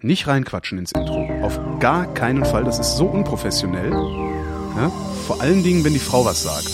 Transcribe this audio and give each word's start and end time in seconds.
Nicht 0.00 0.28
reinquatschen 0.28 0.78
ins 0.78 0.92
Intro. 0.92 1.28
Auf 1.42 1.58
gar 1.80 2.06
keinen 2.14 2.44
Fall. 2.44 2.62
Das 2.62 2.78
ist 2.78 2.96
so 2.96 3.06
unprofessionell. 3.06 3.90
Ja? 3.90 4.92
Vor 5.26 5.40
allen 5.40 5.64
Dingen, 5.64 5.82
wenn 5.82 5.92
die 5.92 5.98
Frau 5.98 6.24
was 6.24 6.44
sagt. 6.44 6.68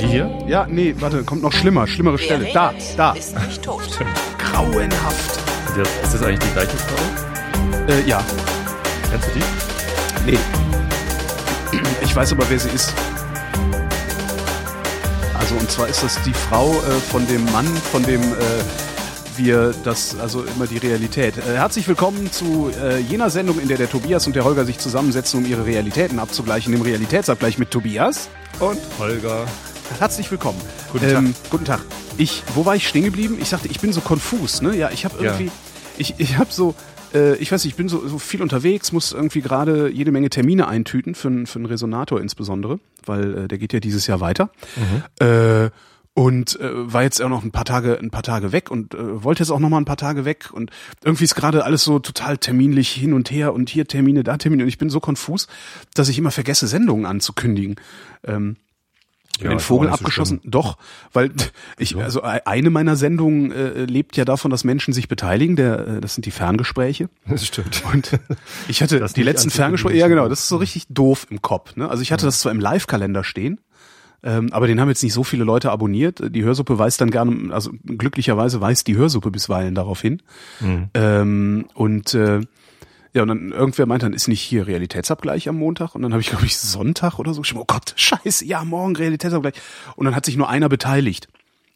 Die 0.00 0.06
hier? 0.06 0.30
Ja, 0.48 0.66
nee, 0.66 0.94
warte, 1.00 1.22
kommt 1.22 1.42
noch 1.42 1.52
schlimmer, 1.52 1.86
schlimmere 1.86 2.16
Stelle. 2.16 2.48
Da, 2.54 2.72
da. 2.96 3.12
Ist 3.12 3.38
nicht 3.46 3.62
tot. 3.62 3.82
Grauenhaft. 4.38 5.38
Ist 6.02 6.14
das 6.14 6.22
eigentlich 6.22 6.38
die 6.38 6.52
gleiche 6.54 6.76
Frau? 6.78 7.92
Äh, 7.92 8.08
ja, 8.08 8.24
Kennst 9.10 9.28
du 9.28 9.38
die? 9.38 10.30
nee. 10.32 10.38
Ich 12.02 12.16
weiß 12.16 12.32
aber, 12.32 12.48
wer 12.48 12.58
sie 12.58 12.70
ist. 12.70 12.94
Also, 15.38 15.56
und 15.56 15.70
zwar 15.70 15.88
ist 15.88 16.02
das 16.02 16.20
die 16.22 16.32
Frau 16.32 16.70
äh, 16.70 17.00
von 17.10 17.26
dem 17.26 17.44
Mann, 17.52 17.66
von 17.66 18.02
dem 18.02 18.22
äh, 18.22 18.34
wir 19.44 19.74
das, 19.84 20.18
also 20.18 20.44
immer 20.44 20.66
die 20.66 20.78
Realität. 20.78 21.36
Äh, 21.38 21.56
herzlich 21.56 21.88
willkommen 21.88 22.30
zu 22.30 22.70
äh, 22.82 22.98
jener 22.98 23.30
Sendung, 23.30 23.58
in 23.60 23.68
der 23.68 23.78
der 23.78 23.88
Tobias 23.90 24.26
und 24.26 24.36
der 24.36 24.44
Holger 24.44 24.64
sich 24.64 24.78
zusammensetzen, 24.78 25.40
um 25.42 25.50
ihre 25.50 25.64
Realitäten 25.66 26.18
abzugleichen, 26.18 26.72
im 26.74 26.82
Realitätsabgleich 26.82 27.58
mit 27.58 27.70
Tobias. 27.70 28.28
Und 28.58 28.78
Holger. 28.98 29.46
Herzlich 29.98 30.30
willkommen. 30.30 30.60
Guten 30.92 31.10
Tag. 31.10 31.24
Guten 31.50 31.64
Tag. 31.64 31.80
Ich, 32.18 32.42
wo 32.54 32.64
war 32.66 32.76
ich 32.76 32.86
stehen 32.86 33.04
geblieben? 33.04 33.38
Ich 33.40 33.48
sagte, 33.48 33.68
ich 33.68 33.80
bin 33.80 33.92
so 33.92 34.00
konfus, 34.00 34.60
ne? 34.62 34.76
Ja, 34.76 34.90
ich 34.92 35.04
habe 35.04 35.16
Ja. 35.24 35.32
irgendwie, 35.32 35.50
ich, 35.96 36.14
ich 36.18 36.36
habe 36.38 36.52
so, 36.52 36.74
äh, 37.14 37.34
ich 37.36 37.50
weiß 37.50 37.64
nicht, 37.64 37.72
ich 37.72 37.76
bin 37.76 37.88
so, 37.88 38.06
so 38.06 38.18
viel 38.18 38.42
unterwegs, 38.42 38.92
muss 38.92 39.12
irgendwie 39.12 39.40
gerade 39.40 39.90
jede 39.90 40.12
Menge 40.12 40.28
Termine 40.30 40.68
eintüten 40.68 41.14
für, 41.14 41.46
für 41.46 41.56
einen 41.58 41.66
Resonator 41.66 42.20
insbesondere, 42.20 42.78
weil 43.06 43.36
äh, 43.44 43.48
der 43.48 43.58
geht 43.58 43.72
ja 43.72 43.80
dieses 43.80 44.06
Jahr 44.06 44.20
weiter. 44.20 44.50
Äh, 45.18 45.70
und 46.20 46.60
äh, 46.60 46.92
war 46.92 47.02
jetzt 47.02 47.22
auch 47.22 47.30
noch 47.30 47.44
ein 47.44 47.50
paar 47.50 47.64
Tage 47.64 47.98
ein 47.98 48.10
paar 48.10 48.22
Tage 48.22 48.52
weg 48.52 48.70
und 48.70 48.92
äh, 48.92 49.24
wollte 49.24 49.42
jetzt 49.42 49.48
auch 49.50 49.58
noch 49.58 49.70
mal 49.70 49.78
ein 49.78 49.86
paar 49.86 49.96
Tage 49.96 50.26
weg 50.26 50.50
und 50.52 50.70
irgendwie 51.02 51.24
ist 51.24 51.34
gerade 51.34 51.64
alles 51.64 51.82
so 51.82 51.98
total 51.98 52.36
terminlich 52.36 52.90
hin 52.90 53.14
und 53.14 53.30
her 53.30 53.54
und 53.54 53.70
hier 53.70 53.86
Termine 53.86 54.22
da 54.22 54.36
Termine 54.36 54.64
und 54.64 54.68
ich 54.68 54.76
bin 54.76 54.90
so 54.90 55.00
konfus, 55.00 55.46
dass 55.94 56.10
ich 56.10 56.18
immer 56.18 56.30
vergesse 56.30 56.66
Sendungen 56.66 57.06
anzukündigen. 57.06 57.76
Ähm, 58.22 58.56
Ja, 59.40 59.48
den 59.48 59.60
Vogel 59.60 59.88
nicht 59.88 59.98
so 59.98 60.04
abgeschossen? 60.04 60.40
Doch, 60.44 60.76
weil 61.14 61.30
ich 61.78 61.96
also 61.96 62.20
e- 62.20 62.42
eine 62.44 62.68
meiner 62.68 62.96
Sendungen 62.96 63.50
äh, 63.50 63.84
lebt 63.86 64.18
ja 64.18 64.26
davon, 64.26 64.50
dass 64.50 64.62
Menschen 64.62 64.92
sich 64.92 65.08
beteiligen. 65.08 65.56
Der, 65.56 65.86
äh, 65.88 66.00
das 66.02 66.12
sind 66.16 66.26
die 66.26 66.32
Ferngespräche. 66.32 67.08
Das 67.26 67.46
stimmt. 67.46 67.82
Und 67.94 68.20
ich 68.68 68.82
hatte 68.82 68.98
Das 69.00 69.14
die 69.14 69.22
letzten 69.22 69.48
Ferngespräche. 69.48 69.96
Ja, 69.96 70.08
genau. 70.08 70.28
Das 70.28 70.40
ist 70.40 70.48
so 70.48 70.58
richtig 70.58 70.84
doof 70.90 71.26
im 71.30 71.40
Kopf. 71.40 71.76
Ne? 71.76 71.88
Also 71.88 72.02
ich 72.02 72.12
hatte 72.12 72.26
das 72.26 72.40
zwar 72.40 72.52
im 72.52 72.60
Live-Kalender 72.60 73.24
stehen. 73.24 73.58
Ähm, 74.22 74.52
aber 74.52 74.66
den 74.66 74.80
haben 74.80 74.88
jetzt 74.88 75.02
nicht 75.02 75.12
so 75.14 75.24
viele 75.24 75.44
Leute 75.44 75.70
abonniert. 75.70 76.20
Die 76.34 76.42
Hörsuppe 76.42 76.78
weist 76.78 77.00
dann 77.00 77.10
gerne, 77.10 77.52
also 77.54 77.70
glücklicherweise 77.84 78.60
weist 78.60 78.86
die 78.86 78.96
Hörsuppe 78.96 79.30
bisweilen 79.30 79.74
darauf 79.74 80.00
hin. 80.00 80.22
Mhm. 80.60 80.88
Ähm, 80.94 81.66
und 81.74 82.14
äh, 82.14 82.40
ja, 83.12 83.22
und 83.22 83.28
dann 83.28 83.50
irgendwer 83.50 83.86
meint 83.86 84.02
dann, 84.02 84.12
ist 84.12 84.28
nicht 84.28 84.40
hier 84.40 84.66
Realitätsabgleich 84.66 85.48
am 85.48 85.56
Montag? 85.56 85.94
Und 85.94 86.02
dann 86.02 86.12
habe 86.12 86.20
ich, 86.20 86.28
glaube 86.28 86.46
ich, 86.46 86.58
Sonntag 86.58 87.18
oder 87.18 87.34
so 87.34 87.40
geschrieben, 87.40 87.60
oh 87.60 87.66
Gott, 87.66 87.92
scheiße, 87.96 88.44
ja, 88.44 88.64
morgen 88.64 88.94
Realitätsabgleich. 88.94 89.54
Und 89.96 90.04
dann 90.04 90.14
hat 90.14 90.24
sich 90.26 90.36
nur 90.36 90.48
einer 90.48 90.68
beteiligt. 90.68 91.28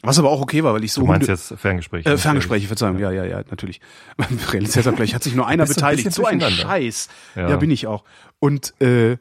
Was 0.03 0.19
aber 0.19 0.31
auch 0.31 0.43
okay 0.43 0.63
war, 0.63 0.75
weil 0.75 0.85
ich 0.85 0.93
so 0.93 1.01
Du 1.01 1.07
meinst 1.07 1.29
jetzt 1.29 1.55
Ferngespräche? 1.57 2.09
äh, 2.09 2.19
Ferngespräche, 2.19 2.67
Verzeihung, 2.67 2.99
ja, 2.99 3.11
ja, 3.11 3.25
ja, 3.25 3.39
natürlich. 3.51 3.81
Realitätsabgleich 4.53 5.15
hat 5.15 5.23
sich 5.23 5.35
nur 5.35 5.47
einer 5.47 5.65
beteiligt. 5.65 6.13
So 6.13 6.27
ein. 6.27 6.43
Scheiß. 6.43 7.09
Ja. 7.35 7.49
Ja. 7.49 7.57
bin 7.57 7.71
ich 7.71 7.87
auch. 7.87 8.05
Und 8.39 8.79
äh, 8.83 9.17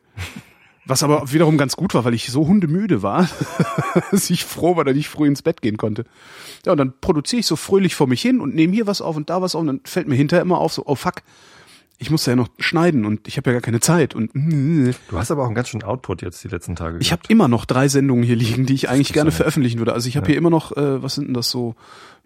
was 0.86 1.04
aber 1.04 1.32
wiederum 1.32 1.58
ganz 1.58 1.76
gut 1.76 1.94
war, 1.94 2.04
weil 2.04 2.14
ich 2.14 2.30
so 2.30 2.48
hundemüde 2.48 3.02
war, 3.02 3.30
dass 4.12 4.30
ich 4.30 4.44
froh 4.46 4.76
war, 4.76 4.84
dass 4.84 4.96
ich 4.96 5.08
früh 5.08 5.28
ins 5.28 5.42
Bett 5.42 5.62
gehen 5.62 5.78
konnte. 5.78 6.06
Ja, 6.66 6.74
und 6.74 6.78
dann 6.78 6.94
produziere 7.00 7.40
ich 7.40 7.46
so 7.46 7.56
fröhlich 7.56 7.96
vor 7.96 8.08
mich 8.08 8.22
hin 8.22 8.40
und 8.40 8.56
nehme 8.56 8.74
hier 8.74 8.88
was 8.88 9.02
auf 9.02 9.16
und 9.16 9.30
da 9.30 9.42
was 9.42 9.56
auf 9.56 9.62
und 9.62 9.68
dann 9.68 9.82
fällt 9.86 10.08
mir 10.08 10.16
hinterher 10.16 10.42
immer 10.42 10.58
auf, 10.58 10.74
so, 10.74 10.84
oh 10.86 10.96
fuck, 10.96 11.22
ich 12.00 12.10
muss 12.10 12.26
ja 12.26 12.36
noch 12.36 12.50
schneiden 12.60 13.06
und 13.06 13.28
ich 13.28 13.38
habe 13.38 13.50
ja 13.50 13.54
gar 13.54 13.62
keine 13.62 13.80
Zeit 13.80 14.14
und 14.16 14.32
Du 14.34 15.18
hast 15.18 15.32
aber 15.32 15.44
auch 15.44 15.46
einen 15.48 15.56
ganz 15.56 15.70
schönen 15.70 15.84
Output 15.84 16.22
jetzt 16.22 16.44
die 16.44 16.48
letzten 16.50 16.76
Tage. 16.76 16.98
ich 17.00 17.12
habe 17.12 17.22
gehabt. 17.22 17.32
immer 17.32 17.48
noch 17.48 17.66
drei 17.66 17.88
Sendungen 17.88 18.24
hier 18.24 18.36
liegen, 18.36 18.66
die 18.66 18.74
ich 18.74 18.90
eigentlich 18.90 19.14
gerne 19.14 19.30
ja- 19.30 19.36
veröffentlichen 19.36 19.78
würde. 19.80 19.94
Also 19.94 20.10
ich 20.10 20.18
habe 20.18 20.28
hier 20.28 20.36
immer 20.36 20.50
noch, 20.50 20.76
äh, 20.76 21.02
was 21.02 21.16
sind 21.16 21.28
denn 21.28 21.34
das 21.34 21.50
so, 21.50 21.76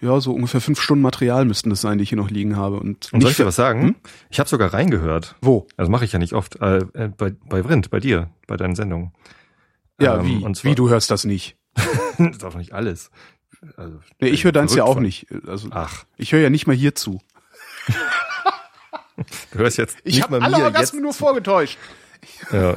ja, 0.01 0.19
so 0.19 0.33
ungefähr 0.33 0.61
fünf 0.61 0.79
Stunden 0.81 1.01
Material 1.03 1.45
müssten 1.45 1.69
das 1.69 1.81
sein, 1.81 1.97
die 1.97 2.03
ich 2.03 2.09
hier 2.09 2.17
noch 2.17 2.29
liegen 2.29 2.55
habe. 2.55 2.79
Und, 2.79 3.11
Und 3.13 3.21
soll 3.21 3.31
ich 3.31 3.37
dir 3.37 3.45
was 3.45 3.55
sagen? 3.55 3.95
Ich 4.29 4.39
habe 4.39 4.49
sogar 4.49 4.73
reingehört. 4.73 5.35
Wo? 5.41 5.67
Also 5.77 5.91
mache 5.91 6.05
ich 6.05 6.11
ja 6.11 6.19
nicht 6.19 6.33
oft. 6.33 6.55
Äh, 6.61 6.77
äh, 6.93 7.09
bei, 7.15 7.33
bei 7.47 7.63
Vrind, 7.63 7.89
bei 7.89 7.99
dir, 7.99 8.29
bei 8.47 8.57
deinen 8.57 8.75
Sendungen. 8.75 9.11
Ja, 9.99 10.19
Ähm, 10.19 10.25
wie? 10.25 10.43
und 10.43 10.55
zwar- 10.55 10.71
wie, 10.71 10.75
du 10.75 10.89
hörst 10.89 11.11
das 11.11 11.23
nicht? 11.25 11.57
das 12.17 12.37
ist 12.37 12.43
auch 12.45 12.55
nicht 12.55 12.73
alles. 12.73 13.11
Also, 13.75 13.99
Nee, 14.19 14.29
ich 14.29 14.43
höre 14.43 14.51
deins 14.51 14.75
ja 14.75 14.83
auch 14.83 14.99
nicht. 14.99 15.27
Also 15.47 15.69
Ach, 15.71 16.05
ich 16.15 16.31
höre 16.31 16.41
ja 16.41 16.49
nicht 16.51 16.67
mal 16.67 16.75
hier 16.75 16.93
zu. 16.95 17.19
du 19.51 19.59
hörst 19.59 19.77
jetzt 19.77 19.97
Ich 20.03 20.21
habe 20.21 20.41
alle 20.41 20.57
mir 20.57 20.63
Orgasmen 20.65 21.01
nur 21.01 21.13
vorgetäuscht. 21.13 21.77
jetzt. 22.21 22.53
Ja. 22.53 22.75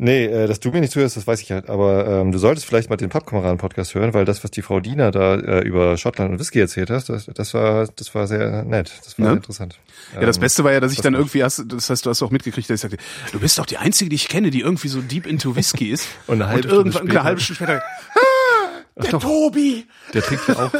Nee, 0.00 0.26
äh, 0.26 0.46
dass 0.46 0.60
du 0.60 0.70
mir 0.70 0.80
nicht 0.80 0.92
zuhörst, 0.92 1.16
das 1.16 1.26
weiß 1.26 1.40
ich 1.42 1.50
halt. 1.50 1.68
Aber 1.68 2.06
ähm, 2.06 2.30
du 2.30 2.38
solltest 2.38 2.64
vielleicht 2.66 2.88
mal 2.88 2.96
den 2.96 3.08
Pappkameraden-Podcast 3.08 3.96
hören, 3.96 4.14
weil 4.14 4.24
das, 4.24 4.44
was 4.44 4.52
die 4.52 4.62
Frau 4.62 4.78
Diener 4.78 5.10
da 5.10 5.34
äh, 5.34 5.66
über 5.66 5.96
Schottland 5.96 6.30
und 6.30 6.38
Whisky 6.38 6.60
erzählt 6.60 6.88
hast, 6.90 7.08
das, 7.08 7.26
das 7.26 7.52
war, 7.52 7.88
das 7.96 8.14
war 8.14 8.28
sehr 8.28 8.62
nett. 8.62 8.92
Das 9.04 9.18
war 9.18 9.26
sehr 9.26 9.34
interessant. 9.34 9.80
Ja, 10.14 10.20
das 10.20 10.36
Ähm, 10.36 10.40
Beste 10.42 10.62
war 10.62 10.70
ja, 10.70 10.78
dass 10.78 10.92
ich 10.92 11.00
dann 11.00 11.14
irgendwie, 11.14 11.42
hast, 11.42 11.64
das 11.66 11.90
heißt, 11.90 12.06
du 12.06 12.10
hast 12.10 12.22
auch 12.22 12.30
mitgekriegt, 12.30 12.70
dass 12.70 12.76
ich 12.76 12.80
sagte, 12.80 12.96
du 13.32 13.40
bist 13.40 13.58
doch 13.58 13.66
die 13.66 13.78
Einzige, 13.78 14.08
die 14.08 14.14
ich 14.14 14.28
kenne, 14.28 14.50
die 14.50 14.60
irgendwie 14.60 14.86
so 14.86 15.00
deep 15.00 15.26
into 15.26 15.56
Whisky 15.56 15.90
ist. 15.90 16.06
Und 16.28 16.42
eine 16.42 16.48
halbe 16.48 16.68
und 16.68 16.74
irgendwann 16.74 16.92
Stunde 16.92 17.10
eine 17.10 17.24
halbe 17.24 17.40
Stunde 17.40 17.56
später, 17.56 17.82
ah, 18.14 19.02
der 19.02 19.18
Tobi. 19.18 19.84
Der 20.14 20.22
trinkt 20.22 20.46
ja 20.46 20.56
auch. 20.64 20.72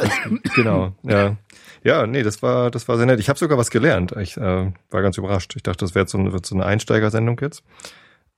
Genau, 0.55 0.95
ja. 1.03 1.35
Ja, 1.83 2.05
nee, 2.07 2.23
das 2.23 2.41
war, 2.41 2.71
das 2.71 2.87
war 2.87 2.97
sehr 2.97 3.05
nett. 3.05 3.19
Ich 3.19 3.29
habe 3.29 3.39
sogar 3.39 3.57
was 3.57 3.69
gelernt. 3.69 4.13
Ich 4.19 4.37
äh, 4.37 4.71
war 4.89 5.01
ganz 5.01 5.17
überrascht. 5.17 5.53
Ich 5.55 5.63
dachte, 5.63 5.85
das 5.85 5.95
wäre 5.95 6.07
so, 6.07 6.17
eine- 6.17 6.33
wird 6.33 6.45
so 6.45 6.55
eine 6.55 6.65
Einsteigersendung 6.65 7.39
jetzt. 7.41 7.63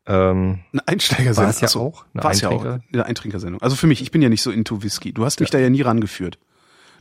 Ähm, 0.08 0.60
Eine 0.74 0.88
Einsteigersendung. 0.88 1.44
War 1.46 1.50
es 1.64 1.74
ja 1.74 1.80
auch? 1.80 2.06
War 2.14 2.32
es 2.32 2.42
ja 2.42 2.50
auch. 2.50 2.66
Eine 2.92 3.06
Eintrinkersendung. 3.06 3.62
Also 3.62 3.76
für 3.76 3.86
mich, 3.88 4.02
ich 4.02 4.10
bin 4.12 4.22
ja 4.22 4.30
nicht 4.30 4.42
so 4.42 4.50
into 4.52 4.82
Whisky. 4.84 5.14
Du 5.14 5.26
hast 5.26 5.40
mich 5.40 5.50
da 5.52 5.60
ja 5.60 5.70
nie 5.70 5.82
rangeführt. 5.82 6.40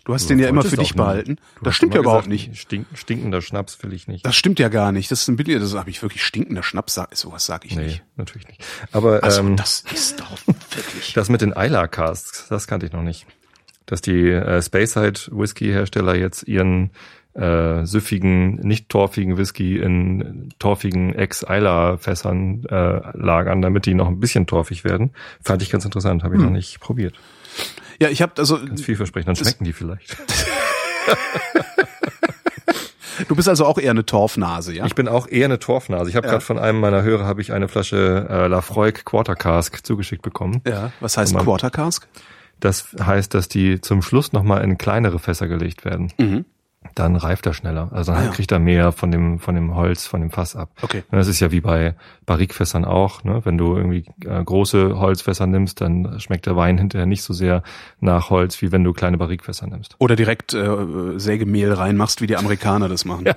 Du 0.04 0.14
hast 0.14 0.30
den 0.30 0.38
ja 0.38 0.48
immer 0.48 0.62
für 0.62 0.76
dich 0.78 0.94
behalten. 0.94 1.36
Du 1.58 1.64
Das 1.64 1.76
stimmt 1.76 1.94
ja 1.94 2.00
überhaupt 2.00 2.24
gesagt, 2.28 2.48
nicht. 2.50 2.58
Stink, 2.58 2.86
stinkender 2.94 3.42
Schnaps 3.42 3.82
will 3.82 3.92
ich 3.92 4.08
nicht. 4.08 4.24
Das 4.26 4.34
stimmt 4.34 4.58
ja 4.58 4.68
gar 4.68 4.92
nicht. 4.92 5.10
Das 5.10 5.20
ist 5.22 5.28
ein 5.28 5.36
Billy, 5.36 5.58
das 5.58 5.74
habe 5.74 5.90
ich 5.90 6.00
wirklich 6.02 6.24
stinkender 6.24 6.62
Schnaps. 6.62 6.94
sag- 6.94 7.14
Sowas 7.14 7.44
sag 7.44 7.64
ich 7.66 7.76
nee, 7.76 7.84
nicht. 7.84 8.04
natürlich 8.16 8.48
nicht. 8.48 8.64
Aber 8.92 9.22
Also 9.22 9.40
ähm, 9.40 9.56
das 9.56 9.84
ist 9.94 10.18
doch 10.20 10.38
wirklich. 10.46 11.12
das 11.14 11.28
mit 11.28 11.42
den 11.42 11.52
Isla 11.52 11.86
Casks, 11.86 12.46
das 12.48 12.66
kannte 12.66 12.86
ich 12.86 12.92
noch 12.92 13.02
nicht. 13.02 13.26
Dass 13.90 14.00
die 14.00 14.30
äh, 14.30 14.62
Speyside 14.62 15.20
Whisky 15.32 15.66
Hersteller 15.66 16.14
jetzt 16.16 16.44
ihren 16.48 16.90
äh, 17.34 17.84
süffigen, 17.84 18.54
nicht 18.56 18.88
torfigen 18.88 19.36
Whisky 19.36 19.78
in 19.78 20.48
torfigen 20.58 21.14
Ex-Isla-Fässern 21.14 22.64
äh, 22.68 23.00
lagern, 23.16 23.62
damit 23.62 23.86
die 23.86 23.94
noch 23.94 24.08
ein 24.08 24.18
bisschen 24.20 24.46
torfig 24.46 24.82
werden. 24.84 25.10
Fand 25.42 25.62
ich 25.62 25.70
ganz 25.70 25.84
interessant, 25.84 26.24
habe 26.24 26.34
ich 26.36 26.40
Hm. 26.40 26.46
noch 26.46 26.52
nicht 26.52 26.80
probiert. 26.80 27.14
Ja, 28.00 28.08
ich 28.08 28.22
habe 28.22 28.32
also. 28.38 28.58
Ganz 28.64 28.80
vielversprechend, 28.82 29.28
dann 29.28 29.36
schmecken 29.36 29.64
die 29.64 29.72
vielleicht. 29.72 30.16
Du 33.28 33.36
bist 33.36 33.48
also 33.50 33.66
auch 33.66 33.76
eher 33.76 33.90
eine 33.90 34.06
Torfnase, 34.06 34.72
ja? 34.74 34.86
Ich 34.86 34.94
bin 34.94 35.06
auch 35.06 35.28
eher 35.28 35.44
eine 35.44 35.58
Torfnase. 35.58 36.08
Ich 36.08 36.16
habe 36.16 36.26
Ja. 36.26 36.32
gerade 36.32 36.44
von 36.44 36.58
einem 36.58 36.80
meiner 36.80 37.02
Hörer 37.02 37.26
habe 37.26 37.42
ich 37.42 37.52
eine 37.52 37.68
Flasche 37.68 38.26
äh, 38.30 38.46
Lafroig 38.46 39.04
Quarter 39.04 39.36
Cask 39.36 39.84
zugeschickt 39.84 40.22
bekommen. 40.22 40.62
ja. 40.66 40.90
Was 41.00 41.18
heißt 41.18 41.36
Quarter 41.36 41.68
Cask? 41.70 42.06
Das 42.60 42.94
heißt, 43.00 43.34
dass 43.34 43.48
die 43.48 43.80
zum 43.80 44.02
Schluss 44.02 44.32
nochmal 44.32 44.62
in 44.62 44.78
kleinere 44.78 45.18
Fässer 45.18 45.48
gelegt 45.48 45.84
werden. 45.84 46.12
Mhm. 46.18 46.44
Dann 46.94 47.14
reift 47.16 47.44
er 47.46 47.52
schneller. 47.52 47.90
Also 47.92 48.12
dann 48.12 48.22
Ah, 48.22 48.24
ja. 48.26 48.30
kriegt 48.32 48.50
er 48.52 48.58
mehr 48.58 48.90
von 48.92 49.10
dem, 49.10 49.38
von 49.38 49.54
dem 49.54 49.74
Holz, 49.74 50.06
von 50.06 50.22
dem 50.22 50.30
Fass 50.30 50.56
ab. 50.56 50.70
Okay. 50.80 51.02
Und 51.10 51.18
Das 51.18 51.28
ist 51.28 51.38
ja 51.38 51.52
wie 51.52 51.60
bei 51.60 51.94
Barrikfässern 52.24 52.86
auch. 52.86 53.22
Ne? 53.22 53.42
Wenn 53.44 53.58
du 53.58 53.76
irgendwie 53.76 54.06
äh, 54.24 54.42
große 54.42 54.98
Holzfässer 54.98 55.46
nimmst, 55.46 55.82
dann 55.82 56.18
schmeckt 56.20 56.46
der 56.46 56.56
Wein 56.56 56.78
hinterher 56.78 57.04
nicht 57.06 57.22
so 57.22 57.34
sehr 57.34 57.62
nach 58.00 58.30
Holz, 58.30 58.62
wie 58.62 58.72
wenn 58.72 58.82
du 58.82 58.94
kleine 58.94 59.18
Barrikfässer 59.18 59.66
nimmst. 59.66 59.94
Oder 59.98 60.16
direkt 60.16 60.54
äh, 60.54 61.18
Sägemehl 61.18 61.70
reinmachst, 61.72 62.22
wie 62.22 62.26
die 62.26 62.36
Amerikaner 62.38 62.88
das 62.88 63.04
machen. 63.04 63.26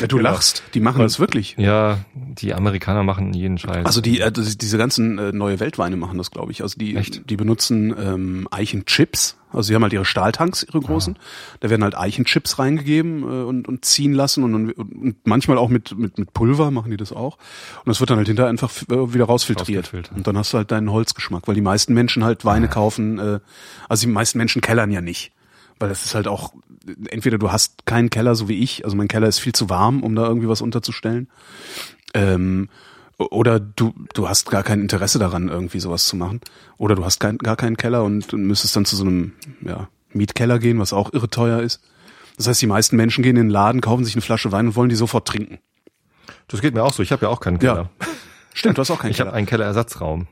Ja. 0.00 0.06
du 0.08 0.16
Genau. 0.16 0.30
lachst. 0.30 0.64
Die 0.74 0.80
machen 0.80 1.00
das 1.02 1.20
wirklich. 1.20 1.54
Ja, 1.56 1.98
die 2.14 2.54
Amerikaner 2.54 3.04
machen 3.04 3.32
jeden 3.34 3.56
Scheiß. 3.56 3.86
Also 3.86 4.00
die, 4.00 4.20
äh, 4.20 4.32
diese 4.32 4.78
ganzen 4.78 5.16
äh, 5.18 5.30
neue 5.32 5.60
Weltweine 5.60 5.96
machen 5.96 6.18
das, 6.18 6.32
glaube 6.32 6.50
ich. 6.50 6.62
Also 6.62 6.76
die, 6.78 6.96
Echt? 6.96 7.30
die 7.30 7.36
benutzen 7.36 7.94
ähm, 7.96 8.48
Eichenchips. 8.50 9.36
Also 9.54 9.68
sie 9.68 9.74
haben 9.74 9.82
halt 9.82 9.92
ihre 9.92 10.04
Stahltanks, 10.04 10.62
ihre 10.62 10.80
großen. 10.80 11.18
Da 11.60 11.70
werden 11.70 11.82
halt 11.82 11.96
Eichenchips 11.96 12.58
reingegeben 12.58 13.22
äh, 13.22 13.44
und, 13.44 13.68
und 13.68 13.84
ziehen 13.84 14.12
lassen 14.12 14.44
und, 14.44 14.54
und, 14.54 14.72
und 14.72 15.16
manchmal 15.24 15.58
auch 15.58 15.68
mit, 15.68 15.96
mit, 15.96 16.18
mit 16.18 16.32
Pulver 16.32 16.70
machen 16.70 16.90
die 16.90 16.96
das 16.96 17.12
auch. 17.12 17.38
Und 17.84 17.88
das 17.88 18.00
wird 18.00 18.10
dann 18.10 18.18
halt 18.18 18.28
hinterher 18.28 18.50
einfach 18.50 18.70
äh, 18.90 19.14
wieder 19.14 19.24
rausfiltriert. 19.24 19.92
Und 20.14 20.26
dann 20.26 20.36
hast 20.36 20.52
du 20.52 20.58
halt 20.58 20.70
deinen 20.70 20.90
Holzgeschmack, 20.90 21.48
weil 21.48 21.54
die 21.54 21.60
meisten 21.60 21.94
Menschen 21.94 22.24
halt 22.24 22.44
Weine 22.44 22.68
kaufen. 22.68 23.18
Äh, 23.18 23.40
also 23.88 24.06
die 24.06 24.12
meisten 24.12 24.38
Menschen 24.38 24.60
kellern 24.60 24.90
ja 24.90 25.00
nicht. 25.00 25.32
Weil 25.78 25.88
das 25.88 26.04
ist 26.04 26.14
halt 26.14 26.28
auch, 26.28 26.54
entweder 27.08 27.38
du 27.38 27.50
hast 27.50 27.86
keinen 27.86 28.10
Keller, 28.10 28.34
so 28.34 28.48
wie 28.48 28.60
ich, 28.60 28.84
also 28.84 28.96
mein 28.96 29.08
Keller 29.08 29.26
ist 29.26 29.38
viel 29.40 29.52
zu 29.52 29.70
warm, 29.70 30.02
um 30.02 30.14
da 30.14 30.26
irgendwie 30.26 30.48
was 30.48 30.60
unterzustellen. 30.60 31.28
Ähm, 32.14 32.68
oder 33.18 33.60
du, 33.60 33.94
du 34.14 34.28
hast 34.28 34.50
gar 34.50 34.62
kein 34.62 34.80
Interesse 34.80 35.18
daran, 35.18 35.48
irgendwie 35.48 35.80
sowas 35.80 36.06
zu 36.06 36.16
machen. 36.16 36.40
Oder 36.78 36.94
du 36.94 37.04
hast 37.04 37.20
kein, 37.20 37.38
gar 37.38 37.56
keinen 37.56 37.76
Keller 37.76 38.02
und, 38.04 38.32
und 38.34 38.44
müsstest 38.44 38.74
dann 38.76 38.84
zu 38.84 38.96
so 38.96 39.04
einem 39.04 39.32
ja, 39.60 39.88
Mietkeller 40.12 40.58
gehen, 40.58 40.78
was 40.78 40.92
auch 40.92 41.12
irre 41.12 41.28
teuer 41.28 41.60
ist. 41.60 41.80
Das 42.36 42.48
heißt, 42.48 42.60
die 42.60 42.66
meisten 42.66 42.96
Menschen 42.96 43.22
gehen 43.22 43.36
in 43.36 43.46
den 43.46 43.50
Laden, 43.50 43.80
kaufen 43.80 44.04
sich 44.04 44.14
eine 44.14 44.22
Flasche 44.22 44.50
Wein 44.50 44.66
und 44.68 44.76
wollen 44.76 44.88
die 44.88 44.96
sofort 44.96 45.28
trinken. 45.28 45.58
Das 46.48 46.60
geht 46.60 46.74
mir 46.74 46.82
auch 46.82 46.92
so. 46.92 47.02
Ich 47.02 47.12
habe 47.12 47.26
ja 47.26 47.28
auch 47.28 47.40
keinen 47.40 47.58
Keller. 47.58 47.90
Ja. 48.00 48.06
Stimmt, 48.54 48.78
du 48.78 48.80
hast 48.82 48.90
auch 48.90 48.98
keinen 48.98 49.12
Ich 49.12 49.20
habe 49.20 49.28
Keller. 49.28 49.36
einen 49.36 49.46
Kellerersatzraum. 49.46 50.26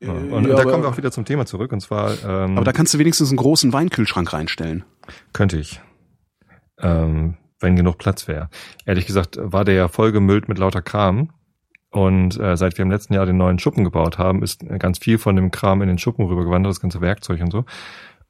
Ja. 0.00 0.12
Und 0.12 0.48
ja, 0.48 0.54
da 0.56 0.64
kommen 0.64 0.82
wir 0.82 0.88
auch 0.88 0.96
wieder 0.96 1.12
zum 1.12 1.24
Thema 1.24 1.46
zurück. 1.46 1.72
Und 1.72 1.80
zwar 1.80 2.12
ähm, 2.24 2.56
Aber 2.56 2.64
da 2.64 2.72
kannst 2.72 2.94
du 2.94 2.98
wenigstens 2.98 3.28
einen 3.28 3.36
großen 3.36 3.72
Weinkühlschrank 3.72 4.32
reinstellen. 4.32 4.84
könnte 5.32 5.58
ich, 5.58 5.80
ähm, 6.78 7.36
wenn 7.60 7.76
genug 7.76 7.98
Platz 7.98 8.26
wäre. 8.26 8.48
Ehrlich 8.86 9.06
gesagt 9.06 9.38
war 9.40 9.64
der 9.64 9.74
ja 9.74 9.88
vollgemüllt 9.88 10.48
mit 10.48 10.58
lauter 10.58 10.82
Kram. 10.82 11.30
Und 11.90 12.38
äh, 12.38 12.56
seit 12.56 12.78
wir 12.78 12.84
im 12.84 12.90
letzten 12.90 13.14
Jahr 13.14 13.26
den 13.26 13.36
neuen 13.36 13.58
Schuppen 13.58 13.82
gebaut 13.84 14.16
haben, 14.18 14.42
ist 14.42 14.64
ganz 14.78 14.98
viel 14.98 15.18
von 15.18 15.34
dem 15.36 15.50
Kram 15.50 15.82
in 15.82 15.88
den 15.88 15.98
Schuppen 15.98 16.26
rübergewandert, 16.26 16.70
das 16.70 16.80
ganze 16.80 17.00
Werkzeug 17.00 17.40
und 17.40 17.50
so. 17.50 17.64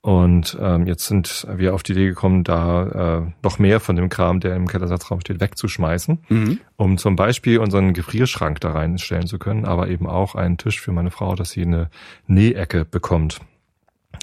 Und 0.02 0.56
ähm, 0.58 0.86
jetzt 0.86 1.06
sind 1.08 1.46
wir 1.54 1.74
auf 1.74 1.82
die 1.82 1.92
Idee 1.92 2.06
gekommen, 2.06 2.42
da 2.42 3.18
äh, 3.18 3.32
noch 3.42 3.58
mehr 3.58 3.80
von 3.80 3.96
dem 3.96 4.08
Kram, 4.08 4.40
der 4.40 4.56
im 4.56 4.66
Kellersatzraum 4.66 5.20
steht, 5.20 5.40
wegzuschmeißen, 5.40 6.20
Mhm. 6.30 6.60
um 6.76 6.96
zum 6.96 7.16
Beispiel 7.16 7.58
unseren 7.58 7.92
Gefrierschrank 7.92 8.60
da 8.60 8.70
reinstellen 8.72 9.26
zu 9.26 9.38
können, 9.38 9.66
aber 9.66 9.88
eben 9.88 10.06
auch 10.06 10.34
einen 10.34 10.56
Tisch 10.56 10.80
für 10.80 10.92
meine 10.92 11.10
Frau, 11.10 11.34
dass 11.34 11.50
sie 11.50 11.62
eine 11.62 11.90
Nähecke 12.26 12.86
bekommt. 12.86 13.40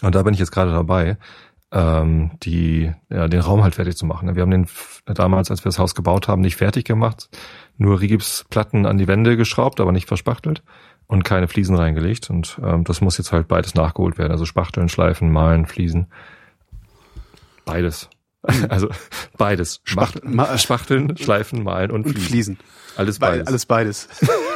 Und 0.01 0.16
da 0.16 0.24
bin 0.24 0.34
ich 0.34 0.39
jetzt 0.39 0.51
gerade 0.51 0.72
dabei, 0.72 1.18
ähm, 1.72 2.31
die, 2.42 2.92
ja, 3.12 3.28
den 3.28 3.42
Raum 3.42 3.62
halt 3.62 3.75
fertig 3.75 3.98
zu 3.98 4.06
machen. 4.07 4.34
Wir 4.36 4.42
haben 4.42 4.51
den 4.51 4.68
damals, 5.06 5.51
als 5.51 5.63
wir 5.63 5.69
das 5.69 5.78
Haus 5.80 5.94
gebaut 5.94 6.28
haben, 6.28 6.42
nicht 6.42 6.56
fertig 6.56 6.86
gemacht, 6.86 7.30
nur 7.77 8.01
Rigipsplatten 8.01 8.85
an 8.85 8.97
die 8.97 9.07
Wände 9.07 9.38
geschraubt, 9.38 9.79
aber 9.79 9.91
nicht 9.91 10.07
verspachtelt 10.07 10.63
und 11.07 11.24
keine 11.24 11.47
Fliesen 11.47 11.75
reingelegt. 11.75 12.29
Und 12.29 12.59
ähm, 12.63 12.83
das 12.83 13.01
muss 13.01 13.18
jetzt 13.18 13.31
halt 13.31 13.47
beides 13.47 13.75
nachgeholt 13.75 14.18
werden. 14.18 14.31
Also 14.31 14.45
Spachteln, 14.45 14.89
Schleifen, 14.89 15.31
Malen, 15.31 15.65
Fliesen. 15.65 16.07
Beides. 17.65 18.09
Also 18.69 18.88
beides. 19.38 19.81
Spacht- 19.83 20.24
Macht- 20.24 20.51
ma- 20.51 20.57
Spachteln, 20.57 21.18
Schleifen, 21.18 21.63
Malen 21.63 21.91
und, 21.91 22.06
Und 22.06 22.18
Fliesen. 22.18 22.57
Alles 22.95 23.19
Be 23.19 23.25
beides. 23.25 23.47
alles 23.47 23.65
beides. 23.65 24.07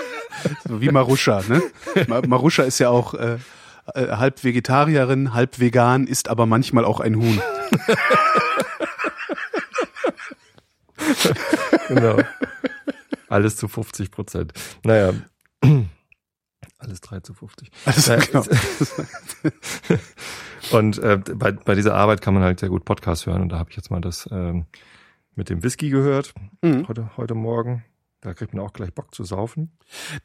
so 0.68 0.80
wie 0.80 0.90
Maruscha, 0.90 1.42
ne? 1.50 1.62
Ma- 2.08 2.22
Maruscha 2.26 2.64
ist 2.64 2.80
ja 2.80 2.88
auch 2.90 3.14
äh, 3.16 3.38
äh, 3.94 4.08
halb 4.12 4.44
Vegetarierin, 4.46 5.34
halb 5.34 5.60
vegan, 5.60 6.08
isst 6.08 6.30
aber 6.30 6.46
manchmal 6.46 6.86
auch 6.86 7.02
ein 7.02 7.16
Huhn. 7.18 7.42
genau. 11.90 12.18
Alles 13.32 13.56
zu 13.56 13.68
50 13.68 14.12
Prozent. 14.12 14.54
Naja. 14.84 15.14
Alles 16.78 17.02
3 17.02 17.22
zu 17.22 17.34
50. 17.34 17.72
Also, 17.86 18.12
Naja, 18.12 18.26
genau. 18.26 18.44
Und 20.72 20.98
äh, 21.00 21.18
bei, 21.18 21.52
bei 21.52 21.76
dieser 21.76 21.96
Arbeit 21.96 22.22
kann 22.22 22.34
man 22.34 22.44
halt 22.44 22.60
sehr 22.60 22.70
gut 22.70 22.86
Podcast 22.86 23.26
hören. 23.26 23.42
Und 23.42 23.50
da 23.50 23.60
habe 23.60 23.70
ich 23.70 23.76
jetzt 23.78 23.92
mal 23.92 24.02
das 24.02 24.28
ähm, 24.32 24.66
mit 25.36 25.50
dem 25.50 25.64
Whisky 25.64 25.90
gehört, 25.90 26.34
Mhm. 26.62 26.88
heute, 26.88 27.12
heute 27.18 27.36
Morgen. 27.36 27.84
Da 28.24 28.36
kriegt 28.36 28.54
man 28.54 28.64
auch 28.64 28.72
gleich 28.74 28.94
Bock 28.94 29.16
zu 29.16 29.24
saufen. 29.24 29.72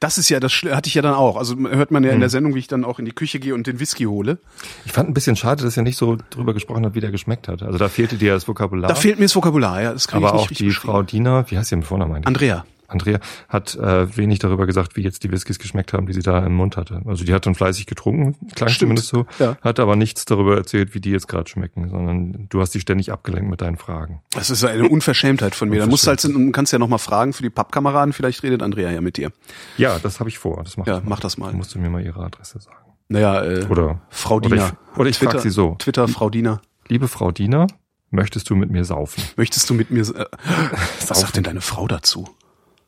Das 0.01 0.19
ist 0.19 0.29
ja, 0.29 0.39
das 0.39 0.53
hatte 0.53 0.89
ich 0.89 0.95
ja 0.95 1.01
dann 1.01 1.15
auch. 1.15 1.39
Also 1.39 1.57
hört 1.57 1.91
man 1.91 2.05
ja 2.05 2.13
in 2.13 2.21
der 2.21 2.29
Sendung, 2.29 2.55
wie 2.55 2.59
ich 2.59 2.69
dann 2.69 2.85
auch 2.85 2.99
in 2.99 3.07
die 3.07 3.13
Küche 3.13 3.41
gehe 3.41 3.55
und 3.55 3.67
den 3.67 3.81
Whisky 3.81 4.05
hole. 4.05 4.39
Ich 4.85 4.93
fand 4.93 5.09
ein 5.09 5.15
bisschen 5.15 5.35
schade, 5.35 5.65
dass 5.65 5.79
er 5.79 5.83
nicht 5.83 5.97
so 5.97 6.19
drüber 6.29 6.53
gesprochen 6.53 6.85
hat, 6.85 6.95
wie 6.95 7.01
der 7.01 7.11
geschmeckt 7.11 7.49
hat. 7.49 7.63
Also 7.63 7.79
da 7.79 7.89
fehlte 7.89 8.19
dir 8.19 8.35
das 8.35 8.47
Vokabular. 8.47 8.89
Da 8.89 8.95
fehlt 8.95 9.19
mir 9.19 9.25
das 9.25 9.35
Vokabular, 9.35 9.81
ja. 9.81 9.95
Das 9.95 10.09
kann 10.09 10.23
aber 10.23 10.37
ich 10.37 10.51
nicht 10.51 10.53
auch 10.53 10.57
die. 10.59 10.71
Frau 10.73 11.03
Dina, 11.03 11.51
wie 11.51 11.57
heißt 11.57 11.71
sie 11.71 11.77
mit 11.77 11.87
Vornamen 11.87 12.17
eigentlich? 12.17 12.27
Andrea. 12.27 12.67
Andrea 12.89 13.21
hat 13.49 13.75
äh, 13.77 14.17
wenig 14.17 14.39
darüber 14.39 14.67
gesagt, 14.67 14.97
wie 14.97 15.03
jetzt 15.03 15.25
die 15.25 15.31
Whiskys 15.31 15.59
geschmeckt 15.59 15.93
haben, 15.93 16.07
die 16.07 16.13
sie 16.13 16.23
da 16.23 16.45
im 16.45 16.55
Mund 16.55 16.77
hatte. 16.77 17.01
Also 17.07 17.25
die 17.25 17.33
hat 17.35 17.47
dann 17.47 17.55
fleißig 17.55 17.87
getrunken, 17.87 18.37
klang 18.55 18.69
Stimmt. 18.69 18.79
zumindest 18.99 19.09
so, 19.09 19.27
Ja. 19.39 19.57
hat 19.63 19.81
aber 19.81 19.97
nichts 19.97 20.25
darüber 20.25 20.57
erzählt, 20.57 20.95
wie 20.95 21.01
die 21.01 21.11
jetzt 21.11 21.29
gerade 21.29 21.49
schmecken, 21.49 21.89
sondern 21.89 22.47
du 22.49 22.61
hast 22.61 22.71
die 22.75 22.81
ständig 22.81 23.13
abgelenkt 23.13 23.51
mit 23.51 23.61
deinen 23.61 23.77
Fragen. 23.77 24.23
Das 24.33 24.51
ist 24.51 24.65
eine 24.65 24.89
Unverschämtheit 24.89 25.55
von 25.55 25.69
mir. 25.69 25.81
Da 25.81 25.87
musst 25.87 26.05
du 26.07 26.09
halt, 26.09 26.23
du 26.25 26.51
kannst 26.53 26.73
ja 26.73 26.79
noch 26.79 26.89
mal 26.89 26.99
fragen 26.99 27.33
für 27.33 27.43
die 27.43 27.51
Pappkameraden. 27.51 28.13
Vielleicht 28.13 28.43
redet 28.43 28.63
Andrea 28.63 28.91
ja 28.91 29.01
mit 29.01 29.17
dir. 29.17 29.31
Ja, 29.79 29.99
das 29.99 30.21
habe 30.21 30.29
ich 30.29 30.39
vor. 30.39 30.63
Das 30.65 30.77
mach 30.77 30.87
Ja, 30.87 31.03
mach 31.05 31.21
das 31.21 31.39
mal. 31.39 31.49
Dann 31.49 31.57
musst 31.57 31.75
du 31.75 31.79
mir 31.79 31.91
mal 31.91 32.03
ihre 32.05 32.23
Adresse 32.25 32.61
sagen. 32.61 32.77
Naja, 33.09 33.43
äh, 33.45 33.65
Oder 33.67 34.01
Frau 34.11 34.37
oder 34.37 34.49
Dina. 34.49 34.67
ich, 34.93 34.99
oder 34.99 35.09
ich 35.11 35.19
Twitter- 35.19 35.39
sie 35.41 35.51
so. 35.51 35.77
Twitter, 35.79 36.09
Frau 36.09 36.29
Dina. 36.31 36.61
Liebe 36.89 37.07
Frau 37.09 37.31
Dina, 37.31 37.67
möchtest 38.11 38.51
du 38.51 38.57
mit 38.57 38.71
mir 38.71 38.85
saufen? 38.85 39.23
Möchtest 39.37 39.69
du 39.71 39.75
mit 39.75 39.91
mir, 39.91 40.03
äh, 40.03 40.25
was 41.09 41.21
sagt 41.21 41.37
denn 41.37 41.45
deine 41.45 41.61
Frau 41.61 41.87
dazu? 41.87 42.29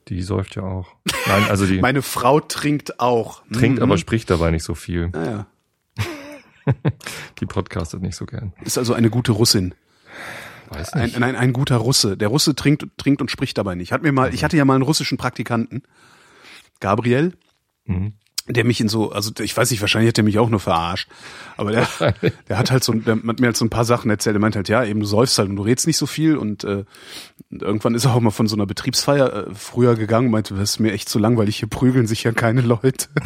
Die 0.08 0.22
säuft 0.22 0.56
ja 0.56 0.62
auch. 0.62 0.88
Nein, 1.26 1.44
also 1.50 1.66
die 1.66 1.78
Meine 1.82 2.02
Frau 2.02 2.40
trinkt 2.40 2.98
auch. 3.00 3.42
trinkt, 3.52 3.78
Mhm. 3.78 3.82
aber 3.82 3.98
spricht 3.98 4.30
dabei 4.30 4.50
nicht 4.50 4.64
so 4.64 4.74
viel. 4.74 5.08
Naja, 5.10 5.46
Die 7.40 7.46
podcastet 7.46 8.02
nicht 8.02 8.16
so 8.16 8.26
gern. 8.26 8.52
ist 8.62 8.78
also 8.78 8.92
eine 8.94 9.10
gute 9.10 9.32
Russin. 9.32 9.74
Weiß 10.70 10.92
Ein, 10.92 11.04
nicht. 11.04 11.22
ein, 11.22 11.34
ein 11.36 11.52
guter 11.54 11.76
Russe. 11.76 12.16
Der 12.18 12.28
Russe 12.28 12.54
trinkt, 12.54 12.86
trinkt 12.98 13.22
und 13.22 13.30
spricht 13.30 13.56
dabei 13.56 13.74
nicht. 13.74 13.90
Hat 13.92 14.02
mir 14.02 14.12
mal, 14.12 14.34
ich 14.34 14.44
hatte 14.44 14.56
ja 14.58 14.64
mal 14.66 14.74
einen 14.74 14.82
russischen 14.82 15.16
Praktikanten, 15.16 15.82
Gabriel, 16.80 17.32
Mhm. 17.86 18.12
Der 18.48 18.64
mich 18.64 18.80
in 18.80 18.88
so, 18.88 19.12
also 19.12 19.30
ich 19.40 19.56
weiß 19.56 19.70
nicht, 19.70 19.80
wahrscheinlich 19.80 20.08
hat 20.08 20.16
der 20.16 20.24
mich 20.24 20.38
auch 20.38 20.48
nur 20.48 20.60
verarscht, 20.60 21.08
aber 21.56 21.72
der, 21.72 21.88
der 22.48 22.58
hat 22.58 22.70
halt 22.70 22.84
so, 22.84 22.92
der 22.92 23.16
hat 23.16 23.40
mir 23.40 23.46
halt 23.46 23.56
so 23.56 23.64
ein 23.64 23.70
paar 23.70 23.84
Sachen 23.84 24.10
erzählt. 24.10 24.36
Er 24.36 24.40
meint 24.40 24.56
halt, 24.56 24.68
ja, 24.68 24.84
eben 24.84 25.00
du 25.00 25.06
säufst 25.06 25.38
halt 25.38 25.48
und 25.48 25.56
du 25.56 25.62
redst 25.62 25.86
nicht 25.86 25.96
so 25.96 26.06
viel 26.06 26.36
und 26.36 26.64
äh, 26.64 26.84
irgendwann 27.50 27.94
ist 27.94 28.04
er 28.04 28.14
auch 28.14 28.20
mal 28.20 28.30
von 28.30 28.46
so 28.46 28.56
einer 28.56 28.66
Betriebsfeier 28.66 29.48
äh, 29.48 29.54
früher 29.54 29.94
gegangen 29.94 30.26
und 30.26 30.32
meinte, 30.32 30.54
das 30.54 30.70
ist 30.70 30.78
mir 30.80 30.92
echt 30.92 31.08
zu 31.08 31.18
langweilig, 31.18 31.56
hier 31.56 31.68
prügeln 31.68 32.06
sich 32.06 32.24
ja 32.24 32.32
keine 32.32 32.62
Leute. 32.62 33.08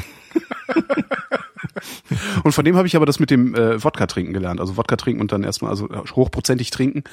Und 2.44 2.52
von 2.52 2.64
dem 2.64 2.76
habe 2.76 2.86
ich 2.86 2.96
aber 2.96 3.06
das 3.06 3.20
mit 3.20 3.30
dem 3.30 3.54
äh, 3.54 3.82
Wodka 3.82 4.06
trinken 4.06 4.32
gelernt. 4.32 4.60
Also 4.60 4.76
Wodka 4.76 4.96
trinken 4.96 5.20
und 5.20 5.32
dann 5.32 5.42
erstmal, 5.42 5.70
also 5.70 5.88
hochprozentig 6.14 6.70
trinken, 6.70 7.04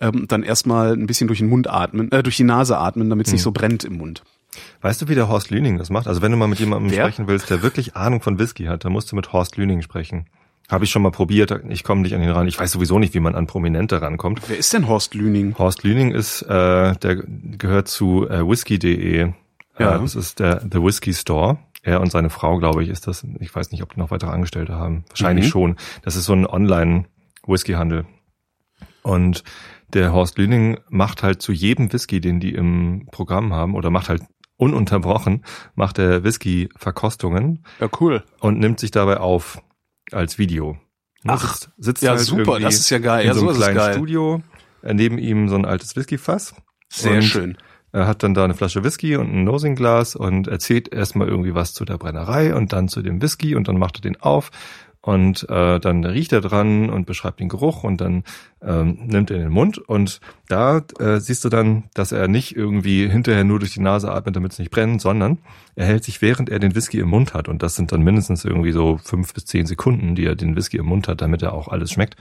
ähm, 0.00 0.26
dann 0.28 0.42
erstmal 0.42 0.92
ein 0.92 1.06
bisschen 1.06 1.26
durch 1.26 1.40
den 1.40 1.48
Mund 1.48 1.68
atmen, 1.68 2.10
äh, 2.12 2.22
durch 2.22 2.36
die 2.36 2.44
Nase 2.44 2.78
atmen, 2.78 3.10
damit 3.10 3.26
es 3.26 3.32
nicht 3.32 3.42
so 3.42 3.52
brennt 3.52 3.84
im 3.84 3.96
Mund. 3.96 4.22
Weißt 4.80 5.00
du, 5.02 5.08
wie 5.08 5.14
der 5.14 5.28
Horst 5.28 5.50
Lüning 5.50 5.78
das 5.78 5.90
macht? 5.90 6.06
Also 6.06 6.22
wenn 6.22 6.30
du 6.32 6.36
mal 6.36 6.46
mit 6.48 6.58
jemandem 6.60 6.90
Wer? 6.90 7.04
sprechen 7.04 7.26
willst, 7.26 7.50
der 7.50 7.62
wirklich 7.62 7.96
Ahnung 7.96 8.20
von 8.20 8.38
Whisky 8.38 8.64
hat, 8.64 8.84
dann 8.84 8.92
musst 8.92 9.10
du 9.12 9.16
mit 9.16 9.32
Horst 9.32 9.56
Lüning 9.56 9.82
sprechen. 9.82 10.26
Habe 10.70 10.84
ich 10.84 10.90
schon 10.90 11.02
mal 11.02 11.10
probiert, 11.10 11.52
ich 11.68 11.84
komme 11.84 12.00
nicht 12.00 12.14
an 12.14 12.22
ihn 12.22 12.30
ran. 12.30 12.48
Ich 12.48 12.58
weiß 12.58 12.72
sowieso 12.72 12.98
nicht, 12.98 13.12
wie 13.12 13.20
man 13.20 13.34
an 13.34 13.46
Prominente 13.46 14.00
rankommt. 14.00 14.40
Wer 14.48 14.56
ist 14.56 14.72
denn 14.72 14.88
Horst 14.88 15.14
Lüning? 15.14 15.54
Horst 15.58 15.82
Lüning 15.82 16.10
ist, 16.12 16.40
äh, 16.42 16.96
der 16.96 17.16
gehört 17.16 17.88
zu 17.88 18.26
äh, 18.28 18.48
whisky.de. 18.48 19.32
Ja. 19.78 19.96
Äh, 19.96 20.00
das 20.00 20.14
ist 20.14 20.38
der 20.40 20.60
The 20.62 20.82
Whisky 20.82 21.12
Store. 21.12 21.58
Er 21.82 22.00
und 22.00 22.10
seine 22.10 22.30
Frau, 22.30 22.56
glaube 22.58 22.82
ich, 22.82 22.88
ist 22.88 23.06
das. 23.06 23.26
Ich 23.40 23.54
weiß 23.54 23.72
nicht, 23.72 23.82
ob 23.82 23.92
die 23.92 24.00
noch 24.00 24.10
weitere 24.10 24.30
Angestellte 24.30 24.74
haben. 24.76 25.04
Wahrscheinlich 25.10 25.46
Mhm. 25.46 25.50
schon. 25.50 25.76
Das 26.00 26.16
ist 26.16 26.24
so 26.24 26.32
ein 26.32 26.46
Online-Whisky-Handel. 26.46 28.06
Und 29.02 29.44
der 29.92 30.12
Horst 30.14 30.38
Lüning 30.38 30.78
macht 30.88 31.22
halt 31.22 31.42
zu 31.42 31.52
jedem 31.52 31.92
Whisky, 31.92 32.20
den 32.22 32.40
die 32.40 32.54
im 32.54 33.06
Programm 33.12 33.52
haben, 33.52 33.74
oder 33.74 33.90
macht 33.90 34.08
halt 34.08 34.22
ununterbrochen, 34.56 35.44
macht 35.74 35.98
er 35.98 36.24
Whisky-Verkostungen 36.24 37.64
Ja, 37.80 37.88
cool. 38.00 38.22
und 38.40 38.58
nimmt 38.58 38.80
sich 38.80 38.90
dabei 38.90 39.18
auf 39.18 39.60
als 40.12 40.38
Video. 40.38 40.76
Ach, 41.26 41.54
sitzt, 41.54 41.70
sitzt 41.78 42.02
ja, 42.02 42.10
halt 42.10 42.20
super, 42.20 42.60
das 42.60 42.74
ist 42.74 42.90
ja 42.90 42.98
geil. 42.98 43.22
In 43.22 43.28
Ja, 43.28 43.34
so 43.34 43.48
einem 43.48 43.56
kleinen 43.56 43.76
geil. 43.76 43.94
Studio. 43.94 44.42
Äh, 44.82 44.94
Neben 44.94 45.18
ihm 45.18 45.48
so 45.48 45.54
ein 45.56 45.64
altes 45.64 45.96
Whiskyfass. 45.96 46.54
Sehr 46.90 47.22
schön. 47.22 47.56
Er 47.92 48.06
hat 48.08 48.22
dann 48.22 48.34
da 48.34 48.44
eine 48.44 48.54
Flasche 48.54 48.82
Whisky 48.84 49.16
und 49.16 49.32
ein 49.32 49.44
Nosinglas 49.44 50.16
und 50.16 50.48
erzählt 50.48 50.92
erstmal 50.92 51.28
irgendwie 51.28 51.54
was 51.54 51.72
zu 51.72 51.84
der 51.84 51.96
Brennerei 51.96 52.54
und 52.54 52.72
dann 52.72 52.88
zu 52.88 53.02
dem 53.02 53.22
Whisky 53.22 53.54
und 53.54 53.68
dann 53.68 53.78
macht 53.78 53.98
er 53.98 54.00
den 54.02 54.20
auf 54.20 54.50
und 55.04 55.46
äh, 55.50 55.78
dann 55.80 56.02
riecht 56.02 56.32
er 56.32 56.40
dran 56.40 56.88
und 56.88 57.04
beschreibt 57.04 57.38
den 57.38 57.50
Geruch 57.50 57.84
und 57.84 58.00
dann 58.00 58.24
ähm, 58.62 59.00
nimmt 59.04 59.30
er 59.30 59.36
in 59.36 59.42
den 59.42 59.52
Mund 59.52 59.76
und 59.76 60.20
da 60.48 60.80
äh, 60.98 61.20
siehst 61.20 61.44
du 61.44 61.50
dann, 61.50 61.84
dass 61.92 62.10
er 62.10 62.26
nicht 62.26 62.56
irgendwie 62.56 63.06
hinterher 63.06 63.44
nur 63.44 63.58
durch 63.58 63.74
die 63.74 63.82
Nase 63.82 64.10
atmet, 64.10 64.34
damit 64.34 64.52
es 64.52 64.58
nicht 64.58 64.70
brennt, 64.70 65.02
sondern 65.02 65.38
er 65.74 65.84
hält 65.84 66.04
sich, 66.04 66.22
während 66.22 66.48
er 66.48 66.58
den 66.58 66.74
Whisky 66.74 67.00
im 67.00 67.10
Mund 67.10 67.34
hat 67.34 67.48
und 67.48 67.62
das 67.62 67.74
sind 67.74 67.92
dann 67.92 68.00
mindestens 68.00 68.46
irgendwie 68.46 68.72
so 68.72 68.96
fünf 68.96 69.34
bis 69.34 69.44
zehn 69.44 69.66
Sekunden, 69.66 70.14
die 70.14 70.24
er 70.24 70.36
den 70.36 70.56
Whisky 70.56 70.78
im 70.78 70.86
Mund 70.86 71.06
hat, 71.06 71.20
damit 71.20 71.42
er 71.42 71.52
auch 71.52 71.68
alles 71.68 71.92
schmeckt, 71.92 72.16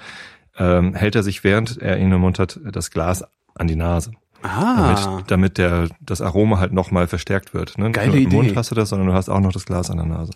ähm, 0.57 0.93
hält 0.93 1.15
er 1.15 1.23
sich, 1.23 1.45
während 1.45 1.81
er 1.81 1.97
ihn 1.97 2.11
im 2.11 2.19
Mund 2.19 2.37
hat, 2.37 2.59
das 2.69 2.91
Glas 2.91 3.23
an 3.55 3.67
die 3.67 3.77
Nase 3.77 4.11
Ah, 4.43 4.93
damit, 4.93 5.31
damit 5.31 5.57
der, 5.57 5.87
das 6.01 6.21
Aroma 6.21 6.59
halt 6.59 6.73
nochmal 6.73 7.07
verstärkt 7.07 7.53
wird. 7.53 7.77
Ne? 7.77 7.85
Nicht 7.85 7.95
Geile 7.95 8.09
nur 8.09 8.17
im 8.17 8.23
Idee. 8.23 8.35
Mund 8.35 8.55
hast 8.57 8.71
du 8.71 8.75
das, 8.75 8.89
sondern 8.89 9.07
du 9.07 9.13
hast 9.13 9.29
auch 9.29 9.39
noch 9.39 9.53
das 9.53 9.65
Glas 9.65 9.89
an 9.89 9.97
der 9.97 10.05
Nase. 10.05 10.33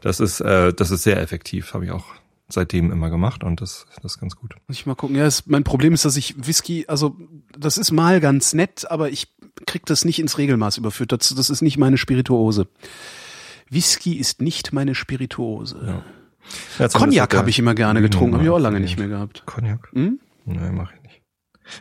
Das 0.00 0.20
ist, 0.20 0.40
äh, 0.40 0.72
das 0.72 0.90
ist 0.90 1.02
sehr 1.02 1.20
effektiv, 1.20 1.74
habe 1.74 1.84
ich 1.84 1.90
auch 1.90 2.04
seitdem 2.48 2.90
immer 2.90 3.10
gemacht 3.10 3.44
und 3.44 3.60
das, 3.60 3.86
das 4.02 4.12
ist 4.12 4.20
ganz 4.20 4.36
gut. 4.36 4.54
muss 4.66 4.78
ich 4.78 4.86
mal 4.86 4.94
gucken. 4.94 5.16
Ja, 5.16 5.26
es, 5.26 5.46
mein 5.46 5.64
Problem 5.64 5.92
ist, 5.92 6.04
dass 6.04 6.16
ich 6.16 6.34
Whisky, 6.46 6.86
also 6.88 7.16
das 7.56 7.76
ist 7.76 7.92
mal 7.92 8.20
ganz 8.20 8.54
nett, 8.54 8.90
aber 8.90 9.10
ich 9.10 9.28
krieg 9.66 9.84
das 9.86 10.04
nicht 10.04 10.18
ins 10.18 10.38
Regelmaß 10.38 10.78
überführt. 10.78 11.12
Das, 11.12 11.34
das 11.34 11.50
ist 11.50 11.60
nicht 11.62 11.76
meine 11.76 11.98
Spirituose. 11.98 12.66
Whisky 13.68 14.14
ist 14.14 14.40
nicht 14.40 14.72
meine 14.72 14.94
Spirituose. 14.94 16.02
Ja. 16.78 16.88
Cognac 16.88 17.36
habe 17.36 17.50
ich 17.50 17.58
immer 17.58 17.74
gerne 17.74 18.00
getrunken, 18.00 18.34
habe 18.36 18.44
ich 18.44 18.50
auch 18.50 18.58
lange 18.58 18.80
nicht 18.80 18.98
mehr 18.98 19.08
gehabt. 19.08 19.42
Cognac? 19.44 19.90
Hm? 19.92 20.18
Nein, 20.46 20.74
mach 20.74 20.92
ich 20.92 20.92
nicht. 20.92 20.97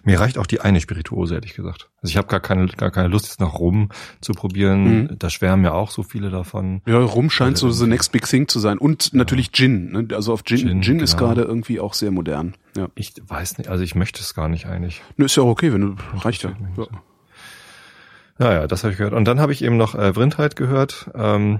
Mir 0.04 0.20
reicht 0.20 0.38
auch 0.38 0.46
die 0.46 0.62
eine 0.62 0.80
Spirituose, 0.82 1.36
ehrlich 1.36 1.54
gesagt. 1.54 1.90
Also 2.02 2.12
ich 2.12 2.18
habe 2.18 2.28
gar 2.28 2.40
keine, 2.40 2.68
gar 2.68 2.92
keine 2.92 3.08
Lust, 3.08 3.26
jetzt 3.26 3.40
noch 3.40 3.60
Rum 3.60 3.90
zu 4.22 4.34
probieren. 4.34 4.84
Mhm. 4.84 5.20
Da 5.20 5.30
schwärmen 5.30 5.64
ja 5.66 5.74
auch 5.74 5.92
so 5.92 6.04
viele 6.04 6.30
davon. 6.30 6.82
Ja, 6.86 7.00
Rum 7.00 7.30
scheint 7.30 7.56
Also 7.58 7.70
so 7.70 7.86
the 7.86 7.90
next 7.90 8.12
big 8.12 8.28
thing 8.28 8.48
zu 8.48 8.60
sein. 8.60 8.78
Und 8.78 9.14
natürlich 9.14 9.52
Gin. 9.52 9.92
Ne? 9.92 10.08
Also 10.14 10.34
auf 10.34 10.44
Gin, 10.44 10.60
Gin, 10.60 10.82
Gin, 10.82 11.00
ist 11.00 11.18
genau. 11.18 11.28
gerade 11.28 11.42
irgendwie 11.44 11.80
auch 11.80 11.94
sehr 11.94 12.12
modern. 12.12 12.56
Ja. 12.76 12.88
Ich 12.96 13.14
weiß 13.26 13.58
nicht, 13.58 13.70
also 13.70 13.84
ich 13.84 13.96
möchte 13.96 14.22
es 14.22 14.34
gar 14.34 14.50
nicht 14.50 14.68
eigentlich. 14.68 15.02
Ne, 15.18 15.26
ist 15.26 15.36
ja 15.36 15.44
auch 15.44 15.50
okay, 15.50 15.74
wenn 15.74 15.82
du 15.82 15.96
reicht 16.20 16.44
ja. 16.44 16.52
ja. 16.78 16.88
Naja, 18.40 18.68
das 18.68 18.84
habe 18.84 18.92
ich 18.92 18.98
gehört. 18.98 19.14
Und 19.14 19.26
dann 19.26 19.40
habe 19.40 19.52
ich 19.52 19.64
eben 19.64 19.78
noch 19.78 19.96
äh, 19.96 20.14
Vrindheit 20.14 20.56
gehört, 20.56 21.10
ähm, 21.16 21.60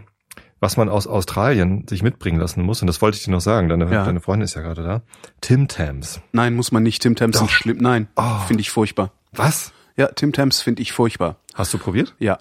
was 0.60 0.78
man 0.78 0.90
aus 0.90 1.06
Australien 1.08 1.86
sich 1.88 2.02
mitbringen 2.04 2.40
lassen 2.40 2.62
muss. 2.64 2.82
Und 2.82 2.88
das 2.88 3.02
wollte 3.02 3.18
ich 3.18 3.24
dir 3.24 3.32
noch 3.32 3.42
sagen. 3.42 3.70
Deine, 3.70 3.92
Ja. 3.92 4.04
deine 4.06 4.22
Freundin 4.22 4.46
ist 4.46 4.56
ja 4.56 4.62
gerade 4.62 4.84
da. 4.84 5.02
Tim 5.42 5.68
Tams. 5.68 6.22
Nein, 6.32 6.56
muss 6.56 6.72
man 6.72 6.84
nicht. 6.84 7.02
Tim 7.02 7.16
Tams 7.16 7.38
sind 7.38 7.52
schlimm. 7.52 7.78
Nein, 7.80 8.08
Oh. 8.16 8.40
finde 8.48 8.62
ich 8.62 8.70
furchtbar. 8.72 9.12
Was? 9.34 9.72
Ja, 9.96 10.08
Tim 10.08 10.34
Tams 10.34 10.62
finde 10.62 10.82
ich 10.82 10.92
furchtbar. 10.94 11.38
Hast 11.54 11.74
du 11.74 11.78
probiert? 11.78 12.16
Ja. 12.20 12.40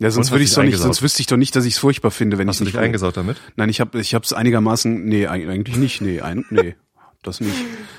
Ja, 0.00 0.10
sonst 0.10 0.32
würde 0.32 0.42
ich 0.42 0.52
doch 0.52 0.64
nicht, 0.64 0.76
sonst 0.78 1.02
wüsste 1.02 1.20
ich 1.20 1.28
doch 1.28 1.36
nicht, 1.36 1.54
dass 1.54 1.64
ich 1.64 1.74
es 1.74 1.78
furchtbar 1.78 2.10
finde, 2.10 2.36
wenn 2.36 2.46
ich 2.48 2.50
Hast 2.50 2.60
du 2.60 2.64
nicht 2.64 2.74
dich 2.74 2.80
eingesaut 2.82 3.16
damit? 3.16 3.40
Nein, 3.56 3.68
ich 3.68 3.80
habe 3.80 3.98
ich 4.00 4.12
habe 4.14 4.24
es 4.24 4.32
einigermaßen 4.32 5.04
nee, 5.04 5.28
eig- 5.28 5.48
eigentlich 5.48 5.76
nicht. 5.76 6.00
Nee, 6.00 6.20
ein, 6.20 6.44
nee, 6.50 6.74
das 7.22 7.40
nicht. 7.40 7.54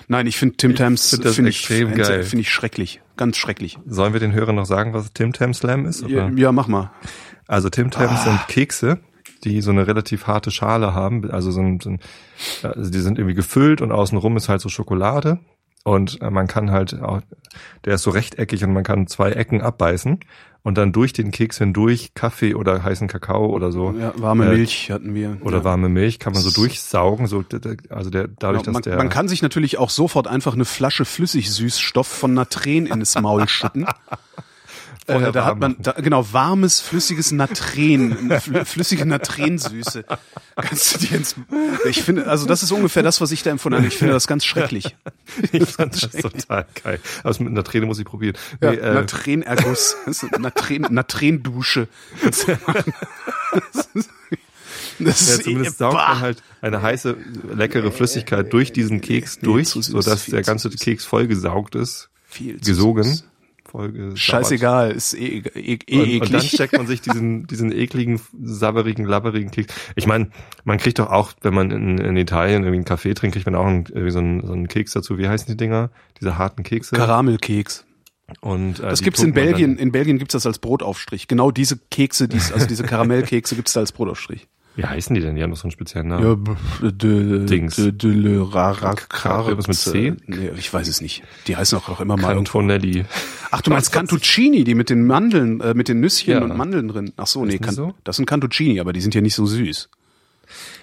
Nein, 0.10 0.28
ich 0.28 0.38
finde 0.38 0.58
Tim 0.58 0.76
Tams 0.76 1.10
find 1.12 1.26
finde 1.30 1.50
ich 1.50 1.60
extrem 1.60 1.94
finde 1.94 2.24
find 2.26 2.42
ich 2.42 2.52
schrecklich, 2.52 3.02
ganz 3.16 3.38
schrecklich. 3.38 3.80
Sollen 3.88 4.12
wir 4.12 4.20
den 4.20 4.34
Hörern 4.34 4.56
noch 4.56 4.66
sagen, 4.66 4.94
was 4.94 5.14
Tim 5.14 5.32
Tam 5.32 5.54
Slam 5.54 5.86
ist? 5.86 6.02
Ja, 6.02 6.26
Oder? 6.28 6.38
ja, 6.38 6.52
mach 6.52 6.68
mal. 6.68 6.92
Also 7.48 7.70
Tim 7.70 7.92
Tams 7.92 8.20
Ah. 8.20 8.24
sind 8.26 8.48
Kekse, 8.50 9.00
die 9.46 9.62
so 9.62 9.72
eine 9.72 9.88
relativ 9.88 10.28
harte 10.28 10.52
Schale 10.52 10.94
haben. 10.94 11.30
Also, 11.32 11.52
so 11.52 11.62
ein, 11.62 11.80
so 11.80 11.92
ein, 11.92 12.00
also 12.64 12.90
die 12.92 13.00
sind 13.00 13.18
irgendwie 13.18 13.36
gefüllt 13.36 13.82
und 13.82 13.92
außenrum 13.94 14.36
ist 14.38 14.50
halt 14.50 14.60
so 14.62 14.70
Schokolade. 14.70 15.40
Und 15.84 16.20
äh, 16.22 16.32
man 16.32 16.48
kann 16.48 16.72
halt 16.72 17.00
auch, 17.00 17.22
der 17.86 17.94
ist 17.96 18.02
so 18.02 18.10
rechteckig 18.10 18.64
und 18.64 18.74
man 18.74 18.84
kann 18.84 19.06
zwei 19.06 19.32
Ecken 19.32 19.62
abbeißen 19.62 20.20
und 20.64 20.80
dann 20.80 20.92
durch 20.92 21.14
den 21.14 21.30
Keks 21.30 21.60
hindurch 21.60 22.16
Kaffee 22.16 22.56
oder 22.56 22.84
heißen 22.84 23.08
Kakao 23.08 23.46
oder 23.52 23.72
so 23.72 23.92
Ja, 23.92 24.12
warme 24.18 24.46
Äh, 24.48 24.56
Milch 24.56 24.90
hatten 24.90 25.14
wir. 25.14 25.38
oder 25.42 25.58
ja. 25.60 25.64
warme 25.64 25.88
Milch 25.90 26.18
kann 26.18 26.34
man 26.34 26.42
so 26.42 26.50
durchsaugen. 26.50 27.28
So, 27.28 27.46
also 27.90 28.10
der 28.10 28.28
dadurch, 28.28 28.64
Genau, 28.64 28.74
man, 28.74 28.82
dass 28.82 28.82
der 28.82 28.98
man 28.98 29.10
kann 29.10 29.28
sich 29.28 29.44
natürlich 29.44 29.78
auch 29.78 29.92
sofort 29.92 30.26
einfach 30.26 30.56
eine 30.56 30.66
Flasche 30.66 31.06
Flüssigsüßstoff 31.06 32.08
von 32.08 32.34
Natren 32.34 32.88
in 32.88 33.00
das 33.00 33.14
Maul 33.22 33.48
schütten. 33.48 33.86
Vorher 35.06 35.30
Äh, 35.30 35.32
da 35.32 35.46
hat 35.46 35.60
man 35.60 35.76
da, 35.80 35.92
genau 35.94 36.26
warmes 36.34 36.82
flüssiges 36.82 37.32
Natren, 37.32 38.32
fl 38.42 38.66
flüssige 38.66 39.06
Natrensüße. 39.06 40.04
Kannst 40.56 40.96
du 40.96 41.06
dir 41.06 41.18
ins, 41.18 41.36
ich 41.88 42.02
finde, 42.02 42.28
also 42.28 42.46
das 42.48 42.64
ist 42.64 42.72
ungefähr 42.72 43.04
das, 43.04 43.22
was 43.22 43.32
ich 43.32 43.44
da 43.44 43.52
empfunden 43.52 43.78
habe. 43.78 43.88
Ich 43.88 43.98
finde 43.98 44.14
das 44.14 44.26
ganz 44.28 44.46
schrecklich. 44.46 44.96
ich 45.52 45.66
fand 45.70 46.02
das 46.02 46.12
total 46.12 46.66
geil. 46.84 47.00
Aber 47.20 47.30
das 47.30 47.40
mit 47.40 47.50
einer 47.50 47.64
Träne 47.64 47.86
muss 47.86 48.00
ich 48.00 48.06
probieren. 48.06 48.36
Ja, 48.62 48.72
Nee, 48.72 48.78
äh, 48.78 48.94
Natrenerguss, 48.94 49.96
Das 50.06 50.24
ist 50.24 50.40
Natren, 50.40 50.88
Natrendusche. 50.90 51.88
Das 52.24 52.40
ist, 53.94 54.10
Ja, 55.00 55.14
zumindest 55.14 55.78
saugt 55.78 55.96
Bah. 55.96 56.10
man 56.10 56.20
halt 56.22 56.44
eine 56.62 56.82
heiße, 56.82 57.16
leckere 57.54 57.92
Flüssigkeit 57.92 58.52
durch 58.52 58.74
diesen 58.74 59.02
Keks 59.02 59.40
durch, 59.40 59.70
sodass 59.70 60.26
der 60.26 60.42
ganze. 60.42 60.70
Keks 60.70 61.06
vollgesaugt 61.06 61.76
ist, 61.76 62.10
viel 62.28 62.60
zu 62.60 62.72
gesogen, 62.72 63.22
vollgesabbert. 63.76 64.20
Scheißegal, 64.20 64.92
ist 64.92 65.14
eh, 65.14 65.40
eh, 65.54 65.78
eh 65.88 65.98
Und, 65.98 66.22
und 66.22 66.34
dann 66.34 66.42
eklig. 66.42 66.52
steckt 66.52 66.78
man 66.78 66.88
sich 66.88 67.02
diesen, 67.02 67.48
diesen 67.48 67.72
ekligen, 67.72 68.20
sabberigen, 68.42 69.06
labberigen 69.06 69.52
Keks. 69.52 69.74
Ich 69.96 70.08
meine, 70.08 70.30
man 70.64 70.78
kriegt 70.78 71.00
doch 71.00 71.10
auch, 71.10 71.34
wenn 71.42 71.54
man 71.54 71.72
in, 71.72 71.98
in 71.98 72.18
Italien 72.18 72.64
irgendwie 72.64 72.78
einen 72.78 72.86
Kaffee 72.86 73.14
trinkt, 73.14 73.36
kriegt 73.36 73.46
man 73.46 73.56
auch 73.56 73.68
irgendwie 73.68 74.12
so, 74.12 74.20
einen, 74.20 74.46
so 74.46 74.54
einen 74.54 74.68
Keks 74.68 74.94
dazu. 74.94 75.18
Wie 75.18 75.28
heißen 75.28 75.48
die 75.48 75.58
Dinger? 75.58 75.90
Diese 76.20 76.38
harten 76.38 76.64
Kekse. 76.64 76.96
Karamelkeks. 76.96 77.86
und, 78.42 78.80
äh, 78.80 78.84
Das 78.84 79.02
gibt's 79.02 79.22
in 79.22 79.34
Belgien. 79.34 79.78
In 79.78 79.92
Belgien 79.92 80.18
gibt's 80.18 80.34
das 80.34 80.46
als 80.46 80.60
Brotaufstrich. 80.60 81.28
Genau 81.28 81.52
diese 81.52 81.78
Kekse, 81.92 82.28
dies, 82.28 82.52
also 82.52 82.66
diese 82.66 82.84
Karamellkekse 82.92 83.56
gibt's 83.56 83.74
da 83.74 83.82
als 83.82 83.92
Brotaufstrich. 83.92 84.48
Wie 84.76 84.86
heißen 84.86 85.14
die 85.16 85.22
denn? 85.22 85.36
Die 85.36 85.44
haben 85.44 85.52
doch 85.52 85.58
so 85.58 85.64
einen 85.64 85.72
speziellen 85.72 86.08
Namen. 86.10 86.46
Ja, 86.82 86.92
de, 86.92 87.46
Dings. 87.46 87.76
De, 87.76 87.92
de 87.92 88.12
le 88.12 88.30
Irgendwas 88.32 89.68
mit 89.68 89.78
C? 89.78 90.14
Nee, 90.28 90.52
ich 90.58 90.74
weiß 90.74 90.88
es 90.88 91.02
nicht. 91.02 91.24
Die 91.48 91.56
heißen 91.56 91.78
auch, 91.78 91.90
auch 91.90 92.02
immer 92.02 92.18
mal. 92.18 92.36
Cantonelli. 92.36 93.06
Ach, 93.52 93.62
du 93.62 93.72
meinst 93.72 93.92
Cantuccini, 93.92 94.64
die 94.64 94.76
mit 94.76 94.90
den 94.90 95.06
Mandeln, 95.06 95.62
äh, 95.62 95.74
mit 95.74 95.88
den 95.88 96.00
Nüsschen 96.00 96.34
Ja. 96.34 96.42
und 96.42 96.58
Mandeln 96.58 96.88
drin. 96.90 97.14
Ach 97.18 97.28
so, 97.28 97.46
nee, 97.46 97.58
Can, 97.58 97.74
so? 97.74 97.94
das 98.04 98.18
sind 98.18 98.26
Cantuccini, 98.26 98.80
aber 98.80 98.92
die 98.94 99.02
sind 99.02 99.16
ja 99.16 99.22
nicht 99.22 99.36
so 99.36 99.46
süß. 99.46 99.90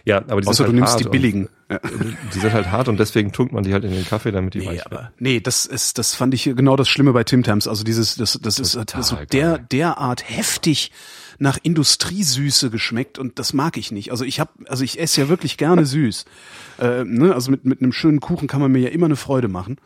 Ja, 0.04 0.18
aber 0.26 0.40
die 0.40 0.48
Außer 0.48 0.64
sind 0.64 0.66
du 0.66 0.72
halt 0.72 0.74
nimmst 0.74 0.92
hart 0.94 1.04
die 1.04 1.08
billigen. 1.08 1.48
Ja. 1.70 1.78
Die 2.34 2.38
sind 2.38 2.52
halt 2.52 2.70
hart 2.70 2.88
und 2.88 2.98
deswegen 2.98 3.30
tunkt 3.32 3.52
man 3.52 3.62
die 3.64 3.72
halt 3.72 3.84
in 3.84 3.92
den 3.92 4.04
Kaffee, 4.04 4.30
damit 4.32 4.52
die 4.54 4.58
Nee, 4.58 4.66
weich 4.66 4.78
werden. 4.84 4.96
aber 4.96 5.12
nee, 5.18 5.40
das 5.40 5.64
ist, 5.64 5.96
das 5.96 6.14
fand 6.14 6.34
ich 6.34 6.44
genau 6.44 6.76
das 6.76 6.88
Schlimme 6.88 7.12
bei 7.12 7.24
Tim 7.24 7.42
Tams. 7.44 7.66
Also 7.68 7.84
dieses, 7.84 8.16
das, 8.16 8.38
das 8.42 8.58
ist 8.58 8.72
Total 8.72 9.02
so 9.02 9.16
der 9.32 9.58
derart 9.58 10.28
heftig 10.28 10.90
nach 11.38 11.58
Industriesüße 11.62 12.70
geschmeckt 12.70 13.18
und 13.18 13.38
das 13.38 13.52
mag 13.52 13.76
ich 13.76 13.90
nicht. 13.92 14.10
Also 14.10 14.24
ich 14.24 14.40
habe, 14.40 14.50
also 14.66 14.84
ich 14.84 14.98
esse 15.00 15.20
ja 15.22 15.28
wirklich 15.28 15.56
gerne 15.56 15.86
süß. 15.86 16.24
Äh, 16.78 17.04
ne? 17.04 17.34
Also 17.34 17.50
mit 17.50 17.64
mit 17.66 17.82
einem 17.82 17.92
schönen 17.92 18.18
Kuchen 18.20 18.48
kann 18.48 18.60
man 18.60 18.72
mir 18.72 18.80
ja 18.80 18.88
immer 18.88 19.04
eine 19.06 19.14
Freude 19.16 19.48
machen. 19.48 19.76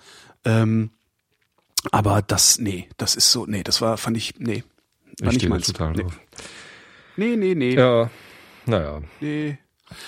Ähm, 0.44 0.90
aber 1.90 2.22
das, 2.22 2.58
nee, 2.58 2.88
das 2.96 3.16
ist 3.16 3.32
so, 3.32 3.44
nee, 3.44 3.64
das 3.64 3.80
war, 3.82 3.96
fand 3.98 4.16
ich, 4.16 4.34
nee, 4.38 4.62
war 5.20 5.28
Ich 5.28 5.34
nicht 5.34 5.34
stehe 5.36 5.50
meins. 5.50 5.66
total 5.66 5.92
nee. 5.92 6.04
nee, 7.16 7.36
nee, 7.36 7.54
nee, 7.54 7.74
Ja, 7.74 8.08
naja. 8.66 9.02
nee. 9.20 9.58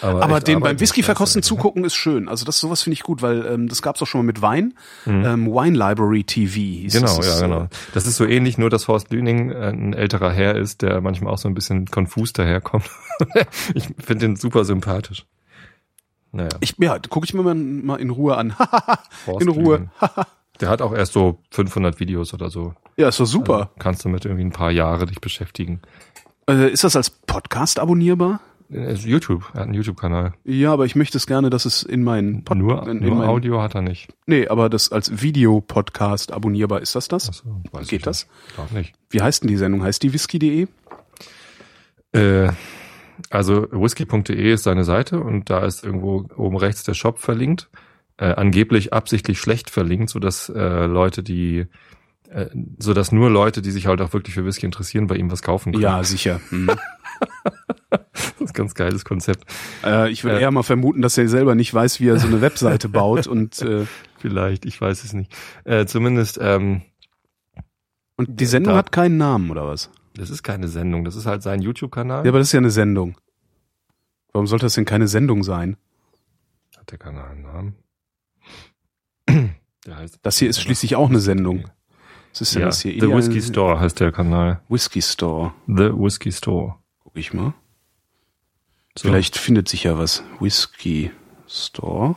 Aber, 0.02 0.22
Aber 0.22 0.40
den 0.40 0.60
beim 0.60 0.80
Whisky 0.80 1.02
verkosten 1.02 1.42
zugucken 1.42 1.84
ist 1.84 1.94
schön. 1.94 2.28
Also 2.28 2.44
das 2.44 2.58
sowas 2.58 2.82
finde 2.82 2.94
ich 2.94 3.02
gut, 3.02 3.22
weil 3.22 3.46
ähm, 3.46 3.68
das 3.68 3.80
gab's 3.80 4.02
auch 4.02 4.06
schon 4.06 4.20
mal 4.20 4.26
mit 4.26 4.42
Wein. 4.42 4.74
Mhm. 5.06 5.24
Ähm, 5.24 5.46
Wine 5.46 5.78
Library 5.78 6.24
TV 6.24 6.54
hieß 6.54 6.92
Genau, 6.94 7.06
es. 7.06 7.16
Das 7.16 7.40
ja, 7.40 7.46
genau. 7.46 7.68
Das 7.94 8.06
ist 8.06 8.16
so 8.16 8.24
ähnlich, 8.26 8.58
nur 8.58 8.70
dass 8.70 8.88
Horst 8.88 9.12
Lüning 9.12 9.50
äh, 9.52 9.68
ein 9.70 9.92
älterer 9.92 10.32
Herr 10.32 10.56
ist, 10.56 10.82
der 10.82 11.00
manchmal 11.00 11.32
auch 11.32 11.38
so 11.38 11.48
ein 11.48 11.54
bisschen 11.54 11.86
konfus 11.86 12.32
daherkommt. 12.32 12.90
ich 13.74 13.84
finde 13.98 14.26
den 14.26 14.36
super 14.36 14.64
sympathisch. 14.64 15.26
Naja, 16.32 16.50
Ich, 16.60 16.74
ja, 16.78 16.98
gucke 17.08 17.24
ich 17.24 17.32
mir 17.32 17.42
mal, 17.42 17.54
mal 17.54 17.96
in 18.00 18.10
Ruhe 18.10 18.36
an. 18.36 18.54
In 19.40 19.48
Ruhe. 19.48 19.88
Der 20.60 20.68
hat 20.68 20.82
auch 20.82 20.92
erst 20.92 21.12
so 21.12 21.38
500 21.52 22.00
Videos 22.00 22.34
oder 22.34 22.50
so. 22.50 22.74
ja, 22.96 23.08
ist 23.08 23.20
doch 23.20 23.26
super. 23.26 23.70
Kannst 23.78 24.04
du 24.04 24.08
mit 24.08 24.24
irgendwie 24.24 24.44
ein 24.44 24.52
paar 24.52 24.70
Jahre 24.72 25.06
dich 25.06 25.20
beschäftigen. 25.20 25.80
Äh, 26.48 26.70
ist 26.70 26.82
das 26.84 26.96
als 26.96 27.10
Podcast 27.10 27.78
abonnierbar? 27.78 28.40
Ist 28.70 29.06
YouTube, 29.06 29.44
er 29.54 29.60
hat 29.60 29.66
einen 29.66 29.74
YouTube-Kanal. 29.74 30.34
Ja, 30.44 30.74
aber 30.74 30.84
ich 30.84 30.94
möchte 30.94 31.16
es 31.16 31.26
gerne, 31.26 31.48
dass 31.48 31.64
es 31.64 31.82
in 31.82 32.04
meinen 32.04 32.44
Pod 32.44 32.58
Nur, 32.58 32.82
in, 32.86 32.98
in 32.98 33.06
nur 33.06 33.16
meinen, 33.16 33.28
Audio 33.28 33.62
hat 33.62 33.74
er 33.74 33.80
nicht. 33.80 34.12
Nee, 34.26 34.46
aber 34.48 34.68
das 34.68 34.92
als 34.92 35.22
Videopodcast 35.22 36.32
abonnierbar 36.32 36.82
ist 36.82 36.94
das 36.94 37.08
das? 37.08 37.30
Achso, 37.30 37.62
weiß 37.72 37.88
Geht 37.88 38.00
ich 38.00 38.04
das? 38.04 38.26
Nicht. 38.26 38.54
Glaub 38.54 38.72
nicht. 38.72 38.94
Wie 39.08 39.22
heißt 39.22 39.42
denn 39.42 39.48
die 39.48 39.56
Sendung? 39.56 39.82
Heißt 39.82 40.02
die 40.02 40.12
whisky.de? 40.12 40.66
Äh, 42.12 42.50
also 43.30 43.66
whisky.de 43.70 44.52
ist 44.52 44.64
seine 44.64 44.84
Seite 44.84 45.20
und 45.20 45.48
da 45.48 45.64
ist 45.64 45.82
irgendwo 45.82 46.26
oben 46.36 46.58
rechts 46.58 46.82
der 46.82 46.94
Shop 46.94 47.20
verlinkt. 47.20 47.70
Äh, 48.18 48.34
angeblich 48.34 48.92
absichtlich 48.92 49.38
schlecht 49.38 49.70
verlinkt, 49.70 50.10
sodass 50.10 50.50
äh, 50.50 50.84
Leute, 50.84 51.22
die 51.22 51.66
äh, 52.30 52.46
sodass 52.78 53.12
nur 53.12 53.30
Leute, 53.30 53.62
die 53.62 53.70
sich 53.70 53.86
halt 53.86 54.02
auch 54.02 54.12
wirklich 54.12 54.34
für 54.34 54.44
Whisky 54.44 54.66
interessieren, 54.66 55.06
bei 55.06 55.16
ihm 55.16 55.30
was 55.30 55.40
kaufen 55.40 55.72
können. 55.72 55.82
Ja, 55.82 56.04
sicher. 56.04 56.40
Das 57.90 58.40
ist 58.40 58.50
ein 58.50 58.52
ganz 58.52 58.74
geiles 58.74 59.04
Konzept. 59.04 59.44
äh, 59.84 60.10
ich 60.10 60.24
würde 60.24 60.38
Äh. 60.38 60.42
eher 60.42 60.50
mal 60.50 60.62
vermuten, 60.62 61.02
dass 61.02 61.16
er 61.18 61.28
selber 61.28 61.54
nicht 61.54 61.72
weiß, 61.72 62.00
wie 62.00 62.08
er 62.08 62.18
so 62.18 62.26
eine 62.26 62.40
Webseite 62.40 62.88
baut 62.88 63.26
und 63.26 63.60
äh, 63.62 63.86
Vielleicht, 64.18 64.64
ich 64.66 64.80
weiß 64.80 65.04
es 65.04 65.12
nicht. 65.12 65.32
Äh, 65.64 65.86
zumindest, 65.86 66.38
ähm, 66.42 66.82
und 68.16 68.40
die 68.40 68.46
Sendung 68.46 68.72
Da- 68.74 68.78
hat 68.78 68.90
keinen 68.92 69.16
Namen 69.16 69.50
oder 69.50 69.66
was? 69.66 69.90
das 70.14 70.30
ist 70.30 70.42
keine 70.42 70.66
Sendung, 70.66 71.04
das 71.04 71.14
ist 71.14 71.26
halt 71.26 71.42
sein 71.44 71.62
YouTube-Kanal. 71.62 72.24
Ja, 72.24 72.30
aber 72.32 72.38
das 72.38 72.48
ist 72.48 72.52
ja 72.52 72.58
eine 72.58 72.70
Sendung. 72.72 73.16
Warum 74.32 74.48
sollte 74.48 74.66
das 74.66 74.74
denn 74.74 74.84
keine 74.84 75.06
Sendung 75.06 75.44
sein? 75.44 75.76
Hat 76.76 76.90
der 76.90 76.98
Kanal 76.98 77.30
einen 77.30 77.42
Namen? 77.42 77.74
Der 79.86 79.96
heißt 79.96 80.18
Das 80.22 80.38
hier 80.38 80.48
ist 80.50 80.60
schließlich 80.60 80.96
auch 80.96 81.08
eine 81.08 81.20
Sendung. 81.20 81.64
Was 82.32 82.40
ist 82.42 82.54
denn 82.54 82.62
ja, 82.62 82.66
das 82.68 82.80
hier? 82.80 82.92
The 82.92 82.98
Ideal- 82.98 83.16
Whiskey 83.16 83.40
Store 83.42 83.78
heißt 83.80 84.00
der 84.00 84.10
Kanal. 84.12 84.60
Whisky 84.68 85.00
Store. 85.00 85.54
The 85.66 85.90
Whiskey 85.94 86.32
Store. 86.32 86.74
Guck 87.18 87.24
ich 87.24 87.32
mal. 87.34 87.52
So. 88.96 89.08
Vielleicht 89.08 89.36
findet 89.36 89.68
sich 89.68 89.82
ja 89.82 89.98
was. 89.98 90.22
Whisky 90.38 91.10
Store. 91.48 92.14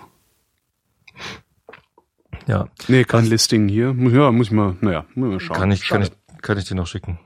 Ja, 2.45 2.67
Nee, 2.87 3.03
kein 3.05 3.25
Listing 3.25 3.67
hier. 3.67 3.95
Ja, 3.97 4.31
muss 4.31 4.47
ich 4.47 4.51
mal, 4.51 4.75
naja, 4.81 5.05
muss 5.15 5.27
ich 5.27 5.31
mal 5.33 5.39
schauen. 5.39 5.57
kann 5.57 5.71
ich, 5.71 5.87
kann 5.89 6.03
ich, 6.03 6.11
kann 6.43 6.57
ich 6.59 6.65
dir 6.65 6.75
noch 6.75 6.85
schicken. 6.85 7.17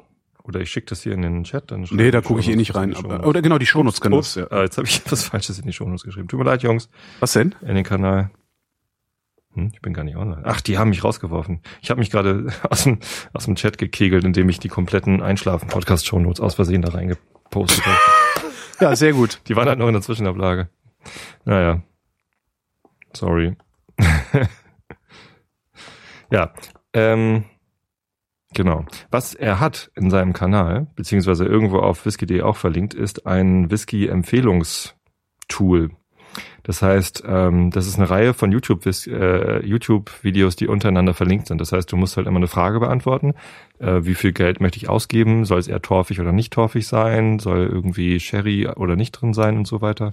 Oder 0.43 0.61
ich 0.61 0.69
schicke 0.71 0.85
das 0.87 1.01
hier 1.01 1.11
in 1.11 1.21
den 1.21 1.43
Chat. 1.43 1.69
Dann 1.71 1.85
Nee, 1.91 2.11
da 2.11 2.21
gucke 2.21 2.39
ich 2.39 2.47
eh 2.47 2.55
nicht 2.55 2.75
rein. 2.75 2.95
Aber, 2.95 3.27
oder 3.27 3.41
genau, 3.41 3.57
die 3.57 3.65
Shownotes 3.65 3.99
können 3.99 4.15
das. 4.15 4.37
Ups, 4.37 4.49
Ja. 4.51 4.57
ah, 4.57 4.61
jetzt 4.63 4.77
habe 4.77 4.87
ich 4.87 4.99
etwas 5.05 5.23
Falsches 5.23 5.59
in 5.59 5.65
die 5.65 5.73
Shownotes 5.73 6.03
geschrieben. 6.03 6.29
Tut 6.29 6.39
mir 6.39 6.45
leid, 6.45 6.63
Jungs. 6.63 6.87
Was 7.19 7.33
denn? 7.33 7.55
In 7.61 7.75
den 7.75 7.83
Kanal. 7.83 8.31
Hm, 9.53 9.71
ich 9.73 9.81
bin 9.81 9.93
gar 9.93 10.03
nicht 10.05 10.15
online. 10.15 10.43
Ach, 10.45 10.61
die 10.61 10.77
haben 10.77 10.91
mich 10.91 11.03
rausgeworfen. 11.03 11.59
Ich 11.81 11.89
habe 11.89 11.99
mich 11.99 12.09
gerade 12.09 12.53
aus 12.69 12.83
dem, 12.83 12.99
aus 13.33 13.45
dem 13.45 13.55
Chat 13.55 13.77
gekegelt, 13.77 14.23
indem 14.23 14.47
ich 14.47 14.59
die 14.59 14.69
kompletten 14.69 15.21
Einschlafen-Podcast-Shownotes 15.21 16.39
aus 16.39 16.55
Versehen 16.55 16.81
da 16.81 16.89
reingepostet 17.55 17.85
habe. 17.85 17.97
Ja, 18.81 18.93
sehr 18.93 19.13
gut. 19.13 19.39
Die 19.47 19.55
waren 19.55 19.69
halt 19.69 19.79
noch 19.79 19.87
in 19.87 19.93
der 19.93 20.01
Zwischenablage. 20.01 20.67
Naja. 21.45 21.81
Sorry. 23.13 23.55
ja. 26.29 26.51
Ähm, 26.91 27.45
genau. 28.53 28.83
Was 29.11 29.33
er 29.33 29.61
hat 29.61 29.91
in 29.95 30.09
seinem 30.09 30.33
Kanal, 30.33 30.87
beziehungsweise 30.97 31.45
irgendwo 31.45 31.79
auf 31.79 32.05
whisky.de 32.05 32.41
auch 32.41 32.57
verlinkt, 32.57 32.93
ist 32.93 33.25
ein 33.25 33.71
Whisky-Empfehlungstool. 33.71 35.91
Das 36.65 36.81
heißt, 36.81 37.23
ähm, 37.27 37.69
das 37.69 37.85
ist 37.85 37.99
eine 37.99 38.09
Reihe 38.09 38.33
von 38.33 38.51
YouTube-Videos, 38.51 39.05
äh, 39.07 39.63
YouTube 39.63 40.11
die 40.23 40.67
untereinander 40.67 41.13
verlinkt 41.13 41.47
sind. 41.47 41.61
Das 41.61 41.71
heißt, 41.71 41.91
du 41.91 41.95
musst 41.95 42.17
halt 42.17 42.25
immer 42.25 42.37
eine 42.37 42.47
Frage 42.47 42.79
beantworten. 42.79 43.35
Äh, 43.77 43.99
wie 44.01 44.15
viel 44.15 44.33
Geld 44.33 44.61
möchte 44.61 44.77
ich 44.77 44.89
ausgeben? 44.89 45.45
Soll 45.45 45.59
es 45.59 45.67
eher 45.67 45.83
torfig 45.83 46.19
oder 46.19 46.31
nicht 46.31 46.51
torfig 46.51 46.87
sein? 46.87 47.37
Soll 47.37 47.69
irgendwie 47.71 48.19
Sherry 48.19 48.67
oder 48.67 48.95
nicht 48.95 49.11
drin 49.11 49.35
sein 49.35 49.57
und 49.57 49.67
so 49.67 49.81
weiter? 49.81 50.09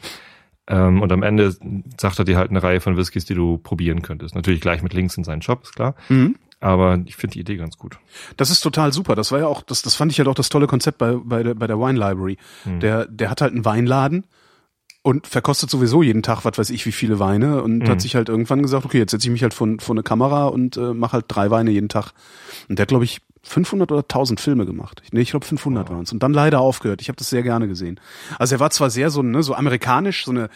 Ähm, 0.67 1.01
und 1.01 1.11
am 1.11 1.23
Ende 1.23 1.57
sagt 1.99 2.19
er 2.19 2.27
dir 2.27 2.37
halt 2.37 2.51
eine 2.51 2.63
Reihe 2.63 2.81
von 2.81 2.99
Whiskys, 2.99 3.25
die 3.25 3.35
du 3.35 3.57
probieren 3.57 4.03
könntest. 4.03 4.35
Natürlich 4.35 4.61
gleich 4.61 4.83
mit 4.83 4.93
Links 4.93 5.17
in 5.17 5.25
seinen 5.25 5.41
Shop, 5.41 5.63
ist 5.63 5.75
klar. 5.75 5.95
Mhm. 6.11 6.37
Aber 6.61 7.01
ich 7.07 7.17
finde 7.17 7.33
die 7.33 7.41
Idee 7.41 7.57
ganz 7.57 7.79
gut. 7.79 7.99
Das 8.37 8.51
ist 8.51 8.61
total 8.61 8.93
super. 8.93 9.15
Das 9.17 9.33
war 9.33 9.39
ja 9.39 9.47
auch, 9.47 9.63
das, 9.63 9.81
das 9.81 9.95
fand 9.95 10.13
ich 10.13 10.19
ja 10.19 10.25
halt 10.25 10.31
auch 10.31 10.37
das 10.37 10.51
tolle 10.51 10.67
Konzept 10.67 10.99
bei, 10.99 11.15
bei, 11.15 11.43
der, 11.43 11.55
bei 11.55 11.67
der 11.67 11.79
Wine 11.79 11.99
Library. 11.99 12.37
Hm. 12.65 12.81
Der, 12.81 13.07
der 13.07 13.31
hat 13.31 13.41
halt 13.41 13.53
einen 13.53 13.65
Weinladen 13.65 14.25
und 15.03 15.27
verkostet 15.27 15.69
sowieso 15.71 16.03
jeden 16.03 16.23
Tag, 16.23 16.45
was 16.45 16.59
weiß 16.59 16.71
ich, 16.71 16.87
wie 16.87 16.93
viele 16.93 17.19
Weine 17.19 17.63
und 17.63 17.79
Mhm. 17.79 17.89
hat 17.89 18.01
sich 18.01 18.15
halt 18.15 18.29
irgendwann 18.29 18.63
gesagt, 18.63 18.85
okay, 18.85 18.99
jetzt 18.99 19.11
setze 19.11 19.27
ich 19.27 19.33
mich 19.33 19.43
halt 19.43 19.55
vor, 19.55 19.69
vor 19.81 19.95
eine 19.95 20.03
Kamera 20.03 20.47
und 20.47 20.77
äh, 20.77 20.95
mache 20.95 21.15
halt 21.15 21.25
drei 21.29 21.51
Weine 21.51 21.71
jeden 21.73 21.89
Tag. 21.89 22.13
Und 22.69 22.79
der 22.79 22.85
hat, 22.85 22.89
glaube 22.89 23.05
ich, 23.05 23.21
500 23.45 23.91
oder 23.91 24.03
1000 24.03 24.41
Filme 24.41 24.67
gemacht. 24.67 25.03
Nee, 25.11 25.23
ich 25.23 25.31
glaube 25.31 25.45
500 25.45 25.91
waren 25.91 26.03
es. 26.03 26.13
Und 26.13 26.23
dann 26.23 26.33
leider 26.33 26.61
aufgehört. 26.61 27.03
Ich 27.03 27.09
habe 27.09 27.17
das 27.17 27.29
sehr 27.29 27.43
gerne 27.43 27.67
gesehen. 27.67 27.99
Also 28.39 28.55
er 28.55 28.61
war 28.61 28.71
zwar 28.71 28.89
sehr 28.91 29.11
so, 29.11 29.23
ne, 29.23 29.43
so 29.43 29.55
amerikanisch, 29.55 30.25
so 30.25 30.31
eine 30.31 30.49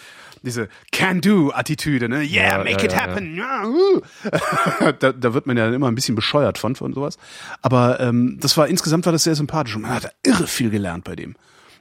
diese 0.42 0.68
Can-Do-Attitüde, 0.92 2.08
ne? 2.08 2.18
Yeah, 2.18 2.52
Ja, 2.52 2.58
make 2.58 2.70
ja, 2.70 2.84
it 2.84 2.92
ja, 2.92 3.00
happen. 3.00 3.40
Uh. 3.40 4.00
da, 5.00 5.12
da 5.12 5.34
wird 5.34 5.46
man 5.46 5.56
ja 5.56 5.68
immer 5.72 5.88
ein 5.88 5.96
bisschen 5.96 6.14
bescheuert 6.14 6.58
von, 6.58 6.76
von 6.76 6.92
sowas. 6.94 7.18
Aber 7.62 7.98
ähm, 7.98 8.38
das 8.40 8.56
war 8.56 8.68
insgesamt 8.68 9.06
war 9.06 9.12
das 9.12 9.24
sehr 9.24 9.34
sympathisch 9.34 9.74
und 9.74 9.82
man 9.82 9.92
hat 9.94 10.04
da 10.04 10.10
irre 10.22 10.46
viel 10.46 10.70
gelernt 10.70 11.02
bei 11.04 11.16
dem. 11.16 11.34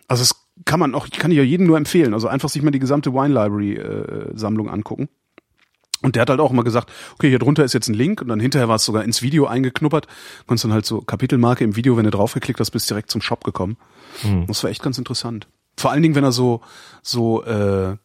Also 0.08 0.24
es 0.24 0.45
kann 0.64 0.80
man 0.80 0.96
auch, 0.96 1.06
ich 1.08 1.20
kann 1.20 1.32
ja 1.32 1.44
jedem 1.44 1.68
nur 1.68 1.78
empfehlen. 1.78 2.14
Also 2.14 2.28
einfach 2.28 2.50
sich 2.50 2.62
mal 2.62 2.72
die 2.72 2.80
gesamte 2.80 3.14
Wine 3.14 3.34
Library 3.34 3.74
äh, 3.74 4.32
Sammlung 4.38 4.70
angucken. 4.70 5.10
Und 6.02 6.16
der 6.16 6.22
hat 6.22 6.30
halt 6.30 6.40
auch 6.40 6.52
immer 6.52 6.64
gesagt, 6.64 6.92
okay, 7.16 7.30
hier 7.30 7.40
drunter 7.40 7.64
ist 7.64 7.74
jetzt 7.74 7.88
ein 7.88 7.96
Link 7.96 8.22
und 8.22 8.28
dann 8.28 8.40
hinterher 8.40 8.68
war 8.68 8.76
es 8.76 8.86
sogar 8.86 9.04
ins 9.04 9.22
Video 9.22 9.48
eingeknuppert. 9.48 10.08
Konntest 10.46 10.66
dann 10.66 10.74
halt 10.74 10.86
so 10.86 11.02
Kapitelmarke 11.02 11.64
im 11.64 11.76
Video, 11.76 11.98
wenn 11.98 12.04
du 12.04 12.12
draufgeklickt 12.12 12.60
hast, 12.60 12.72
bist 12.72 12.90
direkt 12.90 13.10
zum 13.10 13.22
Shop 13.22 13.44
gekommen. 13.44 13.78
Das 14.48 14.64
war 14.64 14.70
echt 14.70 14.84
ganz 14.84 14.98
interessant. 14.98 15.48
Vor 15.78 15.92
allen 15.92 16.04
Dingen, 16.04 16.16
wenn 16.16 16.24
er 16.24 16.32
so 16.32 16.62
so 17.02 17.44
äh, 17.44 17.98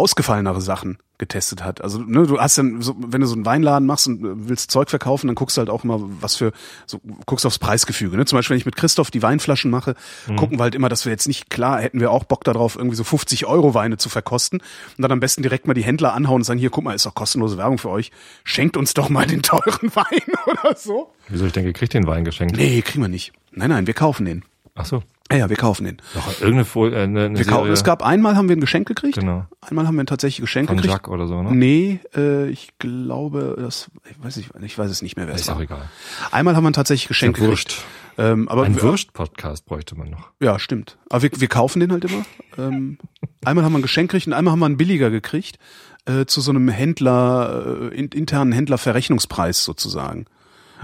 ausgefallenere 0.00 0.62
Sachen 0.62 0.96
getestet 1.18 1.62
hat. 1.62 1.84
Also 1.84 1.98
ne, 1.98 2.26
du 2.26 2.40
hast 2.40 2.56
dann, 2.56 2.80
so, 2.80 2.96
wenn 2.98 3.20
du 3.20 3.26
so 3.26 3.34
einen 3.34 3.44
Weinladen 3.44 3.86
machst 3.86 4.08
und 4.08 4.24
äh, 4.24 4.48
willst 4.48 4.70
Zeug 4.70 4.88
verkaufen, 4.88 5.26
dann 5.26 5.36
guckst 5.36 5.56
du 5.56 5.60
halt 5.60 5.68
auch 5.68 5.84
immer, 5.84 5.98
was 6.00 6.36
für, 6.36 6.52
so 6.86 6.98
guckst 7.26 7.44
aufs 7.44 7.58
Preisgefüge. 7.58 8.16
Ne? 8.16 8.24
Zum 8.24 8.38
Beispiel, 8.38 8.54
wenn 8.54 8.58
ich 8.58 8.64
mit 8.64 8.76
Christoph 8.76 9.10
die 9.10 9.22
Weinflaschen 9.22 9.70
mache, 9.70 9.94
gucken 10.36 10.58
wir 10.58 10.62
halt 10.62 10.74
immer, 10.74 10.88
dass 10.88 11.04
wir 11.04 11.12
jetzt 11.12 11.28
nicht, 11.28 11.50
klar, 11.50 11.80
hätten 11.80 12.00
wir 12.00 12.10
auch 12.10 12.24
Bock 12.24 12.42
darauf, 12.44 12.76
irgendwie 12.76 12.96
so 12.96 13.04
50 13.04 13.44
Euro 13.44 13.74
Weine 13.74 13.98
zu 13.98 14.08
verkosten 14.08 14.60
und 14.60 15.02
dann 15.02 15.12
am 15.12 15.20
besten 15.20 15.42
direkt 15.42 15.66
mal 15.66 15.74
die 15.74 15.84
Händler 15.84 16.14
anhauen 16.14 16.36
und 16.36 16.44
sagen, 16.44 16.58
hier, 16.58 16.70
guck 16.70 16.84
mal, 16.84 16.94
ist 16.94 17.04
doch 17.04 17.14
kostenlose 17.14 17.58
Werbung 17.58 17.76
für 17.76 17.90
euch, 17.90 18.10
schenkt 18.42 18.78
uns 18.78 18.94
doch 18.94 19.10
mal 19.10 19.26
den 19.26 19.42
teuren 19.42 19.62
Wein 19.94 20.34
oder 20.46 20.74
so. 20.74 21.12
Wieso? 21.28 21.44
Ich 21.44 21.52
denke, 21.52 21.68
ihr 21.68 21.74
kriegt 21.74 21.92
den 21.92 22.06
Wein 22.06 22.24
geschenkt. 22.24 22.56
Nee, 22.56 22.80
kriegen 22.80 23.02
wir 23.02 23.08
nicht. 23.08 23.32
Nein, 23.52 23.68
nein, 23.68 23.86
wir 23.86 23.94
kaufen 23.94 24.24
den. 24.24 24.44
Ach 24.74 24.86
so. 24.86 25.02
Ja, 25.32 25.48
wir 25.48 25.56
kaufen 25.56 25.84
den. 25.84 25.98
Noch 26.14 26.28
irgendeine 26.40 26.64
Folie, 26.64 26.96
äh, 26.98 27.02
eine, 27.04 27.26
eine 27.26 27.38
Wir 27.38 27.44
kaufen, 27.46 27.70
es 27.70 27.84
gab 27.84 28.02
einmal 28.04 28.36
haben 28.36 28.48
wir 28.48 28.56
ein 28.56 28.60
Geschenk 28.60 28.88
gekriegt. 28.88 29.18
Genau. 29.18 29.46
Einmal 29.60 29.86
haben 29.86 29.94
wir 29.94 30.02
ein 30.02 30.06
tatsächlich 30.06 30.40
Geschenk 30.40 30.68
von 30.68 30.76
gekriegt. 30.76 30.92
Jacques 30.92 31.12
oder 31.12 31.28
so, 31.28 31.42
ne? 31.42 31.54
Nee, 31.54 32.00
äh, 32.16 32.48
ich 32.48 32.70
glaube, 32.78 33.56
das 33.58 33.90
ich 34.10 34.24
weiß 34.24 34.36
ich, 34.38 34.50
ich 34.62 34.78
weiß 34.78 34.90
es 34.90 35.02
nicht 35.02 35.16
mehr, 35.16 35.28
wer 35.28 35.34
es 35.34 35.42
Ist 35.42 35.50
auch 35.50 35.56
war. 35.56 35.62
egal. 35.62 35.88
Einmal 36.32 36.56
haben 36.56 36.64
wir 36.64 36.70
ein 36.70 36.74
tatsächlich 36.74 37.08
Geschenk 37.08 37.36
gekriegt. 37.36 37.50
Wurscht. 37.50 37.84
Ähm, 38.18 38.48
aber 38.48 38.64
Ein 38.64 38.80
Wurst-Podcast 38.82 39.66
bräuchte 39.66 39.94
man 39.96 40.10
noch. 40.10 40.30
Ja, 40.40 40.58
stimmt. 40.58 40.98
Aber 41.08 41.22
wir, 41.22 41.30
wir 41.34 41.48
kaufen 41.48 41.80
den 41.80 41.92
halt 41.92 42.04
immer. 42.04 42.24
Ähm, 42.58 42.98
einmal 43.44 43.64
haben 43.64 43.72
wir 43.72 43.78
ein 43.78 43.82
Geschenk 43.82 44.10
gekriegt 44.10 44.26
und 44.26 44.32
einmal 44.32 44.52
haben 44.52 44.58
wir 44.58 44.66
einen 44.66 44.76
billiger 44.76 45.10
gekriegt 45.10 45.58
äh, 46.06 46.26
zu 46.26 46.40
so 46.40 46.50
einem 46.50 46.68
Händler, 46.68 47.90
äh, 47.92 47.94
in, 47.94 48.08
internen 48.08 48.52
Händlerverrechnungspreis 48.52 49.64
sozusagen. 49.64 50.26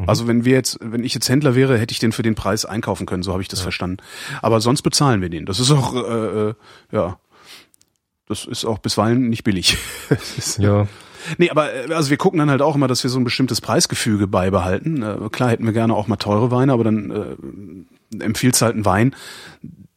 Also 0.06 0.26
wenn 0.26 0.44
wir 0.44 0.52
jetzt, 0.54 0.78
wenn 0.80 1.04
ich 1.04 1.14
jetzt 1.14 1.28
Händler 1.28 1.54
wäre, 1.54 1.78
hätte 1.78 1.92
ich 1.92 1.98
den 1.98 2.12
für 2.12 2.22
den 2.22 2.34
Preis 2.34 2.64
einkaufen 2.64 3.06
können, 3.06 3.22
so 3.22 3.32
habe 3.32 3.42
ich 3.42 3.48
das 3.48 3.60
verstanden. 3.60 3.98
Aber 4.42 4.60
sonst 4.60 4.82
bezahlen 4.82 5.20
wir 5.22 5.28
den. 5.30 5.46
Das 5.46 5.58
ist 5.60 5.70
auch, 5.70 5.94
äh, 5.94 6.48
äh, 6.50 6.54
ja, 6.92 7.18
das 8.28 8.44
ist 8.44 8.64
auch 8.64 8.78
bisweilen 8.78 9.28
nicht 9.28 9.44
billig. 9.44 9.76
Ja. 10.58 10.86
Nee, 11.38 11.50
aber 11.50 11.72
äh, 11.72 11.92
also 11.92 12.10
wir 12.10 12.16
gucken 12.18 12.38
dann 12.38 12.50
halt 12.50 12.62
auch 12.62 12.76
immer, 12.76 12.86
dass 12.88 13.02
wir 13.02 13.10
so 13.10 13.18
ein 13.18 13.24
bestimmtes 13.24 13.60
Preisgefüge 13.60 14.26
beibehalten. 14.28 15.02
Äh, 15.02 15.16
klar 15.32 15.50
hätten 15.50 15.64
wir 15.64 15.72
gerne 15.72 15.94
auch 15.94 16.06
mal 16.06 16.16
teure 16.16 16.50
Weine, 16.50 16.72
aber 16.72 16.84
dann 16.84 17.10
äh, 17.10 18.22
empfiehlt 18.24 18.60
halt 18.62 18.74
einen 18.74 18.84
Wein, 18.84 19.14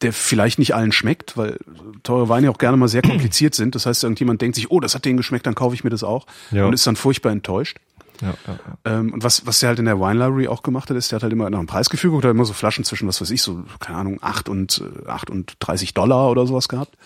der 0.01 0.13
vielleicht 0.13 0.57
nicht 0.59 0.73
allen 0.75 0.91
schmeckt, 0.91 1.37
weil 1.37 1.59
teure 2.03 2.29
Weine 2.29 2.49
auch 2.49 2.57
gerne 2.57 2.77
mal 2.77 2.87
sehr 2.87 3.01
kompliziert 3.01 3.53
sind. 3.53 3.75
Das 3.75 3.85
heißt, 3.85 4.03
irgendjemand 4.03 4.41
denkt 4.41 4.55
sich, 4.55 4.71
oh, 4.71 4.79
das 4.79 4.95
hat 4.95 5.05
denen 5.05 5.17
geschmeckt, 5.17 5.45
dann 5.45 5.55
kaufe 5.55 5.75
ich 5.75 5.83
mir 5.83 5.89
das 5.91 6.03
auch 6.03 6.25
Ja. 6.51 6.65
und 6.65 6.73
ist 6.73 6.87
dann 6.87 6.95
furchtbar 6.95 7.31
enttäuscht. 7.31 7.77
Ja, 8.21 8.33
ja, 8.47 8.53
ja. 8.53 8.77
Ähm, 8.99 9.13
und 9.13 9.23
was, 9.23 9.45
was 9.45 9.59
der 9.59 9.69
halt 9.69 9.79
in 9.79 9.85
der 9.85 9.99
Wine 9.99 10.19
Library 10.19 10.47
auch 10.47 10.63
gemacht 10.63 10.89
hat, 10.89 10.97
ist, 10.97 11.11
der 11.11 11.17
hat 11.17 11.23
halt 11.23 11.33
immer 11.33 11.49
nach 11.49 11.59
einem 11.59 11.67
Preisgefüge 11.67 12.17
hat 12.17 12.25
immer 12.25 12.45
so 12.45 12.53
Flaschen 12.53 12.83
zwischen, 12.83 13.07
was 13.07 13.21
weiß 13.21 13.31
ich, 13.31 13.41
so, 13.41 13.63
keine 13.79 13.97
Ahnung, 13.97 14.19
8 14.21 14.49
und, 14.49 14.83
äh, 15.05 15.07
8 15.09 15.29
und 15.29 15.55
30 15.59 15.93
Dollar 15.93 16.29
oder 16.29 16.45
sowas 16.45 16.67
gehabt. 16.67 16.97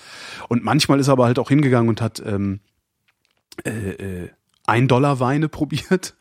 Und 0.49 0.63
manchmal 0.63 0.99
ist 0.99 1.07
er 1.07 1.13
aber 1.13 1.25
halt 1.25 1.39
auch 1.39 1.49
hingegangen 1.49 1.89
und 1.89 2.01
hat 2.01 2.21
ähm, 2.25 2.61
äh, 3.63 4.23
äh, 4.23 4.29
1 4.65 4.87
Dollar 4.87 5.19
Weine 5.19 5.49
probiert 5.49 6.15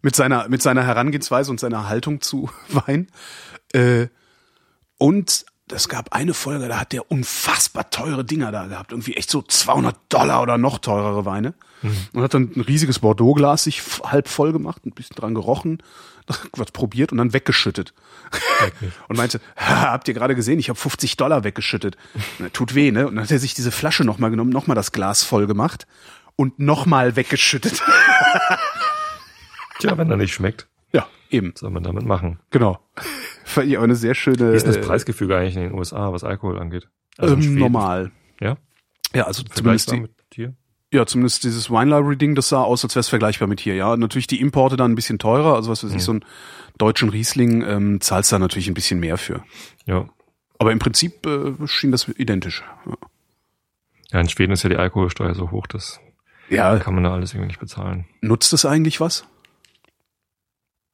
mit 0.00 0.16
seiner, 0.16 0.48
mit 0.48 0.62
seiner 0.62 0.84
Herangehensweise 0.84 1.50
und 1.50 1.60
seiner 1.60 1.88
Haltung 1.88 2.20
zu 2.20 2.50
Wein. 2.68 3.08
Äh, 3.72 4.08
und 4.98 5.44
es 5.72 5.88
gab 5.88 6.12
eine 6.14 6.34
Folge, 6.34 6.68
da 6.68 6.78
hat 6.80 6.92
der 6.92 7.10
unfassbar 7.10 7.90
teure 7.90 8.24
Dinger 8.24 8.52
da 8.52 8.66
gehabt. 8.66 8.92
Irgendwie 8.92 9.14
echt 9.14 9.30
so 9.30 9.42
200 9.42 9.96
Dollar 10.08 10.42
oder 10.42 10.58
noch 10.58 10.78
teurere 10.78 11.24
Weine. 11.24 11.54
Und 12.12 12.22
hat 12.22 12.32
dann 12.34 12.52
ein 12.54 12.60
riesiges 12.60 13.00
Bordeaux-Glas 13.00 13.64
sich 13.64 13.82
halb 14.04 14.28
voll 14.28 14.52
gemacht, 14.52 14.86
ein 14.86 14.92
bisschen 14.92 15.16
dran 15.16 15.34
gerochen, 15.34 15.82
was 16.52 16.70
probiert 16.70 17.10
und 17.10 17.18
dann 17.18 17.32
weggeschüttet. 17.32 17.92
und 19.08 19.16
meinte, 19.16 19.40
"Ha, 19.56 19.90
habt 19.90 20.06
ihr 20.06 20.14
gerade 20.14 20.36
gesehen, 20.36 20.60
ich 20.60 20.68
habe 20.68 20.78
50 20.78 21.16
Dollar 21.16 21.42
weggeschüttet. 21.42 21.96
Tut 22.52 22.74
weh, 22.76 22.92
ne? 22.92 23.08
Und 23.08 23.16
dann 23.16 23.24
hat 23.24 23.30
er 23.32 23.40
sich 23.40 23.54
diese 23.54 23.72
Flasche 23.72 24.04
nochmal 24.04 24.30
genommen, 24.30 24.50
nochmal 24.50 24.76
das 24.76 24.92
Glas 24.92 25.24
voll 25.24 25.46
gemacht 25.48 25.86
und 26.36 26.58
nochmal 26.60 27.16
weggeschüttet. 27.16 27.82
Tja, 29.80 29.98
wenn 29.98 30.10
er 30.10 30.16
nicht 30.16 30.32
schmeckt, 30.34 30.68
ja, 30.92 31.06
eben, 31.30 31.52
was 31.54 31.60
soll 31.60 31.70
man 31.70 31.82
damit 31.82 32.04
machen? 32.04 32.38
genau. 32.50 32.78
Fand 33.44 33.68
ich 33.68 33.76
auch 33.76 33.82
eine 33.82 33.96
sehr 33.96 34.14
schöne. 34.14 34.52
Wie 34.52 34.56
ist 34.56 34.66
denn 34.66 34.74
äh, 34.74 34.78
das 34.78 34.86
Preisgefüge 34.86 35.36
eigentlich 35.36 35.56
in 35.56 35.62
den 35.62 35.72
USA, 35.74 36.12
was 36.12 36.24
Alkohol 36.24 36.58
angeht? 36.58 36.88
Also 37.18 37.34
ähm, 37.34 37.56
normal. 37.56 38.12
Ja? 38.40 38.56
Ja, 39.14 39.24
also 39.24 39.42
zumindest 39.42 39.90
die, 39.92 40.00
mit 40.00 40.12
hier? 40.32 40.54
Ja, 40.92 41.04
zumindest 41.06 41.44
dieses 41.44 41.70
Wine 41.70 41.86
Library 41.90 42.16
Ding, 42.16 42.34
das 42.34 42.48
sah 42.48 42.62
aus, 42.62 42.84
als 42.84 42.94
wäre 42.94 43.00
es 43.00 43.08
vergleichbar 43.08 43.48
mit 43.48 43.60
hier. 43.60 43.74
Ja, 43.74 43.96
natürlich 43.96 44.26
die 44.26 44.40
Importe 44.40 44.76
dann 44.76 44.92
ein 44.92 44.94
bisschen 44.94 45.18
teurer. 45.18 45.54
Also 45.54 45.70
was 45.70 45.82
weiß 45.84 45.92
ich, 45.92 46.02
so 46.02 46.12
einen 46.12 46.24
deutschen 46.78 47.08
Riesling 47.08 47.62
ähm, 47.62 48.00
zahlst 48.00 48.30
da 48.32 48.38
natürlich 48.38 48.68
ein 48.68 48.74
bisschen 48.74 49.00
mehr 49.00 49.18
für. 49.18 49.42
Ja. 49.86 50.08
Aber 50.58 50.70
im 50.72 50.78
Prinzip 50.78 51.26
äh, 51.26 51.54
schien 51.66 51.90
das 51.90 52.08
identisch. 52.08 52.62
Ja, 54.12 54.20
in 54.20 54.28
Schweden 54.28 54.52
ist 54.52 54.62
ja 54.62 54.68
die 54.70 54.76
Alkoholsteuer 54.76 55.34
so 55.34 55.50
hoch, 55.50 55.66
das 55.66 55.98
Ja, 56.48 56.78
kann 56.78 56.94
man 56.94 57.04
da 57.04 57.12
alles 57.12 57.32
irgendwie 57.32 57.48
nicht 57.48 57.60
bezahlen. 57.60 58.06
nutzt 58.20 58.52
es 58.52 58.64
eigentlich 58.64 59.00
was? 59.00 59.26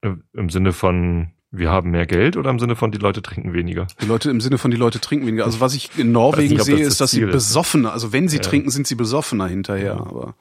Im 0.00 0.50
Sinne 0.50 0.72
von, 0.72 1.30
wir 1.50 1.70
haben 1.70 1.90
mehr 1.90 2.06
Geld 2.06 2.36
oder 2.36 2.50
im 2.50 2.58
Sinne 2.58 2.76
von, 2.76 2.92
die 2.92 2.98
Leute 2.98 3.20
trinken 3.22 3.52
weniger? 3.52 3.86
Die 4.00 4.06
Leute 4.06 4.30
im 4.30 4.40
Sinne 4.40 4.58
von 4.58 4.70
die 4.70 4.76
Leute 4.76 5.00
trinken 5.00 5.26
weniger. 5.26 5.44
Also 5.44 5.60
was 5.60 5.74
ich 5.74 5.90
in 5.98 6.12
Norwegen 6.12 6.54
nicht, 6.54 6.60
ob 6.60 6.66
das 6.66 6.66
sehe, 6.66 6.76
das 6.78 6.86
ist, 6.88 7.00
dass 7.00 7.10
sie 7.10 7.16
Ziel 7.18 7.28
ist. 7.28 7.32
besoffener, 7.34 7.92
also 7.92 8.12
wenn 8.12 8.28
sie 8.28 8.36
Ja. 8.36 8.42
trinken, 8.42 8.70
sind 8.70 8.86
sie 8.86 8.94
besoffener 8.94 9.48
hinterher. 9.48 9.94
Ja. 9.94 10.00
Aber 10.00 10.34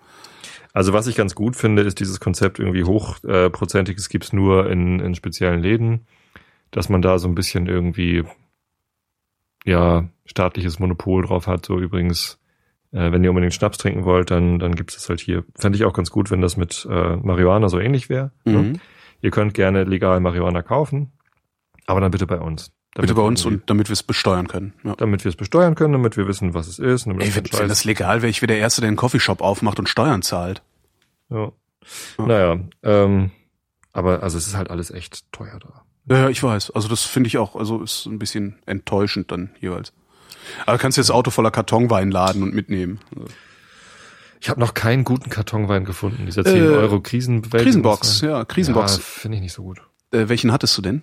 Also 0.73 0.93
was 0.93 1.07
ich 1.07 1.15
ganz 1.15 1.33
gut 1.33 1.55
finde, 1.55 1.81
ist 1.81 1.99
dieses 1.99 2.19
Konzept 2.19 2.59
irgendwie 2.59 2.83
hochprozentiges 2.83 4.09
gibt's 4.09 4.31
nur 4.33 4.69
in, 4.69 4.99
in 4.99 5.15
speziellen 5.15 5.61
Läden, 5.61 6.05
dass 6.71 6.89
man 6.89 7.01
da 7.01 7.17
so 7.17 7.27
ein 7.27 7.33
bisschen 7.35 7.65
irgendwie 7.67 8.23
ja 9.65 10.07
staatliches 10.25 10.79
Monopol 10.79 11.25
drauf 11.25 11.47
hat. 11.47 11.65
So 11.65 11.79
übrigens, 11.79 12.37
äh, 12.91 13.11
wenn 13.11 13.23
ihr 13.23 13.29
unbedingt 13.31 13.53
Schnaps 13.53 13.77
trinken 13.77 14.05
wollt, 14.05 14.29
dann 14.29 14.59
dann 14.59 14.75
gibt's 14.75 14.95
das 14.95 15.09
halt 15.09 15.19
hier. 15.19 15.43
Fände 15.55 15.77
ich 15.77 15.85
auch 15.85 15.93
ganz 15.93 16.11
gut, 16.11 16.29
wenn 16.31 16.41
das 16.41 16.57
mit 16.57 16.87
äh, 16.89 17.15
Marihuana 17.15 17.69
so 17.69 17.79
ähnlich 17.79 18.09
wäre. 18.09 18.31
Ne? 18.45 18.73
Ihr 19.21 19.31
könnt 19.31 19.53
gerne 19.53 19.83
legal 19.83 20.19
Marihuana 20.19 20.61
kaufen, 20.61 21.11
aber 21.85 22.01
dann 22.01 22.11
bitte 22.11 22.27
bei 22.27 22.39
uns. 22.39 22.71
Bitte 22.95 23.13
bei 23.13 23.21
uns 23.21 23.45
und 23.45 23.69
damit 23.69 23.89
wir 23.89 23.93
es 23.93 24.01
besteuern 24.01 24.47
können. 24.47 24.73
Ja. 24.83 24.95
damit 24.95 25.23
wir 25.23 25.29
es 25.29 25.35
besteuern 25.35 25.75
können, 25.75 25.93
damit 25.93 26.17
wir 26.17 26.27
wissen, 26.27 26.55
was 26.55 26.67
es 26.67 26.79
ist. 26.79 27.05
Damit 27.05 27.23
Ey, 27.23 27.35
wenn, 27.35 27.45
wenn 27.59 27.67
das 27.67 27.83
legal 27.83 28.23
wäre, 28.23 28.29
ich 28.29 28.41
wäre 28.41 28.47
der 28.47 28.57
Erste, 28.57 28.81
der 28.81 28.87
einen 28.87 28.97
Coffeeshop 28.97 29.41
aufmacht 29.41 29.77
und 29.77 29.87
Steuern 29.87 30.23
zahlt. 30.23 30.63
Ja. 31.29 31.51
Ja. 32.17 32.25
Naja, 32.25 32.59
ähm, 32.83 33.31
aber 33.93 34.23
also 34.23 34.37
es 34.37 34.47
ist 34.47 34.57
halt 34.57 34.69
alles 34.69 34.91
echt 34.91 35.31
teuer 35.31 35.59
da. 35.59 35.83
Ja, 36.09 36.21
ja, 36.23 36.29
ich 36.29 36.41
weiß. 36.41 36.71
Also 36.71 36.87
das 36.87 37.03
finde 37.03 37.27
ich 37.27 37.37
auch, 37.37 37.55
also 37.55 37.81
ist 37.81 38.05
ein 38.05 38.19
bisschen 38.19 38.57
enttäuschend 38.65 39.31
dann 39.31 39.51
jeweils. 39.59 39.93
Aber 40.65 40.77
du 40.77 40.81
kannst 40.81 40.97
jetzt 40.97 41.11
Auto 41.11 41.31
voller 41.31 41.51
Kartonwein 41.51 42.11
laden 42.11 42.43
und 42.43 42.53
mitnehmen. 42.53 42.99
Ich 44.39 44.49
habe 44.49 44.59
noch 44.59 44.73
keinen 44.73 45.03
guten 45.03 45.29
Kartonwein 45.29 45.83
gefunden. 45.85 46.25
Dieser 46.25 46.43
10 46.45 46.55
Äh, 46.55 46.67
Euro 46.67 46.99
Krisenbewältigung. 47.01 47.63
Krisenbox, 47.65 48.21
ja, 48.21 48.45
Krisenbox. 48.45 48.97
Ja, 48.97 49.01
finde 49.03 49.37
ich 49.37 49.41
nicht 49.41 49.53
so 49.53 49.63
gut. 49.63 49.81
Äh, 50.11 50.29
welchen 50.29 50.51
hattest 50.51 50.77
du 50.77 50.81
denn? 50.81 51.01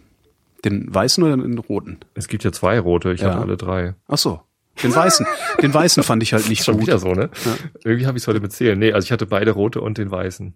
Den 0.64 0.92
weißen 0.94 1.23
oder 1.23 1.37
den 1.37 1.59
roten? 1.59 1.99
Es 2.14 2.29
gibt 2.29 2.44
ja 2.44 2.53
zwei 2.53 2.79
rote, 2.79 3.12
ich 3.12 3.20
Ja. 3.20 3.33
habe 3.33 3.42
alle 3.42 3.57
drei. 3.57 3.94
Ach 4.09 4.18
so. 4.18 4.40
Den 4.83 4.94
weißen. 4.94 5.27
den 5.62 5.73
weißen 5.75 6.03
fand 6.03 6.23
ich 6.23 6.33
halt 6.33 6.49
nicht 6.49 6.64
Schon 6.64 6.75
gut. 6.77 6.87
wieder 6.87 6.99
so, 6.99 7.12
ne? 7.12 7.31
Ja. 7.44 7.55
Irgendwie 7.85 8.07
habe 8.07 8.16
ich 8.18 8.25
es 8.25 8.29
heute 8.29 8.40
mit 8.40 8.53
zählen. 8.53 8.79
Nee, 8.79 8.92
also 8.92 9.05
ich 9.07 9.12
hatte 9.12 9.27
beide 9.27 9.51
rote 9.53 9.81
und 9.81 9.99
den 9.99 10.11
weißen. 10.11 10.55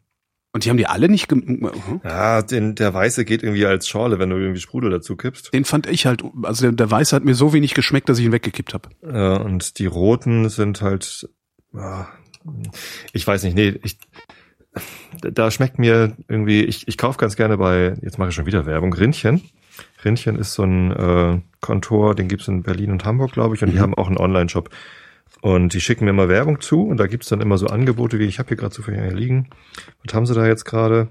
Und 0.54 0.64
die 0.64 0.70
haben 0.70 0.78
die 0.78 0.86
alle 0.86 1.08
nicht 1.10 1.28
gem 1.28 1.42
hm? 1.86 2.00
Ja, 2.02 2.40
den, 2.42 2.74
der 2.74 2.92
weiße 2.94 3.24
geht 3.26 3.42
irgendwie 3.42 3.66
als 3.66 3.86
Schorle, 3.86 4.18
wenn 4.18 4.30
du 4.30 4.36
irgendwie 4.36 4.60
Sprudel 4.60 4.90
dazu 4.90 5.14
kippst. 5.14 5.52
Den 5.52 5.64
fand 5.66 5.86
ich 5.86 6.06
halt, 6.06 6.24
also 6.42 6.62
der, 6.62 6.72
der 6.72 6.90
weiße 6.90 7.14
hat 7.14 7.24
mir 7.24 7.34
so 7.34 7.52
wenig 7.52 7.74
geschmeckt, 7.74 8.08
dass 8.08 8.18
ich 8.18 8.24
ihn 8.24 8.32
weggekippt 8.32 8.72
habe. 8.72 8.88
Äh, 9.02 9.38
und 9.44 9.78
die 9.78 9.86
roten 9.86 10.48
sind 10.48 10.80
halt, 10.80 11.28
ah, 11.74 12.06
ich 13.12 13.26
weiß 13.26 13.42
nicht, 13.44 13.54
nee, 13.54 13.78
ich, 13.82 13.98
da 15.20 15.50
schmeckt 15.50 15.78
mir 15.78 16.16
irgendwie, 16.28 16.62
ich, 16.64 16.86
ich 16.88 16.96
kaufe 16.98 17.18
ganz 17.18 17.36
gerne 17.36 17.56
bei, 17.58 17.94
jetzt 18.02 18.18
mache 18.18 18.28
ich 18.30 18.34
schon 18.34 18.46
wieder 18.46 18.66
Werbung, 18.66 18.92
Rindchen. 18.92 19.42
Rindchen 20.04 20.36
ist 20.36 20.54
so 20.54 20.64
ein 20.64 20.92
äh, 20.92 21.40
Kontor, 21.60 22.14
den 22.14 22.28
gibt's 22.28 22.48
in 22.48 22.62
Berlin 22.62 22.90
und 22.92 23.04
Hamburg, 23.04 23.32
glaube 23.32 23.54
ich, 23.54 23.62
und 23.62 23.70
die 23.70 23.76
Mhm. 23.76 23.80
haben 23.82 23.94
auch 23.94 24.06
einen 24.08 24.18
Online-Shop. 24.18 24.70
Und 25.40 25.72
die 25.72 25.80
schicken 25.80 26.04
mir 26.04 26.12
mal 26.12 26.28
Werbung 26.28 26.60
zu 26.60 26.82
und 26.82 26.96
da 26.96 27.06
gibt's 27.06 27.28
dann 27.28 27.40
immer 27.40 27.58
so 27.58 27.66
Angebote, 27.66 28.18
wie 28.18 28.24
ich 28.24 28.38
habe 28.38 28.48
hier 28.48 28.56
gerade 28.56 28.74
zufällig 28.74 29.00
einen 29.00 29.16
liegen. 29.16 29.50
Was 30.04 30.14
haben 30.14 30.26
sie 30.26 30.34
da 30.34 30.46
jetzt 30.46 30.64
gerade? 30.64 31.08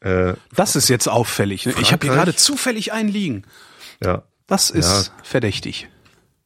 Äh, 0.00 0.34
Das 0.54 0.76
ist 0.76 0.88
jetzt 0.88 1.08
auffällig. 1.08 1.64
Ne? 1.66 1.74
Ich 1.80 1.92
habe 1.92 2.06
hier 2.06 2.14
gerade 2.14 2.34
zufällig 2.34 2.92
einen 2.92 3.08
liegen. 3.08 3.44
ja, 4.02 4.24
Das 4.46 4.68
ist 4.70 5.12
verdächtig. 5.22 5.88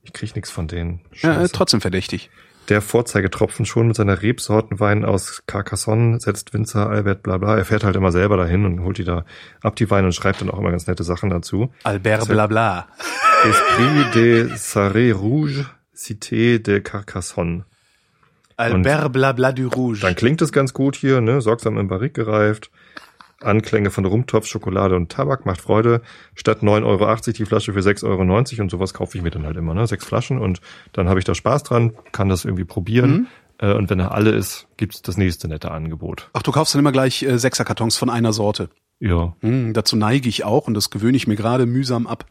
ich 0.02 0.12
krieg 0.12 0.34
nichts 0.36 0.50
von 0.50 0.68
denen. 0.68 1.00
Ja, 1.14 1.34
Scheiße. 1.34 1.52
trotzdem 1.52 1.80
verdächtig. 1.80 2.30
Der 2.70 2.80
Vorzeigetropfen 2.80 3.66
schon 3.66 3.88
mit 3.88 3.96
seiner 3.96 4.22
Rebsortenwein 4.22 5.04
aus 5.04 5.42
Carcassonne 5.46 6.20
setzt 6.20 6.54
Winzer 6.54 6.88
Albert 6.88 7.24
bla 7.24 7.36
bla. 7.36 7.56
Er 7.58 7.64
fährt 7.64 7.82
halt 7.82 7.96
immer 7.96 8.12
selber 8.12 8.36
dahin 8.36 8.64
und 8.64 8.84
holt 8.84 8.96
die 8.98 9.02
da 9.02 9.24
ab 9.60 9.74
die 9.74 9.90
Weine 9.90 10.06
und 10.06 10.12
schreibt 10.12 10.40
dann 10.40 10.50
auch 10.50 10.58
immer 10.60 10.70
ganz 10.70 10.86
nette 10.86 11.02
Sachen 11.02 11.30
dazu. 11.30 11.72
Albert 11.82 12.28
Blabla. 12.28 12.86
Esprit 13.44 14.14
de 14.14 14.50
Sarre 14.54 15.12
Rouge, 15.12 15.66
Cité 15.96 16.60
de 16.60 16.80
Carcassonne. 16.80 17.64
Albert 18.56 19.12
Blabla 19.12 19.50
du 19.50 19.66
Rouge. 19.66 20.02
Dann 20.02 20.14
klingt 20.14 20.40
es 20.40 20.52
ganz 20.52 20.72
gut 20.72 20.94
hier, 20.94 21.20
ne? 21.20 21.40
Sorgsam 21.40 21.76
im 21.76 21.88
Barrik 21.88 22.14
gereift. 22.14 22.70
Anklänge 23.42 23.90
von 23.90 24.04
Rumtopf, 24.04 24.46
Schokolade 24.46 24.96
und 24.96 25.10
Tabak 25.10 25.46
macht 25.46 25.60
Freude. 25.60 26.02
Statt 26.34 26.62
9,80 26.62 26.84
Euro 26.84 27.16
die 27.32 27.44
Flasche 27.44 27.72
für 27.72 27.80
6,90 27.80 28.04
Euro 28.04 28.62
und 28.62 28.70
sowas 28.70 28.94
kaufe 28.94 29.16
ich 29.16 29.24
mir 29.24 29.30
dann 29.30 29.46
halt 29.46 29.56
immer, 29.56 29.74
ne? 29.74 29.86
Sechs 29.86 30.04
Flaschen 30.04 30.38
und 30.38 30.60
dann 30.92 31.08
habe 31.08 31.18
ich 31.18 31.24
da 31.24 31.34
Spaß 31.34 31.62
dran, 31.62 31.92
kann 32.12 32.28
das 32.28 32.44
irgendwie 32.44 32.64
probieren. 32.64 33.28
Äh, 33.58 33.72
Und 33.74 33.90
wenn 33.90 34.00
er 34.00 34.12
alle 34.12 34.30
ist, 34.30 34.66
gibt's 34.76 35.02
das 35.02 35.16
nächste 35.16 35.48
nette 35.48 35.70
Angebot. 35.70 36.30
Ach, 36.32 36.42
du 36.42 36.52
kaufst 36.52 36.74
dann 36.74 36.80
immer 36.80 36.92
gleich 36.92 37.22
äh, 37.22 37.38
Sechserkartons 37.38 37.96
von 37.96 38.10
einer 38.10 38.32
Sorte. 38.32 38.70
Ja. 39.00 39.34
Hm, 39.40 39.72
dazu 39.72 39.96
neige 39.96 40.28
ich 40.28 40.44
auch 40.44 40.66
und 40.66 40.74
das 40.74 40.90
gewöhne 40.90 41.16
ich 41.16 41.26
mir 41.26 41.36
gerade 41.36 41.66
mühsam 41.66 42.06
ab. 42.06 42.26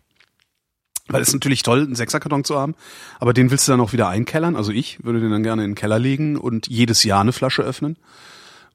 Weil 1.08 1.22
es 1.24 1.30
ist 1.30 1.34
natürlich 1.34 1.64
toll, 1.64 1.82
einen 1.82 1.96
Sechserkarton 1.96 2.44
zu 2.44 2.56
haben, 2.56 2.76
aber 3.20 3.34
den 3.34 3.50
willst 3.50 3.68
du 3.68 3.72
dann 3.72 3.82
auch 3.82 3.94
wieder 3.94 4.10
einkellern. 4.10 4.56
Also 4.56 4.72
ich 4.72 5.04
würde 5.04 5.20
den 5.20 5.32
dann 5.32 5.42
gerne 5.42 5.64
in 5.64 5.72
den 5.72 5.76
Keller 5.76 5.98
legen 5.98 6.38
und 6.38 6.68
jedes 6.68 7.04
Jahr 7.04 7.22
eine 7.22 7.34
Flasche 7.34 7.64
öffnen 7.64 7.98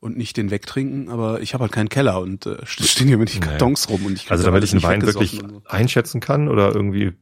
und 0.00 0.16
nicht 0.16 0.36
den 0.36 0.50
wegtrinken. 0.50 1.08
Aber 1.10 1.40
ich 1.40 1.54
habe 1.54 1.62
halt 1.62 1.72
keinen 1.72 1.88
Keller 1.88 2.20
und 2.20 2.46
äh, 2.46 2.56
stehen 2.64 3.08
hier 3.08 3.18
mit 3.18 3.34
Naja. 3.34 3.50
Kartons 3.50 3.88
rum 3.88 4.06
und 4.06 4.14
ich 4.14 4.22
krieg 4.22 4.32
Also 4.32 4.44
damit 4.44 4.64
ich 4.64 4.72
einen 4.72 4.82
Wein 4.82 5.02
wirklich 5.02 5.40
so. 5.40 5.62
einschätzen 5.66 6.20
kann 6.20 6.48
oder 6.48 6.74
irgendwie, 6.74 7.12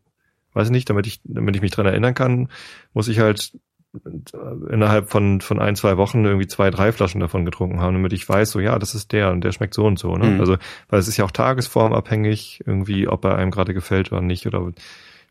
weiß 0.55 0.69
ich 0.69 0.73
nicht, 0.73 0.89
damit 0.91 1.07
ich, 1.07 1.21
damit 1.25 1.57
ich 1.57 1.63
mich 1.63 1.71
dran 1.71 1.87
erinnern 1.87 2.15
kann, 2.15 2.49
muss 2.93 3.09
ich 3.09 3.19
halt 3.19 3.53
äh, 3.95 4.73
innerhalb 4.73 5.11
von, 5.11 5.41
von 5.41 5.59
ein, 5.59 5.77
zwei 5.77 5.97
Wochen 5.97 6.25
irgendwie 6.25 6.47
zwei, 6.47 6.71
drei 6.71 6.93
Flaschen 6.93 7.21
davon 7.21 7.45
getrunken 7.45 7.81
haben, 7.81 7.95
damit 7.95 8.13
ich 8.13 8.29
weiß, 8.29 8.51
so 8.51 8.61
ja, 8.61 8.79
das 8.79 8.95
ist 8.95 9.13
der 9.13 9.31
und 9.31 9.43
der 9.43 9.53
schmeckt 9.53 9.75
so 9.75 9.85
und 9.85 9.99
so. 9.99 10.17
Ne? 10.17 10.27
Mhm. 10.27 10.41
Also, 10.41 10.57
weil 10.89 10.99
es 10.99 11.09
ist 11.09 11.17
ja 11.19 11.25
auch 11.25 11.31
tagesformabhängig, 11.31 12.63
irgendwie, 12.67 13.07
ob 13.09 13.25
er 13.25 13.37
einem 13.37 13.51
gerade 13.51 13.75
gefällt 13.75 14.11
oder 14.13 14.23
nicht 14.23 14.47
oder 14.47 14.73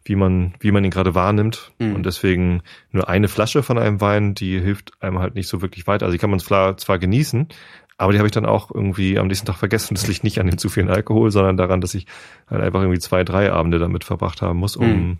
wie 0.03 0.15
man, 0.15 0.53
wie 0.59 0.71
man 0.71 0.83
ihn 0.83 0.91
gerade 0.91 1.13
wahrnimmt. 1.15 1.71
Mhm. 1.79 1.95
Und 1.95 2.05
deswegen 2.05 2.61
nur 2.91 3.07
eine 3.09 3.27
Flasche 3.27 3.63
von 3.63 3.77
einem 3.77 4.01
Wein, 4.01 4.33
die 4.33 4.59
hilft 4.59 5.01
einem 5.01 5.19
halt 5.19 5.35
nicht 5.35 5.47
so 5.47 5.61
wirklich 5.61 5.87
weiter. 5.87 6.05
Also 6.05 6.13
die 6.13 6.19
kann 6.19 6.29
man 6.31 6.39
zwar, 6.39 6.77
zwar 6.77 6.97
genießen, 6.99 7.47
aber 7.97 8.11
die 8.13 8.17
habe 8.17 8.27
ich 8.27 8.31
dann 8.33 8.45
auch 8.47 8.71
irgendwie 8.73 9.19
am 9.19 9.27
nächsten 9.27 9.45
Tag 9.45 9.57
vergessen. 9.57 9.93
Das 9.95 10.07
liegt 10.07 10.23
nicht 10.23 10.39
an 10.39 10.47
dem 10.47 10.57
zu 10.57 10.69
vielen 10.69 10.89
Alkohol, 10.89 11.29
sondern 11.31 11.55
daran, 11.57 11.81
dass 11.81 11.93
ich 11.93 12.07
halt 12.49 12.61
einfach 12.61 12.81
irgendwie 12.81 12.99
zwei, 12.99 13.23
drei 13.23 13.51
Abende 13.51 13.77
damit 13.79 14.03
verbracht 14.03 14.41
haben 14.41 14.57
muss, 14.59 14.75
um, 14.75 14.87
Mhm. 14.87 15.17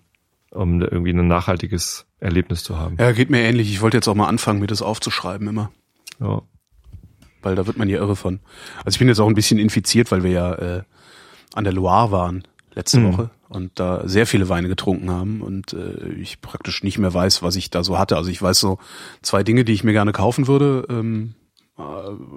um 0.51 0.81
irgendwie 0.81 1.11
ein 1.13 1.27
nachhaltiges 1.27 2.07
Erlebnis 2.19 2.63
zu 2.63 2.77
haben. 2.79 2.97
Ja, 2.99 3.11
geht 3.11 3.29
mir 3.29 3.41
ähnlich. 3.41 3.69
Ich 3.71 3.81
wollte 3.81 3.97
jetzt 3.97 4.07
auch 4.07 4.15
mal 4.15 4.27
anfangen, 4.27 4.59
mir 4.59 4.67
das 4.67 4.81
aufzuschreiben 4.81 5.47
immer. 5.47 5.71
Ja. 6.19 6.41
weil 7.43 7.55
da 7.55 7.65
wird 7.65 7.77
man 7.77 7.89
ja 7.89 7.97
irre 7.97 8.15
von. 8.15 8.39
Also 8.85 8.95
ich 8.95 8.99
bin 8.99 9.07
jetzt 9.07 9.19
auch 9.19 9.27
ein 9.27 9.33
bisschen 9.33 9.57
infiziert, 9.57 10.11
weil 10.11 10.21
wir 10.23 10.29
ja 10.29 10.53
äh, 10.53 10.83
an 11.55 11.63
der 11.63 11.73
Loire 11.73 12.11
waren 12.11 12.43
letzte 12.75 12.99
Mhm. 12.99 13.13
Woche 13.13 13.29
und 13.51 13.79
da 13.79 14.07
sehr 14.07 14.25
viele 14.25 14.47
Weine 14.47 14.69
getrunken 14.69 15.11
haben 15.11 15.41
und 15.41 15.73
äh, 15.73 16.09
ich 16.13 16.39
praktisch 16.39 16.83
nicht 16.83 16.97
mehr 16.97 17.13
weiß, 17.13 17.43
was 17.43 17.57
ich 17.57 17.69
da 17.69 17.83
so 17.83 17.99
hatte. 17.99 18.15
Also 18.15 18.29
ich 18.29 18.41
weiß 18.41 18.59
so 18.59 18.79
zwei 19.21 19.43
Dinge, 19.43 19.65
die 19.65 19.73
ich 19.73 19.83
mir 19.83 19.91
gerne 19.91 20.13
kaufen 20.13 20.47
würde, 20.47 20.85
ähm, 20.89 21.35
äh, 21.77 21.81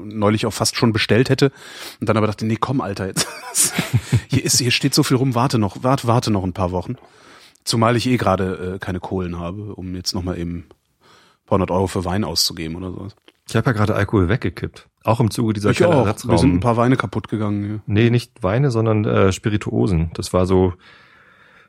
neulich 0.05 0.45
auch 0.45 0.53
fast 0.53 0.77
schon 0.77 0.93
bestellt 0.93 1.31
hätte 1.31 1.53
und 2.01 2.09
dann 2.09 2.17
aber 2.17 2.27
dachte, 2.27 2.45
nee, 2.45 2.59
komm, 2.59 2.81
Alter, 2.81 3.07
jetzt 3.07 3.29
hier 4.29 4.45
ist 4.45 4.59
hier 4.59 4.73
steht 4.73 4.93
so 4.93 5.05
viel 5.05 5.17
rum, 5.17 5.37
warte 5.37 5.59
noch, 5.59 5.85
warte, 5.85 6.09
warte 6.09 6.33
noch 6.33 6.43
ein 6.43 6.53
paar 6.53 6.73
Wochen. 6.73 6.97
Zumal 7.63 7.97
ich 7.97 8.07
eh 8.07 8.17
gerade 8.17 8.75
äh, 8.75 8.79
keine 8.81 8.99
Kohlen 8.99 9.39
habe, 9.39 9.75
um 9.75 9.95
jetzt 9.95 10.15
nochmal 10.15 10.37
eben 10.39 10.57
ein 10.57 11.47
paar 11.47 11.57
hundert 11.57 11.71
Euro 11.71 11.87
für 11.87 12.05
Wein 12.05 12.25
auszugeben 12.25 12.75
oder 12.77 12.91
sowas. 12.91 13.15
Ich 13.49 13.55
habe 13.55 13.67
ja 13.67 13.73
gerade 13.73 13.95
Alkohol 13.95 14.29
weggekippt. 14.29 14.89
Auch 15.05 15.21
im 15.21 15.31
Zuge 15.31 15.53
dieser 15.53 15.71
Ich 15.71 15.85
auch. 15.85 15.91
Kellerersatzraum. 15.91 16.33
Mir 16.33 16.39
sind 16.39 16.55
ein 16.55 16.61
paar 16.61 16.77
Weine 16.77 16.97
kaputt 16.97 17.29
gegangen. 17.29 17.83
Nee, 17.87 18.11
nicht 18.11 18.43
Weine, 18.43 18.71
sondern 18.71 19.05
äh, 19.05 19.33
Spirituosen. 19.33 20.11
Das 20.15 20.33
war 20.33 20.47
so, 20.47 20.73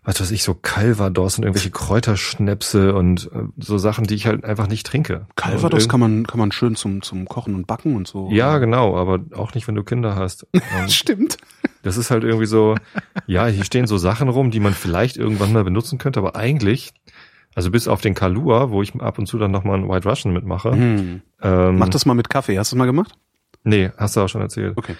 was 0.06 0.22
weiß 0.22 0.32
ich, 0.32 0.44
so 0.44 0.54
Calvados 0.54 1.38
und 1.38 1.44
irgendwelche 1.44 1.72
Kräuterschnäpse 1.72 2.94
und 2.94 3.30
äh, 3.34 3.46
so 3.58 3.80
Sachen, 3.80 4.06
die 4.06 4.14
ich 4.14 4.28
halt 4.28 4.44
einfach 4.46 4.68
nicht 4.68 4.86
trinke. 4.86 5.26
Calvados 5.36 5.90
kann 5.90 6.00
man, 6.00 6.28
kann 6.28 6.40
man 6.40 6.52
schön 6.52 6.76
zum, 6.76 7.02
zum 7.02 7.26
Kochen 7.28 7.56
und 7.56 7.66
Backen 7.66 7.96
und 7.96 8.08
so. 8.08 8.30
Ja, 8.32 8.60
genau, 8.60 8.96
aber 8.96 9.20
auch 9.36 9.56
nicht, 9.56 9.68
wenn 9.68 9.74
du 9.74 9.84
Kinder 9.84 10.16
hast. 10.16 10.46
Stimmt. 10.88 11.38
das 11.82 11.98
ist 11.98 12.12
halt 12.12 12.24
irgendwie 12.24 12.46
so, 12.46 12.76
ja, 13.26 13.48
hier 13.48 13.66
stehen 13.66 13.88
so 13.88 13.98
Sachen 13.98 14.30
rum, 14.30 14.52
die 14.52 14.60
man 14.60 14.76
vielleicht 14.76 15.18
irgendwann 15.18 15.52
mal 15.52 15.64
benutzen 15.64 15.98
könnte, 15.98 16.20
aber 16.20 16.36
eigentlich, 16.36 16.94
also 17.56 17.72
bis 17.72 17.88
auf 17.88 18.02
den 18.02 18.14
Kalua, 18.14 18.70
wo 18.70 18.84
ich 18.84 18.94
ab 18.96 19.18
und 19.18 19.26
zu 19.26 19.40
dann 19.40 19.52
nochmal 19.52 19.78
einen 19.78 19.90
White 19.90 20.08
Russian 20.08 20.34
mitmache. 20.36 20.72
Hm. 20.72 21.22
Ähm, 21.42 21.78
Mach 21.80 21.90
das 21.90 22.06
mal 22.06 22.14
mit 22.14 22.30
Kaffee. 22.30 22.60
Hast 22.60 22.72
du 22.72 22.76
das 22.76 22.80
mal 22.80 22.86
gemacht? 22.86 23.18
Nee, 23.64 23.90
hast 23.98 24.16
du 24.16 24.22
auch 24.22 24.30
schon 24.30 24.42
erzählt. 24.42 24.78
Okay. 24.78 24.96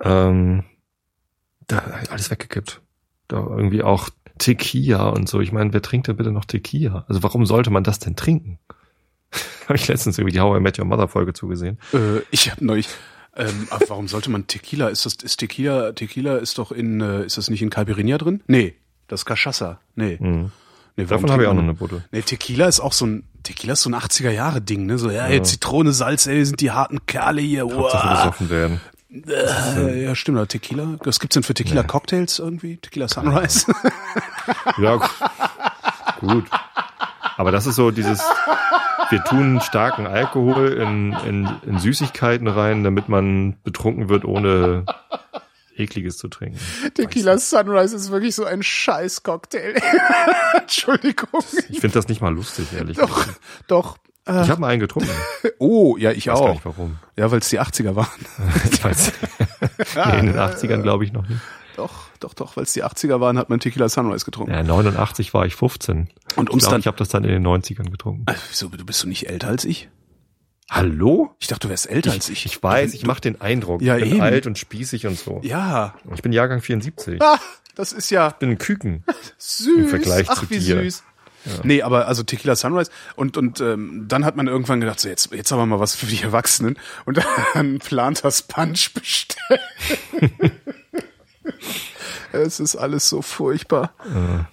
Ähm, 0.00 0.62
da 1.66 1.82
alles 2.10 2.30
weggekippt. 2.30 2.80
Da 3.26 3.38
irgendwie 3.38 3.82
auch 3.82 4.08
Tequila 4.38 5.08
und 5.08 5.28
so. 5.28 5.40
Ich 5.40 5.52
meine, 5.52 5.72
wer 5.72 5.82
trinkt 5.82 6.08
denn 6.08 6.16
bitte 6.16 6.30
noch 6.30 6.44
Tequila? 6.44 7.04
Also 7.08 7.22
warum 7.22 7.46
sollte 7.46 7.70
man 7.70 7.84
das 7.84 7.98
denn 7.98 8.16
trinken? 8.16 8.58
habe 9.64 9.76
ich 9.76 9.88
letztens 9.88 10.18
irgendwie 10.18 10.34
die 10.34 10.40
How 10.40 10.56
I 10.56 10.60
Met 10.60 10.78
Your 10.78 10.84
Mother 10.84 11.08
Folge 11.08 11.32
zugesehen. 11.32 11.78
Äh, 11.92 12.20
ich 12.30 12.50
habe 12.50 12.64
neulich. 12.64 12.88
Ähm, 13.36 13.68
aber 13.70 13.88
warum 13.88 14.08
sollte 14.08 14.30
man 14.30 14.46
Tequila? 14.46 14.88
Ist 14.88 15.04
das 15.04 15.14
ist 15.16 15.36
Tequila? 15.36 15.92
Tequila 15.92 16.36
ist 16.36 16.58
doch 16.58 16.72
in 16.72 17.00
äh, 17.00 17.24
ist 17.24 17.36
das 17.36 17.50
nicht 17.50 17.62
in 17.62 17.70
Caipirinha 17.70 18.16
drin? 18.16 18.42
Nee, 18.46 18.74
das 19.08 19.20
ist 19.20 19.26
Cachaça. 19.26 19.78
Nee. 19.94 20.16
Mhm. 20.18 20.52
nee 20.96 21.04
Davon 21.04 21.30
habe 21.30 21.42
ich 21.42 21.48
auch 21.48 21.54
noch 21.54 21.62
eine 21.62 21.74
Butte. 21.74 22.04
Nee, 22.12 22.22
Tequila 22.22 22.66
ist 22.66 22.80
auch 22.80 22.94
so 22.94 23.06
ein 23.06 23.24
Tequila 23.42 23.74
ist 23.74 23.82
so 23.82 23.90
ein 23.90 23.94
80er 23.94 24.30
Jahre 24.30 24.60
Ding, 24.60 24.86
ne? 24.86 24.98
So 24.98 25.10
ja, 25.10 25.28
jetzt 25.28 25.50
Zitrone, 25.50 25.92
Salz, 25.92 26.26
ey, 26.26 26.44
sind 26.44 26.60
die 26.60 26.70
harten 26.70 27.04
Kerle 27.06 27.42
hier. 27.42 27.66
Wow. 27.66 28.34
werden. 28.40 28.80
Äh, 29.26 30.04
ja, 30.04 30.14
stimmt, 30.14 30.38
oder 30.38 30.48
Tequila. 30.48 30.96
Was 31.04 31.20
gibt's 31.20 31.34
denn 31.34 31.42
für 31.42 31.54
Tequila 31.54 31.82
Cocktails 31.82 32.38
irgendwie? 32.38 32.76
Tequila 32.78 33.08
Sunrise? 33.08 33.66
Ja, 34.78 35.00
gut. 36.20 36.44
Aber 37.36 37.50
das 37.50 37.66
ist 37.66 37.76
so 37.76 37.90
dieses, 37.90 38.20
wir 39.10 39.24
tun 39.24 39.60
starken 39.60 40.06
Alkohol 40.06 40.72
in, 40.72 41.12
in, 41.26 41.48
in 41.66 41.78
Süßigkeiten 41.78 42.46
rein, 42.46 42.84
damit 42.84 43.08
man 43.08 43.56
betrunken 43.62 44.08
wird, 44.08 44.24
ohne 44.24 44.84
ekliges 45.76 46.16
zu 46.16 46.28
trinken. 46.28 46.58
Tequila 46.94 47.38
Sunrise 47.38 47.96
ist 47.96 48.10
wirklich 48.10 48.34
so 48.34 48.44
ein 48.44 48.62
scheiß 48.62 49.22
Cocktail. 49.22 49.74
Entschuldigung. 50.54 51.42
Ich 51.68 51.80
finde 51.80 51.94
das 51.94 52.08
nicht 52.08 52.20
mal 52.20 52.34
lustig, 52.34 52.66
ehrlich 52.76 52.96
Doch, 52.96 53.14
gesagt. 53.14 53.40
doch. 53.66 53.98
Äh, 54.26 54.42
Ich 54.42 54.50
habe 54.50 54.60
mal 54.60 54.68
einen 54.68 54.80
getrunken. 54.80 55.10
oh, 55.58 55.96
ja, 55.96 56.10
ich 56.10 56.18
Ich 56.18 56.26
weiß 56.28 56.38
gar 56.38 56.48
auch. 56.48 56.54
nicht 56.54 56.64
warum. 56.64 56.98
Ja, 57.16 57.30
weil 57.30 57.38
es 57.38 57.48
die 57.48 57.60
80er 57.60 57.94
waren. 57.96 58.08
Ich 58.70 58.82
nee, 59.94 60.18
in 60.18 60.26
den 60.26 60.36
80ern 60.36 60.82
glaube 60.82 61.04
ich 61.04 61.12
noch 61.12 61.28
nicht. 61.28 61.40
Doch, 61.76 62.08
doch, 62.20 62.32
doch, 62.34 62.56
weil 62.56 62.64
es 62.64 62.72
die 62.72 62.84
80er 62.84 63.20
waren, 63.20 63.36
hat 63.38 63.50
man 63.50 63.60
Tequila 63.60 63.88
Sunrise 63.88 64.24
getrunken. 64.24 64.52
Ja, 64.52 64.62
89 64.62 65.34
war 65.34 65.44
ich 65.46 65.54
15. 65.56 66.08
Und 66.36 66.48
Ich 66.48 66.50
ums 66.50 66.62
glaube, 66.64 66.70
dann. 66.72 66.80
ich 66.80 66.86
habe 66.86 66.96
das 66.96 67.08
dann 67.08 67.24
in 67.24 67.30
den 67.30 67.46
90ern 67.46 67.90
getrunken. 67.90 68.24
Äh, 68.26 68.34
Wieso, 68.50 68.68
du 68.68 68.84
bist 68.86 69.02
du 69.02 69.08
nicht 69.08 69.28
älter 69.28 69.48
als 69.48 69.64
ich? 69.66 69.88
Hallo? 70.70 71.34
Ich 71.38 71.46
dachte, 71.46 71.66
du 71.66 71.70
wärst 71.70 71.88
älter 71.88 72.10
als 72.10 72.28
ich. 72.28 72.44
Ich 72.46 72.60
weiß, 72.62 72.94
ich 72.94 73.06
mache 73.06 73.20
den 73.20 73.40
Eindruck. 73.40 73.82
Ja, 73.82 73.96
ich 73.96 74.04
bin 74.04 74.12
eben. 74.14 74.20
alt 74.22 74.46
und 74.46 74.58
spießig 74.58 75.06
und 75.06 75.18
so. 75.18 75.40
Ja. 75.44 75.94
Ich 76.14 76.22
bin 76.22 76.32
Jahrgang 76.32 76.60
74. 76.60 77.14
Ich 77.16 77.22
Ah, 77.22 77.38
das 77.76 77.92
ist 77.92 78.10
ja 78.10 78.30
bin 78.30 78.50
ein 78.50 78.58
Küken. 78.58 79.04
süß. 79.38 79.90
Vergleich 79.90 80.26
Ach, 80.30 80.40
zu 80.40 80.50
wie 80.50 80.58
dir. 80.58 80.82
süß. 80.82 81.04
Nee, 81.62 81.82
aber 81.82 82.08
also 82.08 82.22
Tequila 82.22 82.56
Sunrise 82.56 82.90
und 83.14 83.36
und 83.36 83.60
ähm, 83.60 84.04
dann 84.08 84.24
hat 84.24 84.36
man 84.36 84.46
irgendwann 84.48 84.80
gedacht, 84.80 85.00
so 85.00 85.08
jetzt 85.08 85.32
jetzt 85.32 85.52
aber 85.52 85.66
mal 85.66 85.80
was 85.80 85.94
für 85.94 86.06
die 86.06 86.22
Erwachsenen 86.22 86.78
und 87.04 87.18
dann 87.54 87.78
plant 87.84 88.24
das 88.24 88.42
Punch 88.42 88.92
bestellt. 88.94 89.60
es 92.32 92.60
ist 92.60 92.76
alles 92.76 93.08
so 93.08 93.22
furchtbar. 93.22 93.92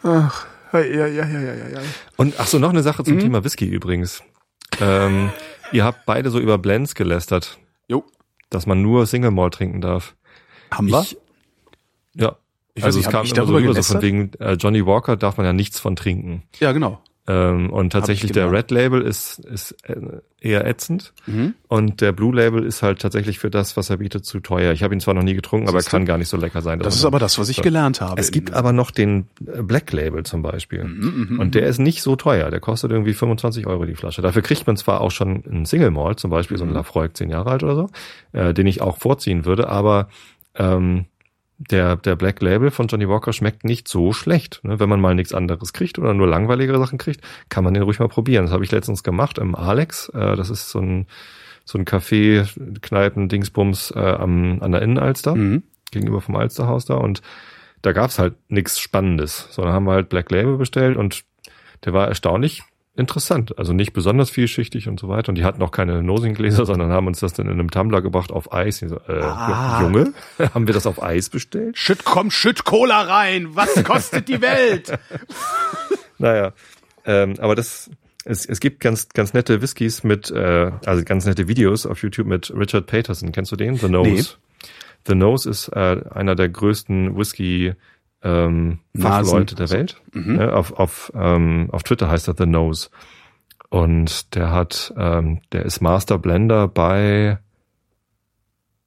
Ach, 0.04 0.46
ja, 0.74 0.82
ja, 0.82 1.08
ja, 1.08 1.26
ja, 1.28 1.40
ja, 1.54 1.68
ja. 1.70 1.80
Und 2.18 2.36
ach 2.38 2.48
so, 2.48 2.60
noch 2.60 2.70
eine 2.70 2.84
Sache 2.84 3.04
zum 3.04 3.20
Thema 3.20 3.44
Whisky 3.44 3.66
übrigens. 3.66 4.24
Ähm, 4.80 5.30
ihr 5.72 5.84
habt 5.84 6.06
beide 6.06 6.30
so 6.32 6.40
über 6.40 6.58
Blends 6.58 6.96
gelästert, 6.96 7.60
Jo, 7.88 8.04
dass 8.50 8.66
man 8.66 8.82
nur 8.82 9.06
Single 9.06 9.32
Malt 9.32 9.54
trinken 9.56 9.82
darf. 9.82 10.16
haben 10.72 10.88
wir? 10.88 11.06
Ja. 12.16 12.36
Ich 12.76 12.82
weiß 12.82 12.86
also 12.88 13.00
nicht, 13.00 13.08
es 13.08 13.12
kam 13.12 13.26
immer 13.26 13.46
so 13.46 13.56
rüber, 13.56 13.74
so 13.76 13.94
von 13.94 14.02
wegen 14.02 14.32
äh, 14.40 14.54
Johnny 14.54 14.86
Walker 14.86 15.16
darf 15.16 15.38
man 15.38 15.46
ja 15.46 15.54
nichts 15.54 15.80
von 15.80 15.96
trinken. 15.96 16.44
ja, 16.60 16.72
genau. 16.72 17.00
Ähm, 17.26 17.70
und 17.72 17.92
tatsächlich 17.92 18.34
der. 18.34 18.52
Red 18.52 18.70
Label 18.70 19.02
ist, 19.02 19.40
ist 19.40 19.72
äh, 19.88 19.96
eher 20.42 20.68
ätzend 20.68 21.14
Mhm. 21.26 21.54
und 21.70 22.02
der 22.02 22.12
Blue 22.12 22.36
Label 22.36 22.66
ist 22.66 22.84
halt 22.84 23.00
tatsächlich 23.02 23.40
für 23.40 23.50
das, 23.50 23.78
was 23.78 23.90
er 23.90 23.96
bietet, 23.96 24.26
zu 24.26 24.42
teuer. 24.42 24.74
Ich 24.74 24.84
habe 24.84 24.94
ihn 24.94 25.00
zwar 25.00 25.14
noch 25.14 25.24
nie 25.24 25.34
getrunken, 25.34 25.70
aber 25.70 25.78
er 25.78 25.86
kann 25.86 26.04
gar 26.04 26.18
nicht 26.18 26.28
so 26.28 26.36
lecker 26.36 26.62
sein. 26.62 26.80
Das 26.80 26.96
ist 26.98 27.06
aber 27.06 27.20
das, 27.20 27.40
was 27.40 27.48
ich 27.48 27.62
gelernt 27.62 28.02
habe. 28.02 28.20
Es 28.20 28.32
gibt 28.32 28.52
aber 28.52 28.74
noch 28.74 28.92
den 28.92 29.28
äh, 29.48 29.62
Black 29.62 29.94
Label 29.94 30.24
zum 30.24 30.42
Beispiel. 30.42 30.84
Mhm, 30.84 31.40
und 31.40 31.56
der 31.56 31.66
ist 31.68 31.80
nicht 31.80 32.02
so 32.02 32.18
teuer. 32.18 32.52
Der 32.52 32.60
kostet 32.60 32.92
irgendwie 32.92 33.14
25 33.14 33.68
Euro 33.68 33.86
die 33.86 33.96
Flasche. 33.96 34.22
Dafür 34.22 34.42
kriegt 34.42 34.68
man 34.68 34.76
zwar 34.76 35.00
auch 35.00 35.12
schon 35.12 35.46
einen 35.50 35.66
Single 35.66 35.92
Malt, 35.92 36.20
zum 36.20 36.30
Beispiel 36.30 36.56
Mhm. 36.56 36.60
so 36.60 36.66
einen 36.66 36.74
Lafroig 36.74 37.16
10 37.16 37.30
Jahre 37.30 37.52
alt 37.52 37.64
oder 37.64 37.76
so, 37.76 37.90
äh, 38.34 38.54
den 38.54 38.68
ich 38.68 38.82
auch 38.82 38.98
vorziehen 38.98 39.46
würde, 39.46 39.70
aber 39.70 40.10
ähm, 40.56 41.06
der, 41.70 41.96
der 41.96 42.16
Black 42.16 42.42
Label 42.42 42.72
von 42.72 42.88
Johnny 42.88 43.08
Walker 43.08 43.34
schmeckt 43.34 43.64
nicht 43.64 43.88
so 43.88 44.14
schlecht. 44.14 44.60
Ne? 44.64 44.80
Wenn 44.80 44.90
man 44.90 45.02
mal 45.02 45.16
nichts 45.16 45.34
anderes 45.34 45.74
kriegt 45.74 46.00
oder 46.00 46.14
nur 46.14 46.28
langweiligere 46.28 46.80
Sachen 46.80 46.98
kriegt, 46.98 47.22
kann 47.50 47.64
man 47.64 47.74
den 47.74 47.84
ruhig 47.84 48.00
mal 48.00 48.08
probieren. 48.08 48.46
Das 48.46 48.54
habe 48.54 48.64
ich 48.64 48.72
letztens 48.72 49.04
gemacht 49.04 49.38
im 49.38 49.56
Alex. 49.56 50.10
Äh, 50.10 50.36
das 50.36 50.50
ist 50.50 50.70
so 50.70 50.80
ein, 50.80 51.08
so 51.66 51.78
ein 51.78 51.86
Café, 51.86 52.48
Kneipen, 52.82 53.30
Dingsbums 53.30 53.92
äh, 53.96 54.00
am, 54.00 54.62
an 54.62 54.72
der 54.72 54.82
Innenalster 54.82 55.36
Mhm. 55.36 55.64
gegenüber 55.92 56.22
vom 56.22 56.36
Alsterhaus 56.36 56.86
da 56.86 56.96
und 56.96 57.22
da 57.82 57.92
gab's 57.92 58.18
halt 58.18 58.36
nichts 58.50 58.80
Spannendes, 58.80 59.48
sondern 59.52 59.74
haben 59.74 59.86
wir 59.86 59.94
halt 59.94 60.10
Black 60.10 60.32
Label 60.32 60.58
bestellt 60.58 60.98
und 60.98 61.24
der 61.86 61.94
war 61.94 62.08
erstaunlich 62.08 62.64
interessant, 62.96 63.58
also 63.58 63.74
nicht 63.74 63.94
besonders 63.94 64.30
vielschichtig 64.30 64.88
und 64.88 65.00
so 65.00 65.10
weiter 65.10 65.30
und 65.30 65.36
die 65.36 65.44
hatten 65.44 65.62
auch 65.64 65.72
keine 65.72 66.04
Nosingläser, 66.04 66.66
sondern 66.66 66.92
haben 66.92 67.08
uns 67.08 67.20
das 67.20 67.34
dann 67.34 67.48
in 67.48 67.54
einem 67.54 67.72
Tumbler 67.72 68.02
gebracht 68.02 68.32
auf 68.32 68.54
Eis. 68.54 68.80
So, 68.80 68.98
äh, 69.08 69.22
Ah. 69.22 69.82
Junge, 69.82 70.14
haben 70.54 70.68
wir 70.68 70.74
das 70.74 70.86
auf 70.86 71.02
Eis 71.02 71.30
bestellt? 71.30 71.78
Schütt, 71.78 72.06
komm, 72.06 72.30
schütt 72.32 72.66
Cola 72.66 73.02
rein. 73.02 73.56
Was 73.56 73.84
kostet 73.84 74.28
die 74.28 74.42
Welt? 74.42 74.98
Naja, 76.20 76.54
ähm, 77.06 77.34
aber 77.40 77.56
das 77.56 77.90
es, 78.24 78.46
es 78.46 78.60
gibt 78.62 78.80
ganz 78.80 79.10
ganz 79.10 79.34
nette 79.34 79.62
Whiskys 79.62 80.04
mit, 80.04 80.32
äh, 80.32 80.72
also 80.86 81.04
ganz 81.04 81.26
nette 81.26 81.48
Videos 81.50 81.86
auf 81.86 82.02
YouTube 82.02 82.28
mit 82.28 82.54
Richard 82.56 82.86
Paterson. 82.86 83.32
Kennst 83.34 83.52
du 83.52 83.56
den? 83.58 83.76
The 83.76 83.90
Nose. 83.90 84.10
Nee. 84.10 84.24
The 85.08 85.16
Nose 85.16 85.50
ist 85.50 85.68
äh, 85.70 86.02
einer 86.12 86.36
der 86.36 86.48
größten 86.48 87.18
Whisky 87.18 87.74
ähm, 88.24 88.80
Fachleute 88.98 89.56
der 89.56 89.70
Welt. 89.72 90.02
Ja, 90.40 90.54
auf 90.54 90.72
auf 90.74 91.12
ähm, 91.16 91.70
auf 91.72 91.84
Twitter 91.84 92.10
heißt 92.10 92.28
er 92.28 92.36
The 92.38 92.46
Nose. 92.46 92.90
Und 93.70 94.36
der 94.36 94.52
hat, 94.52 94.94
ähm, 94.98 95.42
der 95.52 95.66
ist 95.66 95.82
Master 95.82 96.20
Blender 96.20 96.68
bei, 96.68 97.40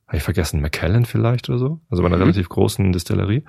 habe 0.06 0.16
ich 0.16 0.22
vergessen, 0.22 0.60
McKellen 0.60 1.04
vielleicht 1.06 1.48
oder 1.48 1.58
so, 1.58 1.80
also 1.90 2.02
bei 2.02 2.06
einer 2.06 2.16
Mhm. 2.16 2.22
relativ 2.22 2.48
großen 2.48 2.92
Distillerie. 2.92 3.42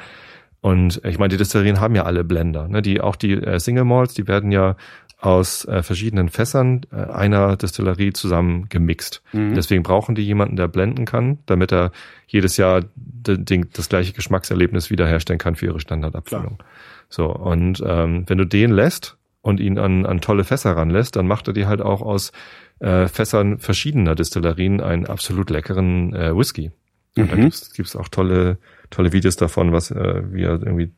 Und 0.62 1.00
ich 1.06 1.20
meine, 1.20 1.30
die 1.30 1.38
Destillerien 1.38 1.80
haben 1.80 1.94
ja 1.94 2.04
alle 2.04 2.24
Blender, 2.24 2.68
ne? 2.68 2.82
Die 2.82 3.00
auch 3.02 3.16
die 3.16 3.34
äh, 3.34 3.60
Single 3.60 3.84
Malts, 3.86 4.16
die 4.16 4.28
werden 4.28 4.52
ja 4.52 4.76
aus 5.20 5.66
äh, 5.66 5.82
verschiedenen 5.82 6.30
Fässern 6.30 6.82
äh, 6.92 6.96
einer 6.96 7.58
Destillerie 7.58 8.14
zusammen 8.14 8.70
gemixt. 8.70 9.24
Mhm. 9.34 9.56
Deswegen 9.56 9.82
brauchen 9.84 10.14
die 10.14 10.22
jemanden, 10.22 10.56
der 10.56 10.68
blenden 10.68 11.06
kann, 11.06 11.40
damit 11.48 11.72
er 11.72 11.92
jedes 12.28 12.58
Jahr 12.58 12.84
das 13.24 13.90
gleiche 13.90 14.14
Geschmackserlebnis 14.14 14.90
wiederherstellen 14.90 15.40
kann 15.40 15.56
für 15.56 15.66
ihre 15.66 15.80
Standardabfüllung. 15.80 16.62
So 17.10 17.34
und 17.34 17.84
ähm, 17.86 18.26
wenn 18.28 18.38
du 18.38 18.46
den 18.46 18.72
lässt 18.72 19.18
und 19.42 19.60
ihn 19.60 19.80
an, 19.80 20.06
an 20.06 20.22
tolle 20.22 20.44
Fässer 20.44 20.76
ranlässt, 20.76 21.16
dann 21.16 21.26
macht 21.28 21.48
er 21.48 21.54
dir 21.54 21.68
halt 21.68 21.82
auch 21.82 22.02
aus 22.02 22.32
äh, 22.80 23.08
Fässern 23.08 23.58
verschiedener 23.60 24.14
Destillerien 24.14 24.82
einen 24.82 25.08
absolut 25.08 25.50
leckeren 25.50 26.14
äh, 26.14 26.38
Whisky. 26.38 26.72
Und 27.18 27.32
da 27.32 27.36
Mhm. 27.36 27.42
gibt's 27.42 27.74
gibt's 27.74 27.96
auch 27.96 28.10
tolle 28.10 28.60
tolle 28.92 29.12
Videos 29.14 29.36
davon, 29.36 29.72
was 29.74 29.90
äh, 29.90 30.22
wie 30.32 30.44
er 30.44 30.62
irgendwie 30.62 30.92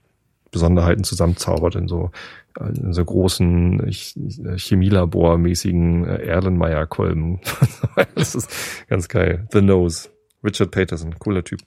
Besonderheiten 0.52 1.04
zusammenzaubert 1.04 1.76
in 1.76 1.88
so 1.88 2.12
in 2.60 2.94
so 2.94 3.06
großen 3.06 3.82
Ch- 3.90 4.16
Chemielabor-mäßigen 4.58 6.06
äh, 6.06 6.26
Erlenmeyer-Kolben. 6.28 7.40
das 8.16 8.36
ist 8.36 8.50
ganz 8.88 9.08
geil. 9.08 9.48
The 9.52 9.62
Nose. 9.62 10.10
Richard 10.44 10.72
Paterson, 10.72 11.18
cooler 11.20 11.44
Typ. 11.44 11.60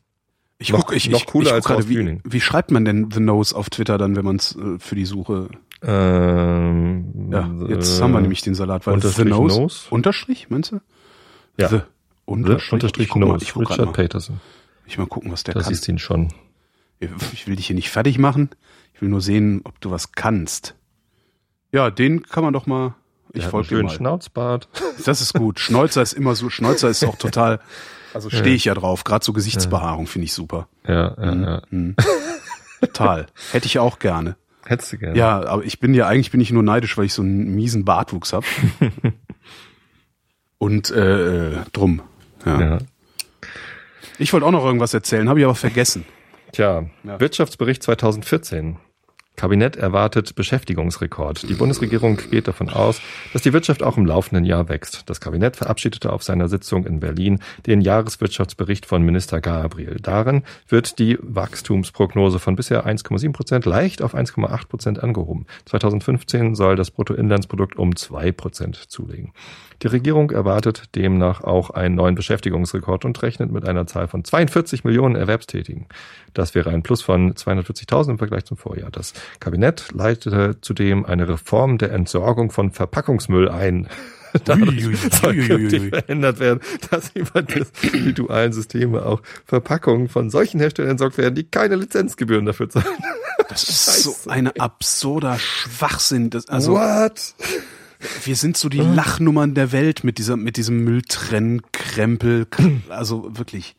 Ich 0.59 0.71
Noch- 0.73 0.87
guck, 0.87 0.97
ich, 0.97 1.09
noch 1.11 1.21
ich, 1.21 1.27
cooler 1.27 1.47
ich 1.49 1.53
als 1.55 1.65
guck 1.67 1.77
gerade, 1.77 1.89
wie, 1.89 2.21
wie 2.25 2.41
schreibt 2.41 2.71
man 2.71 2.85
denn 2.85 3.11
The 3.13 3.21
Nose 3.21 3.55
auf 3.57 3.71
Twitter 3.71 3.99
dann, 3.99 4.17
wenn 4.17 4.25
man 4.25 4.37
es 4.37 4.55
äh, 4.57 4.79
für 4.79 4.95
die 4.95 5.05
Suche? 5.07 5.49
Ähm, 5.83 7.31
Ja, 7.33 7.51
jetzt 7.69 7.99
äh, 7.99 8.03
haben 8.03 8.13
wir 8.13 8.21
nämlich 8.21 8.43
den 8.43 8.55
Salat, 8.55 8.87
weil 8.87 8.95
Unterstrich 8.95 9.25
The 9.25 9.31
Nose, 9.31 9.61
Nose. 9.61 9.81
Unterstrich, 9.91 10.51
meinst 10.51 10.73
du? 10.73 10.81
Ja. 11.59 11.69
The 11.69 11.77
The 11.79 11.83
Unterstrich. 12.25 12.73
Unterstrich 12.73 13.05
ich 13.07 13.11
guck 13.13 13.21
mal, 13.23 13.29
Nose. 13.29 13.45
ich 13.45 13.57
Richard 13.57 13.87
mal. 13.87 13.93
Paterson. 13.93 14.41
Ich 14.87 14.99
mal 14.99 15.07
gucken, 15.07 15.31
was 15.33 15.43
der 15.45 15.55
Das 15.55 15.65
kann. 15.65 15.73
ist 15.73 15.89
ihn 15.89 15.99
schon. 15.99 16.29
Ich 17.33 17.47
will 17.47 17.57
dich 17.57 17.67
hier 17.67 17.77
nicht 17.77 17.91
fertig 17.91 18.19
machen. 18.19 18.51
Ich 18.95 19.03
will 19.03 19.09
nur 19.09 19.21
sehen, 19.21 19.61
ob 19.65 19.81
du 19.81 19.91
was 19.91 20.13
kannst. 20.13 20.75
Ja, 21.73 21.91
den 21.91 22.23
kann 22.23 22.45
man 22.45 22.53
doch 22.53 22.67
mal. 22.67 22.95
Ich 23.33 23.47
folge 23.47 23.69
dir 23.77 23.83
mal. 23.83 23.91
Schnauzbart. 23.91 24.69
Das 25.05 25.21
ist 25.21 25.33
gut. 25.33 25.59
Schnäuzer 25.59 26.03
ist 26.03 26.13
immer 26.13 26.35
so. 26.35 26.51
Schnäuzer 26.51 26.89
ist 26.89 27.03
auch 27.05 27.17
total. 27.17 27.61
Also 28.15 28.31
stehe 28.31 28.55
ich 28.55 28.67
ja 28.67 28.75
drauf. 28.75 29.05
Gerade 29.05 29.25
so 29.25 29.33
Gesichtsbehaarung 29.33 30.07
finde 30.07 30.27
ich 30.27 30.33
super. 30.33 30.69
Ja, 30.87 31.15
ja, 31.19 31.35
ja. 31.35 31.63
Mhm. 31.71 31.97
Total. 32.81 33.27
Hätte 33.53 33.67
ich 33.67 33.79
auch 33.79 33.99
gerne. 33.99 34.37
Hättest 34.65 34.93
du 34.93 34.99
gerne. 34.99 35.19
Ja, 35.19 35.45
aber 35.45 35.65
ich 35.65 35.81
bin 35.81 35.95
ja 35.95 36.07
eigentlich 36.07 36.31
bin 36.31 36.41
ich 36.41 36.53
nur 36.53 36.63
neidisch, 36.63 36.97
weil 36.97 37.07
ich 37.07 37.15
so 37.15 37.23
einen 37.23 37.55
miesen 37.55 37.85
Bartwuchs 37.85 38.33
hab. 38.33 38.45
Und 40.59 40.91
äh, 40.91 41.49
äh, 41.49 41.57
drum. 41.73 42.03
Ja. 42.45 42.61
ja. 42.61 42.79
Ich 44.19 44.33
wollte 44.33 44.47
auch 44.47 44.53
noch 44.53 44.65
irgendwas 44.65 44.95
erzählen, 44.95 45.29
habe 45.29 45.41
ich 45.41 45.45
aber 45.45 45.55
vergessen. 45.57 46.05
Tja, 46.53 46.85
Ja. 47.03 47.19
Wirtschaftsbericht 47.19 47.83
2014. 47.83 48.77
Kabinett 49.35 49.77
erwartet 49.77 50.35
Beschäftigungsrekord. 50.35 51.49
Die 51.49 51.55
Bundesregierung 51.55 52.19
geht 52.31 52.49
davon 52.49 52.69
aus, 52.69 53.01
dass 53.33 53.41
die 53.41 53.55
Wirtschaft 53.55 53.83
auch 53.83 53.97
im 53.97 54.05
laufenden 54.05 54.45
Jahr 54.45 54.69
wächst. 54.69 55.09
Das 55.09 55.23
Kabinett 55.23 55.57
verabschiedete 55.57 56.13
auf 56.13 56.23
seiner 56.23 56.49
Sitzung 56.49 56.85
in 56.85 57.01
Berlin 57.01 57.41
den 57.67 57.81
Jahreswirtschaftsbericht 57.81 58.85
von 58.85 59.03
Minister 59.03 59.41
Gabriel. 59.41 59.97
Darin 60.03 60.43
wird 60.69 60.99
die 60.99 61.19
Wachstumsprognose 61.23 62.39
von 62.39 62.57
bisher 62.57 62.87
1,7 62.87 63.33
Prozent 63.33 63.65
leicht 63.65 64.03
auf 64.03 64.15
1,8 64.15 64.69
Prozent 64.69 65.03
angehoben. 65.03 65.47
2015 65.65 66.55
soll 66.55 66.77
das 66.77 66.91
Bruttoinlandsprodukt 66.91 67.77
um 67.77 67.97
2 67.97 68.33
Prozent 68.33 68.77
zulegen. 68.77 69.33
Die 69.83 69.89
Regierung 69.89 70.31
erwartet 70.31 70.95
demnach 70.95 71.43
auch 71.43 71.71
einen 71.71 71.97
neuen 71.97 72.15
Beschäftigungsrekord 72.15 73.05
und 73.05 73.21
rechnet 73.23 73.51
mit 73.51 73.67
einer 73.67 73.87
Zahl 73.87 74.07
von 74.07 74.23
42 74.23 74.85
Millionen 74.85 75.17
Erwerbstätigen. 75.17 75.87
Das 76.35 76.55
wäre 76.55 76.71
ein 76.71 76.83
Plus 76.83 77.03
von 77.03 77.35
240.000 77.35 78.11
im 78.11 78.19
Vergleich 78.19 78.45
zum 78.45 78.57
Vorjahr. 78.57 78.91
Das 78.91 79.13
Kabinett 79.41 79.93
leitete 79.93 80.61
zudem 80.61 81.05
eine 81.05 81.29
Reform 81.29 81.79
der 81.79 81.93
Entsorgung 81.93 82.51
von 82.51 82.71
Verpackungsmüll 82.71 83.49
ein. 83.49 83.89
Dadurch 84.45 84.87
soll 85.21 85.35
künftig 85.35 85.91
verändert 85.91 86.41
werden, 86.41 86.61
dass 86.91 87.11
über 87.15 87.43
die 87.43 88.15
dualen 88.15 88.53
Systeme 88.53 89.05
auch 89.05 89.21
Verpackungen 89.45 90.09
von 90.09 90.31
solchen 90.31 90.59
Herstellern 90.59 90.93
entsorgt 90.93 91.19
werden, 91.19 91.35
die 91.35 91.45
keine 91.45 91.77
Lizenzgebühren 91.77 92.47
dafür 92.47 92.69
zahlen. 92.69 92.87
Das 93.49 93.65
ist 93.65 94.03
so 94.05 94.31
ein 94.31 94.49
absurder 94.57 95.39
Schwachsinn. 95.39 96.31
Das, 96.31 96.49
also 96.49 96.73
What? 96.73 97.35
wir 98.25 98.37
sind 98.37 98.57
so 98.57 98.69
die 98.69 98.79
Lachnummern 98.79 99.55
der 99.55 99.73
Welt 99.73 100.05
mit 100.05 100.19
dieser 100.19 100.37
mit 100.37 100.57
diesem 100.57 100.85
Mülltrennkrempel. 100.85 102.47
Also 102.89 103.37
wirklich. 103.37 103.77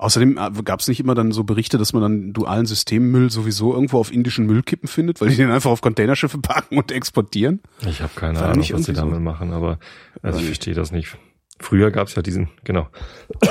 Außerdem 0.00 0.38
gab 0.64 0.80
es 0.80 0.88
nicht 0.88 0.98
immer 0.98 1.14
dann 1.14 1.30
so 1.30 1.44
Berichte, 1.44 1.76
dass 1.76 1.92
man 1.92 2.02
dann 2.02 2.32
dualen 2.32 2.64
Systemmüll 2.64 3.30
sowieso 3.30 3.74
irgendwo 3.74 3.98
auf 3.98 4.10
indischen 4.10 4.46
Müllkippen 4.46 4.88
findet, 4.88 5.20
weil 5.20 5.28
die 5.28 5.36
den 5.36 5.50
einfach 5.50 5.70
auf 5.70 5.82
Containerschiffe 5.82 6.38
packen 6.42 6.78
und 6.78 6.90
exportieren. 6.90 7.60
Ich 7.86 8.00
habe 8.00 8.12
keine 8.16 8.40
War 8.40 8.46
Ahnung, 8.46 8.60
was 8.60 8.66
sie 8.66 8.72
irgendwie 8.72 8.94
so? 8.94 9.02
damit 9.02 9.20
machen, 9.20 9.52
aber 9.52 9.78
also 10.22 10.38
ich 10.38 10.46
verstehe 10.46 10.72
das 10.72 10.90
nicht. 10.90 11.18
Früher 11.58 11.90
gab 11.90 12.08
es 12.08 12.14
ja 12.14 12.22
diesen, 12.22 12.48
genau, 12.64 12.88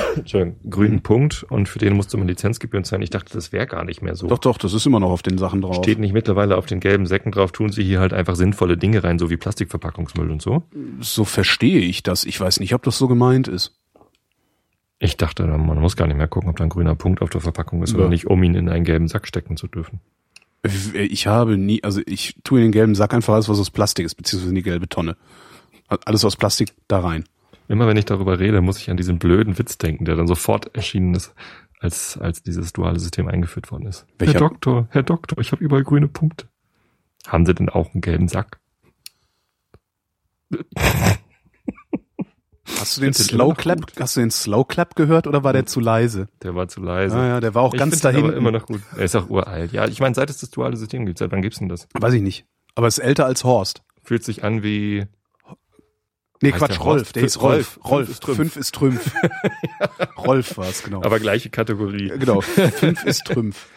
grünen 0.68 1.02
Punkt 1.02 1.44
und 1.44 1.68
für 1.68 1.78
den 1.78 1.94
musste 1.94 2.16
man 2.16 2.26
Lizenzgebühren 2.26 2.82
zahlen. 2.82 3.02
Ich 3.02 3.10
dachte, 3.10 3.32
das 3.32 3.52
wäre 3.52 3.68
gar 3.68 3.84
nicht 3.84 4.02
mehr 4.02 4.16
so. 4.16 4.26
Doch, 4.26 4.40
doch, 4.40 4.58
das 4.58 4.72
ist 4.72 4.84
immer 4.84 4.98
noch 4.98 5.10
auf 5.10 5.22
den 5.22 5.38
Sachen 5.38 5.60
drauf. 5.60 5.76
Steht 5.76 6.00
nicht 6.00 6.12
mittlerweile 6.12 6.56
auf 6.56 6.66
den 6.66 6.80
gelben 6.80 7.06
Säcken 7.06 7.30
drauf, 7.30 7.52
tun 7.52 7.70
sie 7.70 7.84
hier 7.84 8.00
halt 8.00 8.12
einfach 8.12 8.34
sinnvolle 8.34 8.76
Dinge 8.76 9.04
rein, 9.04 9.20
so 9.20 9.30
wie 9.30 9.36
Plastikverpackungsmüll 9.36 10.32
und 10.32 10.42
so. 10.42 10.64
So 10.98 11.24
verstehe 11.24 11.78
ich 11.78 12.02
das. 12.02 12.24
Ich 12.24 12.40
weiß 12.40 12.58
nicht, 12.58 12.74
ob 12.74 12.82
das 12.82 12.98
so 12.98 13.06
gemeint 13.06 13.46
ist. 13.46 13.79
Ich 15.02 15.16
dachte, 15.16 15.46
man 15.46 15.78
muss 15.80 15.96
gar 15.96 16.06
nicht 16.06 16.18
mehr 16.18 16.28
gucken, 16.28 16.50
ob 16.50 16.56
da 16.58 16.64
ein 16.64 16.68
grüner 16.70 16.94
Punkt 16.94 17.22
auf 17.22 17.30
der 17.30 17.40
Verpackung 17.40 17.82
ist 17.82 17.92
Ja. 17.92 17.98
oder 17.98 18.08
nicht, 18.10 18.26
um 18.26 18.42
ihn 18.42 18.54
in 18.54 18.68
einen 18.68 18.84
gelben 18.84 19.08
Sack 19.08 19.26
stecken 19.26 19.56
zu 19.56 19.66
dürfen. 19.66 20.00
Ich 20.92 21.26
habe 21.26 21.56
nie, 21.56 21.82
also 21.82 22.02
ich 22.04 22.36
tue 22.44 22.58
in 22.58 22.66
den 22.66 22.72
gelben 22.72 22.94
Sack 22.94 23.14
einfach 23.14 23.32
alles, 23.32 23.48
was 23.48 23.58
aus 23.58 23.70
Plastik 23.70 24.04
ist, 24.04 24.14
beziehungsweise 24.14 24.50
in 24.50 24.56
die 24.56 24.62
gelbe 24.62 24.90
Tonne. 24.90 25.16
Alles 25.88 26.22
aus 26.26 26.36
Plastik 26.36 26.74
da 26.86 27.00
rein. 27.00 27.24
Immer 27.66 27.86
wenn 27.86 27.96
ich 27.96 28.04
darüber 28.04 28.38
rede, 28.38 28.60
muss 28.60 28.76
ich 28.78 28.90
an 28.90 28.98
diesen 28.98 29.18
blöden 29.18 29.58
Witz 29.58 29.78
denken, 29.78 30.04
der 30.04 30.16
dann 30.16 30.26
sofort 30.26 30.74
erschienen 30.74 31.14
ist, 31.14 31.34
als, 31.80 32.18
als 32.18 32.42
dieses 32.42 32.74
duale 32.74 32.98
System 33.00 33.26
eingeführt 33.26 33.72
worden 33.72 33.86
ist. 33.86 34.06
Welcher? 34.18 34.34
Herr 34.34 34.40
Doktor, 34.40 34.88
Herr 34.90 35.02
Doktor, 35.02 35.38
ich 35.38 35.50
habe 35.52 35.64
überall 35.64 35.82
grüne 35.82 36.08
Punkte. 36.08 36.46
Haben 37.26 37.46
Sie 37.46 37.54
denn 37.54 37.70
auch 37.70 37.94
einen 37.94 38.02
gelben 38.02 38.28
Sack? 38.28 38.60
Hast 42.78 42.96
du 42.96 43.00
den 43.02 43.12
Slow 43.12 43.54
Clap, 43.54 43.80
hast 43.98 44.16
du 44.16 44.20
den 44.20 44.30
Slow 44.30 44.64
Clap 44.64 44.94
gehört 44.96 45.26
oder 45.26 45.44
war 45.44 45.52
der 45.52 45.66
zu 45.66 45.80
leise? 45.80 46.28
Der 46.42 46.54
war 46.54 46.68
zu 46.68 46.80
leise. 46.80 47.16
Ah, 47.16 47.26
ja, 47.26 47.40
der 47.40 47.54
war 47.54 47.62
auch 47.62 47.74
ich 47.74 47.78
ganz 47.78 48.00
dahin. 48.00 48.24
aber 48.24 48.36
immer 48.36 48.50
noch 48.50 48.66
gut. 48.66 48.80
Er 48.96 49.04
ist 49.04 49.16
auch 49.16 49.28
uralt. 49.28 49.72
Ja, 49.72 49.86
ich 49.86 50.00
meine, 50.00 50.14
seit 50.14 50.30
es 50.30 50.38
das 50.38 50.50
duale 50.50 50.76
System 50.76 51.06
gibt, 51.06 51.18
seit 51.18 51.30
wann 51.32 51.42
gibt's 51.42 51.58
denn 51.58 51.68
das? 51.68 51.88
Weiß 51.98 52.14
ich 52.14 52.22
nicht. 52.22 52.46
Aber 52.74 52.86
ist 52.88 52.98
älter 52.98 53.26
als 53.26 53.44
Horst. 53.44 53.82
Fühlt 54.02 54.24
sich 54.24 54.44
an 54.44 54.62
wie 54.62 55.06
Nee, 56.42 56.52
Quatsch, 56.52 56.70
der 56.70 56.78
Rolf. 56.78 57.12
Der 57.12 57.22
hieß 57.22 57.42
Rolf. 57.42 57.78
Rolf. 57.84 58.08
Rolf. 58.08 58.36
Fünf 58.36 58.56
ist 58.56 58.74
Trümpf. 58.74 59.02
Fünf 59.02 59.12
ist 59.12 59.24
Trümpf. 59.34 60.16
Rolf 60.26 60.56
war's, 60.56 60.82
genau. 60.82 61.02
aber 61.02 61.20
gleiche 61.20 61.50
Kategorie. 61.50 62.08
genau. 62.18 62.40
Fünf 62.40 63.04
ist 63.04 63.24
Trümpf. 63.26 63.66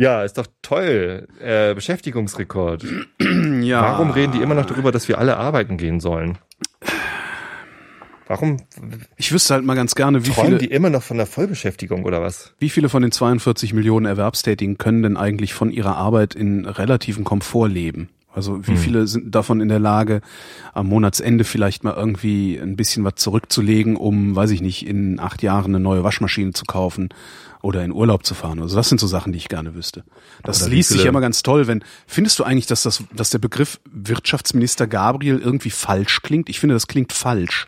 Ja, 0.00 0.22
ist 0.22 0.38
doch 0.38 0.46
toll. 0.62 1.26
Äh, 1.40 1.74
Beschäftigungsrekord. 1.74 2.84
Ja. 3.60 3.82
Warum 3.82 4.12
reden 4.12 4.32
die 4.32 4.40
immer 4.40 4.54
noch 4.54 4.66
darüber, 4.66 4.92
dass 4.92 5.08
wir 5.08 5.18
alle 5.18 5.36
arbeiten 5.36 5.76
gehen 5.76 5.98
sollen? 5.98 6.38
Warum 8.28 8.58
Ich 9.16 9.32
wüsste 9.32 9.54
halt 9.54 9.64
mal 9.64 9.74
ganz 9.74 9.94
gerne, 9.94 10.24
wie 10.24 10.30
träumen 10.30 10.58
viele, 10.58 10.58
die 10.58 10.66
immer 10.74 10.90
noch 10.90 11.02
von 11.02 11.16
der 11.16 11.26
Vollbeschäftigung 11.26 12.04
oder 12.04 12.20
was? 12.22 12.52
wie 12.58 12.68
viele 12.70 12.88
von 12.88 13.02
den 13.02 13.10
42 13.10 13.72
Millionen 13.72 14.06
Erwerbstätigen 14.06 14.78
können 14.78 15.02
denn 15.02 15.16
eigentlich 15.16 15.54
von 15.54 15.70
ihrer 15.70 15.96
Arbeit 15.96 16.34
in 16.34 16.66
relativem 16.66 17.24
Komfort 17.24 17.68
leben? 17.68 18.10
Also 18.34 18.64
wie 18.68 18.72
Hm. 18.72 18.76
viele 18.76 19.06
sind 19.08 19.34
davon 19.34 19.60
in 19.60 19.68
der 19.68 19.80
Lage, 19.80 20.20
am 20.74 20.86
Monatsende 20.88 21.42
vielleicht 21.44 21.82
mal 21.82 21.94
irgendwie 21.94 22.56
ein 22.58 22.76
bisschen 22.76 23.02
was 23.02 23.14
zurückzulegen, 23.16 23.96
um, 23.96 24.36
weiß 24.36 24.50
ich 24.50 24.60
nicht, 24.60 24.86
in 24.86 25.18
acht 25.18 25.42
Jahren 25.42 25.74
eine 25.74 25.80
neue 25.80 26.04
Waschmaschine 26.04 26.52
zu 26.52 26.64
kaufen 26.66 27.08
oder 27.62 27.82
in 27.82 27.90
Urlaub 27.92 28.24
zu 28.26 28.34
fahren? 28.34 28.60
Also 28.60 28.76
das 28.76 28.90
sind 28.90 29.00
so 29.00 29.06
Sachen, 29.06 29.32
die 29.32 29.38
ich 29.38 29.48
gerne 29.48 29.74
wüsste. 29.74 30.04
Das 30.44 30.62
Oder 30.62 30.70
liest 30.70 30.90
sich 30.90 31.02
ja 31.02 31.08
immer 31.08 31.22
ganz 31.22 31.42
toll, 31.42 31.66
wenn, 31.66 31.82
findest 32.06 32.38
du 32.38 32.44
eigentlich, 32.44 32.66
dass 32.66 32.82
das, 32.82 33.02
dass 33.12 33.30
der 33.30 33.38
Begriff 33.38 33.80
Wirtschaftsminister 33.90 34.86
Gabriel 34.86 35.38
irgendwie 35.38 35.70
falsch 35.70 36.20
klingt? 36.22 36.48
Ich 36.50 36.60
finde, 36.60 36.74
das 36.74 36.86
klingt 36.86 37.12
falsch. 37.14 37.66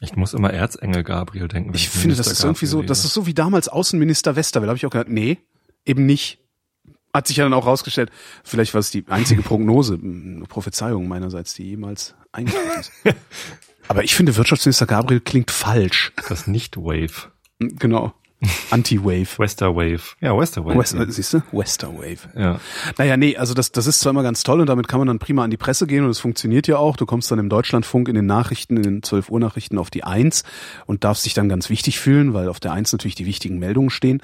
Ich 0.00 0.14
muss 0.16 0.34
immer 0.34 0.52
Erzengel 0.52 1.02
Gabriel 1.04 1.48
denken. 1.48 1.70
wenn 1.70 1.76
Ich 1.76 1.88
finde, 1.88 2.16
das 2.16 2.26
Minister 2.26 2.32
ist 2.32 2.44
irgendwie 2.44 2.66
so, 2.66 2.78
Gabriel 2.78 2.88
das 2.88 3.04
ist 3.04 3.14
so 3.14 3.26
wie 3.26 3.34
damals 3.34 3.68
Außenminister 3.68 4.36
Westerwelle. 4.36 4.70
Habe 4.70 4.76
ich 4.76 4.86
auch 4.86 4.90
gedacht, 4.90 5.08
nee, 5.08 5.38
eben 5.84 6.06
nicht. 6.06 6.38
Hat 7.14 7.26
sich 7.26 7.38
ja 7.38 7.44
dann 7.44 7.54
auch 7.54 7.64
rausgestellt, 7.64 8.10
vielleicht 8.44 8.74
war 8.74 8.80
es 8.80 8.90
die 8.90 9.04
einzige 9.08 9.40
Prognose, 9.42 9.94
eine 9.94 10.44
Prophezeiung 10.44 11.08
meinerseits, 11.08 11.54
die 11.54 11.64
jemals 11.64 12.14
eingetreten 12.32 12.78
ist. 12.78 12.92
Aber 13.88 14.04
ich 14.04 14.14
finde, 14.14 14.36
Wirtschaftsminister 14.36 14.84
Gabriel 14.86 15.20
klingt 15.20 15.50
falsch. 15.50 16.12
das 16.28 16.46
nicht 16.46 16.76
Wave. 16.76 17.32
Genau. 17.58 18.12
Anti-Wave. 18.70 19.38
Wester 19.38 19.74
Wave. 19.74 20.14
Ja, 20.20 20.38
Wester 20.38 20.64
Wave. 20.64 20.78
West, 20.78 20.96
siehst 21.08 21.34
du? 21.34 21.42
Westerwave. 21.52 22.18
ja. 22.36 22.60
Naja, 22.98 23.16
nee, 23.16 23.36
also 23.36 23.54
das, 23.54 23.72
das 23.72 23.86
ist 23.86 24.00
zwar 24.00 24.10
immer 24.10 24.22
ganz 24.22 24.42
toll 24.42 24.60
und 24.60 24.66
damit 24.66 24.88
kann 24.88 24.98
man 24.98 25.08
dann 25.08 25.18
prima 25.18 25.42
an 25.42 25.50
die 25.50 25.56
Presse 25.56 25.86
gehen 25.86 26.04
und 26.04 26.10
es 26.10 26.18
funktioniert 26.18 26.66
ja 26.66 26.76
auch. 26.76 26.96
Du 26.96 27.06
kommst 27.06 27.30
dann 27.30 27.38
im 27.38 27.48
Deutschlandfunk 27.48 28.08
in 28.08 28.14
den 28.14 28.26
Nachrichten, 28.26 28.76
in 28.76 28.82
den 28.82 29.02
12 29.02 29.30
Uhr 29.30 29.40
Nachrichten 29.40 29.78
auf 29.78 29.90
die 29.90 30.04
Eins 30.04 30.44
und 30.84 31.04
darfst 31.04 31.24
dich 31.24 31.34
dann 31.34 31.48
ganz 31.48 31.70
wichtig 31.70 31.98
fühlen, 31.98 32.34
weil 32.34 32.48
auf 32.48 32.60
der 32.60 32.72
Eins 32.72 32.92
natürlich 32.92 33.14
die 33.14 33.26
wichtigen 33.26 33.58
Meldungen 33.58 33.90
stehen. 33.90 34.22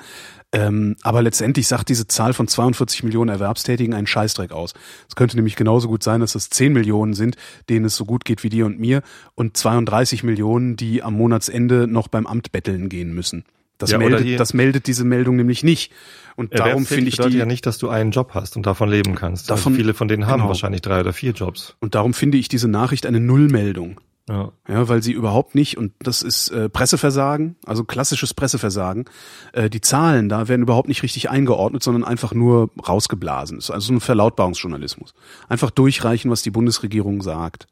Ähm, 0.54 0.96
aber 1.02 1.22
letztendlich 1.22 1.66
sagt 1.66 1.88
diese 1.88 2.06
Zahl 2.06 2.34
von 2.34 2.46
42 2.46 3.04
Millionen 3.04 3.30
Erwerbstätigen 3.30 3.94
einen 3.94 4.06
Scheißdreck 4.06 4.52
aus. 4.52 4.74
Es 5.08 5.16
könnte 5.16 5.36
nämlich 5.36 5.56
genauso 5.56 5.88
gut 5.88 6.02
sein, 6.02 6.20
dass 6.20 6.34
es 6.34 6.50
10 6.50 6.74
Millionen 6.74 7.14
sind, 7.14 7.36
denen 7.70 7.86
es 7.86 7.96
so 7.96 8.04
gut 8.04 8.26
geht 8.26 8.44
wie 8.44 8.50
dir 8.50 8.66
und 8.66 8.78
mir 8.78 9.02
und 9.34 9.56
32 9.56 10.22
Millionen, 10.22 10.76
die 10.76 11.02
am 11.02 11.14
Monatsende 11.14 11.86
noch 11.86 12.08
beim 12.08 12.26
Amt 12.26 12.52
betteln 12.52 12.90
gehen 12.90 13.14
müssen. 13.14 13.44
Das, 13.82 13.90
Ja, 13.90 13.98
meldet, 13.98 14.24
die- 14.24 14.36
das 14.36 14.54
meldet 14.54 14.86
diese 14.86 15.04
Meldung 15.04 15.36
nämlich 15.36 15.62
nicht. 15.62 15.92
Und 16.34 16.58
darum 16.58 16.86
finde 16.86 17.08
ich 17.08 17.16
bedeutet 17.16 17.34
die, 17.34 17.38
ja 17.38 17.44
nicht, 17.46 17.66
dass 17.66 17.76
du 17.78 17.88
einen 17.90 18.10
Job 18.10 18.30
hast 18.34 18.56
und 18.56 18.64
davon 18.64 18.88
leben 18.88 19.14
kannst. 19.14 19.50
Davon- 19.50 19.72
also 19.72 19.82
viele 19.82 19.92
von 19.94 20.08
denen 20.08 20.26
haben 20.26 20.38
genau. 20.38 20.48
wahrscheinlich 20.48 20.80
drei 20.80 21.00
oder 21.00 21.12
vier 21.12 21.32
Jobs. 21.32 21.76
Und 21.80 21.94
darum 21.94 22.14
finde 22.14 22.38
ich 22.38 22.48
diese 22.48 22.68
Nachricht 22.68 23.04
eine 23.04 23.20
Nullmeldung. 23.20 24.00
Ja. 24.28 24.52
Ja, 24.68 24.88
weil 24.88 25.02
sie 25.02 25.10
überhaupt 25.12 25.56
nicht, 25.56 25.76
und 25.76 25.92
das 25.98 26.22
ist 26.22 26.48
äh, 26.50 26.68
Presseversagen, 26.68 27.56
also 27.66 27.82
klassisches 27.84 28.34
Presseversagen, 28.34 29.06
äh, 29.52 29.68
die 29.68 29.80
Zahlen 29.80 30.28
da 30.28 30.46
werden 30.46 30.62
überhaupt 30.62 30.86
nicht 30.88 31.02
richtig 31.02 31.28
eingeordnet, 31.28 31.82
sondern 31.82 32.04
einfach 32.04 32.32
nur 32.32 32.70
rausgeblasen. 32.88 33.56
Das 33.58 33.64
ist 33.64 33.70
also 33.72 33.88
so 33.88 33.92
ein 33.94 34.00
Verlautbarungsjournalismus. 34.00 35.12
Einfach 35.48 35.70
durchreichen, 35.72 36.30
was 36.30 36.42
die 36.42 36.50
Bundesregierung 36.50 37.20
sagt. 37.20 37.66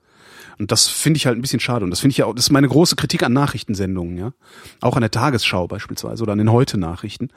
Und 0.61 0.71
das 0.71 0.89
finde 0.89 1.17
ich 1.17 1.27
halt 1.27 1.39
ein 1.39 1.41
bisschen 1.41 1.59
schade. 1.59 1.85
Und 1.85 1.91
das 1.91 2.01
finde 2.01 2.13
ich 2.13 2.19
ja 2.19 2.27
auch, 2.27 2.35
das 2.35 2.45
ist 2.45 2.51
meine 2.51 2.69
große 2.69 2.95
Kritik 2.95 3.23
an 3.23 3.33
Nachrichtensendungen, 3.33 4.17
ja. 4.19 4.33
Auch 4.81 4.95
an 4.95 5.01
der 5.01 5.11
Tagesschau 5.11 5.67
beispielsweise 5.67 6.23
oder 6.23 6.33
an 6.33 6.39
den 6.39 6.53
Heute-Nachrichten. 6.53 7.31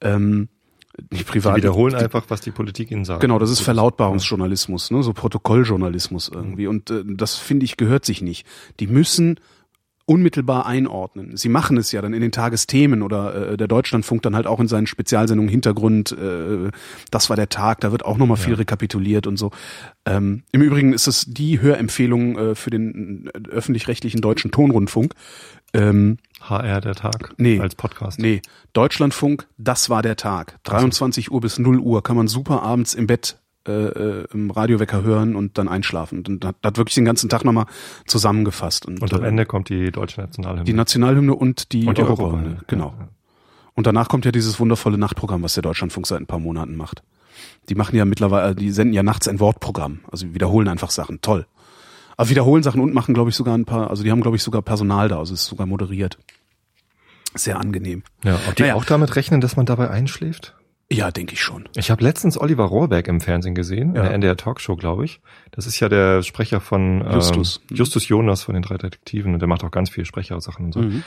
Ähm, 0.00 0.48
die 0.96 1.18
Die 1.18 1.24
privat 1.24 1.56
wiederholen 1.56 1.94
einfach, 1.94 2.24
was 2.28 2.40
die 2.40 2.50
Politik 2.50 2.90
ihnen 2.90 3.04
sagt. 3.04 3.20
Genau, 3.20 3.38
das 3.38 3.50
ist 3.50 3.60
Verlautbarungsjournalismus, 3.60 4.90
ne, 4.90 5.02
so 5.02 5.12
Protokolljournalismus 5.12 6.30
irgendwie. 6.32 6.66
Und 6.66 6.90
äh, 6.90 7.04
das 7.06 7.36
finde 7.36 7.64
ich 7.64 7.76
gehört 7.76 8.04
sich 8.04 8.22
nicht. 8.22 8.46
Die 8.80 8.86
müssen 8.86 9.38
unmittelbar 10.08 10.64
einordnen. 10.64 11.36
Sie 11.36 11.50
machen 11.50 11.76
es 11.76 11.92
ja 11.92 12.00
dann 12.00 12.14
in 12.14 12.22
den 12.22 12.32
Tagesthemen 12.32 13.02
oder 13.02 13.52
äh, 13.52 13.56
der 13.58 13.68
Deutschlandfunk 13.68 14.22
dann 14.22 14.34
halt 14.34 14.46
auch 14.46 14.58
in 14.58 14.66
seinen 14.66 14.86
Spezialsendungen 14.86 15.50
Hintergrund, 15.50 16.12
äh, 16.12 16.70
das 17.10 17.28
war 17.28 17.36
der 17.36 17.50
Tag, 17.50 17.80
da 17.80 17.92
wird 17.92 18.06
auch 18.06 18.16
nochmal 18.16 18.38
viel 18.38 18.54
rekapituliert 18.54 19.26
und 19.26 19.36
so. 19.36 19.50
Ähm, 20.06 20.44
Im 20.50 20.62
Übrigen 20.62 20.94
ist 20.94 21.08
es 21.08 21.26
die 21.28 21.60
Hörempfehlung 21.60 22.38
äh, 22.38 22.54
für 22.54 22.70
den 22.70 23.28
äh, 23.34 23.48
öffentlich-rechtlichen 23.50 24.22
deutschen 24.22 24.50
Tonrundfunk. 24.50 25.12
Ähm, 25.74 26.16
HR 26.40 26.80
der 26.80 26.94
Tag 26.94 27.34
Nee. 27.36 27.60
als 27.60 27.74
Podcast. 27.74 28.18
Nee, 28.18 28.40
Deutschlandfunk, 28.72 29.46
das 29.58 29.90
war 29.90 30.00
der 30.00 30.16
Tag. 30.16 30.56
23 30.62 31.30
Uhr 31.30 31.42
bis 31.42 31.58
0 31.58 31.78
Uhr 31.80 32.02
kann 32.02 32.16
man 32.16 32.28
super 32.28 32.62
abends 32.62 32.94
im 32.94 33.06
Bett 33.06 33.38
äh, 33.68 33.72
äh, 34.22 34.24
im 34.32 34.50
Radiowecker 34.50 35.02
hören 35.02 35.36
und 35.36 35.58
dann 35.58 35.68
einschlafen. 35.68 36.24
Und 36.26 36.44
hat, 36.44 36.56
hat 36.64 36.76
wirklich 36.78 36.94
den 36.94 37.04
ganzen 37.04 37.28
Tag 37.28 37.44
nochmal 37.44 37.66
zusammengefasst. 38.06 38.86
Und, 38.86 39.00
Und 39.02 39.12
am 39.14 39.22
äh, 39.24 39.28
Ende 39.28 39.46
kommt 39.46 39.68
die 39.68 39.90
deutsche 39.92 40.20
Nationalhymne. 40.20 40.64
die 40.64 40.72
Nationalhymne 40.72 41.34
und 41.34 41.72
die, 41.72 41.86
Und 41.86 41.98
die 41.98 42.02
Europahymne. 42.02 42.32
Europahymne, 42.36 42.60
Genau. 42.66 42.94
ja, 42.98 43.04
ja. 43.04 43.08
Und 43.74 43.86
danach 43.86 44.08
kommt 44.08 44.24
ja 44.24 44.32
dieses 44.32 44.58
wundervolle 44.58 44.98
Nachtprogramm, 44.98 45.42
was 45.42 45.54
der 45.54 45.62
Deutschlandfunk 45.62 46.06
seit 46.06 46.20
ein 46.20 46.26
paar 46.26 46.40
Monaten 46.40 46.76
macht. 46.76 47.02
Die 47.68 47.76
machen 47.76 47.94
ja 47.94 48.04
mittlerweile, 48.04 48.54
die 48.56 48.72
senden 48.72 48.92
ja 48.94 49.04
nachts 49.04 49.28
ein 49.28 49.38
Wortprogramm. 49.38 50.00
Also 50.10 50.34
wiederholen 50.34 50.66
einfach 50.66 50.90
Sachen. 50.90 51.20
Toll. 51.20 51.46
Aber 52.16 52.28
wiederholen 52.28 52.64
Sachen 52.64 52.80
und 52.80 52.92
machen, 52.92 53.14
glaube 53.14 53.30
ich, 53.30 53.36
sogar 53.36 53.56
ein 53.56 53.64
paar, 53.66 53.90
also 53.90 54.02
die 54.02 54.10
haben, 54.10 54.20
glaube 54.22 54.36
ich, 54.36 54.42
sogar 54.42 54.62
Personal 54.62 55.08
da, 55.08 55.18
also 55.20 55.32
es 55.34 55.42
ist 55.42 55.46
sogar 55.46 55.66
moderiert. 55.68 56.18
Sehr 57.34 57.60
angenehm. 57.60 58.02
ja, 58.24 58.36
ob 58.48 58.56
die 58.56 58.62
Naja. 58.62 58.74
auch 58.74 58.84
damit 58.84 59.14
rechnen, 59.14 59.40
dass 59.40 59.54
man 59.56 59.66
dabei 59.66 59.90
einschläft? 59.90 60.54
Ja, 60.90 61.10
denke 61.10 61.34
ich 61.34 61.42
schon. 61.42 61.68
Ich 61.76 61.90
habe 61.90 62.02
letztens 62.02 62.40
Oliver 62.40 62.64
Rohrbeck 62.64 63.08
im 63.08 63.20
Fernsehen 63.20 63.54
gesehen, 63.54 63.94
Ja. 63.94 64.00
in 64.00 64.06
der 64.06 64.14
NDR 64.14 64.36
Talkshow, 64.38 64.74
glaube 64.74 65.04
ich. 65.04 65.20
Das 65.50 65.66
ist 65.66 65.78
ja 65.80 65.90
der 65.90 66.22
Sprecher 66.22 66.60
von 66.60 67.02
ähm, 67.02 67.12
Justus. 67.12 67.60
Mhm. 67.68 67.76
Justus 67.76 68.08
Jonas 68.08 68.42
von 68.42 68.54
den 68.54 68.62
drei 68.62 68.78
Detektiven 68.78 69.34
und 69.34 69.40
der 69.40 69.48
macht 69.48 69.64
auch 69.64 69.70
ganz 69.70 69.90
viel 69.90 70.06
Sprechersachen 70.06 70.64
und 70.66 70.72
so. 70.72 70.80
Mhm. 70.80 71.02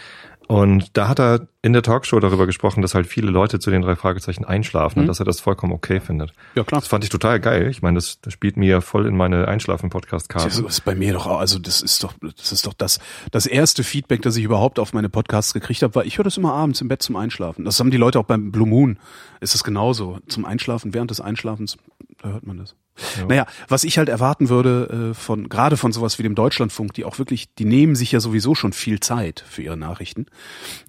Und 0.51 0.97
da 0.97 1.07
hat 1.07 1.19
er 1.19 1.47
in 1.61 1.73
der 1.73 1.81
Talkshow 1.83 2.19
darüber 2.19 2.45
gesprochen, 2.45 2.81
dass 2.81 2.95
halt 2.95 3.05
viele 3.07 3.29
Leute 3.31 3.59
zu 3.59 3.69
den 3.71 3.83
drei 3.83 3.95
Fragezeichen 3.95 4.43
einschlafen 4.43 4.97
Mhm. 4.99 5.03
und 5.03 5.07
dass 5.07 5.19
er 5.19 5.25
das 5.25 5.39
vollkommen 5.39 5.71
okay 5.71 5.99
findet. 5.99 6.33
Ja, 6.55 6.63
klar. 6.63 6.81
Das 6.81 6.87
fand 6.89 7.03
ich 7.03 7.09
total 7.09 7.39
geil. 7.39 7.67
Ich 7.69 7.81
meine, 7.81 7.95
das, 7.95 8.19
das 8.21 8.33
spielt 8.33 8.57
mir 8.57 8.81
voll 8.81 9.05
in 9.05 9.15
meine 9.15 9.47
Einschlafen-Podcast-Karte. 9.47 10.47
Das 10.49 10.59
ist 10.59 10.81
bei 10.83 10.95
mir 10.95 11.13
doch 11.13 11.27
auch, 11.27 11.39
also 11.39 11.59
das 11.59 11.81
ist 11.81 12.03
doch, 12.03 12.13
das 12.37 12.51
ist 12.51 12.65
doch 12.65 12.73
das, 12.73 12.99
das 13.31 13.45
erste 13.45 13.83
Feedback, 13.83 14.21
das 14.23 14.35
ich 14.35 14.43
überhaupt 14.43 14.79
auf 14.79 14.91
meine 14.93 15.07
Podcasts 15.09 15.53
gekriegt 15.53 15.83
habe, 15.83 15.95
war, 15.95 16.05
ich 16.05 16.17
höre 16.17 16.25
das 16.25 16.37
immer 16.37 16.53
abends 16.53 16.81
im 16.81 16.87
Bett 16.87 17.01
zum 17.01 17.15
Einschlafen. 17.15 17.63
Das 17.63 17.79
haben 17.79 17.91
die 17.91 17.97
Leute 17.97 18.19
auch 18.19 18.25
beim 18.25 18.51
Blue 18.51 18.67
Moon. 18.67 18.97
Ist 19.39 19.55
es 19.55 19.63
genauso. 19.63 20.19
Zum 20.27 20.45
Einschlafen, 20.45 20.93
während 20.93 21.11
des 21.11 21.21
Einschlafens, 21.21 21.77
da 22.19 22.29
hört 22.29 22.45
man 22.45 22.57
das. 22.57 22.75
Ja. 23.17 23.25
Naja, 23.25 23.45
was 23.67 23.83
ich 23.83 23.97
halt 23.97 24.09
erwarten 24.09 24.49
würde, 24.49 25.11
äh, 25.11 25.13
von, 25.13 25.49
gerade 25.49 25.77
von 25.77 25.91
sowas 25.91 26.19
wie 26.19 26.23
dem 26.23 26.35
Deutschlandfunk, 26.35 26.93
die 26.93 27.05
auch 27.05 27.19
wirklich, 27.19 27.53
die 27.55 27.65
nehmen 27.65 27.95
sich 27.95 28.11
ja 28.11 28.19
sowieso 28.19 28.53
schon 28.53 28.73
viel 28.73 28.99
Zeit 28.99 29.43
für 29.47 29.61
ihre 29.61 29.77
Nachrichten. 29.77 30.25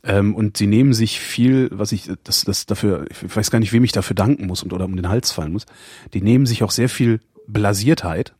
Ähm, 0.03 0.35
und 0.35 0.57
sie 0.57 0.67
nehmen 0.67 0.93
sich 0.93 1.21
viel, 1.21 1.71
was 1.73 1.93
ich, 1.93 2.11
das, 2.25 2.45
das 2.45 2.67
dafür, 2.67 3.07
ich 3.11 3.37
weiß 3.37 3.51
gar 3.51 3.61
nicht, 3.61 3.73
wem 3.73 3.85
ich 3.85 3.93
dafür 3.93 4.15
danken 4.15 4.47
muss 4.47 4.63
und 4.63 4.73
oder 4.73 4.85
um 4.85 4.97
den 4.97 5.09
Hals 5.09 5.31
fallen 5.31 5.53
muss. 5.53 5.67
Die 6.13 6.23
nehmen 6.23 6.45
sich 6.45 6.63
auch 6.63 6.73
sehr 6.73 6.89
viel 6.89 7.21
Blasiertheit 7.47 8.35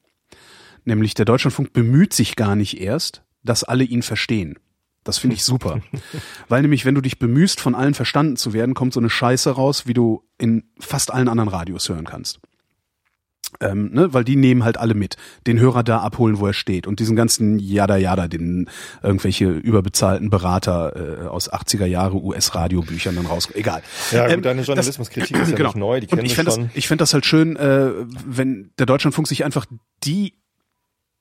Nämlich 0.85 1.15
der 1.15 1.25
Deutschlandfunk 1.25 1.73
bemüht 1.73 2.13
sich 2.13 2.37
gar 2.37 2.57
nicht 2.57 2.81
erst, 2.81 3.23
dass 3.45 3.65
alle 3.65 3.85
ihn 3.85 4.03
verstehen. 4.03 4.59
Das 5.05 5.19
finde 5.19 5.35
ich 5.35 5.45
super. 5.45 5.81
Weil 6.49 6.63
nämlich, 6.63 6.85
wenn 6.85 6.95
du 6.95 7.01
dich 7.01 7.19
bemühst, 7.19 7.61
von 7.61 7.75
allen 7.75 7.95
verstanden 7.95 8.37
zu 8.37 8.53
werden, 8.53 8.75
kommt 8.75 8.93
so 8.93 9.01
eine 9.01 9.11
Scheiße 9.11 9.51
raus, 9.51 9.87
wie 9.87 9.95
du 9.95 10.25
in 10.39 10.65
fast 10.79 11.13
allen 11.13 11.29
anderen 11.29 11.49
Radios 11.49 11.89
hören 11.89 12.05
kannst. 12.05 12.41
Ähm, 13.63 13.91
ne, 13.93 14.13
weil 14.13 14.25
die 14.25 14.37
nehmen 14.37 14.65
halt 14.65 14.77
alle 14.77 14.95
mit. 14.95 15.17
Den 15.47 15.59
Hörer 15.59 15.83
da 15.83 15.99
abholen, 15.99 16.39
wo 16.39 16.47
er 16.47 16.53
steht. 16.53 16.87
Und 16.87 17.01
diesen 17.01 17.17
ganzen 17.17 17.59
Jada 17.59 17.97
Jada, 17.97 18.29
den 18.29 18.69
irgendwelche 19.03 19.47
überbezahlten 19.47 20.31
Berater 20.31 21.23
äh, 21.25 21.27
aus 21.27 21.53
80er 21.53 21.87
Jahre 21.87 22.23
US-Radiobüchern 22.23 23.17
dann 23.17 23.27
raus. 23.27 23.49
Egal. 23.55 23.83
Ja, 24.11 24.25
gut, 24.25 24.35
ähm, 24.35 24.43
deine 24.43 24.63
Journalismuskritik 24.63 25.37
ist 25.39 25.51
ja 25.51 25.57
genau. 25.57 25.71
nicht 25.71 25.77
neu, 25.77 26.01
die 26.01 26.07
kennen 26.07 26.25
ich 26.25 26.35
fände 26.35 26.51
das, 26.51 26.61
ich 26.75 26.89
fänd 26.89 27.01
das 27.01 27.15
halt 27.15 27.27
schön, 27.27 27.57
äh, 27.57 27.91
wenn 28.27 28.71
der 28.79 28.87
Deutschlandfunk 28.87 29.29
sich 29.29 29.45
einfach 29.45 29.67
die 30.05 30.35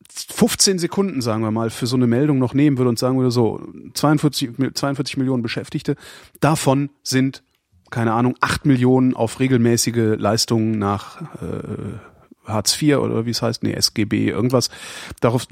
15 0.10 0.80
Sekunden, 0.80 1.22
sagen 1.22 1.44
wir 1.44 1.52
mal, 1.52 1.70
für 1.70 1.88
so 1.88 1.96
eine 1.96 2.08
Meldung 2.08 2.40
noch 2.40 2.54
nehmen 2.54 2.78
würde 2.78 2.90
und 2.90 3.00
sagen 3.00 3.18
würde, 3.18 3.32
so, 3.32 3.62
42, 3.94 4.52
42 4.74 5.18
Millionen 5.18 5.44
Beschäftigte, 5.44 5.96
davon 6.40 6.90
sind, 7.04 7.44
keine 7.90 8.14
Ahnung, 8.14 8.36
8 8.42 8.66
Millionen 8.66 9.14
auf 9.14 9.40
regelmäßige 9.40 10.18
Leistungen 10.18 10.80
nach 10.80 11.22
äh, 11.42 12.00
Hartz 12.46 12.82
IV 12.82 12.98
oder 12.98 13.26
wie 13.26 13.30
es 13.30 13.42
heißt, 13.42 13.64
nee, 13.64 13.74
SGB, 13.74 14.30
irgendwas, 14.30 14.70
darauf 15.20 15.48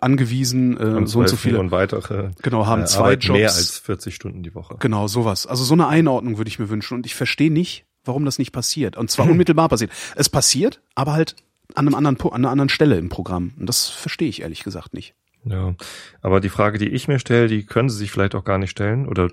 angewiesen, 0.00 0.76
äh, 0.78 1.06
so 1.06 1.20
und 1.20 1.28
so 1.28 1.36
viele. 1.36 1.58
Und 1.58 1.70
weitere 1.70 2.30
genau, 2.42 2.66
haben 2.66 2.82
äh, 2.82 2.86
zwei 2.86 3.14
Jobs. 3.14 3.38
Mehr 3.38 3.48
als 3.48 3.78
40 3.78 4.14
Stunden 4.14 4.42
die 4.42 4.54
Woche. 4.54 4.76
Genau, 4.78 5.08
sowas. 5.08 5.46
Also 5.46 5.64
so 5.64 5.74
eine 5.74 5.88
Einordnung 5.88 6.38
würde 6.38 6.48
ich 6.48 6.58
mir 6.58 6.68
wünschen. 6.68 6.94
Und 6.94 7.06
ich 7.06 7.14
verstehe 7.14 7.52
nicht, 7.52 7.84
warum 8.04 8.24
das 8.24 8.38
nicht 8.38 8.52
passiert. 8.52 8.96
Und 8.96 9.10
zwar 9.10 9.26
unmittelbar 9.30 9.68
passiert. 9.68 9.90
Es 10.14 10.28
passiert, 10.28 10.80
aber 10.94 11.12
halt 11.12 11.36
an 11.74 11.86
einem 11.86 11.94
anderen, 11.94 12.20
an 12.20 12.32
einer 12.32 12.50
anderen 12.50 12.68
Stelle 12.68 12.98
im 12.98 13.08
Programm. 13.08 13.52
Und 13.58 13.66
das 13.66 13.88
verstehe 13.88 14.28
ich 14.28 14.42
ehrlich 14.42 14.62
gesagt 14.62 14.94
nicht. 14.94 15.14
Ja, 15.44 15.74
aber 16.22 16.40
die 16.40 16.48
Frage, 16.48 16.78
die 16.78 16.88
ich 16.88 17.06
mir 17.06 17.18
stelle, 17.18 17.46
die 17.46 17.64
können 17.64 17.88
Sie 17.88 17.96
sich 17.96 18.10
vielleicht 18.10 18.34
auch 18.34 18.44
gar 18.44 18.58
nicht 18.58 18.70
stellen 18.70 19.06
oder 19.06 19.30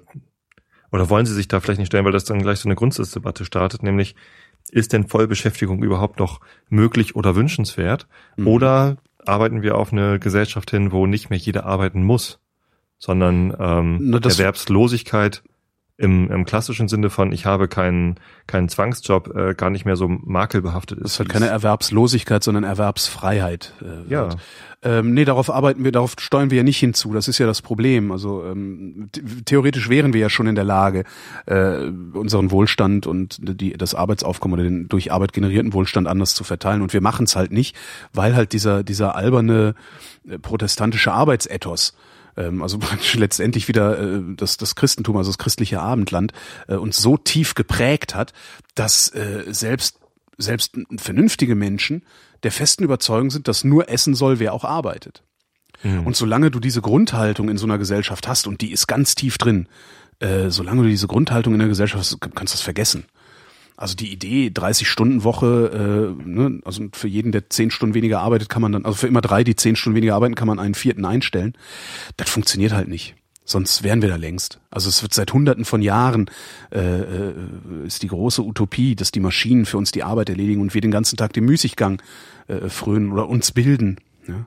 oder 0.92 1.10
wollen 1.10 1.26
Sie 1.26 1.34
sich 1.34 1.48
da 1.48 1.60
vielleicht 1.60 1.80
nicht 1.80 1.88
stellen, 1.88 2.06
weil 2.06 2.12
das 2.12 2.24
dann 2.24 2.44
gleich 2.44 2.60
so 2.60 2.68
eine 2.68 2.76
Grundsatzdebatte 2.76 3.46
startet, 3.46 3.82
nämlich 3.82 4.16
ist 4.74 4.94
denn 4.94 5.08
Vollbeschäftigung 5.08 5.84
überhaupt 5.84 6.20
noch 6.20 6.40
möglich 6.68 7.16
oder 7.16 7.36
wünschenswert? 7.36 8.08
Mhm. 8.36 8.48
Oder 8.48 8.98
arbeiten 9.26 9.62
wir 9.62 9.78
auf 9.78 9.94
eine 9.94 10.20
Gesellschaft 10.20 10.72
hin, 10.72 10.92
wo 10.92 11.06
nicht 11.06 11.30
mehr 11.30 11.40
jeder 11.40 11.66
arbeiten 11.66 12.04
muss, 12.04 12.40
sondern 12.98 13.56
ähm, 13.60 14.00
Na, 14.02 14.20
Erwerbslosigkeit 14.20 15.44
im, 15.98 16.32
im 16.32 16.46
klassischen 16.46 16.88
Sinne 16.88 17.12
von 17.12 17.32
ich 17.32 17.46
habe 17.46 17.68
keinen 17.68 18.16
keinen 18.48 18.68
Zwangsjob 18.68 19.36
äh, 19.36 19.54
gar 19.54 19.70
nicht 19.70 19.86
mehr 19.86 19.96
so 19.96 20.08
makelbehaftet 20.08 20.98
ist. 20.98 21.04
Das 21.04 21.12
ist 21.14 21.20
halt 21.20 21.30
keine 21.30 21.48
Erwerbslosigkeit, 21.48 22.44
sondern 22.44 22.64
Erwerbsfreiheit. 22.64 23.74
Äh, 23.82 24.12
ja. 24.12 24.30
Ähm, 24.82 25.14
nee, 25.14 25.24
darauf 25.24 25.50
arbeiten 25.50 25.84
wir, 25.84 25.92
darauf 25.92 26.16
steuern 26.18 26.50
wir 26.50 26.58
ja 26.58 26.64
nicht 26.64 26.80
hinzu. 26.80 27.14
Das 27.14 27.28
ist 27.28 27.38
ja 27.38 27.46
das 27.46 27.62
Problem. 27.62 28.12
Also 28.12 28.44
ähm, 28.44 29.10
theoretisch 29.46 29.88
wären 29.88 30.14
wir 30.14 30.20
ja 30.20 30.30
schon 30.30 30.48
in 30.48 30.56
der 30.56 30.66
Lage, 30.66 31.04
äh, 31.46 31.86
unseren 32.14 32.50
Wohlstand 32.50 33.06
und 33.06 33.38
die, 33.40 33.74
das 33.74 33.94
Arbeitsaufkommen 33.94 34.56
oder 34.56 34.64
den 34.64 34.88
durch 34.90 35.12
Arbeit 35.12 35.32
generierten 35.32 35.74
Wohlstand 35.74 36.08
anders 36.08 36.34
zu 36.34 36.44
verteilen. 36.44 36.82
Und 36.82 36.92
wir 36.94 37.02
machen 37.02 37.26
es 37.26 37.36
halt 37.36 37.52
nicht, 37.52 37.76
weil 38.14 38.36
halt 38.36 38.52
dieser 38.52 38.84
dieser 38.84 39.16
alberne 39.16 39.76
äh, 40.28 40.40
protestantische 40.40 41.14
Arbeitsethos 41.14 41.96
ähm, 42.38 42.62
also 42.62 42.80
letztendlich 43.16 43.68
wieder 43.68 44.00
äh, 44.00 44.22
das, 44.36 44.58
das 44.58 44.76
Christentum, 44.76 45.18
also 45.18 45.30
das 45.30 45.38
christliche 45.38 45.82
Abendland, 45.82 46.34
äh, 46.68 46.76
uns 46.76 46.98
so 46.98 47.18
tief 47.18 47.56
geprägt 47.56 48.16
hat, 48.16 48.34
dass 48.76 49.10
äh, 49.14 49.44
selbst 49.48 50.00
selbst 50.38 50.78
vernünftige 50.98 51.56
Menschen 51.56 52.04
der 52.42 52.52
festen 52.52 52.84
Überzeugung 52.84 53.30
sind, 53.30 53.48
dass 53.48 53.64
nur 53.64 53.90
essen 53.90 54.16
soll, 54.16 54.40
wer 54.40 54.54
auch 54.54 54.64
arbeitet. 54.66 55.24
Mhm. 55.84 56.08
Und 56.08 56.16
solange 56.16 56.52
du 56.52 56.60
diese 56.60 56.82
Grundhaltung 56.82 57.50
in 57.50 57.58
so 57.58 57.66
einer 57.66 57.78
Gesellschaft 57.78 58.28
hast, 58.28 58.48
und 58.48 58.62
die 58.62 58.72
ist 58.72 58.88
ganz 58.88 59.16
tief 59.16 59.38
drin, 59.38 59.68
äh, 60.20 60.50
solange 60.50 60.84
du 60.84 60.90
diese 60.90 61.08
Grundhaltung 61.08 61.54
in 61.54 61.60
der 61.60 61.68
Gesellschaft 61.68 62.00
hast, 62.00 62.22
kannst 62.22 62.54
du 62.54 62.58
das 62.58 62.62
vergessen. 62.62 63.06
Also 63.76 63.96
die 63.96 64.12
Idee, 64.12 64.52
30 64.54 64.88
Stunden 64.88 65.24
Woche, 65.24 66.16
äh, 66.20 66.30
ne, 66.30 66.62
also 66.64 66.86
für 66.94 67.08
jeden, 67.08 67.32
der 67.32 67.50
10 67.50 67.72
Stunden 67.72 67.96
weniger 67.96 68.22
arbeitet, 68.22 68.50
kann 68.50 68.62
man 68.62 68.72
dann, 68.72 68.86
also 68.86 68.96
für 68.96 69.08
immer 69.08 69.22
drei, 69.22 69.44
die 69.44 69.56
10 69.56 69.76
Stunden 69.76 69.96
weniger 69.96 70.16
arbeiten, 70.16 70.36
kann 70.36 70.48
man 70.48 70.60
einen 70.60 70.76
vierten 70.76 71.06
einstellen. 71.06 71.54
Das 72.18 72.30
funktioniert 72.30 72.74
halt 72.74 72.88
nicht. 72.88 73.16
Sonst 73.46 73.84
wären 73.84 74.02
wir 74.02 74.10
da 74.10 74.16
längst. 74.16 74.60
Also 74.70 74.88
es 74.88 75.02
wird 75.02 75.14
seit 75.14 75.34
Hunderten 75.34 75.66
von 75.66 75.82
Jahren 75.82 76.30
äh, 76.72 76.80
äh, 76.80 77.34
ist 77.86 78.04
die 78.04 78.08
große 78.08 78.42
Utopie, 78.42 78.96
dass 78.96 79.12
die 79.12 79.20
Maschinen 79.20 79.66
für 79.66 79.78
uns 79.78 79.92
die 79.92 80.04
Arbeit 80.04 80.30
erledigen 80.30 80.62
und 80.62 80.74
wir 80.74 80.82
den 80.82 80.92
ganzen 80.92 81.18
Tag 81.18 81.34
den 81.34 81.44
Müßiggang 81.46 82.02
äh, 82.48 82.70
frönen 82.70 83.12
oder 83.12 83.28
uns 83.28 83.52
bilden. 83.52 83.98
Ja? 84.28 84.46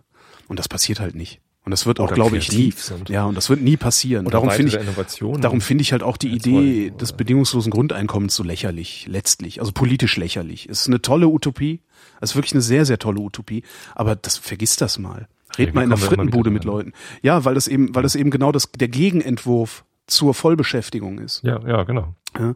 Und 0.49 0.59
das 0.59 0.69
passiert 0.69 1.01
halt 1.01 1.15
nicht. 1.15 1.41
Und 1.67 1.73
das 1.73 1.85
wird 1.85 1.99
auch, 1.99 2.15
glaube 2.15 2.39
ich, 2.39 2.53
nie. 2.53 2.71
Sind. 2.71 3.09
Ja, 3.09 3.25
und 3.25 3.37
das 3.37 3.51
wird 3.51 3.61
nie 3.61 3.77
passieren. 3.77 4.25
Oder 4.25 4.35
darum 4.41 4.51
finde 4.53 4.79
ich, 4.79 5.41
darum 5.41 5.61
finde 5.61 5.83
ich 5.83 5.91
halt 5.91 6.05
auch 6.05 6.17
die 6.17 6.29
Idee 6.29 6.91
des 6.91 7.13
bedingungslosen 7.13 7.73
Grundeinkommens 7.73 8.37
so 8.37 8.45
lächerlich, 8.45 9.07
letztlich, 9.11 9.59
also 9.59 9.73
politisch 9.73 10.17
lächerlich. 10.17 10.69
Es 10.71 10.83
ist 10.83 10.87
eine 10.87 11.03
tolle 11.03 11.27
Utopie. 11.27 11.81
Es 12.21 12.31
ist 12.31 12.37
wirklich 12.37 12.53
eine 12.53 12.63
sehr, 12.63 12.87
sehr 12.87 13.01
tolle 13.01 13.19
Utopie. 13.19 13.65
Aber 13.97 14.15
das, 14.15 14.39
vergiss 14.39 14.77
das 14.77 15.01
mal. 15.01 15.27
Red 15.59 15.69
ja, 15.71 15.75
mal 15.75 15.83
in 15.83 15.91
der 15.91 15.99
Frittenbude 15.99 16.51
mit 16.51 16.63
Leuten. 16.63 16.93
Ja, 17.23 17.45
weil 17.45 17.55
das 17.55 17.67
eben, 17.67 17.93
weil 17.97 18.05
das 18.05 18.15
eben 18.15 18.31
genau 18.31 18.53
das, 18.53 18.71
der 18.71 18.89
Gegenentwurf 18.89 19.85
zur 20.07 20.35
Vollbeschäftigung 20.35 21.19
ist. 21.19 21.43
Ja, 21.43 21.59
ja, 21.67 21.83
genau. 21.83 22.15
Ja. 22.39 22.55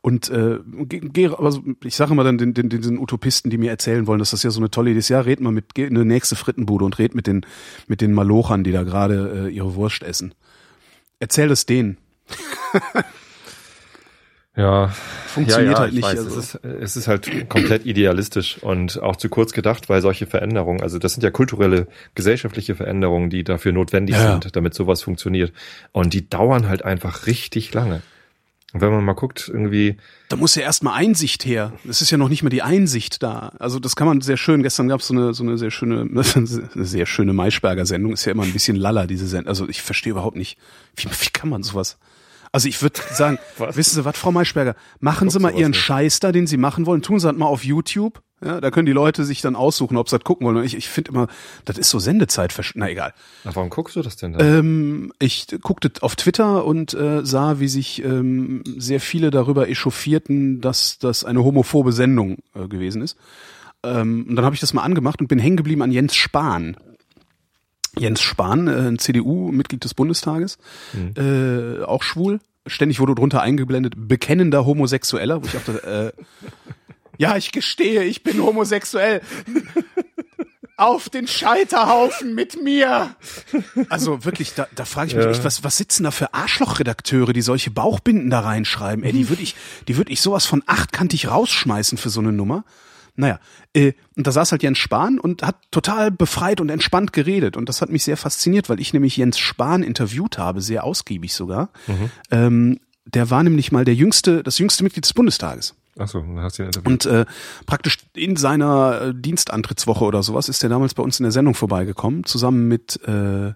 Und 0.00 0.30
äh, 0.30 0.58
geh, 0.86 1.28
also 1.28 1.62
ich 1.84 1.96
sage 1.96 2.14
mal 2.14 2.24
dann 2.24 2.38
den, 2.38 2.54
den, 2.54 2.68
den, 2.68 2.82
den 2.82 2.98
Utopisten, 2.98 3.50
die 3.50 3.58
mir 3.58 3.70
erzählen 3.70 4.06
wollen, 4.06 4.18
dass 4.18 4.30
das 4.30 4.42
ja 4.42 4.50
so 4.50 4.60
eine 4.60 4.70
tolle 4.70 4.90
Idee 4.90 5.00
ist. 5.00 5.08
Ja, 5.08 5.20
red 5.20 5.40
mal 5.40 5.52
mit, 5.52 5.74
geh 5.74 5.84
in 5.84 5.96
eine 5.96 6.04
nächste 6.04 6.36
Frittenbude 6.36 6.84
und 6.84 6.98
red 6.98 7.14
mit 7.14 7.26
den 7.26 7.44
mit 7.86 8.00
den 8.00 8.12
Malochern, 8.12 8.64
die 8.64 8.72
da 8.72 8.82
gerade 8.82 9.48
äh, 9.48 9.54
ihre 9.54 9.74
Wurst 9.74 10.02
essen. 10.02 10.34
Erzähl 11.18 11.50
es 11.50 11.66
denen. 11.66 11.98
Ja, 14.58 14.88
funktioniert 14.88 15.68
ja, 15.68 15.72
ja, 15.72 15.78
halt 15.78 15.92
nicht. 15.92 16.02
Weiß, 16.02 16.18
also. 16.18 16.40
es, 16.40 16.54
ist, 16.56 16.64
es 16.64 16.96
ist 16.96 17.06
halt 17.06 17.48
komplett 17.48 17.86
idealistisch 17.86 18.58
und 18.60 19.00
auch 19.00 19.14
zu 19.14 19.28
kurz 19.28 19.52
gedacht, 19.52 19.88
weil 19.88 20.02
solche 20.02 20.26
Veränderungen, 20.26 20.82
also 20.82 20.98
das 20.98 21.14
sind 21.14 21.22
ja 21.22 21.30
kulturelle, 21.30 21.86
gesellschaftliche 22.16 22.74
Veränderungen, 22.74 23.30
die 23.30 23.44
dafür 23.44 23.70
notwendig 23.70 24.16
ja. 24.16 24.32
sind, 24.32 24.56
damit 24.56 24.74
sowas 24.74 25.00
funktioniert. 25.00 25.52
Und 25.92 26.12
die 26.12 26.28
dauern 26.28 26.68
halt 26.68 26.84
einfach 26.84 27.28
richtig 27.28 27.72
lange. 27.72 28.02
Und 28.74 28.82
wenn 28.82 28.90
man 28.90 29.02
mal 29.02 29.14
guckt, 29.14 29.48
irgendwie. 29.48 29.96
Da 30.28 30.36
muss 30.36 30.54
ja 30.54 30.62
erstmal 30.62 30.94
Einsicht 30.94 31.46
her. 31.46 31.72
Es 31.88 32.02
ist 32.02 32.10
ja 32.10 32.18
noch 32.18 32.28
nicht 32.28 32.42
mehr 32.42 32.50
die 32.50 32.62
Einsicht 32.62 33.22
da. 33.22 33.52
Also 33.58 33.78
das 33.78 33.96
kann 33.96 34.06
man 34.06 34.20
sehr 34.20 34.36
schön. 34.36 34.62
Gestern 34.62 34.88
gab 34.88 35.00
es 35.00 35.06
so 35.06 35.14
eine, 35.14 35.32
so 35.32 35.42
eine 35.42 35.56
sehr 35.56 35.70
schöne, 35.70 36.02
eine 36.02 36.24
sehr 36.84 37.06
schöne 37.06 37.32
Maischberger 37.32 37.86
Sendung. 37.86 38.12
Ist 38.12 38.26
ja 38.26 38.32
immer 38.32 38.42
ein 38.42 38.52
bisschen 38.52 38.76
lalla, 38.76 39.06
diese 39.06 39.26
Sendung. 39.26 39.48
Also 39.48 39.68
ich 39.68 39.80
verstehe 39.80 40.10
überhaupt 40.10 40.36
nicht, 40.36 40.58
wie, 40.96 41.06
wie 41.06 41.30
kann 41.32 41.48
man 41.48 41.62
sowas? 41.62 41.96
Also 42.52 42.68
ich 42.68 42.80
würde 42.82 43.00
sagen, 43.12 43.38
wissen 43.58 43.94
Sie 43.94 44.04
was, 44.04 44.16
Frau 44.16 44.32
Maischberger, 44.32 44.74
machen 45.00 45.30
Sie 45.30 45.38
mal 45.38 45.52
Ihren 45.54 45.70
nicht. 45.70 45.80
Scheiß 45.80 46.20
da, 46.20 46.32
den 46.32 46.46
Sie 46.46 46.56
machen 46.56 46.86
wollen, 46.86 47.02
tun 47.02 47.18
Sie 47.18 47.26
das 47.26 47.36
mal 47.36 47.46
auf 47.46 47.64
YouTube. 47.64 48.22
Ja, 48.44 48.60
da 48.60 48.70
können 48.70 48.86
die 48.86 48.92
Leute 48.92 49.24
sich 49.24 49.40
dann 49.40 49.56
aussuchen, 49.56 49.96
ob 49.96 50.08
sie 50.08 50.16
das 50.16 50.24
gucken 50.24 50.46
wollen. 50.46 50.62
Ich, 50.62 50.76
ich 50.76 50.88
finde 50.88 51.10
immer, 51.10 51.26
das 51.64 51.76
ist 51.76 51.90
so 51.90 51.98
Sendezeit. 51.98 52.54
Na 52.74 52.88
egal. 52.88 53.12
Na, 53.42 53.54
warum 53.56 53.68
guckst 53.68 53.96
du 53.96 54.02
das 54.02 54.14
denn 54.14 54.32
da? 54.32 54.38
Ähm, 54.38 55.12
ich 55.18 55.48
guckte 55.60 55.90
auf 56.02 56.14
Twitter 56.14 56.64
und 56.64 56.94
äh, 56.94 57.24
sah, 57.24 57.58
wie 57.58 57.66
sich 57.66 58.04
ähm, 58.04 58.62
sehr 58.64 59.00
viele 59.00 59.32
darüber 59.32 59.68
echauffierten, 59.68 60.60
dass 60.60 60.98
das 61.00 61.24
eine 61.24 61.42
homophobe 61.42 61.92
Sendung 61.92 62.38
äh, 62.54 62.68
gewesen 62.68 63.02
ist. 63.02 63.16
Ähm, 63.82 64.26
und 64.28 64.36
dann 64.36 64.44
habe 64.44 64.54
ich 64.54 64.60
das 64.60 64.72
mal 64.72 64.82
angemacht 64.82 65.20
und 65.20 65.26
bin 65.26 65.40
hängen 65.40 65.56
geblieben 65.56 65.82
an 65.82 65.90
Jens 65.90 66.14
Spahn. 66.14 66.76
Jens 67.96 68.20
Spahn, 68.20 68.68
äh, 68.68 68.88
ein 68.88 68.98
CDU-Mitglied 68.98 69.84
des 69.84 69.94
Bundestages, 69.94 70.58
mhm. 70.92 71.14
äh, 71.16 71.84
auch 71.84 72.02
schwul. 72.02 72.40
Ständig 72.66 73.00
wurde 73.00 73.14
drunter 73.14 73.40
eingeblendet, 73.40 73.94
bekennender 73.96 74.66
Homosexueller, 74.66 75.42
wo 75.42 75.46
ich 75.46 75.52
dachte, 75.52 76.14
äh, 76.16 76.22
ja, 77.18 77.36
ich 77.36 77.52
gestehe, 77.52 78.04
ich 78.04 78.22
bin 78.22 78.42
homosexuell. 78.42 79.20
Auf 80.76 81.08
den 81.08 81.26
Scheiterhaufen 81.26 82.36
mit 82.36 82.62
mir. 82.62 83.16
Also 83.88 84.24
wirklich, 84.24 84.54
da, 84.54 84.68
da 84.76 84.84
frage 84.84 85.08
ich 85.08 85.16
mich 85.16 85.24
ja. 85.24 85.30
echt, 85.32 85.42
was, 85.42 85.64
was 85.64 85.76
sitzen 85.76 86.04
da 86.04 86.12
für 86.12 86.34
Arschlochredakteure, 86.34 87.32
die 87.32 87.42
solche 87.42 87.72
Bauchbinden 87.72 88.30
da 88.30 88.40
reinschreiben? 88.40 89.02
Ey, 89.02 89.10
die 89.10 89.28
würde 89.28 89.42
ich, 89.42 89.56
die 89.88 89.96
würde 89.96 90.12
ich 90.12 90.20
sowas 90.20 90.46
von 90.46 90.62
achtkantig 90.66 91.28
rausschmeißen 91.28 91.98
für 91.98 92.10
so 92.10 92.20
eine 92.20 92.30
Nummer. 92.30 92.64
Naja, 93.18 93.40
äh, 93.74 93.94
und 94.16 94.28
da 94.28 94.30
saß 94.30 94.52
halt 94.52 94.62
Jens 94.62 94.78
Spahn 94.78 95.18
und 95.18 95.42
hat 95.42 95.56
total 95.72 96.12
befreit 96.12 96.60
und 96.60 96.68
entspannt 96.68 97.12
geredet. 97.12 97.56
Und 97.56 97.68
das 97.68 97.82
hat 97.82 97.90
mich 97.90 98.04
sehr 98.04 98.16
fasziniert, 98.16 98.68
weil 98.68 98.78
ich 98.78 98.92
nämlich 98.92 99.16
Jens 99.16 99.40
Spahn 99.40 99.82
interviewt 99.82 100.38
habe, 100.38 100.60
sehr 100.60 100.84
ausgiebig 100.84 101.34
sogar. 101.34 101.70
Mhm. 101.88 102.10
Ähm, 102.30 102.80
der 103.06 103.28
war 103.28 103.42
nämlich 103.42 103.72
mal 103.72 103.84
der 103.84 103.96
jüngste, 103.96 104.44
das 104.44 104.58
jüngste 104.58 104.84
Mitglied 104.84 105.04
des 105.04 105.14
Bundestages. 105.14 105.74
Ach 105.98 106.06
so, 106.06 106.20
dann 106.20 106.38
hast 106.38 106.58
du 106.58 106.62
ihn 106.62 106.66
interviewt. 106.66 106.86
Und 106.86 107.06
äh, 107.06 107.26
praktisch 107.66 107.98
in 108.14 108.36
seiner 108.36 109.00
äh, 109.00 109.14
Dienstantrittswoche 109.16 110.04
oder 110.04 110.22
sowas 110.22 110.48
ist 110.48 110.62
er 110.62 110.68
damals 110.68 110.94
bei 110.94 111.02
uns 111.02 111.18
in 111.18 111.24
der 111.24 111.32
Sendung 111.32 111.54
vorbeigekommen, 111.54 112.22
zusammen 112.22 112.68
mit, 112.68 113.00
äh, 113.04 113.48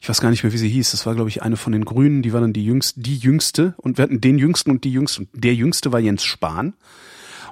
ich 0.00 0.08
weiß 0.08 0.22
gar 0.22 0.30
nicht 0.30 0.42
mehr, 0.42 0.54
wie 0.54 0.58
sie 0.58 0.70
hieß. 0.70 0.92
Das 0.92 1.04
war, 1.04 1.14
glaube 1.14 1.28
ich, 1.28 1.42
eine 1.42 1.58
von 1.58 1.74
den 1.74 1.84
Grünen, 1.84 2.22
die 2.22 2.32
war 2.32 2.40
dann 2.40 2.54
die 2.54 2.64
jüngste, 2.64 2.98
die 2.98 3.18
jüngste. 3.18 3.74
Und 3.76 3.98
wir 3.98 4.04
hatten 4.04 4.22
den 4.22 4.38
jüngsten 4.38 4.70
und 4.70 4.84
die 4.84 4.92
jüngste. 4.92 5.20
Und 5.20 5.28
der 5.34 5.54
jüngste 5.54 5.92
war 5.92 6.00
Jens 6.00 6.24
Spahn. 6.24 6.72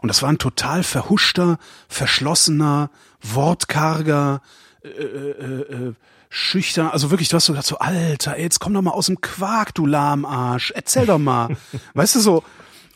Und 0.01 0.09
das 0.09 0.23
war 0.23 0.29
ein 0.29 0.39
total 0.39 0.83
verhuschter, 0.83 1.59
verschlossener, 1.89 2.91
wortkarger, 3.23 4.43
äh, 4.83 4.89
äh, 4.89 5.89
äh, 5.89 5.95
schüchtern, 6.31 6.89
also 6.89 7.11
wirklich, 7.11 7.29
du 7.29 7.37
hast 7.37 7.47
so 7.47 7.53
gedacht, 7.53 7.67
so, 7.67 7.79
Alter, 7.79 8.37
ey, 8.37 8.43
jetzt 8.43 8.61
komm 8.61 8.75
doch 8.75 8.83
mal 8.83 8.91
aus 8.91 9.07
dem 9.07 9.21
Quark, 9.21 9.75
du 9.75 9.87
Lahmarsch, 9.87 10.73
erzähl 10.73 11.07
doch 11.07 11.19
mal. 11.19 11.57
weißt 11.95 12.17
du 12.17 12.21
so, 12.21 12.45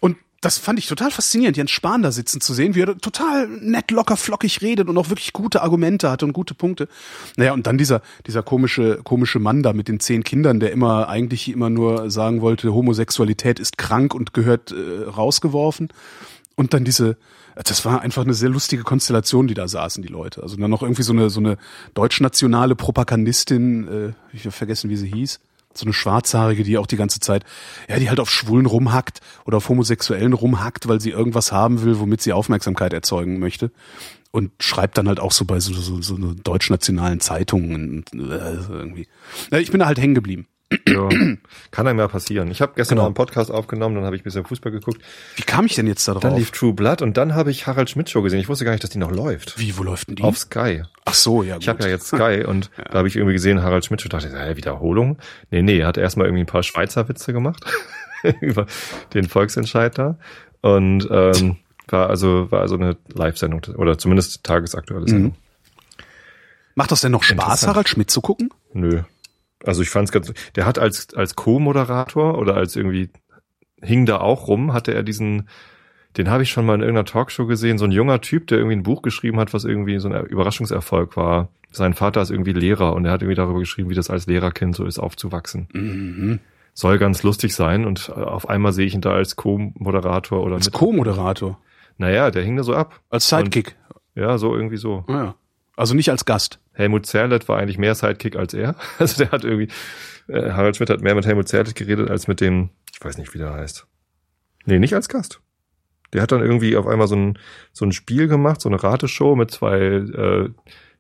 und 0.01 0.17
das 0.43 0.59
fand 0.59 0.79
ich 0.79 0.87
total 0.87 1.11
faszinierend, 1.11 1.57
Jens 1.57 1.71
Spahn 1.71 2.03
da 2.03 2.13
sitzen 2.13 2.41
zu 2.41 2.53
sehen, 2.53 2.75
wie 2.75 2.83
er 2.83 2.99
total 2.99 3.49
nett, 3.49 3.91
locker, 3.91 4.17
flockig 4.17 4.61
redet 4.61 4.89
und 4.89 4.99
auch 4.99 5.09
wirklich 5.09 5.33
gute 5.33 5.63
Argumente 5.63 6.11
hatte 6.11 6.27
und 6.27 6.33
gute 6.33 6.55
Punkte. 6.55 6.89
Naja, 7.37 7.53
und 7.53 7.67
dann 7.67 7.79
dieser, 7.79 8.03
dieser 8.27 8.43
komische, 8.43 9.01
komische 9.03 9.39
Mann 9.39 9.63
da 9.63 9.73
mit 9.73 9.89
den 9.89 9.99
zehn 9.99 10.25
Kindern, 10.25 10.61
der 10.61 10.73
immer 10.73 11.09
eigentlich 11.09 11.49
immer 11.49 11.71
nur 11.71 12.11
sagen 12.11 12.43
wollte, 12.43 12.75
Homosexualität 12.75 13.59
ist 13.61 13.79
krank 13.79 14.15
und 14.15 14.35
gehört 14.35 14.73
äh, 14.73 15.05
rausgeworfen. 15.05 15.89
Und 16.57 16.75
dann 16.75 16.85
diese, 16.85 17.17
das 17.55 17.85
war 17.85 18.03
einfach 18.03 18.23
eine 18.23 18.35
sehr 18.35 18.49
lustige 18.49 18.83
Konstellation, 18.83 19.47
die 19.47 19.55
da 19.55 19.69
saßen, 19.69 20.03
die 20.03 20.09
Leute. 20.09 20.43
Also 20.43 20.57
dann 20.57 20.71
noch 20.71 20.83
irgendwie 20.83 21.03
so 21.03 21.13
eine, 21.13 21.31
so 21.31 21.41
eine 21.41 21.57
deutschnationale 21.95 22.75
Propagandistin, 22.75 23.89
äh, 23.89 24.37
ich 24.37 24.45
habe 24.45 24.53
vergessen, 24.53 24.91
wie 24.91 24.97
sie 24.97 25.09
hieß 25.09 25.41
so 25.75 25.87
eine 25.87 25.93
Schwarzhaarige, 25.93 26.65
die 26.65 26.79
auch 26.79 26.87
die 26.87 26.97
ganze 26.97 27.21
Zeit, 27.21 27.45
ja, 27.89 27.99
die 27.99 28.09
halt 28.09 28.21
auf 28.21 28.31
Schwulen 28.31 28.67
rumhackt 28.67 29.21
oder 29.45 29.59
auf 29.59 29.69
Homosexuellen 29.69 30.33
rumhackt, 30.33 30.89
weil 30.89 31.01
sie 31.01 31.11
irgendwas 31.11 31.53
haben 31.53 31.83
will, 31.83 31.99
womit 31.99 32.21
sie 32.21 32.33
Aufmerksamkeit 32.33 32.93
erzeugen 32.93 33.39
möchte. 33.39 33.71
Und 34.31 34.51
schreibt 34.61 34.97
dann 34.97 35.09
halt 35.09 35.21
auch 35.21 35.33
so 35.33 35.45
bei 35.45 35.61
so, 35.61 35.75
so, 35.75 36.01
so 36.01 36.17
deutschnationalen 36.17 37.21
Zeitungen 37.21 38.05
und, 38.13 38.31
äh, 38.31 38.55
irgendwie. 38.71 39.07
Ja, 39.51 39.59
ich 39.59 39.71
bin 39.71 39.81
da 39.81 39.87
halt 39.87 39.99
hängen 39.99 40.15
geblieben. 40.15 40.47
Ja, 40.89 41.09
kann 41.71 41.87
einem 41.87 41.99
ja 41.99 42.09
passieren. 42.09 42.51
Ich 42.51 42.61
habe 42.61 42.73
gestern 42.75 42.97
genau. 42.97 43.03
noch 43.03 43.07
einen 43.09 43.15
Podcast 43.15 43.51
aufgenommen, 43.51 43.95
dann 43.95 44.05
habe 44.05 44.17
ich 44.17 44.23
ein 44.23 44.25
bisschen 44.25 44.45
Fußball 44.45 44.73
geguckt. 44.73 45.01
Wie 45.37 45.43
kam 45.43 45.67
ich 45.67 45.75
denn 45.75 45.87
jetzt 45.87 46.07
da 46.07 46.13
drauf? 46.13 46.23
Dann 46.23 46.37
lief 46.37 46.51
True 46.51 46.73
Blood 46.73 47.03
und 47.03 47.17
dann 47.17 47.35
habe 47.35 47.51
ich 47.51 47.67
Harald 47.67 47.91
Schmidt 47.91 48.11
Show 48.11 48.23
gesehen. 48.23 48.41
Ich 48.41 48.49
wusste 48.49 48.65
gar 48.65 48.73
nicht, 48.73 48.83
dass 48.83 48.91
die 48.91 48.99
noch 48.99 49.11
läuft. 49.11 49.59
Wie, 49.59 49.77
wo 49.79 49.83
läuft 49.83 50.09
denn 50.09 50.17
die? 50.17 50.23
Auf 50.23 50.39
Sky. 50.39 50.83
Ach 51.05 51.15
so, 51.15 51.43
ja. 51.43 51.55
Gut. 51.55 51.63
Ich 51.63 51.69
habe 51.69 51.83
ja 51.83 51.89
jetzt 51.89 52.09
Sky 52.09 52.45
und 52.47 52.71
ja. 52.77 52.85
da 52.85 52.99
habe 52.99 53.09
ich 53.09 53.17
irgendwie 53.17 53.35
gesehen, 53.35 53.63
Harald 53.63 53.85
Schmidt 53.85 54.03
Show. 54.03 54.09
Dachte 54.09 54.29
ich, 54.29 54.35
hey, 54.35 54.57
Wiederholung? 54.57 55.19
Nee, 55.51 55.63
nee, 55.63 55.79
er 55.79 55.87
hat 55.87 55.97
erstmal 55.97 56.27
irgendwie 56.27 56.45
ein 56.45 56.47
paar 56.47 56.63
Schweizer 56.63 57.09
Witze 57.09 57.33
gemacht 57.33 57.65
über 58.41 58.67
den 59.15 59.29
Volksentscheid 59.29 59.97
da. 59.97 60.19
Und 60.61 61.09
ähm, 61.11 61.57
war 61.89 62.09
also 62.09 62.51
war 62.51 62.61
also 62.61 62.77
eine 62.77 62.97
Live-Sendung 63.13 63.63
oder 63.77 63.99
zumindest 63.99 64.45
tagesaktuelle 64.45 65.09
Sendung. 65.09 65.33
Mhm. 65.33 65.37
Macht 66.75 66.91
das 66.91 67.03
denn 67.03 67.13
noch 67.13 67.23
Spaß, 67.23 67.67
Harald 67.67 67.89
Schmidt 67.89 68.11
zu 68.11 68.21
gucken? 68.21 68.51
Nö. 68.73 69.03
Also 69.65 69.83
ich 69.83 69.91
fand 69.91 70.09
es 70.09 70.13
ganz, 70.13 70.33
der 70.55 70.67
hat 70.67 70.79
als, 70.79 71.15
als 71.15 71.37
Co-Moderator 71.37 72.39
oder 72.39 72.55
als 72.55 72.77
irgendwie, 72.77 73.11
hing 73.81 74.07
da 74.07 74.19
auch 74.19 74.49
rum, 74.49 74.73
hatte 74.73 74.95
er 74.95 75.03
diesen, 75.03 75.49
den 76.17 76.31
habe 76.31 76.43
ich 76.43 76.51
schon 76.51 76.67
mal 76.67 76.75
in 76.75 76.81
irgendeiner 76.81 77.07
Talkshow 77.07 77.47
gesehen, 77.47 77.79
so 77.79 77.85
ein 77.85 77.93
junger 77.93 78.21
Typ, 78.21 78.47
der 78.47 78.59
irgendwie 78.59 78.77
ein 78.77 78.83
Buch 78.83 79.03
geschrieben 79.03 79.39
hat, 79.41 79.55
was 79.55 79.65
irgendwie 79.65 79.99
so 79.99 80.09
ein 80.09 80.27
Überraschungserfolg 80.27 81.17
war. 81.17 81.49
Sein 81.71 81.95
Vater 81.95 82.21
ist 82.21 82.31
irgendwie 82.31 82.53
Lehrer 82.53 82.95
und 82.95 83.07
er 83.07 83.13
hat 83.13 83.23
irgendwie 83.23 83.37
darüber 83.37 83.61
geschrieben, 83.61 83.89
wie 83.89 83.95
das 83.95 84.11
als 84.11 84.27
Lehrerkind 84.27 84.77
so 84.77 84.85
ist, 84.85 84.99
aufzuwachsen. 84.99 85.69
Mhm. 85.73 86.41
Soll 86.75 86.99
ganz 86.99 87.23
lustig 87.23 87.55
sein 87.55 87.85
und 87.85 88.11
auf 88.11 88.49
einmal 88.49 88.73
sehe 88.73 88.87
ich 88.87 88.95
ihn 88.95 89.01
da 89.01 89.13
als 89.13 89.37
Co-Moderator 89.37 90.43
oder 90.43 90.57
Als 90.57 90.71
Co-Moderator? 90.71 91.59
Naja, 91.99 92.31
der 92.31 92.43
hing 92.43 92.57
da 92.57 92.63
so 92.63 92.75
ab. 92.75 93.01
Als 93.11 93.29
Sidekick? 93.29 93.77
Und, 93.89 94.23
ja, 94.23 94.39
so 94.39 94.55
irgendwie 94.55 94.77
so. 94.77 95.05
Ah, 95.07 95.13
ja. 95.13 95.35
Also 95.77 95.95
nicht 95.95 96.11
als 96.11 96.25
Gast. 96.25 96.61
Helmut 96.73 97.07
Zerlett 97.07 97.49
war 97.49 97.59
eigentlich 97.59 97.79
mehr 97.79 97.95
Sidekick 97.95 98.37
als 98.37 98.55
er. 98.55 98.77
Also 98.99 99.25
der 99.25 99.33
hat 99.33 99.45
irgendwie, 99.45 99.69
äh, 100.29 100.51
Harald 100.51 100.77
Schmidt 100.77 100.91
hat 100.91 101.01
mehr 101.01 101.15
mit 101.15 101.27
Helmut 101.27 101.49
Zerlett 101.49 101.75
geredet 101.75 102.11
als 102.11 102.29
mit 102.29 102.41
dem, 102.41 102.71
ich 102.93 103.05
weiß 103.05 103.19
nicht, 103.19 103.33
wie 103.35 103.39
der 103.39 103.53
heißt. 103.53 103.87
Nee, 104.67 104.79
nicht 104.79 104.95
als 104.95 105.09
Gast. 105.09 105.41
Der 106.13 106.23
hat 106.23 106.33
dann 106.33 106.43
irgendwie 106.43 106.77
auf 106.77 106.87
einmal 106.87 107.09
so 107.09 107.17
ein, 107.17 107.39
so 107.73 107.85
ein 107.85 107.93
Spiel 107.93 108.29
gemacht, 108.29 108.61
so 108.61 108.69
eine 108.69 108.83
Rateshow 108.83 109.35
mit 109.35 109.51
zwei 109.51 109.79
äh, 109.81 110.51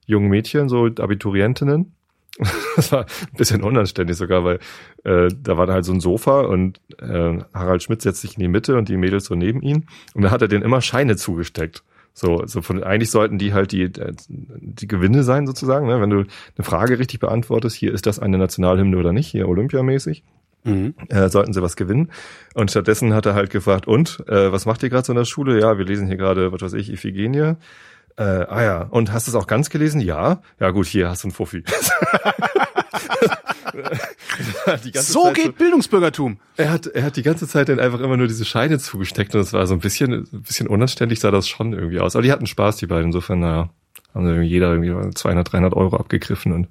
jungen 0.06 0.28
Mädchen, 0.28 0.68
so 0.68 0.86
Abiturientinnen. 0.86 1.94
Das 2.74 2.90
war 2.90 3.00
ein 3.02 3.36
bisschen 3.36 3.62
unanständig 3.62 4.16
sogar, 4.16 4.44
weil 4.44 4.58
äh, 5.04 5.28
da 5.42 5.58
war 5.58 5.66
da 5.66 5.74
halt 5.74 5.84
so 5.84 5.92
ein 5.92 6.00
Sofa 6.00 6.40
und 6.40 6.80
äh, 6.98 7.38
Harald 7.52 7.82
Schmidt 7.82 8.00
setzt 8.00 8.22
sich 8.22 8.36
in 8.36 8.40
die 8.40 8.48
Mitte 8.48 8.78
und 8.78 8.88
die 8.88 8.96
Mädels 8.96 9.26
so 9.26 9.34
neben 9.34 9.60
ihn. 9.60 9.86
Und 10.14 10.22
da 10.22 10.30
hat 10.30 10.40
er 10.40 10.48
denen 10.48 10.64
immer 10.64 10.80
Scheine 10.80 11.16
zugesteckt. 11.16 11.82
So, 12.14 12.42
so 12.46 12.60
von 12.60 12.82
eigentlich 12.82 13.10
sollten 13.10 13.38
die 13.38 13.54
halt 13.54 13.72
die 13.72 13.84
äh, 13.84 14.12
die 14.28 14.86
Gewinne 14.86 15.22
sein 15.22 15.46
sozusagen, 15.46 15.86
ne? 15.86 16.00
wenn 16.00 16.10
du 16.10 16.18
eine 16.18 16.64
Frage 16.64 16.98
richtig 16.98 17.20
beantwortest, 17.20 17.74
hier 17.74 17.92
ist 17.92 18.06
das 18.06 18.18
eine 18.18 18.38
Nationalhymne 18.38 18.96
oder 18.98 19.12
nicht, 19.12 19.28
hier 19.28 19.48
olympiamäßig. 19.48 20.22
Mhm. 20.64 20.94
Äh, 21.08 21.28
sollten 21.28 21.52
sie 21.52 21.62
was 21.62 21.74
gewinnen. 21.74 22.10
Und 22.54 22.70
stattdessen 22.70 23.14
hat 23.14 23.26
er 23.26 23.34
halt 23.34 23.50
gefragt, 23.50 23.88
und, 23.88 24.22
äh, 24.28 24.52
was 24.52 24.64
macht 24.64 24.82
ihr 24.82 24.90
gerade 24.90 25.04
so 25.04 25.12
in 25.12 25.18
der 25.18 25.24
Schule? 25.24 25.60
Ja, 25.60 25.76
wir 25.76 25.84
lesen 25.84 26.06
hier 26.06 26.16
gerade, 26.16 26.52
was 26.52 26.62
weiß 26.62 26.74
ich, 26.74 26.92
Iphigenie. 26.92 27.56
Äh, 28.16 28.22
ah 28.22 28.62
ja, 28.62 28.82
und 28.82 29.12
hast 29.12 29.26
du 29.26 29.30
es 29.30 29.34
auch 29.34 29.46
ganz 29.46 29.70
gelesen? 29.70 30.00
Ja. 30.00 30.42
Ja 30.60 30.70
gut, 30.70 30.86
hier 30.86 31.08
hast 31.08 31.24
du 31.24 31.28
ein 31.28 31.30
Fuffi. 31.32 31.64
so 34.94 35.24
Zeit 35.24 35.34
geht 35.34 35.44
so, 35.44 35.52
Bildungsbürgertum. 35.52 36.38
Er 36.56 36.70
hat, 36.70 36.86
er 36.86 37.04
hat 37.04 37.16
die 37.16 37.22
ganze 37.22 37.48
Zeit 37.48 37.68
dann 37.68 37.80
einfach 37.80 38.00
immer 38.00 38.16
nur 38.16 38.26
diese 38.26 38.44
Scheine 38.44 38.78
zugesteckt 38.78 39.34
und 39.34 39.40
es 39.40 39.52
war 39.52 39.66
so 39.66 39.74
ein 39.74 39.80
bisschen, 39.80 40.28
ein 40.32 40.42
bisschen 40.42 40.68
unanständig 40.68 41.20
sah 41.20 41.30
das 41.30 41.48
schon 41.48 41.72
irgendwie 41.72 42.00
aus. 42.00 42.16
Aber 42.16 42.22
die 42.22 42.32
hatten 42.32 42.46
Spaß, 42.46 42.76
die 42.76 42.86
beiden. 42.86 43.06
Insofern, 43.06 43.40
naja, 43.40 43.70
haben 44.14 44.26
irgendwie 44.26 44.48
jeder 44.48 44.72
irgendwie 44.72 45.14
200, 45.14 45.52
300 45.52 45.74
Euro 45.74 45.96
abgegriffen 45.96 46.52
und 46.52 46.68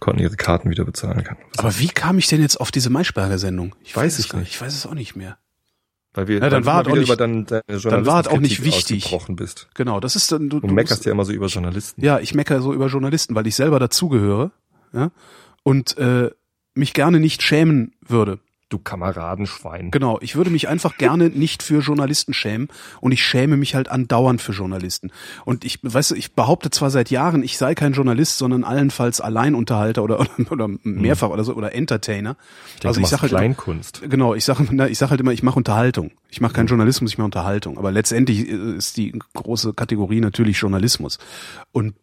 konnten 0.00 0.20
ihre 0.20 0.36
Karten 0.36 0.70
wieder 0.70 0.84
bezahlen. 0.84 1.24
Aber 1.56 1.78
wie 1.78 1.88
kam 1.88 2.18
ich 2.18 2.28
denn 2.28 2.40
jetzt 2.40 2.60
auf 2.60 2.70
diese 2.70 2.90
Maischberger-Sendung? 2.90 3.74
Ich 3.82 3.96
weiß, 3.96 4.04
weiß 4.04 4.18
es 4.18 4.32
nicht. 4.32 4.48
Ich 4.48 4.60
weiß 4.60 4.74
es 4.74 4.86
auch 4.86 4.94
nicht 4.94 5.16
mehr. 5.16 5.38
Weil 6.18 6.26
wir 6.26 6.40
ja, 6.40 6.50
dann 6.50 6.64
war 6.64 6.84
auch 6.84 6.96
nicht, 6.96 7.20
dann, 7.20 7.46
dann 7.46 8.06
war 8.06 8.26
auch 8.26 8.40
nicht 8.40 8.64
wichtig. 8.64 9.16
Bist. 9.28 9.68
Genau, 9.74 10.00
das 10.00 10.16
ist 10.16 10.32
dann 10.32 10.48
du, 10.48 10.58
du 10.58 10.66
meckerst 10.66 11.04
ja 11.04 11.12
immer 11.12 11.24
so 11.24 11.30
über 11.30 11.46
Journalisten. 11.46 12.04
Ja, 12.04 12.18
ich 12.18 12.34
mecker 12.34 12.60
so 12.60 12.74
über 12.74 12.88
Journalisten, 12.88 13.36
weil 13.36 13.46
ich 13.46 13.54
selber 13.54 13.78
dazugehöre. 13.78 14.50
Ja, 14.92 15.12
und 15.62 15.96
äh, 15.96 16.32
mich 16.74 16.92
gerne 16.92 17.20
nicht 17.20 17.44
schämen 17.44 17.92
würde. 18.04 18.40
Du 18.68 18.78
Kameradenschwein. 18.78 19.90
Genau, 19.90 20.18
ich 20.20 20.36
würde 20.36 20.50
mich 20.50 20.68
einfach 20.68 20.98
gerne 20.98 21.30
nicht 21.30 21.62
für 21.62 21.80
Journalisten 21.80 22.34
schämen 22.34 22.68
und 23.00 23.12
ich 23.12 23.24
schäme 23.24 23.56
mich 23.56 23.74
halt 23.74 23.88
andauernd 23.88 24.42
für 24.42 24.52
Journalisten. 24.52 25.10
Und 25.46 25.64
ich, 25.64 25.78
weißt 25.82 26.10
du, 26.10 26.14
ich 26.14 26.34
behaupte 26.34 26.68
zwar 26.70 26.90
seit 26.90 27.10
Jahren, 27.10 27.42
ich 27.42 27.56
sei 27.56 27.74
kein 27.74 27.94
Journalist, 27.94 28.36
sondern 28.36 28.64
allenfalls 28.64 29.22
Alleinunterhalter 29.22 30.02
oder, 30.02 30.20
oder, 30.38 30.52
oder 30.52 30.68
mehrfach 30.82 31.30
oder 31.30 31.44
so 31.44 31.54
oder 31.54 31.74
Entertainer. 31.74 32.36
Ich 32.66 32.80
denke, 32.80 32.88
also 32.88 33.00
ich 33.00 33.06
sage 33.06 33.22
halt 33.22 33.32
Kleinkunst. 33.32 34.00
Immer, 34.00 34.08
genau, 34.10 34.34
ich 34.34 34.44
sage 34.44 34.88
ich 34.90 34.98
sag 34.98 35.10
halt 35.10 35.20
immer, 35.20 35.32
ich 35.32 35.42
mache 35.42 35.56
Unterhaltung. 35.56 36.10
Ich 36.28 36.42
mache 36.42 36.52
keinen 36.52 36.66
Journalismus, 36.66 37.12
ich 37.12 37.18
mache 37.18 37.26
Unterhaltung. 37.26 37.78
Aber 37.78 37.90
letztendlich 37.90 38.48
äh, 38.50 38.76
ist 38.76 38.98
die 38.98 39.18
große 39.32 39.72
Kategorie 39.72 40.20
natürlich 40.20 40.58
Journalismus. 40.58 41.18
Und 41.72 41.94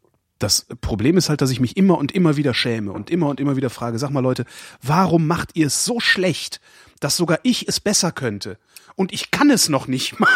das 0.45 0.67
Problem 0.79 1.17
ist 1.17 1.29
halt, 1.29 1.41
dass 1.41 1.49
ich 1.49 1.59
mich 1.59 1.75
immer 1.75 1.97
und 1.97 2.11
immer 2.11 2.37
wieder 2.37 2.53
schäme 2.53 2.91
und 2.91 3.09
immer 3.09 3.29
und 3.29 3.39
immer 3.39 3.55
wieder 3.55 3.71
frage, 3.71 3.97
sag 3.97 4.11
mal 4.11 4.19
Leute, 4.19 4.45
warum 4.79 5.25
macht 5.25 5.55
ihr 5.55 5.65
es 5.65 5.83
so 5.83 5.99
schlecht, 5.99 6.61
dass 6.99 7.17
sogar 7.17 7.39
ich 7.41 7.67
es 7.67 7.79
besser 7.79 8.11
könnte? 8.11 8.59
Und 8.95 9.11
ich 9.11 9.31
kann 9.31 9.49
es 9.49 9.69
noch 9.69 9.87
nicht 9.87 10.19
mal. 10.19 10.29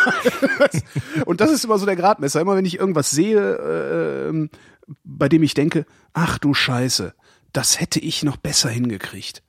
und 1.26 1.42
das 1.42 1.52
ist 1.52 1.64
immer 1.64 1.78
so 1.78 1.86
der 1.86 1.96
Gradmesser. 1.96 2.42
Immer 2.42 2.56
wenn 2.56 2.66
ich 2.66 2.80
irgendwas 2.80 3.12
sehe, 3.12 4.32
äh, 4.32 4.50
bei 5.04 5.30
dem 5.30 5.44
ich 5.44 5.54
denke, 5.54 5.86
ach 6.14 6.40
du 6.40 6.56
Scheiße, 6.56 7.14
das 7.54 7.80
hätte 7.80 8.00
ich 8.00 8.24
noch 8.24 8.38
besser 8.38 8.70
hingekriegt. 8.70 9.44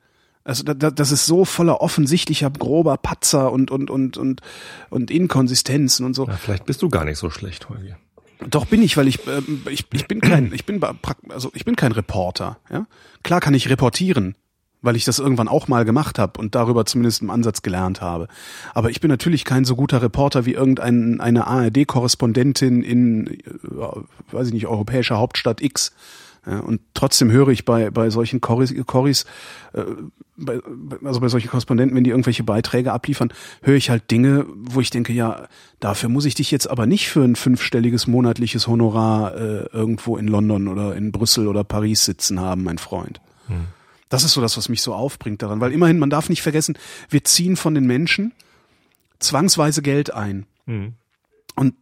Also 0.44 0.62
das 0.62 1.10
ist 1.10 1.24
so 1.24 1.46
voller 1.46 1.80
offensichtlicher 1.80 2.50
grober 2.50 2.98
Patzer 2.98 3.50
und 3.50 3.70
und 3.70 3.90
und 3.90 4.18
und 4.18 4.42
und 4.90 5.10
Inkonsistenzen 5.10 6.04
und 6.04 6.12
so. 6.12 6.26
Ja, 6.26 6.36
vielleicht 6.36 6.66
bist 6.66 6.82
du 6.82 6.90
gar 6.90 7.06
nicht 7.06 7.18
so 7.18 7.30
schlecht, 7.30 7.70
Holger. 7.70 7.98
Doch 8.48 8.66
bin 8.66 8.82
ich, 8.82 8.96
weil 8.96 9.08
ich, 9.08 9.26
äh, 9.26 9.42
ich, 9.70 9.86
ich 9.92 10.06
bin 10.06 10.20
kein, 10.20 10.52
ich 10.52 10.64
bin, 10.64 10.80
also 11.28 11.50
ich 11.54 11.64
bin 11.64 11.76
kein 11.76 11.92
Reporter. 11.92 12.58
Ja? 12.70 12.86
Klar 13.22 13.40
kann 13.40 13.54
ich 13.54 13.68
reportieren, 13.68 14.34
weil 14.82 14.96
ich 14.96 15.04
das 15.04 15.18
irgendwann 15.18 15.48
auch 15.48 15.68
mal 15.68 15.84
gemacht 15.84 16.18
habe 16.18 16.40
und 16.40 16.54
darüber 16.54 16.86
zumindest 16.86 17.22
im 17.22 17.30
Ansatz 17.30 17.62
gelernt 17.62 18.00
habe. 18.00 18.28
Aber 18.74 18.90
ich 18.90 19.00
bin 19.00 19.10
natürlich 19.10 19.44
kein 19.44 19.64
so 19.64 19.76
guter 19.76 20.00
Reporter 20.02 20.46
wie 20.46 20.54
irgendeine 20.54 21.20
eine 21.20 21.46
ARD-Korrespondentin 21.46 22.82
in, 22.82 23.26
äh, 23.26 24.32
weiß 24.32 24.48
ich 24.48 24.54
nicht, 24.54 24.66
europäischer 24.66 25.18
Hauptstadt 25.18 25.60
X. 25.60 25.92
Und 26.46 26.80
trotzdem 26.94 27.30
höre 27.30 27.48
ich 27.48 27.64
bei, 27.64 27.90
bei 27.90 28.08
solchen 28.08 28.40
Corris, 28.40 28.74
Corris 28.86 29.26
äh, 29.74 29.84
bei, 30.36 30.58
also 31.04 31.20
bei 31.20 31.28
solchen 31.28 31.48
Korrespondenten, 31.48 31.94
wenn 31.96 32.04
die 32.04 32.10
irgendwelche 32.10 32.42
Beiträge 32.42 32.92
abliefern, 32.92 33.32
höre 33.62 33.76
ich 33.76 33.90
halt 33.90 34.10
Dinge, 34.10 34.46
wo 34.56 34.80
ich 34.80 34.90
denke, 34.90 35.12
ja, 35.12 35.48
dafür 35.80 36.08
muss 36.08 36.24
ich 36.24 36.34
dich 36.34 36.50
jetzt 36.50 36.68
aber 36.68 36.86
nicht 36.86 37.08
für 37.08 37.22
ein 37.22 37.36
fünfstelliges 37.36 38.06
monatliches 38.06 38.66
Honorar 38.66 39.36
äh, 39.36 39.66
irgendwo 39.72 40.16
in 40.16 40.28
London 40.28 40.68
oder 40.68 40.96
in 40.96 41.12
Brüssel 41.12 41.46
oder 41.46 41.62
Paris 41.62 42.06
sitzen 42.06 42.40
haben, 42.40 42.62
mein 42.62 42.78
Freund. 42.78 43.20
Hm. 43.48 43.66
Das 44.08 44.24
ist 44.24 44.32
so 44.32 44.40
das, 44.40 44.56
was 44.56 44.68
mich 44.68 44.82
so 44.82 44.94
aufbringt 44.94 45.42
daran, 45.42 45.60
weil 45.60 45.72
immerhin, 45.72 45.98
man 45.98 46.10
darf 46.10 46.30
nicht 46.30 46.42
vergessen, 46.42 46.76
wir 47.10 47.22
ziehen 47.24 47.56
von 47.56 47.74
den 47.74 47.86
Menschen 47.86 48.32
zwangsweise 49.18 49.82
Geld 49.82 50.12
ein. 50.12 50.46
Hm. 50.64 50.94
Und 51.54 51.74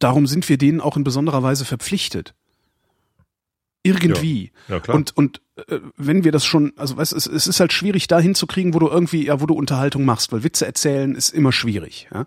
darum 0.00 0.26
sind 0.26 0.48
wir 0.48 0.58
denen 0.58 0.80
auch 0.80 0.96
in 0.96 1.04
besonderer 1.04 1.42
Weise 1.42 1.64
verpflichtet. 1.64 2.34
Irgendwie. 3.82 4.52
Ja, 4.68 4.76
ja 4.76 4.80
klar. 4.80 4.96
Und, 4.96 5.16
und 5.16 5.40
äh, 5.68 5.78
wenn 5.96 6.24
wir 6.24 6.32
das 6.32 6.44
schon, 6.44 6.72
also 6.76 6.96
weißt, 6.96 7.12
es, 7.12 7.26
es 7.26 7.46
ist 7.46 7.60
halt 7.60 7.72
schwierig, 7.72 8.08
da 8.08 8.20
hinzukriegen, 8.20 8.74
wo 8.74 8.78
du 8.78 8.88
irgendwie, 8.88 9.26
ja, 9.26 9.40
wo 9.40 9.46
du 9.46 9.54
Unterhaltung 9.54 10.04
machst, 10.04 10.32
weil 10.32 10.44
Witze 10.44 10.66
erzählen 10.66 11.14
ist 11.14 11.30
immer 11.30 11.52
schwierig. 11.52 12.08
Ja? 12.12 12.26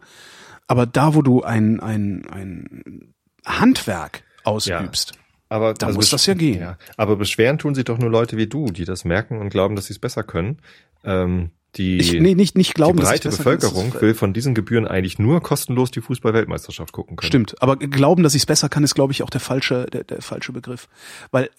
Aber 0.68 0.86
da, 0.86 1.14
wo 1.14 1.22
du 1.22 1.44
ein, 1.44 1.80
ein, 1.80 2.26
ein 2.30 3.14
Handwerk 3.46 4.24
ausübst, 4.44 5.12
ja. 5.12 5.18
Aber 5.50 5.76
da 5.76 5.86
also 5.86 5.98
muss 5.98 6.10
das 6.10 6.26
ja 6.26 6.34
gehen. 6.34 6.60
Ja. 6.60 6.80
Aber 6.98 7.16
beschweren 7.16 7.60
tun 7.60 7.76
sich 7.76 7.84
doch 7.84 8.00
nur 8.00 8.10
Leute 8.10 8.38
wie 8.38 8.48
du, 8.48 8.72
die 8.72 8.86
das 8.86 9.06
merken 9.06 9.40
und 9.40 9.50
glauben, 9.50 9.76
dass 9.76 9.86
sie 9.86 9.94
es 9.94 10.00
besser 10.00 10.24
können. 10.24 10.58
Ähm, 11.04 11.52
die, 11.76 11.98
ich, 11.98 12.14
nee, 12.14 12.36
nicht, 12.36 12.56
nicht 12.56 12.76
glauben, 12.76 12.98
die 13.00 13.04
breite 13.04 13.30
besser 13.30 13.44
kann, 13.44 13.54
Bevölkerung 13.56 13.88
ist- 13.94 14.02
will 14.02 14.14
von 14.14 14.34
diesen 14.34 14.54
Gebühren 14.54 14.88
eigentlich 14.88 15.18
nur 15.20 15.42
kostenlos 15.42 15.92
die 15.92 16.02
Fußball-Weltmeisterschaft 16.02 16.92
gucken 16.92 17.16
können. 17.18 17.28
Stimmt, 17.28 17.62
aber 17.62 17.78
glauben, 17.78 18.24
dass 18.24 18.36
ich 18.36 18.44
es 18.44 18.46
besser 18.46 18.70
kann, 18.70 18.84
ist, 18.84 18.94
glaube 18.96 19.12
ich, 19.14 19.24
auch 19.24 19.30
der 19.30 19.42
falsche, 19.42 19.88
der, 19.92 20.04
der 20.04 20.22
falsche 20.22 20.52
Begriff. 20.52 20.88
Weil 21.32 21.50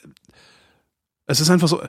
es 1.27 1.41
ist 1.41 1.49
einfach 1.49 1.69
so, 1.69 1.83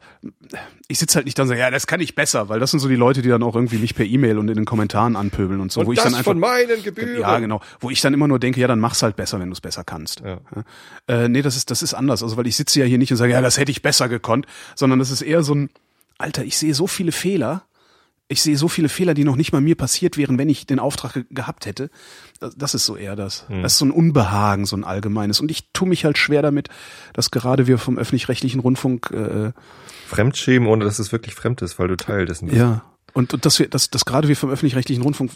ich 0.87 0.97
sitze 0.97 1.15
halt 1.17 1.25
nicht 1.25 1.37
da 1.37 1.41
und 1.43 1.49
sage, 1.49 1.59
ja, 1.59 1.69
das 1.69 1.87
kann 1.87 1.99
ich 1.99 2.15
besser, 2.15 2.47
weil 2.47 2.61
das 2.61 2.71
sind 2.71 2.79
so 2.79 2.87
die 2.87 2.95
Leute, 2.95 3.21
die 3.21 3.27
dann 3.27 3.43
auch 3.43 3.53
irgendwie 3.53 3.77
mich 3.77 3.93
per 3.93 4.05
E-Mail 4.05 4.37
und 4.37 4.47
in 4.47 4.55
den 4.55 4.63
Kommentaren 4.63 5.17
anpöbeln 5.17 5.59
und 5.59 5.73
so, 5.73 5.81
Und 5.81 5.87
wo 5.87 5.91
ich 5.91 5.99
dann 5.99 6.13
einfach. 6.15 6.23
von 6.23 6.39
meinen 6.39 6.81
Gebühren. 6.83 7.19
Ja, 7.19 7.37
genau. 7.39 7.59
Wo 7.81 7.89
ich 7.89 7.99
dann 7.99 8.13
immer 8.13 8.29
nur 8.29 8.39
denke, 8.39 8.61
ja, 8.61 8.67
dann 8.67 8.79
mach's 8.79 9.03
halt 9.03 9.17
besser, 9.17 9.39
wenn 9.41 9.49
du 9.49 9.53
es 9.53 9.59
besser 9.59 9.83
kannst. 9.83 10.21
Ja. 10.21 10.39
Äh, 11.09 11.27
nee, 11.27 11.41
das 11.41 11.57
ist, 11.57 11.69
das 11.69 11.81
ist 11.81 11.93
anders. 11.93 12.23
Also, 12.23 12.37
weil 12.37 12.47
ich 12.47 12.55
sitze 12.55 12.79
ja 12.79 12.85
hier 12.85 12.97
nicht 12.97 13.11
und 13.11 13.17
sage, 13.17 13.33
ja, 13.33 13.41
das 13.41 13.57
hätte 13.57 13.71
ich 13.71 13.81
besser 13.81 14.07
gekonnt, 14.07 14.45
sondern 14.73 14.99
das 14.99 15.11
ist 15.11 15.21
eher 15.21 15.43
so 15.43 15.53
ein, 15.53 15.69
Alter, 16.17 16.45
ich 16.45 16.57
sehe 16.57 16.73
so 16.73 16.87
viele 16.87 17.11
Fehler. 17.11 17.63
Ich 18.27 18.41
sehe 18.41 18.57
so 18.57 18.67
viele 18.67 18.89
Fehler, 18.89 19.13
die 19.13 19.23
noch 19.23 19.35
nicht 19.35 19.51
mal 19.51 19.61
mir 19.61 19.75
passiert 19.75 20.17
wären, 20.17 20.39
wenn 20.39 20.49
ich 20.49 20.65
den 20.65 20.79
Auftrag 20.79 21.13
ge 21.13 21.25
gehabt 21.29 21.65
hätte. 21.67 21.91
Das, 22.39 22.55
das 22.55 22.73
ist 22.73 22.85
so 22.85 22.95
eher 22.95 23.15
das. 23.15 23.45
Das 23.61 23.73
ist 23.73 23.77
so 23.77 23.85
ein 23.85 23.91
Unbehagen, 23.91 24.65
so 24.65 24.75
ein 24.75 24.83
allgemeines. 24.83 25.39
Und 25.39 25.51
ich 25.51 25.71
tue 25.73 25.87
mich 25.87 26.05
halt 26.05 26.17
schwer 26.17 26.41
damit, 26.41 26.69
dass 27.13 27.29
gerade 27.29 27.67
wir 27.67 27.77
vom 27.77 27.97
öffentlich-rechtlichen 27.99 28.61
Rundfunk, 28.61 29.11
äh, 29.11 29.51
Fremdschämen, 30.07 30.67
ohne 30.67 30.85
dass 30.85 30.97
es 30.97 31.11
wirklich 31.11 31.35
fremd 31.35 31.61
ist, 31.61 31.77
weil 31.77 31.87
du 31.87 31.97
Teil 31.97 32.25
dessen 32.25 32.47
bist. 32.47 32.57
ja, 32.57 32.83
und, 33.13 33.33
und 33.33 33.45
dass 33.45 33.59
wir, 33.59 33.69
dass, 33.69 33.89
dass 33.89 34.05
gerade 34.05 34.27
wir 34.27 34.35
vom 34.35 34.49
öffentlich-rechtlichen 34.49 35.01
Rundfunk, 35.01 35.31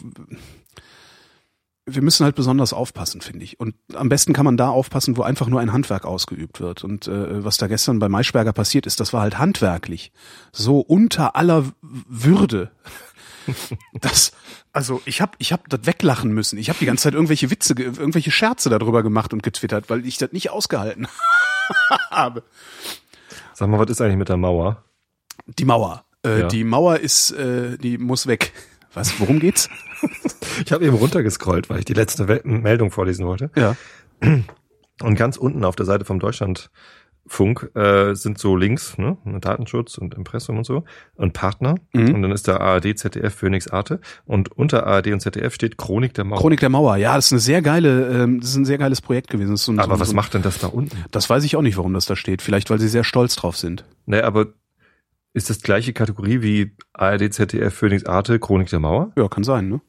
wir 1.94 2.02
müssen 2.02 2.24
halt 2.24 2.34
besonders 2.36 2.72
aufpassen, 2.72 3.20
finde 3.20 3.44
ich. 3.44 3.58
Und 3.60 3.74
am 3.94 4.08
besten 4.08 4.32
kann 4.32 4.44
man 4.44 4.56
da 4.56 4.68
aufpassen, 4.68 5.16
wo 5.16 5.22
einfach 5.22 5.46
nur 5.48 5.60
ein 5.60 5.72
Handwerk 5.72 6.04
ausgeübt 6.04 6.60
wird. 6.60 6.84
Und 6.84 7.06
äh, 7.08 7.44
was 7.44 7.56
da 7.56 7.66
gestern 7.66 7.98
bei 7.98 8.08
Maischberger 8.08 8.52
passiert 8.52 8.86
ist, 8.86 9.00
das 9.00 9.12
war 9.12 9.22
halt 9.22 9.38
handwerklich 9.38 10.12
so 10.52 10.80
unter 10.80 11.36
aller 11.36 11.64
Würde. 11.82 12.70
Das, 14.00 14.32
also 14.72 15.00
ich 15.06 15.20
habe 15.20 15.32
ich 15.38 15.52
hab 15.52 15.68
das 15.68 15.80
weglachen 15.84 16.30
müssen. 16.30 16.56
Ich 16.58 16.68
habe 16.68 16.78
die 16.78 16.84
ganze 16.86 17.04
Zeit 17.04 17.14
irgendwelche 17.14 17.50
Witze, 17.50 17.74
ge- 17.74 17.86
irgendwelche 17.86 18.30
Scherze 18.30 18.70
darüber 18.70 19.02
gemacht 19.02 19.32
und 19.32 19.42
getwittert, 19.42 19.90
weil 19.90 20.06
ich 20.06 20.18
das 20.18 20.30
nicht 20.32 20.50
ausgehalten 20.50 21.08
habe. 22.10 22.44
Sag 23.54 23.68
mal, 23.68 23.78
was 23.80 23.90
ist 23.90 24.00
eigentlich 24.00 24.18
mit 24.18 24.28
der 24.28 24.36
Mauer? 24.36 24.84
Die 25.46 25.64
Mauer. 25.64 26.04
Äh, 26.24 26.40
Ja. 26.40 26.48
Die 26.48 26.62
Mauer 26.64 26.98
ist, 26.98 27.30
äh, 27.32 27.76
die 27.78 27.98
muss 27.98 28.26
weg. 28.28 28.52
Was? 28.94 29.18
Worum 29.20 29.38
geht's? 29.40 29.68
Ich 30.64 30.72
habe 30.72 30.84
eben 30.84 30.96
runtergescrollt, 30.96 31.70
weil 31.70 31.78
ich 31.78 31.84
die 31.84 31.94
letzte 31.94 32.24
Wel- 32.26 32.44
Meldung 32.44 32.90
vorlesen 32.90 33.24
wollte. 33.26 33.50
Ja. 33.56 33.76
Und 35.02 35.14
ganz 35.14 35.36
unten 35.36 35.64
auf 35.64 35.76
der 35.76 35.86
Seite 35.86 36.04
vom 36.04 36.18
Deutschlandfunk 36.18 37.70
äh, 37.74 38.14
sind 38.14 38.38
so 38.38 38.56
Links, 38.56 38.98
ne? 38.98 39.16
Datenschutz 39.40 39.96
und 39.96 40.14
Impressum 40.14 40.58
und 40.58 40.64
so 40.64 40.84
und 41.14 41.32
Partner. 41.32 41.76
Mhm. 41.94 42.14
Und 42.14 42.22
dann 42.22 42.32
ist 42.32 42.48
da 42.48 42.58
ARD, 42.58 42.98
ZDF, 42.98 43.34
Phoenix 43.34 43.68
Arte. 43.68 44.00
Und 44.26 44.52
unter 44.52 44.86
ARD 44.86 45.08
und 45.08 45.20
ZDF 45.20 45.54
steht 45.54 45.78
Chronik 45.78 46.12
der 46.14 46.24
Mauer. 46.24 46.38
Chronik 46.38 46.60
der 46.60 46.68
Mauer. 46.68 46.96
Ja, 46.96 47.14
das 47.16 47.26
ist 47.26 47.32
eine 47.32 47.40
sehr 47.40 47.62
geile, 47.62 48.08
ähm, 48.24 48.40
das 48.40 48.50
ist 48.50 48.56
ein 48.56 48.64
sehr 48.66 48.78
geiles 48.78 49.00
Projekt 49.00 49.30
gewesen. 49.30 49.56
So 49.56 49.72
ein, 49.72 49.78
Aber 49.78 49.94
so, 49.94 50.00
was 50.00 50.08
so, 50.10 50.14
macht 50.16 50.34
denn 50.34 50.42
das 50.42 50.58
da 50.58 50.66
unten? 50.66 50.96
Das 51.10 51.30
weiß 51.30 51.44
ich 51.44 51.56
auch 51.56 51.62
nicht, 51.62 51.76
warum 51.78 51.94
das 51.94 52.04
da 52.06 52.16
steht. 52.16 52.42
Vielleicht, 52.42 52.68
weil 52.68 52.78
sie 52.80 52.88
sehr 52.88 53.04
stolz 53.04 53.36
drauf 53.36 53.56
sind. 53.56 53.84
Ne, 54.06 54.24
aber 54.24 54.48
ist 55.32 55.50
das 55.50 55.60
gleiche 55.62 55.92
Kategorie 55.92 56.42
wie 56.42 56.72
ARD, 56.92 57.32
ZDF, 57.32 57.74
Phoenix 57.74 58.04
Arte, 58.06 58.38
Chronik 58.38 58.68
der 58.70 58.80
Mauer? 58.80 59.12
Ja, 59.16 59.28
kann 59.28 59.44
sein, 59.44 59.68
ne? 59.68 59.80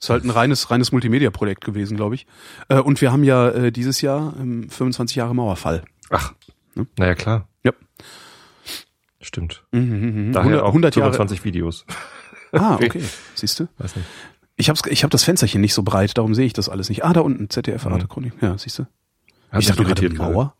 Ist 0.00 0.10
halt 0.10 0.24
ein 0.24 0.30
reines, 0.30 0.70
reines 0.70 0.90
Multimedia-Projekt 0.92 1.64
gewesen, 1.64 1.96
glaube 1.96 2.16
ich. 2.16 2.26
Äh, 2.68 2.80
und 2.80 3.00
wir 3.00 3.12
haben 3.12 3.22
ja 3.24 3.48
äh, 3.50 3.70
dieses 3.72 4.00
Jahr 4.00 4.34
ähm, 4.38 4.68
25 4.68 5.16
Jahre 5.16 5.34
Mauerfall. 5.34 5.82
Ach, 6.10 6.34
Ne? 6.74 6.86
naja, 6.98 7.14
klar. 7.14 7.48
Ja. 7.64 7.72
Stimmt. 9.20 9.62
Mhm, 9.72 9.80
mhm, 9.82 10.26
mhm. 10.28 10.32
Daher 10.32 10.44
100, 10.46 10.62
auch 10.62 10.68
100 10.68 10.96
Jahre. 10.96 11.12
25 11.12 11.44
Videos. 11.44 11.84
Ah, 12.52 12.74
Okay. 12.76 12.86
okay. 12.86 13.02
Siehst 13.34 13.60
du? 13.60 13.68
Weiß 13.78 13.94
nicht. 13.96 14.06
Ich 14.56 14.68
hab's, 14.68 14.82
ich 14.88 15.04
hab 15.04 15.10
das 15.10 15.22
Fensterchen 15.24 15.60
nicht 15.60 15.74
so 15.74 15.82
breit, 15.82 16.16
darum 16.18 16.34
sehe 16.34 16.46
ich 16.46 16.52
das 16.52 16.68
alles 16.68 16.88
nicht. 16.88 17.04
Ah, 17.04 17.12
da 17.12 17.20
unten, 17.20 17.48
ZDF, 17.50 17.86
Arte 17.86 18.08
Chronik. 18.08 18.32
Ja, 18.40 18.56
siehst 18.58 18.78
du? 18.78 18.86
Ich 19.58 19.66
dachte 19.66 19.84
gerade. 19.84 20.08
Mauer. 20.10 20.54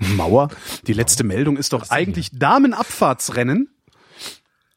Mauer? 0.00 0.48
Die 0.86 0.92
letzte 0.92 1.24
Meldung 1.24 1.56
ist 1.56 1.72
doch 1.72 1.90
eigentlich 1.90 2.30
Damenabfahrtsrennen. 2.32 3.68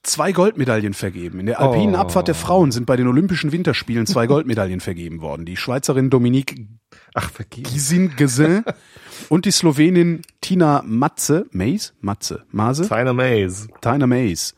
Zwei 0.06 0.34
Goldmedaillen 0.34 0.94
vergeben. 0.94 1.40
In 1.40 1.46
der 1.46 1.62
alpinen 1.62 1.96
Oh. 1.96 2.00
Abfahrt 2.00 2.28
der 2.28 2.36
Frauen 2.36 2.74
sind 2.74 2.86
bei 2.86 2.98
den 2.98 3.08
Olympischen 3.08 3.54
Winterspielen 3.54 4.06
zwei 4.06 4.28
Goldmedaillen 4.28 4.82
vergeben 4.82 5.22
worden. 5.22 5.46
Die 5.46 5.56
Schweizerin 5.56 6.10
Dominique 6.10 6.56
Ach. 7.14 7.32
Gisin 7.50 8.14
Gesin 8.18 8.66
und 9.30 9.46
die 9.46 9.52
Slowenin 9.52 10.22
Tina 10.44 10.84
Matze, 10.86 11.46
Mays? 11.52 11.94
Matze, 12.02 12.44
Mase? 12.52 12.84
Feiner 12.84 13.14
Maze. 13.14 13.70
Tina 13.80 14.06
Mays. 14.08 14.54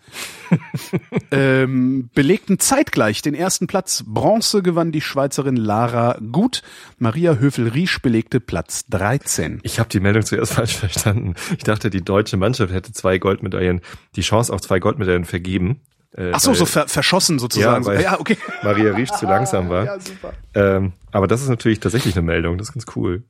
ähm, 1.31 2.09
belegten 2.15 2.57
zeitgleich 2.57 3.21
den 3.21 3.35
ersten 3.35 3.67
Platz. 3.67 4.03
Bronze 4.07 4.63
gewann 4.63 4.91
die 4.91 5.01
Schweizerin 5.01 5.55
Lara 5.55 6.17
Gut. 6.31 6.63
Maria 6.97 7.35
Höfel-Riesch 7.35 8.01
belegte 8.01 8.39
Platz 8.39 8.85
13. 8.89 9.59
Ich 9.61 9.77
habe 9.79 9.87
die 9.89 9.99
Meldung 9.99 10.25
zuerst 10.25 10.53
falsch 10.55 10.75
verstanden. 10.75 11.35
Ich 11.55 11.63
dachte, 11.63 11.91
die 11.91 12.03
deutsche 12.03 12.37
Mannschaft 12.37 12.73
hätte 12.73 12.91
zwei 12.91 13.19
Goldmedaillen, 13.19 13.81
die 14.15 14.21
Chance 14.21 14.51
auf 14.51 14.61
zwei 14.61 14.79
Goldmedaillen 14.79 15.25
vergeben. 15.25 15.81
Äh, 16.17 16.31
Ach 16.33 16.39
so, 16.39 16.49
weil 16.51 16.55
so 16.57 16.65
ver 16.65 16.87
verschossen 16.87 17.37
sozusagen. 17.37 17.83
Ja, 17.83 17.87
weil- 17.87 18.01
ja 18.01 18.19
okay. 18.19 18.37
Maria 18.63 18.91
Riesch 18.95 19.11
zu 19.11 19.27
langsam 19.27 19.69
war. 19.69 19.85
Ja, 19.85 19.99
super. 19.99 20.33
Ähm, 20.55 20.93
aber 21.11 21.27
das 21.27 21.43
ist 21.43 21.49
natürlich 21.49 21.79
tatsächlich 21.79 22.15
eine 22.15 22.25
Meldung. 22.25 22.57
Das 22.57 22.69
ist 22.69 22.73
ganz 22.73 22.85
cool. 22.95 23.23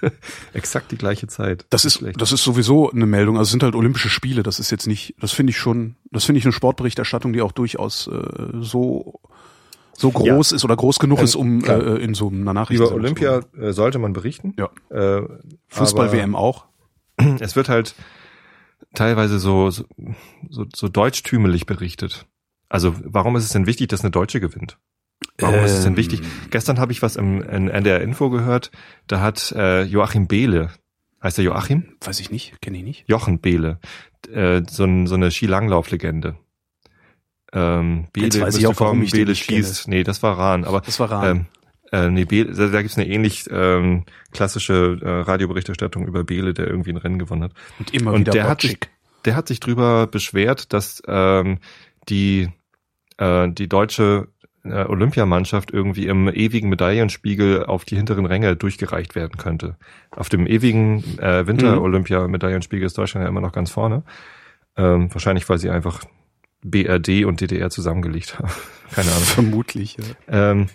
Exakt 0.52 0.90
die 0.92 0.98
gleiche 0.98 1.26
Zeit. 1.26 1.66
Das 1.70 1.84
ist, 1.84 1.94
schlecht. 1.94 2.20
das 2.20 2.32
ist 2.32 2.42
sowieso 2.42 2.90
eine 2.90 3.06
Meldung. 3.06 3.36
Also 3.36 3.48
es 3.48 3.50
sind 3.52 3.62
halt 3.62 3.74
Olympische 3.74 4.08
Spiele. 4.08 4.42
Das 4.42 4.58
ist 4.58 4.70
jetzt 4.70 4.86
nicht, 4.86 5.14
das 5.20 5.32
finde 5.32 5.50
ich 5.50 5.58
schon, 5.58 5.96
das 6.10 6.24
finde 6.24 6.38
ich 6.38 6.44
eine 6.44 6.52
Sportberichterstattung, 6.52 7.32
die 7.32 7.42
auch 7.42 7.52
durchaus 7.52 8.06
äh, 8.08 8.20
so 8.60 9.20
so 9.98 10.12
groß 10.12 10.52
ist 10.52 10.64
oder 10.64 10.76
groß 10.76 11.00
genug 11.00 11.18
Ähm, 11.18 11.24
ist, 11.24 11.34
um 11.34 11.60
klar. 11.60 11.84
äh, 11.84 11.96
in 11.96 12.14
so 12.14 12.28
einer 12.28 12.54
Nachricht 12.54 12.80
Über 12.80 12.92
Olympia 12.92 13.40
äh, 13.58 13.72
sollte 13.72 13.98
man 13.98 14.12
berichten. 14.12 14.54
Ja. 14.56 14.70
Äh, 14.90 15.26
Fußball-WM 15.68 16.36
auch. 16.36 16.66
Es 17.40 17.56
wird 17.56 17.68
halt 17.68 17.96
teilweise 18.94 19.40
so, 19.40 19.70
so, 19.70 19.84
so, 20.50 20.66
so 20.72 20.88
deutschtümelig 20.88 21.66
berichtet. 21.66 22.26
Also 22.68 22.94
warum 23.02 23.34
ist 23.34 23.44
es 23.44 23.50
denn 23.50 23.66
wichtig, 23.66 23.88
dass 23.88 24.02
eine 24.02 24.12
Deutsche 24.12 24.38
gewinnt? 24.38 24.78
Warum 25.38 25.56
ist 25.64 25.72
es 25.72 25.82
denn 25.82 25.92
Ähm. 25.92 25.96
wichtig? 25.96 26.20
Gestern 26.50 26.78
habe 26.80 26.92
ich 26.92 27.02
was 27.02 27.16
im, 27.16 27.42
in 27.42 27.68
NDR 27.68 28.00
Info 28.00 28.30
gehört. 28.30 28.70
Da 29.06 29.20
hat 29.20 29.52
äh, 29.52 29.82
Joachim 29.82 30.26
Behle, 30.26 30.70
heißt 31.22 31.38
er 31.38 31.44
Joachim? 31.44 31.96
Weiß 32.00 32.20
ich 32.20 32.30
nicht, 32.30 32.60
kenne 32.60 32.78
ich 32.78 32.84
nicht. 32.84 33.04
Jochen 33.08 33.38
Behle, 33.40 33.78
äh, 34.32 34.62
so, 34.68 34.84
ein, 34.84 35.06
so 35.06 35.14
eine 35.14 35.30
Skilanglauflegende. 35.30 36.36
Ähm, 37.52 38.08
Behle, 38.12 38.26
Jetzt 38.26 38.40
weiß 38.40 38.56
ich 38.58 38.66
auch, 38.66 38.78
warum 38.78 38.92
kommen, 38.98 39.02
ich 39.04 39.10
den 39.10 39.18
Behle 39.20 39.30
nicht 39.30 39.46
kenne. 39.46 39.58
schießt. 39.64 39.88
Nee, 39.88 40.02
das 40.04 40.22
war 40.22 40.36
Rahn, 40.38 40.64
aber 40.64 40.82
Das 40.82 41.00
war 41.00 41.10
Rahn. 41.10 41.36
ähm, 41.36 41.46
äh, 41.92 42.10
nee, 42.10 42.24
Behle, 42.24 42.52
da, 42.52 42.66
da 42.68 42.82
gibt's 42.82 42.98
eine 42.98 43.08
ähnlich 43.08 43.46
ähm, 43.50 44.04
klassische 44.32 44.98
äh, 45.00 45.08
Radioberichterstattung 45.22 46.06
über 46.06 46.24
Behle, 46.24 46.52
der 46.52 46.66
irgendwie 46.66 46.90
ein 46.90 46.98
Rennen 46.98 47.18
gewonnen 47.18 47.44
hat. 47.44 47.52
und 47.78 47.94
immer 47.94 48.12
und 48.12 48.20
wieder 48.20 48.32
der 48.32 48.48
hat 48.48 48.60
sich, 48.60 48.78
der 49.24 49.34
hat 49.34 49.48
sich 49.48 49.60
drüber 49.60 50.06
beschwert, 50.06 50.72
dass 50.74 51.02
ähm, 51.06 51.58
die 52.10 52.50
äh, 53.16 53.48
die 53.50 53.68
deutsche 53.68 54.28
Olympiamannschaft 54.72 55.70
irgendwie 55.72 56.06
im 56.06 56.28
ewigen 56.28 56.68
Medaillenspiegel 56.68 57.66
auf 57.66 57.84
die 57.84 57.96
hinteren 57.96 58.26
Ränge 58.26 58.56
durchgereicht 58.56 59.14
werden 59.14 59.36
könnte. 59.36 59.76
Auf 60.10 60.28
dem 60.28 60.46
ewigen 60.46 61.02
äh, 61.18 61.46
Winter-Olympia-Medaillenspiegel 61.46 62.86
ist 62.86 62.98
Deutschland 62.98 63.24
ja 63.24 63.28
immer 63.28 63.40
noch 63.40 63.52
ganz 63.52 63.70
vorne. 63.70 64.02
Ähm, 64.76 65.12
wahrscheinlich, 65.12 65.48
weil 65.48 65.58
sie 65.58 65.70
einfach 65.70 66.02
BRD 66.62 67.24
und 67.24 67.40
DDR 67.40 67.70
zusammengelegt 67.70 68.38
haben. 68.38 68.50
Keine 68.92 69.10
Ahnung. 69.10 69.24
Vermutlich, 69.24 69.96
ja. 69.96 70.50
Ähm, 70.50 70.68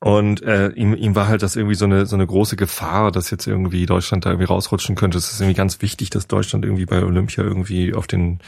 und 0.00 0.42
äh, 0.42 0.68
ihm, 0.72 0.94
ihm 0.94 1.14
war 1.14 1.28
halt 1.28 1.42
das 1.42 1.56
irgendwie 1.56 1.76
so 1.76 1.86
eine 1.86 2.04
so 2.04 2.14
eine 2.14 2.26
große 2.26 2.56
Gefahr, 2.56 3.10
dass 3.10 3.30
jetzt 3.30 3.46
irgendwie 3.46 3.86
Deutschland 3.86 4.26
da 4.26 4.30
irgendwie 4.30 4.46
rausrutschen 4.46 4.96
könnte. 4.96 5.16
Es 5.16 5.32
ist 5.32 5.40
irgendwie 5.40 5.56
ganz 5.56 5.80
wichtig, 5.80 6.10
dass 6.10 6.26
Deutschland 6.26 6.66
irgendwie 6.66 6.84
bei 6.84 7.02
Olympia 7.02 7.42
irgendwie 7.42 7.94
auf 7.94 8.06
den 8.06 8.40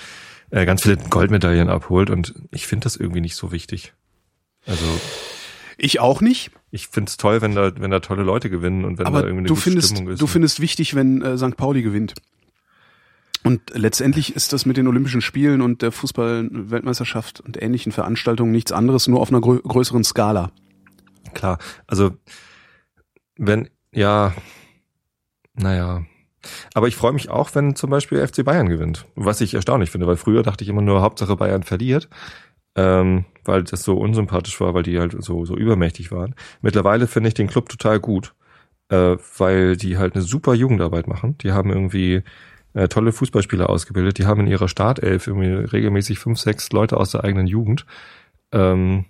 äh, 0.51 0.67
ganz 0.67 0.83
viele 0.83 0.97
Goldmedaillen 0.97 1.69
abholt. 1.69 2.11
Und 2.11 2.35
ich 2.51 2.67
finde 2.67 2.85
das 2.85 2.97
irgendwie 2.97 3.21
nicht 3.21 3.37
so 3.37 3.53
wichtig. 3.53 3.95
Also 4.67 4.85
Ich 5.79 6.01
auch 6.01 6.21
nicht, 6.21 6.51
ich 6.71 6.89
finde 6.89 7.11
es 7.11 7.17
toll, 7.17 7.43
wenn 7.43 7.55
da 7.55 7.73
wenn 7.79 7.91
da 7.91 8.01
tolle 8.01 8.23
Leute 8.23 8.51
gewinnen 8.51 8.85
und 8.85 8.99
wenn 8.99 9.05
da 9.05 9.11
aber 9.11 9.23
irgendwie 9.25 9.41
eine 9.41 9.49
du 9.49 9.55
gute 9.55 9.63
findest, 9.63 9.91
Stimmung 9.91 10.13
ist. 10.13 10.23
du 10.23 10.27
findest 10.27 10.61
wichtig, 10.61 10.95
wenn 10.95 11.23
äh, 11.23 11.37
St. 11.39 11.57
Pauli 11.57 11.83
gewinnt. 11.83 12.15
Und 13.45 13.71
letztendlich 13.75 14.35
ist 14.35 14.53
das 14.53 14.67
mit 14.67 14.77
den 14.77 14.89
Olympischen 14.89 15.21
Spielen 15.21 15.61
und 15.61 15.81
der 15.83 15.93
Fußball-Weltmeisterschaft 15.93 17.41
und 17.41 17.63
ähnlichen 17.63 17.93
Veranstaltungen 17.93 18.51
nichts 18.51 18.73
anderes, 18.73 19.07
nur 19.07 19.21
auf 19.21 19.29
einer 19.31 19.41
grö 19.41 19.61
größeren 19.61 20.03
Skala. 20.03 20.51
Klar, 21.33 21.59
also 21.87 22.17
wenn, 23.37 23.69
ja, 23.93 24.35
naja. 25.55 26.05
Aber 26.75 26.89
ich 26.89 26.97
freue 26.97 27.13
mich 27.13 27.29
auch, 27.31 27.55
wenn 27.55 27.77
zum 27.77 27.91
Beispiel 27.91 28.27
FC 28.27 28.45
Bayern 28.45 28.69
gewinnt. 28.69 29.07
Was 29.15 29.41
ich 29.41 29.55
erstaunlich 29.55 29.91
finde, 29.91 30.07
weil 30.07 30.17
früher 30.17 30.43
dachte 30.43 30.65
ich 30.65 30.71
immer 30.71 30.83
nur, 30.83 31.03
Hauptsache 31.03 31.37
Bayern 31.37 31.63
verliert, 31.63 32.09
ähm, 32.75 33.25
weil 33.45 33.65
das 33.65 33.83
so 33.83 33.97
unsympathisch 33.97 34.61
war, 34.61 34.75
weil 34.75 34.83
die 34.83 34.99
halt 34.99 35.17
so, 35.23 35.45
so 35.45 35.57
übermächtig 35.57 36.13
waren. 36.13 36.35
Mittlerweile 36.61 37.07
finde 37.07 37.29
ich 37.29 37.35
den 37.35 37.49
Club 37.49 37.69
total 37.69 38.01
gut, 38.01 38.35
äh, 38.91 39.17
weil 39.39 39.77
die 39.77 39.99
halt 39.99 40.15
eine 40.15 40.23
super 40.23 40.55
Jugendarbeit 40.55 41.07
machen. 41.07 41.37
Die 41.39 41.53
haben 41.53 41.71
irgendwie 41.71 42.23
äh, 42.75 42.89
tolle 42.89 43.13
Fußballspieler 43.13 43.71
ausgebildet. 43.71 44.19
Die 44.19 44.27
haben 44.27 44.43
in 44.43 44.47
ihrer 44.47 44.69
Startelf 44.69 45.27
irgendwie 45.27 45.49
regelmäßig 45.49 46.19
fünf, 46.19 46.39
sechs 46.39 46.71
Leute 46.73 46.99
aus 46.99 47.11
der 47.13 47.25
eigenen 47.25 47.47
Jugend. 47.47 47.87
Ähm, 48.53 49.07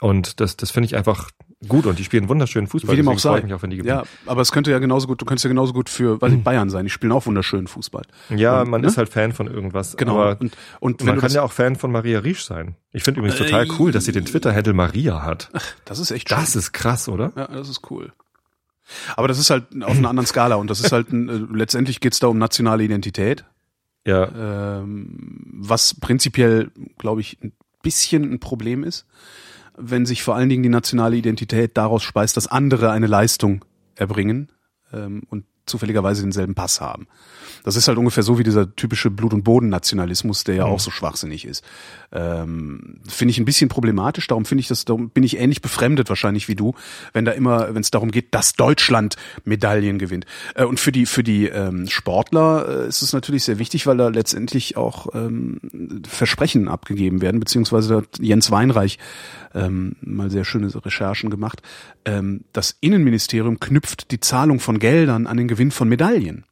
und 0.00 0.40
das, 0.40 0.56
das 0.56 0.70
finde 0.70 0.86
ich 0.86 0.96
einfach 0.96 1.30
gut 1.66 1.86
und 1.86 1.98
die 1.98 2.04
spielen 2.04 2.28
wunderschönen 2.28 2.66
Fußball. 2.66 2.92
Wie 2.92 2.96
dem 2.96 3.08
auch 3.08 3.18
sei. 3.18 3.42
auch, 3.54 3.62
wenn 3.62 3.70
die 3.70 3.76
gewinnen. 3.78 3.96
Ja, 3.96 4.02
aber 4.26 4.42
es 4.42 4.52
könnte 4.52 4.70
ja 4.70 4.78
genauso 4.78 5.06
gut, 5.06 5.20
du 5.20 5.24
könntest 5.24 5.44
ja 5.44 5.48
genauso 5.48 5.72
gut 5.72 5.88
für, 5.88 6.20
weil 6.20 6.30
die 6.30 6.36
Bayern 6.36 6.68
sein, 6.70 6.84
die 6.84 6.90
spielen 6.90 7.12
auch 7.12 7.26
wunderschönen 7.26 7.66
Fußball. 7.66 8.04
Ja, 8.30 8.62
Und, 8.62 8.70
man 8.70 8.82
ne? 8.82 8.86
ist 8.88 8.98
halt 8.98 9.08
Fan 9.08 9.32
von 9.32 9.46
irgendwas. 9.46 9.96
Genau. 9.96 10.20
Aber 10.20 10.40
und 10.40 10.56
und 10.80 11.04
man 11.04 11.18
kann 11.18 11.32
ja 11.32 11.42
auch 11.42 11.52
Fan 11.52 11.76
von 11.76 11.90
Maria 11.92 12.18
Riesch 12.20 12.44
sein. 12.44 12.76
Ich 12.92 13.02
finde 13.02 13.20
übrigens 13.20 13.38
total 13.38 13.64
Äh, 13.64 13.70
cool, 13.78 13.92
dass 13.92 14.04
sie 14.04 14.12
den 14.12 14.24
Twitter-Handle 14.24 14.74
Maria 14.74 15.22
hat. 15.22 15.50
das 15.84 15.98
ist 15.98 16.10
echt 16.10 16.28
schön. 16.28 16.38
Das 16.38 16.56
ist 16.56 16.72
krass, 16.72 17.08
oder? 17.08 17.32
Ja, 17.36 17.46
das 17.46 17.68
ist 17.68 17.90
cool. 17.90 18.12
Aber 19.16 19.26
das 19.26 19.38
ist 19.38 19.50
halt 19.50 19.64
auf 19.82 19.96
einer 19.96 20.10
anderen 20.10 20.26
Skala 20.26 20.54
und 20.56 20.70
das 20.70 20.80
ist 20.80 20.92
halt 20.92 21.10
ein, 21.10 21.28
äh, 21.28 21.56
letztendlich 21.56 22.00
geht's 22.00 22.20
da 22.20 22.28
um 22.28 22.38
nationale 22.38 22.84
Identität, 22.84 23.44
Ja, 24.06 24.78
ähm, 24.80 25.42
was 25.52 25.94
prinzipiell, 25.94 26.70
glaube 26.98 27.20
ich, 27.20 27.38
ein 27.42 27.52
bisschen 27.82 28.30
ein 28.30 28.38
Problem 28.38 28.84
ist, 28.84 29.06
wenn 29.76 30.06
sich 30.06 30.22
vor 30.22 30.34
allen 30.36 30.48
Dingen 30.48 30.62
die 30.62 30.68
nationale 30.68 31.16
Identität 31.16 31.76
daraus 31.76 32.02
speist, 32.02 32.36
dass 32.36 32.46
andere 32.46 32.90
eine 32.90 33.06
Leistung 33.06 33.64
erbringen 33.94 34.52
ähm, 34.92 35.22
und 35.28 35.44
zufälligerweise 35.66 36.22
denselben 36.22 36.54
Pass 36.54 36.80
haben. 36.80 37.08
Das 37.66 37.74
ist 37.76 37.88
halt 37.88 37.98
ungefähr 37.98 38.22
so 38.22 38.38
wie 38.38 38.44
dieser 38.44 38.74
typische 38.76 39.10
Blut- 39.10 39.34
und 39.34 39.42
Boden-Nationalismus, 39.42 40.44
der 40.44 40.54
ja 40.54 40.66
Mhm. 40.66 40.72
auch 40.72 40.80
so 40.80 40.90
schwachsinnig 40.92 41.44
ist. 41.44 41.64
Ähm, 42.12 43.00
finde 43.06 43.32
ich 43.32 43.38
ein 43.38 43.44
bisschen 43.44 43.68
problematisch, 43.68 44.28
darum 44.28 44.44
finde 44.44 44.60
ich 44.60 44.68
das, 44.68 44.84
darum 44.84 45.10
bin 45.10 45.24
ich 45.24 45.36
ähnlich 45.38 45.60
befremdet 45.62 46.08
wahrscheinlich 46.08 46.46
wie 46.48 46.54
du, 46.54 46.74
wenn 47.12 47.24
da 47.24 47.32
immer, 47.32 47.74
wenn 47.74 47.82
es 47.82 47.90
darum 47.90 48.12
geht, 48.12 48.32
dass 48.34 48.52
Deutschland 48.54 49.16
Medaillen 49.44 49.98
gewinnt. 49.98 50.24
Äh, 50.54 50.64
und 50.64 50.78
für 50.80 50.92
die, 50.92 51.06
für 51.06 51.22
die 51.24 51.46
ähm, 51.46 51.88
Sportler 51.88 52.84
äh, 52.84 52.88
ist 52.88 53.02
es 53.02 53.12
natürlich 53.12 53.42
sehr 53.44 53.58
wichtig, 53.58 53.86
weil 53.86 53.96
da 53.96 54.08
letztendlich 54.08 54.76
auch 54.76 55.08
ähm, 55.14 55.60
Versprechen 56.08 56.68
abgegeben 56.68 57.20
werden, 57.20 57.40
beziehungsweise 57.40 57.88
da 57.88 57.96
hat 57.96 58.18
Jens 58.20 58.50
Weinreich 58.52 58.98
ähm, 59.54 59.96
mal 60.00 60.30
sehr 60.30 60.44
schöne 60.44 60.72
Recherchen 60.72 61.30
gemacht. 61.30 61.62
Ähm, 62.04 62.44
das 62.52 62.76
Innenministerium 62.80 63.58
knüpft 63.58 64.12
die 64.12 64.20
Zahlung 64.20 64.60
von 64.60 64.78
Geldern 64.78 65.26
an 65.26 65.36
den 65.36 65.48
Gewinn 65.48 65.72
von 65.72 65.88
Medaillen. 65.88 66.44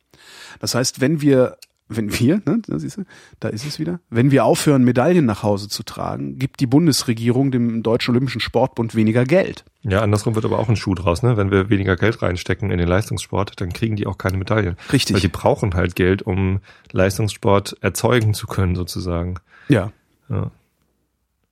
Das 0.64 0.74
heißt, 0.74 1.02
wenn 1.02 1.20
wir, 1.20 1.58
wenn 1.88 2.18
wir, 2.18 2.40
ne, 2.46 2.62
da 2.66 2.78
siehst 2.78 2.96
du, 2.96 3.04
da 3.38 3.48
ist 3.48 3.66
es 3.66 3.78
wieder, 3.78 4.00
wenn 4.08 4.30
wir 4.30 4.46
aufhören, 4.46 4.82
Medaillen 4.82 5.26
nach 5.26 5.42
Hause 5.42 5.68
zu 5.68 5.82
tragen, 5.82 6.38
gibt 6.38 6.60
die 6.60 6.66
Bundesregierung 6.66 7.50
dem 7.50 7.82
Deutschen 7.82 8.12
Olympischen 8.12 8.40
Sportbund 8.40 8.94
weniger 8.94 9.26
Geld. 9.26 9.66
ja, 9.82 10.00
andersrum 10.00 10.34
wird 10.34 10.46
aber 10.46 10.58
auch 10.58 10.70
ein 10.70 10.76
Schuh 10.76 10.94
draus, 10.94 11.22
ne? 11.22 11.36
Wenn 11.36 11.50
wir 11.50 11.68
weniger 11.68 11.96
Geld 11.96 12.22
reinstecken 12.22 12.70
in 12.70 12.78
den 12.78 12.88
Leistungssport, 12.88 13.60
dann 13.60 13.74
kriegen 13.74 13.94
die 13.96 14.06
auch 14.06 14.16
keine 14.16 14.38
Medaille. 14.38 14.76
Richtig. 14.90 15.12
Weil 15.12 15.20
die 15.20 15.28
brauchen 15.28 15.74
halt 15.74 15.96
Geld, 15.96 16.22
um 16.22 16.60
Leistungssport 16.92 17.76
erzeugen 17.82 18.32
zu 18.32 18.46
können, 18.46 18.74
sozusagen. 18.74 19.34
Ja. 19.68 19.92
Ja. 20.30 20.50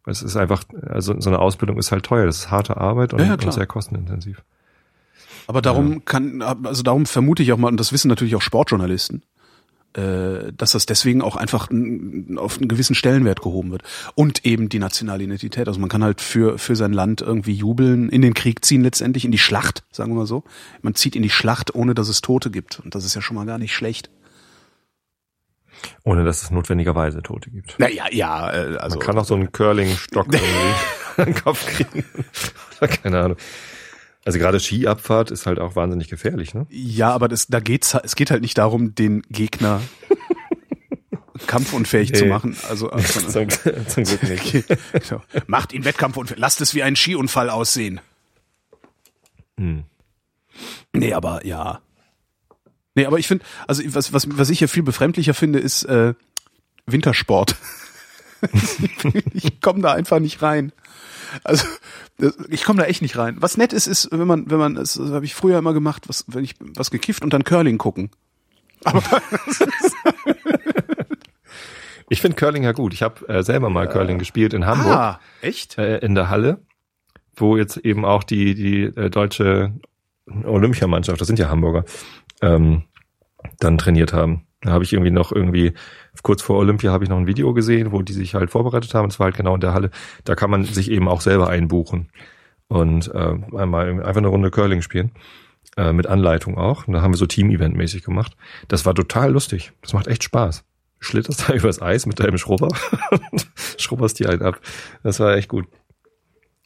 Es 0.07 0.23
ist 0.23 0.39
einfach, 0.39 0.65
also 0.89 1.21
so 1.21 1.29
eine 1.29 1.39
Ausbildung 1.39 1.77
ist 1.77 1.93
halt 1.93 2.07
teuer. 2.07 2.25
Das 2.25 2.39
ist 2.39 2.51
harte 2.51 2.79
Arbeit 2.79 3.13
und, 3.13 3.21
Ja, 3.21 3.27
ja, 3.27 3.33
und 3.35 3.53
sehr 3.53 3.67
kostenintensiv. 3.67 4.43
Aber 5.47 5.63
darum 5.63 6.05
kann, 6.05 6.43
also 6.43 6.83
darum 6.83 7.07
vermute 7.07 7.43
ich 7.43 7.53
auch 7.53 7.59
mal, 7.59 7.69
und 7.69 7.79
das 7.79 7.93
wissen 7.93 8.09
natürlich 8.09 8.37
auch 8.37 8.43
Sportjournalisten, 8.43 9.23
äh, 9.95 10.53
dass 10.57 10.73
das 10.73 10.87
deswegen 10.87 11.23
auch 11.23 11.37
einfach 11.37 11.65
auf 12.37 12.59
einen 12.59 12.69
gewissen 12.69 12.95
Stellenwert 12.95 13.43
gehoben 13.43 13.71
wird. 13.71 13.83
Und 14.15 14.45
eben 14.47 14.69
die 14.69 14.79
nationale 14.79 15.25
Identität. 15.25 15.69
Also 15.69 15.81
man 15.81 15.89
kann 15.89 16.03
halt 16.03 16.21
für, 16.21 16.59
für 16.59 16.77
sein 16.77 16.93
Land 16.93 17.21
irgendwie 17.21 17.53
jubeln, 17.53 18.09
in 18.09 18.23
den 18.23 18.35
Krieg 18.35 18.65
ziehen 18.65 18.83
letztendlich, 18.83 19.25
in 19.25 19.33
die 19.33 19.39
Schlacht, 19.39 19.85
sagen 19.93 20.13
wir 20.13 20.21
mal 20.21 20.27
so. 20.27 20.45
Man 20.81 20.95
zieht 20.95 21.17
in 21.17 21.23
die 21.23 21.31
Schlacht, 21.31 21.75
ohne 21.75 21.95
dass 21.95 22.09
es 22.09 22.21
Tote 22.21 22.51
gibt. 22.51 22.81
Und 22.81 22.95
das 22.95 23.05
ist 23.05 23.15
ja 23.15 23.21
schon 23.21 23.37
mal 23.37 23.47
gar 23.47 23.59
nicht 23.59 23.75
schlecht. 23.75 24.11
Ohne 26.05 26.25
dass 26.25 26.43
es 26.43 26.51
notwendigerweise 26.51 27.23
Tote 27.23 27.51
gibt. 27.51 27.79
Naja, 27.79 28.05
ja, 28.11 28.51
äh, 28.53 28.77
also. 28.77 28.99
Man 28.99 29.07
kann 29.07 29.19
auch 29.19 29.25
so 29.25 29.35
einen 29.35 29.53
Curling-Stock 29.53 30.27
irgendwie 30.33 30.75
an 31.17 31.25
den 31.27 31.35
Kopf 31.35 31.67
kriegen. 31.67 32.05
Keine 33.03 33.21
Ahnung. 33.21 33.37
Also 34.25 34.39
gerade 34.39 34.61
Skiabfahrt 34.61 35.31
ist 35.31 35.47
halt 35.47 35.59
auch 35.59 35.75
wahnsinnig 35.75 36.09
gefährlich, 36.09 36.55
ne? 36.55 36.67
Ja, 36.71 37.11
aber 37.13 37.29
das, 37.29 37.49
da 37.49 37.59
geht's, 37.61 37.95
es 38.05 38.15
geht 38.15 38.31
halt 38.31 38.43
nicht 38.43 38.57
darum, 38.59 38.95
den 38.95 39.23
Gegner 39.31 39.81
kampfunfähig 41.47 42.15
zu 42.15 42.25
Nee. 42.25 42.31
machen. 42.31 42.57
Also, 42.69 42.91
also 42.91 43.21
Zum, 43.21 43.49
zum 43.89 44.05
Glück 44.05 44.23
nicht. 44.23 44.67
genau. 45.09 45.23
macht 45.47 45.73
ihn 45.73 45.85
wettkampfunfähig, 45.85 46.39
lasst 46.39 46.61
es 46.61 46.75
wie 46.75 46.83
ein 46.83 46.95
Skiunfall 46.97 47.51
aussehen. 47.51 48.01
Hm. 49.59 49.85
Nee, 50.93 51.15
aber 51.15 51.45
ja. 51.45 51.81
Nee, 52.95 53.07
aber 53.07 53.19
ich 53.19 53.27
finde, 53.27 53.45
also 53.67 53.83
was, 53.87 54.13
was, 54.13 54.27
was 54.39 54.51
ich 54.51 54.59
hier 54.59 54.69
viel 54.69 54.83
befremdlicher 54.83 55.35
finde, 55.35 55.59
ist 55.59 55.85
äh, 55.85 56.15
Wintersport. 56.87 57.57
ich 59.33 59.61
komme 59.61 59.81
da 59.81 59.93
einfach 59.93 60.19
nicht 60.21 60.43
rein. 60.43 60.73
Also 61.45 61.67
ich 62.49 62.65
komme 62.65 62.81
da 62.83 62.89
echt 62.89 63.03
nicht 63.03 63.17
rein. 63.17 63.37
Was 63.41 63.57
nett 63.57 63.73
ist, 63.73 63.87
ist, 63.87 64.09
wenn 64.13 64.27
man, 64.27 64.51
wenn 64.51 64.59
man, 64.59 64.75
das, 64.75 64.99
habe 64.99 65.25
ich 65.25 65.35
früher 65.35 65.59
immer 65.59 65.73
gemacht, 65.73 66.09
was, 66.09 66.25
wenn 66.29 66.45
ich 66.45 66.55
was 66.77 66.91
gekifft 66.91 67.23
und 67.25 67.33
dann 67.33 67.45
Curling 67.45 67.79
gucken. 67.79 68.11
Aber 68.85 69.03
Ich 72.13 72.21
finde 72.21 72.37
Curling 72.37 72.65
ja 72.65 72.73
gut. 72.73 72.93
Ich 72.93 73.03
habe 73.03 73.27
äh, 73.27 73.43
selber 73.43 73.71
mal 73.71 73.89
Curling 73.89 74.19
gespielt 74.19 74.53
in 74.53 74.67
Hamburg, 74.67 74.95
ah, 74.95 75.21
echt? 75.41 75.79
äh, 75.79 75.97
in 76.01 76.15
der 76.15 76.29
Halle, 76.29 76.59
wo 77.35 77.57
jetzt 77.57 77.79
eben 77.79 78.05
auch 78.05 78.23
die, 78.23 78.55
die 78.55 78.83
äh, 78.83 79.09
deutsche 79.09 79.73
Olympiamannschaft, 80.45 81.19
das 81.19 81.27
sind 81.27 81.39
ja 81.39 81.49
Hamburger, 81.49 81.87
ähm, 82.43 82.85
dann 83.61 83.79
trainiert 83.79 84.13
haben. 84.13 84.47
Da 84.63 84.71
habe 84.71 84.85
ich 84.85 84.93
irgendwie 84.93 85.11
noch 85.11 85.33
irgendwie, 85.33 85.73
kurz 86.23 86.43
vor 86.43 86.59
Olympia 86.59 86.93
habe 86.93 87.05
ich 87.05 87.11
noch 87.11 87.19
ein 87.19 87.27
Video 87.27 87.53
gesehen, 87.53 87.93
wo 87.93 88.03
die 88.03 88.13
sich 88.13 88.35
halt 88.35 88.51
vorbereitet 88.51 88.95
haben. 88.95 89.09
Das 89.09 89.19
war 89.19 89.27
halt 89.27 89.37
genau 89.37 89.55
in 89.55 89.61
der 89.61 89.75
Halle. 89.75 89.91
Da 90.25 90.35
kann 90.35 90.51
man 90.51 90.65
sich 90.65 90.91
eben 90.91 91.09
auch 91.09 91.21
selber 91.21 91.49
einbuchen 91.49 92.11
und 92.69 93.13
äh, 93.15 93.35
einmal 93.57 94.03
einfach 94.03 94.19
eine 94.19 94.29
Runde 94.29 94.51
Curling 94.51 94.83
spielen. 94.83 95.13
Äh, 95.77 95.93
mit 95.93 96.07
Anleitung 96.07 96.59
auch. 96.59 96.87
Und 96.87 96.93
da 96.93 97.01
haben 97.01 97.15
wir 97.15 97.19
so 97.19 97.27
Team-Event-mäßig 97.27 98.03
gemacht. 98.03 98.37
Das 98.69 98.85
war 98.85 98.95
total 98.95 99.33
lustig. 99.33 99.73
Das 99.81 99.95
macht 99.95 100.07
echt 100.07 100.23
Spaß. 100.23 100.65
Schlitterst 101.01 101.45
da 101.49 101.55
übers 101.55 101.81
Eis 101.81 102.05
mit 102.05 102.21
deinem 102.21 102.37
Schrubber 102.37 102.69
und 103.11 103.51
schrubberst 103.79 104.19
die 104.19 104.27
halt 104.27 104.43
ab. 104.43 104.61
Das 105.03 105.19
war 105.19 105.35
echt 105.35 105.49
gut. 105.49 105.67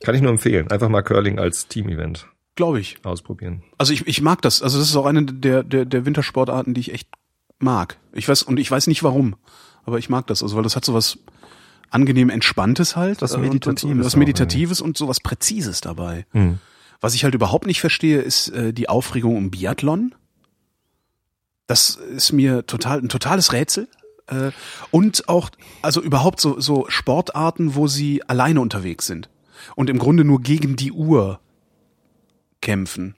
Kann 0.02 0.14
ich 0.16 0.22
nur 0.22 0.32
empfehlen. 0.32 0.70
Einfach 0.70 0.88
mal 0.88 1.02
Curling 1.02 1.38
als 1.38 1.68
Team-Event 1.68 2.28
Glaube 2.56 2.80
ich. 2.80 2.98
ausprobieren. 3.04 3.62
Also 3.78 3.92
ich, 3.92 4.06
ich 4.08 4.22
mag 4.22 4.42
das. 4.42 4.60
Also 4.60 4.78
das 4.78 4.88
ist 4.88 4.96
auch 4.96 5.06
eine 5.06 5.24
der, 5.24 5.62
der, 5.62 5.84
der 5.84 6.04
Wintersportarten, 6.04 6.74
die 6.74 6.80
ich 6.80 6.92
echt 6.92 7.08
mag. 7.58 7.98
Ich 8.12 8.28
weiß, 8.28 8.42
und 8.42 8.58
ich 8.58 8.70
weiß 8.70 8.86
nicht 8.86 9.02
warum, 9.02 9.36
aber 9.84 9.98
ich 9.98 10.08
mag 10.08 10.26
das. 10.26 10.42
Also 10.42 10.56
weil 10.56 10.62
das 10.62 10.76
hat 10.76 10.84
so 10.84 10.94
was 10.94 11.18
angenehm 11.90 12.30
Entspanntes 12.30 12.96
halt. 12.96 13.22
Was 13.22 13.32
äh, 13.32 13.36
und- 13.36 13.44
und- 13.44 13.52
Meditatives 13.54 13.90
Und, 13.92 14.04
was 14.04 14.16
Meditatives 14.16 14.80
und 14.80 14.96
so 14.96 15.08
was 15.08 15.20
Präzises 15.20 15.80
dabei. 15.80 16.26
Hm. 16.32 16.58
Was 17.00 17.14
ich 17.14 17.24
halt 17.24 17.34
überhaupt 17.34 17.66
nicht 17.66 17.80
verstehe, 17.80 18.20
ist 18.20 18.48
äh, 18.48 18.72
die 18.72 18.88
Aufregung 18.88 19.36
um 19.36 19.50
Biathlon. 19.50 20.14
Das 21.66 21.96
ist 21.96 22.32
mir 22.32 22.66
total 22.66 22.98
ein 23.00 23.08
totales 23.08 23.52
Rätsel. 23.52 23.88
Äh, 24.28 24.50
und 24.90 25.28
auch, 25.28 25.50
also 25.82 26.00
überhaupt 26.00 26.40
so, 26.40 26.58
so 26.60 26.86
Sportarten, 26.88 27.74
wo 27.74 27.86
sie 27.86 28.22
alleine 28.28 28.60
unterwegs 28.60 29.06
sind. 29.06 29.28
Und 29.74 29.90
im 29.90 29.98
Grunde 29.98 30.24
nur 30.24 30.40
gegen 30.40 30.76
die 30.76 30.92
Uhr 30.92 31.40
kämpfen. 32.60 33.14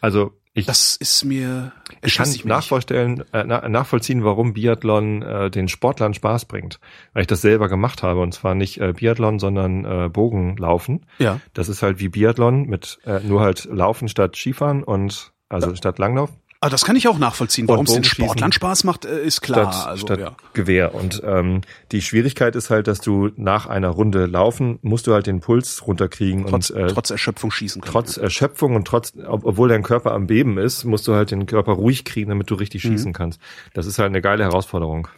Also 0.00 0.32
ich, 0.54 0.66
Das 0.66 0.96
ist 0.96 1.24
mir. 1.24 1.72
ich 2.02 2.16
kann 2.16 2.30
nicht. 2.30 2.44
nachvollstellen, 2.44 3.24
äh, 3.32 3.44
na, 3.44 3.68
nachvollziehen, 3.68 4.22
warum 4.24 4.54
Biathlon 4.54 5.22
äh, 5.22 5.50
den 5.50 5.66
Sportlern 5.68 6.14
Spaß 6.14 6.44
bringt. 6.44 6.78
Weil 7.12 7.22
ich 7.22 7.26
das 7.26 7.40
selber 7.40 7.68
gemacht 7.68 8.04
habe. 8.04 8.20
Und 8.20 8.32
zwar 8.32 8.54
nicht 8.54 8.80
äh, 8.80 8.92
Biathlon, 8.92 9.40
sondern 9.40 9.84
äh, 9.84 10.08
Bogenlaufen. 10.08 11.06
Ja. 11.18 11.40
Das 11.54 11.68
ist 11.68 11.82
halt 11.82 11.98
wie 11.98 12.08
Biathlon 12.08 12.66
mit 12.66 13.00
äh, 13.04 13.18
nur 13.20 13.40
halt 13.40 13.64
Laufen 13.64 14.08
statt 14.08 14.36
Skifahren 14.36 14.84
und 14.84 15.32
also 15.48 15.74
statt 15.74 15.98
Langlauf. 15.98 16.30
Aber 16.64 16.70
das 16.70 16.86
kann 16.86 16.96
ich 16.96 17.08
auch 17.08 17.18
nachvollziehen. 17.18 17.68
Warum 17.68 17.84
es 17.84 17.92
den. 17.92 18.04
Sportlern 18.04 18.50
Spaß 18.50 18.84
macht, 18.84 19.04
äh, 19.04 19.22
ist 19.22 19.42
klar. 19.42 19.70
statt, 19.70 19.86
also, 19.86 20.06
statt 20.06 20.18
ja. 20.18 20.34
Gewehr. 20.54 20.94
Und 20.94 21.22
ähm, 21.22 21.60
die 21.92 22.00
Schwierigkeit 22.00 22.56
ist 22.56 22.70
halt, 22.70 22.86
dass 22.86 23.02
du 23.02 23.28
nach 23.36 23.66
einer 23.66 23.90
Runde 23.90 24.24
laufen, 24.24 24.78
musst 24.80 25.06
du 25.06 25.12
halt 25.12 25.26
den 25.26 25.40
Puls 25.40 25.86
runterkriegen 25.86 26.46
Trotz, 26.46 26.70
und 26.70 26.76
äh, 26.78 26.86
trotz 26.86 27.10
Erschöpfung 27.10 27.50
schießen 27.50 27.82
können. 27.82 27.92
trotz 27.92 28.16
Erschöpfung 28.16 28.76
und 28.76 28.86
trotz, 28.86 29.12
ob, 29.26 29.44
obwohl 29.44 29.68
dein 29.68 29.82
Körper 29.82 30.12
am 30.12 30.26
Beben 30.26 30.56
ist, 30.56 30.84
musst 30.84 31.06
du 31.06 31.12
halt 31.12 31.32
den 31.32 31.44
Körper 31.44 31.72
ruhig 31.72 32.06
kriegen, 32.06 32.30
damit 32.30 32.48
du 32.48 32.54
richtig 32.54 32.80
schießen 32.80 33.12
kannst. 33.12 33.42
Das 33.74 33.84
ist 33.84 33.98
halt 33.98 34.08
eine 34.08 34.22
geile 34.22 34.44
Herausforderung. 34.44 35.08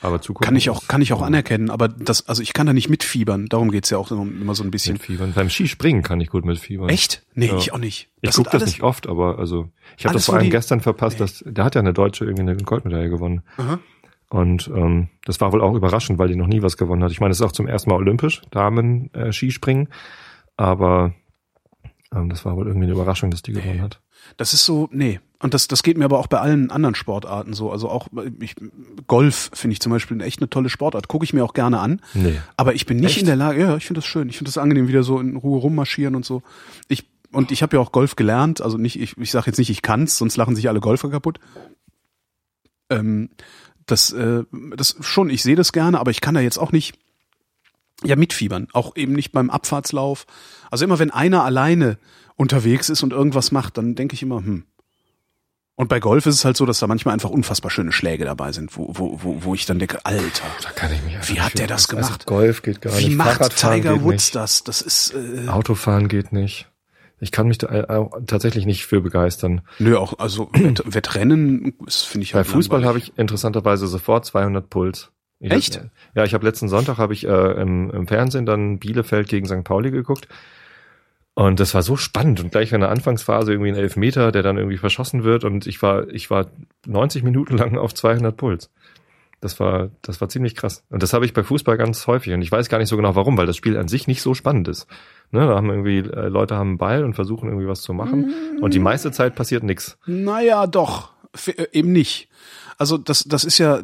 Aber 0.00 0.20
zugucken 0.20 0.44
Kann 0.44 0.54
ich 0.56 0.70
auch, 0.70 0.86
kann 0.86 1.02
ich 1.02 1.12
auch 1.12 1.22
anerkennen, 1.22 1.70
aber 1.70 1.88
das, 1.88 2.28
also 2.28 2.40
ich 2.40 2.52
kann 2.52 2.66
da 2.68 2.72
nicht 2.72 2.88
mitfiebern. 2.88 3.46
Darum 3.46 3.70
geht's 3.72 3.90
ja 3.90 3.98
auch 3.98 4.10
immer, 4.12 4.54
so 4.54 4.62
ein 4.62 4.70
bisschen. 4.70 4.92
mitfiebern. 4.92 5.32
Beim 5.32 5.50
Skispringen 5.50 6.02
kann 6.04 6.20
ich 6.20 6.28
gut 6.28 6.44
mitfiebern. 6.44 6.88
Echt? 6.88 7.24
Nee, 7.34 7.46
Ja. 7.48 7.56
ich 7.56 7.72
auch 7.72 7.78
nicht. 7.78 8.08
Ich 8.20 8.30
sind 8.32 8.44
gucke 8.44 8.58
das 8.58 8.66
nicht 8.68 8.82
oft, 8.82 9.08
aber 9.08 9.38
also 9.40 9.70
ich 9.96 10.04
habe 10.04 10.14
das 10.14 10.26
vor 10.26 10.36
allem 10.36 10.44
die- 10.44 10.50
gestern 10.50 10.80
verpasst, 10.80 11.18
dass 11.20 11.42
der 11.44 11.64
hat 11.64 11.74
ja 11.74 11.80
eine 11.80 11.92
Deutsche 11.92 12.24
irgendwie 12.24 12.42
eine 12.42 12.56
Goldmedaille 12.56 13.10
gewonnen. 13.10 13.42
Aha. 13.56 13.80
Und 14.30 14.68
ähm, 14.68 15.08
das 15.24 15.40
war 15.40 15.52
wohl 15.52 15.62
auch 15.62 15.74
überraschend, 15.74 16.18
weil 16.18 16.28
die 16.28 16.36
noch 16.36 16.46
nie 16.46 16.62
was 16.62 16.76
gewonnen 16.76 17.02
hat. 17.02 17.10
Ich 17.10 17.18
meine, 17.20 17.32
es 17.32 17.40
ist 17.40 17.46
auch 17.46 17.52
zum 17.52 17.66
ersten 17.66 17.90
Mal 17.90 17.96
olympisch, 17.96 18.42
Damen 18.50 19.12
äh, 19.14 19.32
Skispringen, 19.32 19.88
aber 20.56 21.14
ähm, 22.14 22.28
das 22.28 22.44
war 22.44 22.54
wohl 22.56 22.66
irgendwie 22.66 22.84
eine 22.86 22.92
Überraschung, 22.94 23.30
dass 23.30 23.42
die 23.42 23.52
gewonnen 23.52 23.82
hat. 23.82 24.00
Das 24.36 24.52
ist 24.54 24.64
so, 24.64 24.88
nee. 24.92 25.18
Und 25.40 25.54
das, 25.54 25.68
das 25.68 25.84
geht 25.84 25.96
mir 25.96 26.04
aber 26.04 26.18
auch 26.18 26.26
bei 26.26 26.40
allen 26.40 26.70
anderen 26.72 26.96
Sportarten 26.96 27.52
so. 27.52 27.70
Also 27.70 27.88
auch 27.88 28.08
ich, 28.40 28.56
Golf 29.06 29.50
finde 29.54 29.72
ich 29.72 29.80
zum 29.80 29.92
Beispiel 29.92 30.20
echt 30.20 30.40
eine 30.40 30.50
tolle 30.50 30.68
Sportart. 30.68 31.06
Gucke 31.06 31.24
ich 31.24 31.32
mir 31.32 31.44
auch 31.44 31.54
gerne 31.54 31.78
an. 31.78 32.00
Nee. 32.12 32.40
Aber 32.56 32.74
ich 32.74 32.86
bin 32.86 32.96
nicht 32.96 33.10
Echt? 33.10 33.20
in 33.20 33.26
der 33.26 33.36
Lage, 33.36 33.60
ja, 33.60 33.76
ich 33.76 33.86
finde 33.86 34.00
das 34.00 34.06
schön. 34.06 34.28
Ich 34.28 34.36
finde 34.36 34.48
das 34.48 34.58
angenehm, 34.58 34.88
wieder 34.88 35.04
so 35.04 35.20
in 35.20 35.36
Ruhe 35.36 35.60
rummarschieren 35.60 36.16
und 36.16 36.24
so. 36.24 36.42
Ich, 36.88 37.08
und 37.30 37.52
ich 37.52 37.62
habe 37.62 37.76
ja 37.76 37.80
auch 37.80 37.92
Golf 37.92 38.16
gelernt. 38.16 38.60
Also 38.60 38.78
nicht, 38.78 39.00
ich, 39.00 39.16
ich 39.16 39.30
sage 39.30 39.46
jetzt 39.46 39.58
nicht, 39.58 39.70
ich 39.70 39.82
kann's, 39.82 40.18
sonst 40.18 40.36
lachen 40.36 40.56
sich 40.56 40.68
alle 40.68 40.80
Golfer 40.80 41.08
kaputt. 41.08 41.38
Ähm, 42.90 43.30
das, 43.86 44.12
äh, 44.12 44.42
das 44.76 44.96
schon, 45.00 45.30
ich 45.30 45.44
sehe 45.44 45.56
das 45.56 45.72
gerne, 45.72 46.00
aber 46.00 46.10
ich 46.10 46.20
kann 46.20 46.34
da 46.34 46.40
jetzt 46.40 46.58
auch 46.58 46.72
nicht 46.72 46.98
ja 48.02 48.16
mitfiebern. 48.16 48.66
Auch 48.72 48.96
eben 48.96 49.12
nicht 49.12 49.30
beim 49.30 49.50
Abfahrtslauf. 49.50 50.26
Also 50.68 50.84
immer 50.84 50.98
wenn 50.98 51.12
einer 51.12 51.44
alleine 51.44 51.98
unterwegs 52.34 52.88
ist 52.88 53.04
und 53.04 53.12
irgendwas 53.12 53.52
macht, 53.52 53.78
dann 53.78 53.94
denke 53.94 54.14
ich 54.14 54.22
immer, 54.22 54.38
hm. 54.38 54.64
Und 55.78 55.86
bei 55.86 56.00
Golf 56.00 56.26
ist 56.26 56.34
es 56.34 56.44
halt 56.44 56.56
so, 56.56 56.66
dass 56.66 56.80
da 56.80 56.88
manchmal 56.88 57.12
einfach 57.14 57.30
unfassbar 57.30 57.70
schöne 57.70 57.92
Schläge 57.92 58.24
dabei 58.24 58.50
sind, 58.50 58.76
wo, 58.76 58.88
wo, 58.94 59.20
wo, 59.22 59.44
wo 59.44 59.54
ich 59.54 59.64
dann 59.64 59.78
denke, 59.78 60.04
Alter, 60.04 60.42
Da 60.60 60.70
kann 60.70 60.92
ich 60.92 61.00
mich 61.04 61.14
Wie 61.28 61.40
hat 61.40 61.56
der 61.56 61.68
das 61.68 61.88
also 61.88 62.02
gemacht? 62.02 62.26
Golf 62.26 62.62
geht 62.62 62.80
gar 62.80 62.98
wie 62.98 63.06
nicht. 63.06 63.16
macht 63.16 63.36
Fahrradfahren 63.36 63.76
Tiger 63.80 63.94
geht 63.94 64.02
Woods 64.02 64.24
nicht. 64.24 64.34
das? 64.34 64.64
Das 64.64 64.82
ist, 64.82 65.14
äh, 65.14 65.46
Autofahren 65.46 66.08
geht 66.08 66.32
nicht. 66.32 66.68
Ich 67.20 67.30
kann 67.30 67.46
mich 67.46 67.58
da 67.58 67.68
äh, 67.68 68.06
tatsächlich 68.26 68.66
nicht 68.66 68.86
für 68.86 69.00
begeistern. 69.00 69.60
nö, 69.78 69.96
auch, 69.96 70.18
also 70.18 70.50
Wett, 70.52 70.82
Wettrennen, 70.84 71.74
das 71.84 72.02
finde 72.02 72.24
ich 72.24 72.32
Bei 72.32 72.38
halt 72.38 72.48
Fußball 72.48 72.84
habe 72.84 72.98
ich 72.98 73.16
interessanterweise 73.16 73.86
sofort 73.86 74.26
200 74.26 74.68
Puls. 74.68 75.12
Ich 75.38 75.52
Echt? 75.52 75.80
ja, 76.16 76.24
ich 76.24 76.34
habe 76.34 76.44
letzten 76.44 76.68
Sonntag 76.68 76.98
habe 76.98 77.12
ich 77.12 77.24
äh, 77.24 77.62
im, 77.62 77.88
im 77.92 78.08
Fernsehen 78.08 78.46
dann 78.46 78.80
Bielefeld 78.80 79.28
gegen 79.28 79.46
St. 79.46 79.62
Pauli 79.62 79.92
geguckt. 79.92 80.26
Und 81.38 81.60
das 81.60 81.72
war 81.72 81.84
so 81.84 81.96
spannend 81.96 82.40
und 82.40 82.50
gleich 82.50 82.72
in 82.72 82.80
der 82.80 82.90
Anfangsphase 82.90 83.52
irgendwie 83.52 83.70
ein 83.70 83.76
Elfmeter, 83.76 84.32
der 84.32 84.42
dann 84.42 84.56
irgendwie 84.56 84.76
verschossen 84.76 85.22
wird 85.22 85.44
und 85.44 85.68
ich 85.68 85.80
war 85.82 86.08
ich 86.08 86.30
war 86.30 86.46
90 86.84 87.22
Minuten 87.22 87.56
lang 87.56 87.78
auf 87.78 87.94
200 87.94 88.36
Puls. 88.36 88.72
Das 89.40 89.60
war 89.60 89.90
das 90.02 90.20
war 90.20 90.28
ziemlich 90.28 90.56
krass. 90.56 90.82
Und 90.90 91.00
das 91.00 91.12
habe 91.12 91.24
ich 91.24 91.34
bei 91.34 91.44
Fußball 91.44 91.76
ganz 91.76 92.08
häufig 92.08 92.32
und 92.32 92.42
ich 92.42 92.50
weiß 92.50 92.68
gar 92.68 92.78
nicht 92.78 92.88
so 92.88 92.96
genau 92.96 93.14
warum, 93.14 93.36
weil 93.36 93.46
das 93.46 93.56
Spiel 93.56 93.76
an 93.76 93.86
sich 93.86 94.08
nicht 94.08 94.20
so 94.20 94.34
spannend 94.34 94.66
ist. 94.66 94.88
Ne, 95.30 95.46
da 95.46 95.54
haben 95.54 95.70
irgendwie 95.70 95.98
äh, 95.98 96.26
Leute 96.26 96.56
haben 96.56 96.70
einen 96.70 96.78
Ball 96.78 97.04
und 97.04 97.14
versuchen 97.14 97.48
irgendwie 97.48 97.68
was 97.68 97.82
zu 97.82 97.92
machen 97.92 98.32
und 98.60 98.74
die 98.74 98.80
meiste 98.80 99.12
Zeit 99.12 99.36
passiert 99.36 99.62
nichts. 99.62 99.96
Naja, 100.06 100.66
doch, 100.66 101.12
F 101.32 101.46
äh, 101.56 101.68
eben 101.70 101.92
nicht. 101.92 102.30
Also 102.78 102.98
das, 102.98 103.22
das 103.22 103.44
ist 103.44 103.58
ja, 103.58 103.82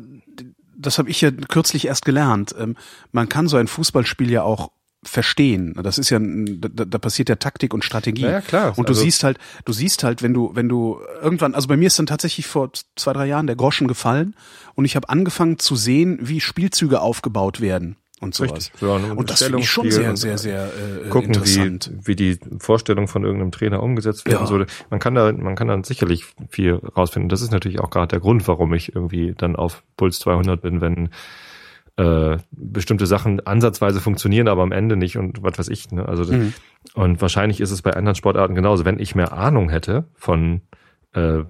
das 0.77 0.99
habe 0.99 1.09
ich 1.09 1.21
ja 1.21 1.31
kürzlich 1.31 1.87
erst 1.87 2.05
gelernt. 2.05 2.53
Ähm, 2.59 2.75
man 3.13 3.29
kann 3.29 3.47
so 3.47 3.57
ein 3.59 3.69
Fußballspiel 3.69 4.33
ja 4.33 4.43
auch 4.43 4.73
verstehen. 5.05 5.75
Das 5.83 5.99
ist 5.99 6.11
ja, 6.11 6.19
da, 6.21 6.85
da 6.85 6.99
passiert 6.99 7.29
ja 7.29 7.37
Taktik 7.37 7.73
und 7.75 7.85
Strategie. 7.85 8.23
Ja, 8.23 8.31
ja, 8.31 8.41
klar. 8.41 8.75
Und 8.77 8.89
du 8.89 8.93
Also- 8.93 9.03
siehst 9.03 9.25
halt, 9.25 9.39
du 9.65 9.73
siehst 9.73 10.05
halt, 10.05 10.23
wenn 10.23 10.35
du, 10.35 10.51
wenn 10.55 10.69
du 10.69 11.01
irgendwann, 11.23 11.55
also 11.55 11.69
bei 11.69 11.77
mir 11.77 11.87
ist 11.87 11.99
dann 11.99 12.07
tatsächlich 12.07 12.47
vor 12.47 12.71
zwei, 12.97 13.13
drei 13.13 13.27
Jahren 13.27 13.47
der 13.47 13.57
Groschen 13.57 13.89
gefallen 13.89 14.35
und 14.75 14.85
ich 14.85 14.97
habe 14.97 15.09
angefangen 15.09 15.59
zu 15.59 15.77
sehen, 15.77 16.19
wie 16.23 16.41
Spielzüge 16.41 17.01
aufgebaut 17.01 17.61
werden 17.61 17.97
und 18.21 18.35
sowas. 18.35 18.53
Richtig. 18.53 18.73
So, 18.81 18.93
und 18.93 19.11
und 19.13 19.31
das 19.31 19.43
finde 19.43 19.59
ich 19.59 19.69
schon 19.71 19.91
sehr, 19.91 20.17
sehr, 20.17 20.39
sehr 20.39 20.67
äh, 21.05 21.09
gucken, 21.11 21.35
interessant. 21.35 21.91
wie, 22.03 22.07
wie 22.07 22.17
die 22.17 22.39
Vorstellung 22.59 23.07
von 23.09 23.23
irgendeinem 23.25 23.53
Trainer 23.53 23.83
umgesetzt 23.83 24.27
werden 24.27 24.41
Ja. 24.41 24.47
soll. 24.47 24.67
Man 24.91 25.01
kann 25.01 25.15
da, 25.15 25.31
man 25.33 25.57
kann 25.57 25.69
dann 25.69 25.85
sicherlich 25.85 26.25
viel 26.49 26.75
rausfinden. 26.97 27.29
Das 27.29 27.43
ist 27.43 27.53
natürlich 27.53 27.81
auch 27.81 27.91
gerade 27.91 28.09
der 28.09 28.21
Grund, 28.21 28.47
warum 28.49 28.73
ich 28.73 28.95
irgendwie 28.95 29.35
dann 29.37 29.57
auf 29.57 29.83
Puls 29.97 30.19
200 30.21 30.63
bin, 30.63 30.81
wenn 30.81 31.11
äh, 31.97 32.39
bestimmte 32.51 33.07
Sachen 33.07 33.47
ansatzweise 33.47 34.01
funktionieren, 34.01 34.49
aber 34.49 34.63
am 34.63 34.73
Ende 34.73 34.97
nicht 34.97 35.17
und 35.17 35.43
was 35.43 35.59
weiß 35.59 35.69
ich. 35.69 35.91
Ne? 35.93 36.07
Also 36.09 36.33
Mhm. 36.33 36.53
und 36.95 37.21
wahrscheinlich 37.21 37.61
ist 37.61 37.71
es 37.71 37.83
bei 37.83 37.93
anderen 37.93 38.17
Sportarten 38.17 38.55
genauso. 38.55 38.85
Wenn 38.85 38.99
ich 38.99 39.15
mehr 39.15 39.33
Ahnung 39.33 39.71
hätte 39.71 40.09
von 40.15 40.63
äh, 41.13 41.45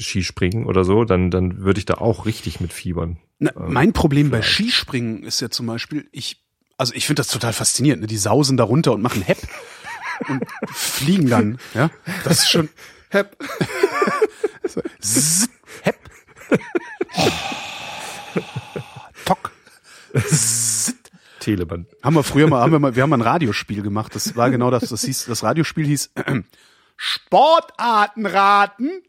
Skispringen 0.00 0.66
oder 0.66 0.84
so, 0.84 1.04
dann 1.04 1.30
dann 1.30 1.58
würde 1.58 1.78
ich 1.78 1.84
da 1.86 1.94
auch 1.94 2.26
richtig 2.26 2.60
mit 2.60 2.72
fiebern. 2.72 3.18
Na, 3.38 3.52
mein 3.56 3.92
Problem 3.92 4.30
bei 4.30 4.42
vielleicht. 4.42 4.54
Skispringen 4.54 5.22
ist 5.22 5.40
ja 5.40 5.50
zum 5.50 5.66
Beispiel, 5.66 6.08
ich, 6.10 6.42
also 6.76 6.92
ich 6.94 7.06
finde 7.06 7.20
das 7.20 7.28
total 7.28 7.52
faszinierend. 7.52 8.02
Ne? 8.02 8.08
Die 8.08 8.16
sausen 8.16 8.56
da 8.56 8.64
runter 8.64 8.92
und 8.92 9.02
machen 9.02 9.22
Hepp 9.22 9.38
und 10.28 10.42
fliegen 10.72 11.28
dann. 11.30 11.58
Ja, 11.74 11.90
das 12.24 12.40
ist 12.40 12.50
schon 12.50 12.68
Hepp. 13.10 13.36
Hepp. 15.82 15.98
Teleband. 21.40 21.88
Haben 22.02 22.16
wir 22.16 22.22
früher 22.22 22.48
mal, 22.48 22.62
haben 22.62 22.72
wir 22.72 22.78
mal, 22.78 22.96
wir 22.96 23.02
haben 23.02 23.10
mal 23.10 23.18
ein 23.18 23.22
Radiospiel 23.22 23.82
gemacht. 23.82 24.14
Das 24.14 24.34
war 24.36 24.50
genau 24.50 24.70
das. 24.70 24.88
Das 24.88 25.04
hieß, 25.04 25.26
das 25.26 25.42
Radiospiel 25.42 25.86
hieß 25.86 26.10
Sportartenraten. 26.96 29.02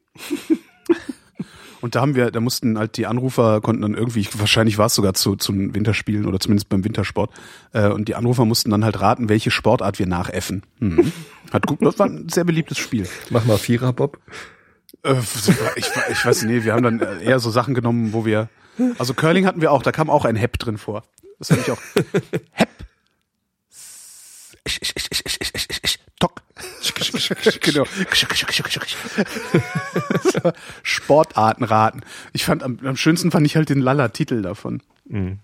Und 1.81 1.93
da 1.93 1.99
haben 2.01 2.15
wir, 2.15 2.31
da 2.31 2.39
mussten 2.39 2.79
halt 2.79 2.97
die 2.97 3.05
Anrufer 3.05 3.61
konnten 3.61 3.83
dann 3.83 3.93
irgendwie, 3.93 4.27
wahrscheinlich 4.33 4.79
war 4.79 4.87
es 4.87 4.95
sogar 4.95 5.13
zu, 5.13 5.35
zum 5.35 5.75
Winterspielen 5.75 6.25
oder 6.25 6.39
zumindest 6.39 6.67
beim 6.67 6.83
Wintersport. 6.83 7.29
Äh, 7.73 7.89
und 7.89 8.07
die 8.07 8.15
Anrufer 8.15 8.43
mussten 8.43 8.71
dann 8.71 8.83
halt 8.83 8.99
raten, 9.01 9.29
welche 9.29 9.51
Sportart 9.51 9.99
wir 9.99 10.07
nachäffen. 10.07 10.63
Mhm. 10.79 11.11
Hat 11.53 11.67
gut, 11.67 11.85
das 11.85 11.99
war 11.99 12.07
ein 12.07 12.27
sehr 12.27 12.43
beliebtes 12.43 12.79
Spiel. 12.79 13.07
Mach 13.29 13.45
mal 13.45 13.59
Vierer, 13.59 13.93
Bob. 13.93 14.17
Äh, 15.03 15.13
ich, 15.75 15.91
ich 16.09 16.25
weiß 16.25 16.41
nicht, 16.43 16.51
nee, 16.51 16.63
wir 16.63 16.73
haben 16.73 16.81
dann 16.81 16.99
eher 17.21 17.37
so 17.39 17.51
Sachen 17.51 17.75
genommen, 17.75 18.13
wo 18.13 18.25
wir, 18.25 18.49
also 18.97 19.13
Curling 19.13 19.45
hatten 19.45 19.61
wir 19.61 19.71
auch, 19.71 19.83
da 19.83 19.91
kam 19.91 20.09
auch 20.09 20.25
ein 20.25 20.35
Hepp 20.35 20.57
drin 20.57 20.77
vor. 20.77 21.03
Das 21.39 21.49
fand 21.49 21.61
ich 21.61 21.71
auch. 21.71 21.81
Hepp. 22.51 22.69
Tock. 26.19 26.41
genau. 27.61 27.85
Sportartenraten. 30.83 32.01
Ich 32.33 32.45
fand 32.45 32.63
am, 32.63 32.79
am 32.83 32.95
schönsten 32.95 33.31
fand 33.31 33.45
ich 33.45 33.55
halt 33.55 33.69
den 33.69 33.79
Lalla-Titel 33.79 34.41
davon. 34.41 34.81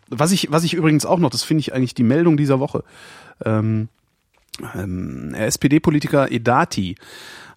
Was 0.09 0.32
ich, 0.32 0.51
was 0.51 0.63
ich 0.63 0.73
übrigens 0.73 1.05
auch 1.05 1.19
noch, 1.19 1.29
das 1.29 1.43
finde 1.43 1.61
ich 1.61 1.73
eigentlich 1.73 1.93
die 1.93 2.03
Meldung 2.03 2.38
dieser 2.38 2.59
Woche. 2.59 2.84
Ähm, 3.43 3.89
ähm, 4.75 5.34
SPD-Politiker 5.34 6.32
Edati 6.32 6.95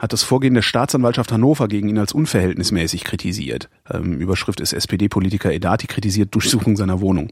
hat 0.04 0.12
das 0.12 0.22
Vorgehen 0.22 0.52
der 0.52 0.60
Staatsanwaltschaft 0.60 1.32
Hannover 1.32 1.66
gegen 1.66 1.88
ihn 1.88 1.96
als 1.96 2.12
unverhältnismäßig 2.12 3.04
kritisiert. 3.04 3.70
Ähm, 3.90 4.20
Überschrift 4.20 4.60
ist 4.60 4.74
SPD-Politiker 4.74 5.50
Edati 5.50 5.86
kritisiert 5.86 6.34
Durchsuchung 6.34 6.76
seiner 6.76 7.00
Wohnung. 7.00 7.30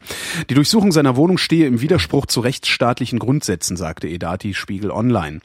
Die 0.48 0.54
Durchsuchung 0.54 0.90
seiner 0.90 1.14
Wohnung 1.14 1.36
stehe 1.36 1.66
im 1.66 1.82
Widerspruch 1.82 2.24
zu 2.24 2.40
rechtsstaatlichen 2.40 3.18
Grundsätzen, 3.18 3.76
sagte 3.76 4.08
Edati 4.08 4.54
Spiegel 4.54 4.90
Online. 4.90 5.40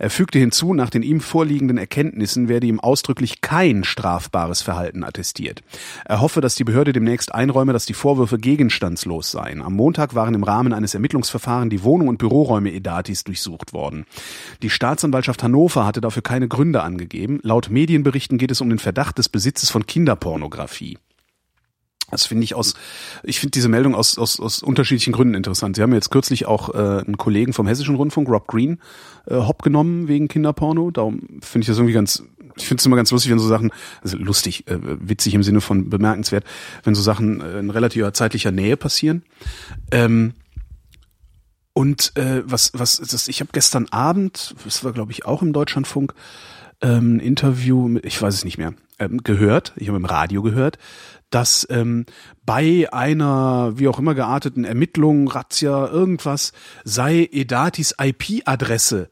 Er 0.00 0.10
fügte 0.10 0.40
hinzu, 0.40 0.74
nach 0.74 0.90
den 0.90 1.04
ihm 1.04 1.20
vorliegenden 1.20 1.78
Erkenntnissen 1.78 2.48
werde 2.48 2.66
ihm 2.66 2.80
ausdrücklich 2.80 3.40
kein 3.40 3.84
strafbares 3.84 4.60
Verhalten 4.60 5.04
attestiert. 5.04 5.62
Er 6.04 6.20
hoffe, 6.20 6.40
dass 6.40 6.56
die 6.56 6.64
Behörde 6.64 6.92
demnächst 6.92 7.32
einräume, 7.32 7.72
dass 7.72 7.86
die 7.86 7.94
Vorwürfe 7.94 8.38
gegenstandslos 8.38 9.30
seien. 9.30 9.62
Am 9.62 9.74
Montag 9.74 10.16
waren 10.16 10.34
im 10.34 10.42
Rahmen 10.42 10.72
eines 10.72 10.94
Ermittlungsverfahrens 10.94 11.70
die 11.70 11.84
Wohnung 11.84 12.08
und 12.08 12.18
Büroräume 12.18 12.72
Edatis 12.72 13.22
durchsucht 13.22 13.72
worden. 13.72 14.04
Die 14.62 14.70
Staatsanwaltschaft 14.70 15.44
Hannover 15.44 15.86
hatte 15.86 16.00
dafür 16.00 16.22
keine 16.22 16.48
Gründe 16.48 16.71
angegeben. 16.80 17.40
Laut 17.42 17.70
Medienberichten 17.70 18.38
geht 18.38 18.50
es 18.50 18.60
um 18.60 18.70
den 18.70 18.78
Verdacht 18.78 19.18
des 19.18 19.28
Besitzes 19.28 19.70
von 19.70 19.86
Kinderpornografie. 19.86 20.98
Das 22.12 22.26
finde 22.26 22.44
ich 22.44 22.54
aus, 22.54 22.74
ich 23.22 23.40
finde 23.40 23.52
diese 23.52 23.68
Meldung 23.68 23.94
aus, 23.94 24.18
aus, 24.18 24.38
aus 24.38 24.62
unterschiedlichen 24.62 25.12
Gründen 25.12 25.34
interessant. 25.34 25.76
Sie 25.76 25.82
haben 25.82 25.94
jetzt 25.94 26.10
kürzlich 26.10 26.46
auch 26.46 26.68
äh, 26.74 27.02
einen 27.04 27.16
Kollegen 27.16 27.54
vom 27.54 27.66
Hessischen 27.66 27.96
Rundfunk, 27.96 28.28
Rob 28.28 28.46
Green, 28.46 28.80
äh, 29.26 29.34
hopp 29.34 29.62
genommen 29.62 30.08
wegen 30.08 30.28
Kinderporno. 30.28 30.90
Darum 30.90 31.40
finde 31.40 31.62
ich 31.62 31.68
das 31.68 31.78
irgendwie 31.78 31.94
ganz, 31.94 32.22
ich 32.56 32.66
finde 32.66 32.82
es 32.82 32.86
immer 32.86 32.96
ganz 32.96 33.10
lustig, 33.10 33.30
wenn 33.30 33.38
so 33.38 33.48
Sachen, 33.48 33.70
also 34.02 34.18
lustig, 34.18 34.68
äh, 34.68 34.78
witzig 34.82 35.34
im 35.34 35.42
Sinne 35.42 35.62
von 35.62 35.88
bemerkenswert, 35.88 36.44
wenn 36.84 36.94
so 36.94 37.00
Sachen 37.00 37.40
äh, 37.40 37.58
in 37.58 37.70
relativer 37.70 38.12
zeitlicher 38.12 38.52
Nähe 38.52 38.76
passieren. 38.76 39.22
Ähm, 39.90 40.34
und 41.72 42.12
äh, 42.16 42.42
was, 42.44 42.72
was, 42.74 42.98
das, 42.98 43.28
ich 43.28 43.40
habe 43.40 43.50
gestern 43.54 43.88
Abend, 43.88 44.54
das 44.64 44.84
war 44.84 44.92
glaube 44.92 45.12
ich 45.12 45.24
auch 45.24 45.40
im 45.40 45.54
Deutschlandfunk, 45.54 46.12
ähm, 46.82 47.20
Interview, 47.20 47.88
mit, 47.88 48.04
ich 48.04 48.20
weiß 48.20 48.34
es 48.34 48.44
nicht 48.44 48.58
mehr, 48.58 48.74
ähm, 48.98 49.22
gehört, 49.22 49.72
ich 49.76 49.88
habe 49.88 49.96
im 49.96 50.04
Radio 50.04 50.42
gehört, 50.42 50.78
dass 51.30 51.66
ähm, 51.70 52.04
bei 52.44 52.88
einer 52.92 53.72
wie 53.76 53.88
auch 53.88 53.98
immer 53.98 54.14
gearteten 54.14 54.64
Ermittlung, 54.64 55.28
Razzia, 55.28 55.86
irgendwas, 55.88 56.52
sei 56.84 57.28
Edatis 57.32 57.94
IP-Adresse 57.98 59.10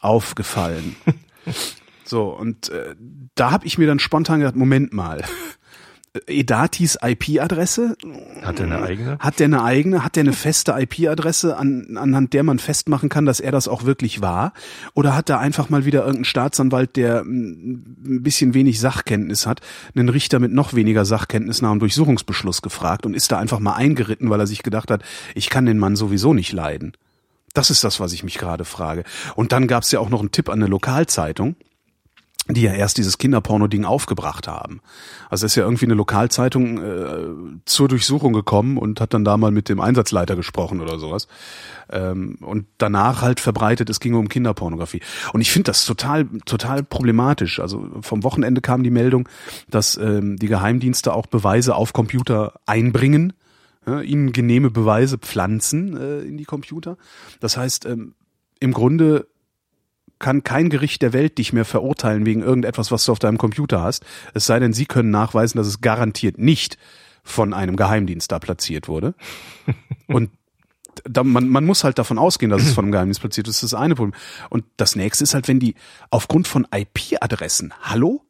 aufgefallen. 0.00 0.96
so, 2.04 2.28
und 2.28 2.70
äh, 2.70 2.94
da 3.34 3.50
habe 3.50 3.66
ich 3.66 3.76
mir 3.76 3.86
dann 3.86 3.98
spontan 3.98 4.40
gedacht, 4.40 4.56
Moment 4.56 4.92
mal. 4.92 5.22
Edatis 6.26 6.98
IP-Adresse? 7.00 7.96
Hat 8.42 8.58
er 8.58 8.66
eine 8.66 8.82
eigene? 8.82 9.18
Hat 9.20 9.38
der 9.38 9.44
eine 9.44 9.62
eigene? 9.62 10.02
Hat 10.02 10.16
der 10.16 10.22
eine 10.22 10.32
feste 10.32 10.72
IP-Adresse, 10.72 11.56
an, 11.56 11.96
anhand 11.96 12.32
der 12.32 12.42
man 12.42 12.58
festmachen 12.58 13.08
kann, 13.08 13.26
dass 13.26 13.38
er 13.38 13.52
das 13.52 13.68
auch 13.68 13.84
wirklich 13.84 14.20
war? 14.20 14.52
Oder 14.94 15.14
hat 15.14 15.28
da 15.28 15.38
einfach 15.38 15.70
mal 15.70 15.84
wieder 15.84 16.00
irgendein 16.00 16.24
Staatsanwalt, 16.24 16.96
der 16.96 17.22
mm, 17.22 17.84
ein 18.06 18.22
bisschen 18.24 18.54
wenig 18.54 18.80
Sachkenntnis 18.80 19.46
hat, 19.46 19.60
einen 19.94 20.08
Richter 20.08 20.40
mit 20.40 20.52
noch 20.52 20.74
weniger 20.74 21.04
Sachkenntnis 21.04 21.62
nach 21.62 21.70
einem 21.70 21.80
Durchsuchungsbeschluss 21.80 22.60
gefragt 22.60 23.06
und 23.06 23.14
ist 23.14 23.30
da 23.30 23.38
einfach 23.38 23.60
mal 23.60 23.74
eingeritten, 23.74 24.30
weil 24.30 24.40
er 24.40 24.48
sich 24.48 24.64
gedacht 24.64 24.90
hat, 24.90 25.04
ich 25.36 25.48
kann 25.48 25.64
den 25.64 25.78
Mann 25.78 25.94
sowieso 25.94 26.34
nicht 26.34 26.52
leiden? 26.52 26.92
Das 27.54 27.70
ist 27.70 27.84
das, 27.84 28.00
was 28.00 28.12
ich 28.12 28.24
mich 28.24 28.38
gerade 28.38 28.64
frage. 28.64 29.04
Und 29.36 29.52
dann 29.52 29.68
gab 29.68 29.84
es 29.84 29.92
ja 29.92 30.00
auch 30.00 30.08
noch 30.08 30.20
einen 30.20 30.32
Tipp 30.32 30.48
an 30.48 30.60
eine 30.60 30.66
Lokalzeitung 30.66 31.54
die 32.54 32.62
ja 32.62 32.72
erst 32.72 32.98
dieses 32.98 33.18
Kinderporno-Ding 33.18 33.84
aufgebracht 33.84 34.48
haben. 34.48 34.80
Also 35.28 35.46
ist 35.46 35.54
ja 35.54 35.64
irgendwie 35.64 35.86
eine 35.86 35.94
Lokalzeitung 35.94 36.82
äh, 36.82 37.60
zur 37.64 37.88
Durchsuchung 37.88 38.32
gekommen 38.32 38.78
und 38.78 39.00
hat 39.00 39.14
dann 39.14 39.24
da 39.24 39.36
mal 39.36 39.50
mit 39.50 39.68
dem 39.68 39.80
Einsatzleiter 39.80 40.36
gesprochen 40.36 40.80
oder 40.80 40.98
sowas. 40.98 41.28
Ähm, 41.90 42.38
und 42.40 42.66
danach 42.78 43.22
halt 43.22 43.40
verbreitet, 43.40 43.90
es 43.90 44.00
ging 44.00 44.14
um 44.14 44.28
Kinderpornografie. 44.28 45.00
Und 45.32 45.40
ich 45.40 45.50
finde 45.50 45.70
das 45.70 45.84
total, 45.84 46.26
total 46.44 46.82
problematisch. 46.82 47.60
Also 47.60 47.88
vom 48.00 48.22
Wochenende 48.22 48.60
kam 48.60 48.82
die 48.82 48.90
Meldung, 48.90 49.28
dass 49.68 49.96
ähm, 49.96 50.36
die 50.36 50.48
Geheimdienste 50.48 51.12
auch 51.12 51.26
Beweise 51.26 51.74
auf 51.74 51.92
Computer 51.92 52.54
einbringen, 52.66 53.32
ja, 53.86 54.00
ihnen 54.00 54.32
genehme 54.32 54.70
Beweise 54.70 55.18
pflanzen 55.18 55.96
äh, 55.96 56.20
in 56.20 56.36
die 56.36 56.44
Computer. 56.44 56.96
Das 57.40 57.56
heißt, 57.56 57.86
ähm, 57.86 58.14
im 58.60 58.72
Grunde 58.72 59.26
kann 60.20 60.44
kein 60.44 60.70
Gericht 60.70 61.02
der 61.02 61.12
Welt 61.12 61.38
dich 61.38 61.52
mehr 61.52 61.64
verurteilen 61.64 62.24
wegen 62.24 62.42
irgendetwas, 62.42 62.92
was 62.92 63.04
du 63.04 63.12
auf 63.12 63.18
deinem 63.18 63.38
Computer 63.38 63.82
hast. 63.82 64.04
Es 64.34 64.46
sei 64.46 64.60
denn, 64.60 64.72
sie 64.72 64.86
können 64.86 65.10
nachweisen, 65.10 65.58
dass 65.58 65.66
es 65.66 65.80
garantiert 65.80 66.38
nicht 66.38 66.78
von 67.24 67.52
einem 67.52 67.74
Geheimdienst 67.74 68.30
da 68.30 68.38
platziert 68.38 68.86
wurde. 68.86 69.14
Und 70.06 70.30
da, 71.04 71.24
man, 71.24 71.48
man 71.48 71.64
muss 71.64 71.84
halt 71.84 71.98
davon 71.98 72.18
ausgehen, 72.18 72.50
dass 72.50 72.62
es 72.62 72.72
von 72.72 72.84
einem 72.84 72.92
Geheimdienst 72.92 73.20
platziert 73.20 73.48
ist. 73.48 73.56
Das 73.56 73.64
ist 73.64 73.72
das 73.72 73.80
eine 73.80 73.94
Problem. 73.94 74.14
Und 74.50 74.64
das 74.76 74.94
nächste 74.94 75.24
ist 75.24 75.34
halt, 75.34 75.48
wenn 75.48 75.58
die 75.58 75.74
aufgrund 76.10 76.46
von 76.46 76.66
IP-Adressen, 76.72 77.72
hallo? 77.82 78.22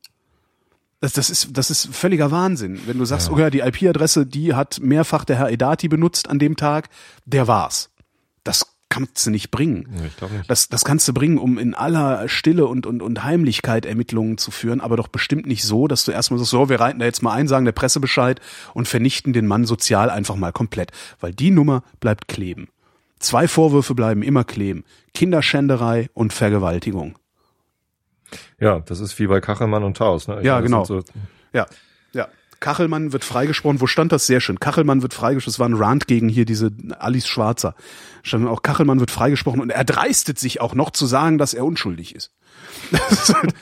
Das, 1.01 1.15
das, 1.15 1.31
ist, 1.31 1.57
das 1.57 1.71
ist 1.71 1.89
völliger 1.95 2.31
Wahnsinn. 2.31 2.81
Wenn 2.87 2.99
du 2.99 3.05
sagst, 3.07 3.29
ja. 3.29 3.35
oh 3.35 3.39
ja, 3.39 3.51
die 3.51 3.61
IP-Adresse, 3.61 4.27
die 4.27 4.55
hat 4.55 4.81
mehrfach 4.81 5.25
der 5.25 5.37
Herr 5.37 5.51
Edati 5.51 5.89
benutzt 5.89 6.29
an 6.29 6.39
dem 6.39 6.57
Tag, 6.57 6.91
der 7.25 7.49
war's. 7.49 7.91
Das 8.45 8.77
kannst 8.91 9.25
du 9.25 9.31
nicht 9.31 9.51
bringen. 9.51 9.89
Ich 9.95 10.31
nicht. 10.31 10.51
Das, 10.51 10.69
das 10.69 10.85
kannst 10.85 11.09
du 11.09 11.15
bringen, 11.15 11.39
um 11.39 11.57
in 11.57 11.75
aller 11.75 12.29
Stille 12.29 12.67
und, 12.67 12.85
und, 12.87 13.01
und 13.01 13.25
Heimlichkeit 13.25 13.87
Ermittlungen 13.87 14.37
zu 14.37 14.51
führen, 14.51 14.83
aber 14.83 14.99
doch 14.99 15.09
bestimmt 15.09 15.47
nicht 15.47 15.63
so, 15.63 15.87
dass 15.87 16.05
du 16.05 16.13
erstmal 16.13 16.39
sagst, 16.39 16.51
so, 16.51 16.69
wir 16.69 16.81
reiten 16.81 16.99
da 16.99 17.07
jetzt 17.07 17.23
mal 17.23 17.33
ein, 17.33 17.49
sagen 17.49 17.65
der 17.65 17.73
Presse 17.73 18.01
Bescheid 18.01 18.41
und 18.75 18.89
vernichten 18.89 19.33
den 19.33 19.47
Mann 19.47 19.65
sozial 19.65 20.11
einfach 20.11 20.37
mal 20.37 20.53
komplett. 20.53 20.91
Weil 21.21 21.33
die 21.33 21.51
Nummer 21.51 21.83
bleibt 22.01 22.29
kleben. 22.29 22.69
Zwei 23.21 23.49
Vorwürfe 23.49 23.95
bleiben 23.95 24.23
immer 24.23 24.45
kleben. 24.45 24.85
Kinderschänderei 25.15 26.11
und 26.13 26.33
Vergewaltigung. 26.33 27.19
Ja, 28.59 28.81
das 28.81 29.01
ist 29.01 29.19
wie 29.19 29.27
bei 29.27 29.41
Kachelmann 29.41 29.85
und 29.85 29.97
Taus. 29.97 30.29
Ne? 30.29 30.41
Ich 30.41 30.47
ja, 30.47 30.61
genau. 30.61 30.85
So 30.85 31.03
ja, 31.53 31.67
ja. 32.13 32.29
Kachelmann 32.61 33.13
wird 33.13 33.25
freigesprochen. 33.25 33.81
Wo 33.81 33.87
stand 33.87 34.13
das? 34.13 34.27
Sehr 34.27 34.41
schön. 34.41 34.61
Kachelmann 34.61 35.03
wird 35.03 35.15
freigesprochen. 35.15 35.53
Das 35.53 35.59
war 35.59 35.69
ein 35.69 35.75
Rant 35.75 36.07
gegen 36.07 36.29
hier 36.29 36.45
diese 36.45 36.71
Alice 36.99 37.27
Schwarzer. 37.27 37.75
Stand 38.23 38.47
auch 38.47 38.63
Kachelmann 38.63 39.01
wird 39.01 39.11
freigesprochen 39.11 39.61
und 39.61 39.71
er 39.71 39.85
dreistet 39.85 40.39
sich 40.39 40.61
auch 40.61 40.75
noch 40.75 40.91
zu 40.91 41.07
sagen, 41.07 41.39
dass 41.39 41.55
er 41.55 41.65
unschuldig 41.65 42.15
ist. 42.15 42.33
Das 42.91 43.29
ist 43.29 43.35
halt, 43.35 43.55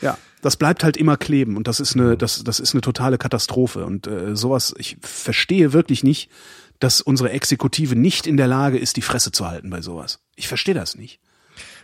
ja, 0.00 0.18
das 0.40 0.56
bleibt 0.56 0.84
halt 0.84 0.96
immer 0.96 1.16
kleben 1.16 1.56
und 1.56 1.66
das 1.66 1.80
ist 1.80 1.94
eine, 1.96 2.16
das, 2.16 2.44
das 2.44 2.60
ist 2.60 2.74
eine 2.74 2.80
totale 2.82 3.18
Katastrophe 3.18 3.84
und 3.84 4.06
äh, 4.06 4.36
sowas. 4.36 4.74
Ich 4.78 4.96
verstehe 5.00 5.72
wirklich 5.72 6.04
nicht, 6.04 6.30
dass 6.78 7.00
unsere 7.00 7.30
Exekutive 7.30 7.96
nicht 7.96 8.26
in 8.26 8.36
der 8.36 8.46
Lage 8.46 8.78
ist, 8.78 8.96
die 8.96 9.02
Fresse 9.02 9.32
zu 9.32 9.48
halten 9.48 9.70
bei 9.70 9.80
sowas. 9.80 10.20
Ich 10.36 10.48
verstehe 10.48 10.74
das 10.74 10.96
nicht. 10.96 11.20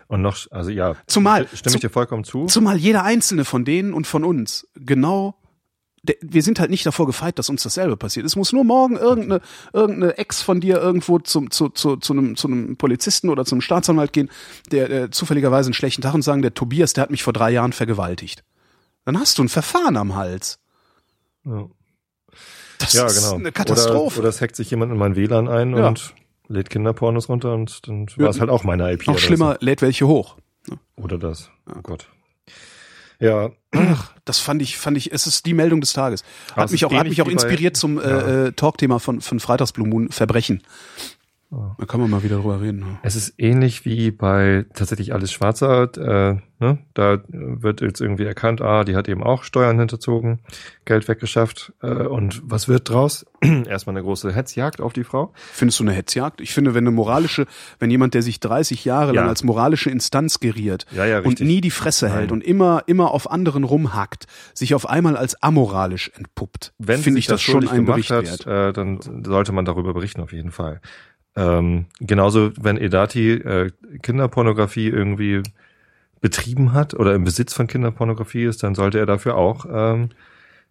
Und 0.08 0.22
noch, 0.22 0.36
also 0.50 0.70
ja, 0.70 0.96
zumal 1.06 1.46
stimme 1.54 1.76
ich 1.76 1.80
dir 1.80 1.90
vollkommen 1.90 2.24
zu. 2.24 2.46
Zumal 2.46 2.76
jeder 2.76 3.04
einzelne 3.04 3.44
von 3.44 3.64
denen 3.64 3.94
und 3.94 4.06
von 4.06 4.24
uns 4.24 4.66
genau 4.74 5.39
wir 6.03 6.42
sind 6.42 6.61
halt 6.61 6.70
nicht 6.70 6.86
davor 6.86 7.07
gefeit, 7.07 7.38
dass 7.38 7.51
uns 7.51 7.62
dasselbe 7.62 7.96
passiert. 7.96 8.24
Es 8.24 8.34
muss 8.34 8.53
nur 8.53 8.64
morgen 8.64 8.96
irgendeine, 8.96 9.42
irgendeine 9.72 10.16
Ex 10.16 10.40
von 10.40 10.61
dir 10.61 10.78
irgendwo 10.78 11.18
zum, 11.18 11.51
zu, 11.51 11.68
zu, 11.68 11.96
zu, 11.96 12.12
einem, 12.14 12.36
zu 12.36 12.48
einem 12.48 12.76
Polizisten 12.76 13.28
oder 13.28 13.44
zum 13.44 13.61
Staatsanwalt 13.61 14.12
gehen, 14.12 14.30
der, 14.70 14.88
der 14.88 15.11
zufälligerweise 15.11 15.66
einen 15.68 15.74
schlechten 15.74 16.01
Tag 16.01 16.14
und 16.14 16.22
sagen, 16.22 16.40
der 16.40 16.55
Tobias, 16.55 16.94
der 16.94 17.03
hat 17.03 17.11
mich 17.11 17.22
vor 17.22 17.34
drei 17.34 17.51
Jahren 17.51 17.72
vergewaltigt. 17.72 18.44
Dann 19.05 19.18
hast 19.18 19.38
du 19.38 19.44
ein 19.44 19.48
Verfahren 19.48 19.96
am 19.96 20.14
Hals. 20.14 20.59
Ja, 21.44 21.68
das 22.78 22.92
ja 22.94 23.07
ist 23.07 23.22
genau. 23.24 23.36
eine 23.36 23.53
Katastrophe. 23.53 24.14
Oder, 24.16 24.18
oder 24.20 24.28
es 24.30 24.40
hackt 24.40 24.57
sich 24.57 24.70
jemand 24.70 24.92
in 24.92 24.98
mein 24.98 25.16
WLAN 25.16 25.48
ein 25.48 25.76
Ja. 25.76 25.88
und 25.88 26.14
lädt 26.48 26.70
Kinderpornos 26.70 27.28
runter 27.28 27.53
und 27.55 27.86
dann 27.86 28.07
Ja, 28.16 28.24
war 28.24 28.30
es 28.30 28.40
halt 28.40 28.51
auch 28.51 28.64
meine 28.64 28.90
IP. 28.90 29.07
Noch 29.07 29.18
schlimmer, 29.18 29.57
lädt 29.61 29.82
welche 29.82 30.07
hoch. 30.07 30.36
Oder 30.96 31.18
das. 31.18 31.51
Oh 31.68 31.80
Gott. 31.82 32.09
Ja, 33.20 33.50
Das 34.24 34.38
fand 34.38 34.62
ich, 34.62 34.76
fand 34.78 34.96
ich, 34.96 35.12
es 35.12 35.26
ist 35.26 35.44
die 35.46 35.54
Meldung 35.54 35.80
des 35.80 35.92
Tages. 35.92 36.24
Hat 36.56 36.66
es 36.66 36.72
mich 36.72 36.84
auch, 36.84 36.92
hat 36.92 37.06
mich 37.08 37.20
auch 37.22 37.26
wie 37.26 37.34
bei- 37.34 37.42
inspiriert 37.42 37.76
zum 37.76 37.98
Ja. 37.98 38.02
äh, 38.04 38.46
äh, 38.48 38.52
Talkthema 38.52 38.98
von, 38.98 39.20
von 39.20 39.38
Freitagsblue 39.40 39.86
Moon, 39.86 40.08
Verbrechen. 40.10 40.62
Ja. 41.53 41.74
Da 41.78 41.84
kann 41.86 42.01
man 42.01 42.09
mal 42.11 42.22
wieder 42.22 42.36
drüber 42.36 42.61
reden. 42.61 42.78
ne? 42.80 42.98
Es 43.03 43.16
ist 43.16 43.34
ähnlich 43.38 43.84
wie 43.84 44.12
bei 44.12 44.66
tatsächlich 44.74 45.12
alles 45.12 45.32
Schwarzer. 45.32 45.90
Äh, 45.96 46.36
ne? 46.64 46.78
Da 46.94 47.18
wird 47.28 47.80
jetzt 47.80 48.01
irgendwie 48.01 48.24
erkannt, 48.24 48.61
ah, 48.61 48.84
die 48.84 48.94
hat 48.94 49.09
eben 49.09 49.24
auch 49.24 49.42
Steuern 49.42 49.78
hinterzogen, 49.80 50.40
Geld 50.84 51.09
weggeschafft. 51.09 51.72
Äh, 51.82 51.88
und 51.88 52.40
was 52.44 52.68
wird 52.68 52.88
draus? 52.88 53.26
Erstmal 53.66 53.96
eine 53.96 54.05
große 54.05 54.32
Hetzjagd 54.32 54.80
auf 54.80 54.92
die 54.92 55.03
Frau. 55.03 55.32
Findest 55.34 55.80
du 55.80 55.84
eine 55.84 55.92
Hetzjagd? 55.92 56.40
Ich 56.40 56.55
finde, 56.55 56.74
wenn 56.74 56.84
eine 56.86 56.92
moralische, 56.94 57.46
wenn 57.80 57.90
jemand, 57.90 58.14
der 58.14 58.22
sich 58.22 58.38
30 58.38 58.84
Jahre 58.84 59.12
lang 59.12 59.24
Ja. 59.24 59.28
als 59.28 59.42
moralische 59.42 59.90
Instanz 59.90 60.38
geriert 60.38 60.86
Ja, 60.92 61.05
ja, 61.05 61.18
und 61.18 61.40
nie 61.40 61.61
die 61.61 61.70
Fresse 61.72 62.11
hält 62.11 62.30
und 62.30 62.44
immer, 62.44 62.84
immer 62.86 63.11
auf 63.11 63.28
anderen 63.28 63.64
rumhackt, 63.64 64.26
sich 64.55 64.74
auf 64.76 64.88
einmal 64.88 65.16
als 65.16 65.42
amoralisch 65.42 66.12
entpuppt, 66.16 66.74
finde 66.80 67.03
sich 67.03 67.16
ich 67.16 67.26
das 67.26 67.42
schon 67.42 67.55
schuldig 67.55 67.72
ein 67.72 67.86
Bericht 67.86 68.11
hat, 68.11 68.46
wert. 68.46 68.46
äh, 68.46 68.72
dann 68.72 69.01
sollte 69.24 69.51
man 69.51 69.64
darüber 69.64 69.94
berichten 69.94 70.20
auf 70.20 70.32
jeden 70.32 70.53
Fall. 70.53 70.80
Ähm, 71.36 71.86
genauso, 72.00 72.50
wenn 72.60 72.76
Edati 72.76 73.32
äh, 73.32 73.70
Kinderpornografie 74.02 74.88
irgendwie 74.88 75.42
betrieben 76.20 76.72
hat 76.72 76.94
oder 76.94 77.14
im 77.14 77.24
Besitz 77.24 77.54
von 77.54 77.66
Kinderpornografie 77.66 78.44
ist, 78.44 78.62
dann 78.62 78.74
sollte 78.74 78.98
er 78.98 79.06
dafür 79.06 79.36
auch 79.36 79.64
ähm, 79.70 80.10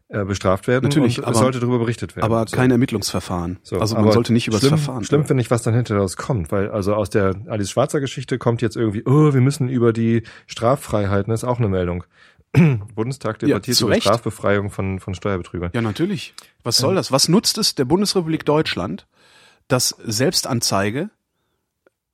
äh, 0.09 0.25
bestraft 0.25 0.67
werden. 0.67 0.83
Natürlich, 0.85 1.19
und 1.19 1.25
aber- 1.25 1.35
sollte 1.35 1.59
darüber 1.59 1.79
berichtet 1.79 2.15
werden. 2.15 2.25
Aber 2.25 2.45
So. 2.47 2.55
kein 2.55 2.71
Ermittlungsverfahren. 2.71 3.57
So, 3.63 3.79
also 3.79 3.95
man 3.95 4.11
sollte 4.11 4.33
nicht 4.33 4.47
über 4.47 4.59
das 4.59 4.67
Verfahren. 4.67 5.03
Schlimm 5.03 5.25
finde 5.25 5.41
ich, 5.41 5.49
was 5.51 5.61
dann 5.63 5.73
hinter 5.73 5.95
daraus 5.95 6.17
kommt, 6.17 6.51
weil 6.51 6.69
also 6.71 6.93
aus 6.95 7.09
der 7.09 7.35
Alice 7.47 7.69
Schwarzer 7.71 7.99
Geschichte 7.99 8.37
kommt 8.37 8.61
jetzt 8.61 8.75
irgendwie, 8.75 9.03
oh, 9.05 9.33
wir 9.33 9.41
müssen 9.41 9.69
über 9.69 9.93
die 9.93 10.23
Straffreiheiten, 10.47 11.31
das 11.31 11.43
ist 11.43 11.49
auch 11.49 11.59
eine 11.59 11.69
Meldung. 11.69 12.03
Bundestag 12.95 13.37
debattiert 13.39 13.77
zu 13.77 13.85
über 13.85 13.93
Recht. 13.95 14.03
Strafbefreiung 14.03 14.71
von, 14.71 14.99
von 14.99 15.13
Steuerbetrügern. 15.13 15.69
Ja, 15.73 15.81
natürlich. 15.81 16.33
Was 16.63 16.77
soll 16.77 16.95
das? 16.95 17.11
Was 17.11 17.29
nutzt 17.29 17.59
es 17.59 17.75
der 17.75 17.85
Bundesrepublik 17.85 18.43
Deutschland, 18.45 19.05
dass 19.69 19.95
Selbstanzeige 20.03 21.09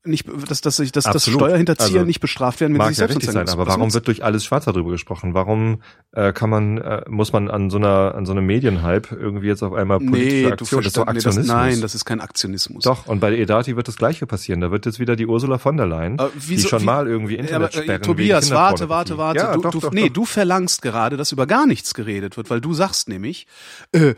nicht, 0.08 0.28
dass, 0.49 0.62
dass, 0.62 0.78
dass, 0.78 0.91
dass 0.91 1.06
Absolut. 1.06 1.41
Steuerhinterzieher 1.41 1.95
Also, 1.99 2.06
nicht 2.06 2.20
bestraft 2.20 2.62
werden, 2.62 2.74
wenn 2.74 2.78
Mag 2.80 2.88
sie 2.89 2.93
sich 2.95 3.01
ja 3.01 3.08
selbst 3.08 3.18
richtig 3.28 3.34
sein, 3.34 3.49
aber 3.49 3.68
warum 3.68 3.93
wird 3.93 4.08
durch 4.08 4.24
alles 4.24 4.45
Schwarzer 4.45 4.74
drüber 4.74 4.91
gesprochen? 4.91 5.34
Warum 5.34 5.82
äh, 6.12 6.34
kann 6.34 6.49
man, 6.49 6.78
äh, 6.78 7.03
muss 7.10 7.34
man 7.34 7.49
an 7.49 7.70
so 7.70 7.78
einer, 7.78 8.16
an 8.16 8.26
so 8.26 8.32
einem 8.32 8.45
Medienhype 8.45 9.16
irgendwie 9.16 9.47
jetzt 9.47 9.64
auf 9.64 9.74
einmal 9.74 9.99
politische 9.99 10.36
nee, 10.36 10.51
Aktion, 10.51 10.80
das 10.82 10.88
ist 10.88 10.97
doch 10.97 11.03
verstehst, 11.06 11.26
nee, 11.26 11.30
das, 11.30 11.38
Aktionismus. 11.38 11.47
nein, 11.56 11.82
das 11.82 11.95
ist 11.95 12.06
kein 12.06 12.22
Aktionismus. 12.22 12.84
doch, 12.84 13.08
und 13.08 13.20
bei 13.20 13.30
der 13.30 13.39
Edati 13.39 13.76
wird 13.76 13.88
das 13.88 13.95
Gleiche 13.95 14.26
passieren. 14.28 14.62
Da 14.62 14.72
wird 14.72 14.86
jetzt 14.86 14.99
wieder 14.99 15.16
die 15.16 15.26
Ursula 15.28 15.58
von 15.58 15.78
der 15.78 15.88
Leyen, 15.88 16.20
Äh, 16.20 16.28
die 16.36 16.49
wieso- 16.49 16.68
schon 16.70 16.82
wie- 16.82 16.86
mal 16.86 17.08
irgendwie 17.08 17.36
Internet 17.36 17.76
aber, 17.78 17.88
äh, 17.93 17.99
Tobias, 17.99 18.51
warte, 18.51 18.89
warte, 18.89 19.18
warte. 19.18 19.39
Ja, 19.39 19.53
du, 19.56 19.62
doch, 19.62 19.72
du, 19.72 19.80
doch, 19.80 19.91
nee, 19.91 20.08
doch. 20.08 20.14
du 20.14 20.26
verlangst 20.26 20.82
gerade, 20.82 21.18
dass 21.18 21.32
über 21.32 21.47
gar 21.47 21.66
nichts 21.66 21.93
geredet 21.93 22.38
wird, 22.38 22.49
weil 22.49 22.62
du 22.62 22.74
sagst 22.74 23.10
nämlich, 23.10 23.47
äh, 23.91 24.14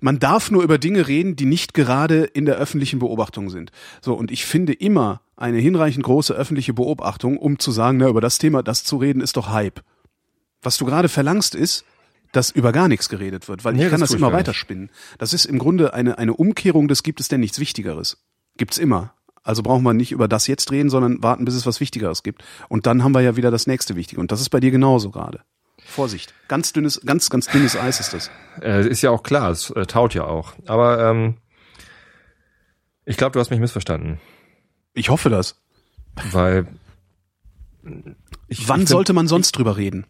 man 0.00 0.18
darf 0.18 0.50
nur 0.50 0.62
über 0.62 0.78
Dinge 0.78 1.06
reden, 1.08 1.36
die 1.36 1.44
nicht 1.46 1.74
gerade 1.74 2.24
in 2.24 2.44
der 2.44 2.56
öffentlichen 2.56 2.98
Beobachtung 2.98 3.50
sind. 3.50 3.72
So, 4.00 4.14
und 4.14 4.30
ich 4.30 4.44
finde 4.44 4.72
immer 4.72 5.09
eine 5.40 5.58
hinreichend 5.58 6.04
große 6.04 6.34
öffentliche 6.34 6.74
Beobachtung, 6.74 7.38
um 7.38 7.58
zu 7.58 7.70
sagen, 7.70 7.98
na, 7.98 8.08
über 8.08 8.20
das 8.20 8.38
Thema, 8.38 8.62
das 8.62 8.84
zu 8.84 8.96
reden, 8.96 9.20
ist 9.20 9.36
doch 9.36 9.50
Hype. 9.50 9.80
Was 10.62 10.76
du 10.76 10.84
gerade 10.84 11.08
verlangst 11.08 11.54
ist, 11.54 11.84
dass 12.32 12.50
über 12.50 12.72
gar 12.72 12.88
nichts 12.88 13.08
geredet 13.08 13.48
wird, 13.48 13.64
weil 13.64 13.74
Nee, 13.74 13.84
ich 13.84 13.90
kann 13.90 14.00
das 14.00 14.10
das 14.10 14.18
immer 14.18 14.32
weiterspinnen. 14.32 14.90
Das 15.18 15.32
ist 15.32 15.46
im 15.46 15.58
Grunde 15.58 15.94
eine, 15.94 16.18
eine 16.18 16.34
Umkehrung 16.34 16.86
des 16.86 17.02
gibt 17.02 17.20
es 17.20 17.28
denn 17.28 17.40
nichts 17.40 17.58
Wichtigeres. 17.58 18.22
Gibt's 18.56 18.78
immer. 18.78 19.14
Also 19.42 19.62
brauchen 19.62 19.82
wir 19.82 19.94
nicht 19.94 20.12
über 20.12 20.28
das 20.28 20.46
jetzt 20.46 20.70
reden, 20.70 20.90
sondern 20.90 21.22
warten, 21.22 21.44
bis 21.46 21.54
es 21.54 21.66
was 21.66 21.80
Wichtigeres 21.80 22.22
gibt. 22.22 22.44
Und 22.68 22.86
dann 22.86 23.02
haben 23.02 23.12
wir 23.12 23.22
ja 23.22 23.36
wieder 23.36 23.50
das 23.50 23.66
nächste 23.66 23.96
Wichtige. 23.96 24.20
Und 24.20 24.30
das 24.32 24.40
ist 24.40 24.50
bei 24.50 24.60
dir 24.60 24.70
genauso 24.70 25.10
gerade. 25.10 25.40
Vorsicht. 25.84 26.34
Ganz 26.46 26.72
dünnes, 26.72 27.00
ganz, 27.04 27.30
ganz 27.30 27.46
dünnes 27.46 27.74
Eis 27.74 28.00
ist 28.00 28.12
das. 28.12 28.30
Äh, 28.62 28.86
ist 28.86 29.00
ja 29.00 29.10
auch 29.10 29.22
klar, 29.22 29.50
es 29.50 29.70
äh, 29.70 29.86
taut 29.86 30.14
ja 30.14 30.24
auch. 30.24 30.52
Aber 30.66 31.02
ähm, 31.10 31.38
ich 33.06 33.16
glaube, 33.16 33.32
du 33.32 33.40
hast 33.40 33.50
mich 33.50 33.60
missverstanden, 33.60 34.20
Ich 34.94 35.10
hoffe 35.10 35.30
das. 35.30 35.56
weil 36.32 36.66
ich, 38.48 38.68
Wann 38.68 38.82
ich 38.82 38.88
sollte 38.88 39.12
man 39.12 39.28
sonst 39.28 39.52
drüber 39.52 39.76
reden? 39.76 40.06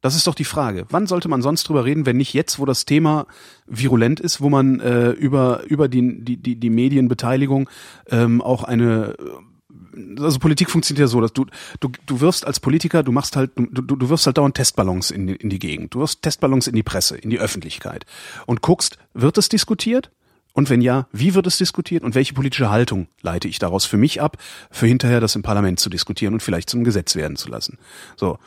Das 0.00 0.14
ist 0.14 0.26
doch 0.26 0.34
die 0.34 0.44
Frage. 0.44 0.86
Wann 0.90 1.06
sollte 1.06 1.28
man 1.28 1.42
sonst 1.42 1.64
drüber 1.64 1.84
reden, 1.84 2.06
wenn 2.06 2.16
nicht 2.16 2.32
jetzt, 2.32 2.58
wo 2.58 2.64
das 2.64 2.84
Thema 2.84 3.26
virulent 3.66 4.20
ist, 4.20 4.40
wo 4.40 4.48
man 4.48 4.78
äh, 4.80 5.10
über 5.10 5.64
über 5.64 5.88
die 5.88 6.22
die 6.22 6.36
die, 6.36 6.56
die 6.56 6.70
Medienbeteiligung 6.70 7.68
ähm, 8.08 8.40
auch 8.40 8.62
eine 8.62 9.16
äh, 9.18 10.20
also 10.20 10.38
Politik 10.38 10.70
funktioniert 10.70 11.00
ja 11.00 11.06
so, 11.08 11.20
dass 11.20 11.32
du 11.32 11.46
du 11.80 11.90
du 12.06 12.20
wirfst 12.20 12.46
als 12.46 12.60
Politiker, 12.60 13.02
du 13.02 13.12
machst 13.12 13.36
halt 13.36 13.52
du 13.56 13.66
du, 13.66 13.96
du 13.96 14.08
wirfst 14.08 14.26
halt 14.26 14.38
dauernd 14.38 14.54
Testballons 14.54 15.10
in 15.10 15.26
die, 15.26 15.36
in 15.36 15.50
die 15.50 15.58
Gegend. 15.58 15.94
Du 15.94 16.00
wirfst 16.00 16.22
Testballons 16.22 16.68
in 16.68 16.76
die 16.76 16.82
Presse, 16.82 17.16
in 17.16 17.30
die 17.30 17.40
Öffentlichkeit 17.40 18.06
und 18.46 18.62
guckst, 18.62 18.98
wird 19.14 19.38
es 19.38 19.48
diskutiert? 19.48 20.10
Und 20.56 20.70
wenn 20.70 20.80
ja, 20.80 21.06
wie 21.12 21.34
wird 21.34 21.46
es 21.46 21.58
diskutiert 21.58 22.02
und 22.02 22.14
welche 22.14 22.32
politische 22.32 22.70
Haltung 22.70 23.08
leite 23.20 23.46
ich 23.46 23.58
daraus 23.58 23.84
für 23.84 23.98
mich 23.98 24.22
ab, 24.22 24.38
für 24.70 24.86
hinterher 24.86 25.20
das 25.20 25.36
im 25.36 25.42
Parlament 25.42 25.78
zu 25.78 25.90
diskutieren 25.90 26.32
und 26.32 26.42
vielleicht 26.42 26.70
zum 26.70 26.82
Gesetz 26.82 27.14
werden 27.14 27.36
zu 27.36 27.50
lassen? 27.50 27.76
So. 28.16 28.38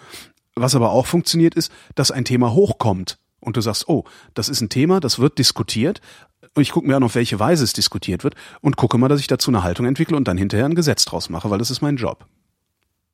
was 0.55 0.73
aber 0.73 0.89
auch 0.89 1.05
funktioniert 1.05 1.53
ist, 1.53 1.71
dass 1.93 2.09
ein 2.09 2.25
Thema 2.25 2.51
hochkommt 2.51 3.19
und 3.39 3.57
du 3.57 3.61
sagst, 3.61 3.87
oh, 3.87 4.05
das 4.33 4.49
ist 4.49 4.59
ein 4.59 4.69
Thema, 4.69 4.99
das 4.99 5.19
wird 5.19 5.37
diskutiert 5.37 6.01
und 6.55 6.63
ich 6.63 6.71
gucke 6.71 6.87
mir 6.87 6.95
an, 6.95 7.03
auf 7.03 7.13
welche 7.13 7.39
Weise 7.39 7.63
es 7.63 7.73
diskutiert 7.73 8.23
wird 8.23 8.33
und 8.61 8.75
gucke 8.75 8.97
mal, 8.97 9.07
dass 9.07 9.19
ich 9.19 9.27
dazu 9.27 9.51
eine 9.51 9.61
Haltung 9.61 9.85
entwickle 9.85 10.17
und 10.17 10.27
dann 10.27 10.37
hinterher 10.39 10.65
ein 10.65 10.73
Gesetz 10.73 11.05
draus 11.05 11.29
mache, 11.29 11.51
weil 11.51 11.59
das 11.59 11.69
ist 11.69 11.81
mein 11.81 11.97
Job. 11.97 12.25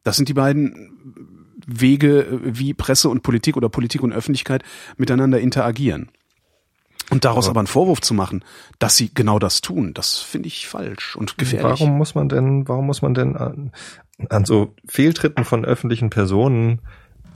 Das 0.04 0.16
sind 0.16 0.30
die 0.30 0.34
beiden 0.34 1.52
Wege, 1.68 2.40
wie 2.46 2.74
Presse 2.74 3.10
und 3.10 3.24
Politik 3.24 3.58
oder 3.58 3.68
Politik 3.68 4.04
und 4.04 4.14
Öffentlichkeit 4.14 4.64
miteinander 4.96 5.42
interagieren. 5.42 6.12
Und 7.10 7.26
daraus 7.26 7.46
aber, 7.46 7.52
aber 7.52 7.60
einen 7.62 7.68
Vorwurf 7.68 8.02
zu 8.02 8.14
machen, 8.14 8.44
dass 8.80 8.98
sie 8.98 9.14
genau 9.14 9.40
das 9.40 9.62
tun, 9.62 9.94
das 9.94 10.20
finde 10.20 10.48
ich 10.48 10.68
falsch 10.68 11.16
und 11.16 11.38
gefährlich. 11.38 11.80
Warum 11.80 11.98
muss 11.98 12.16
man 12.16 12.30
denn, 12.30 12.68
warum 12.68 12.88
muss 12.88 13.02
man 13.02 13.14
denn 13.14 13.36
an, 13.36 13.72
an 14.30 14.46
so 14.46 14.74
Fehltritten 14.88 15.46
von 15.46 15.66
öffentlichen 15.66 16.10
Personen 16.10 16.82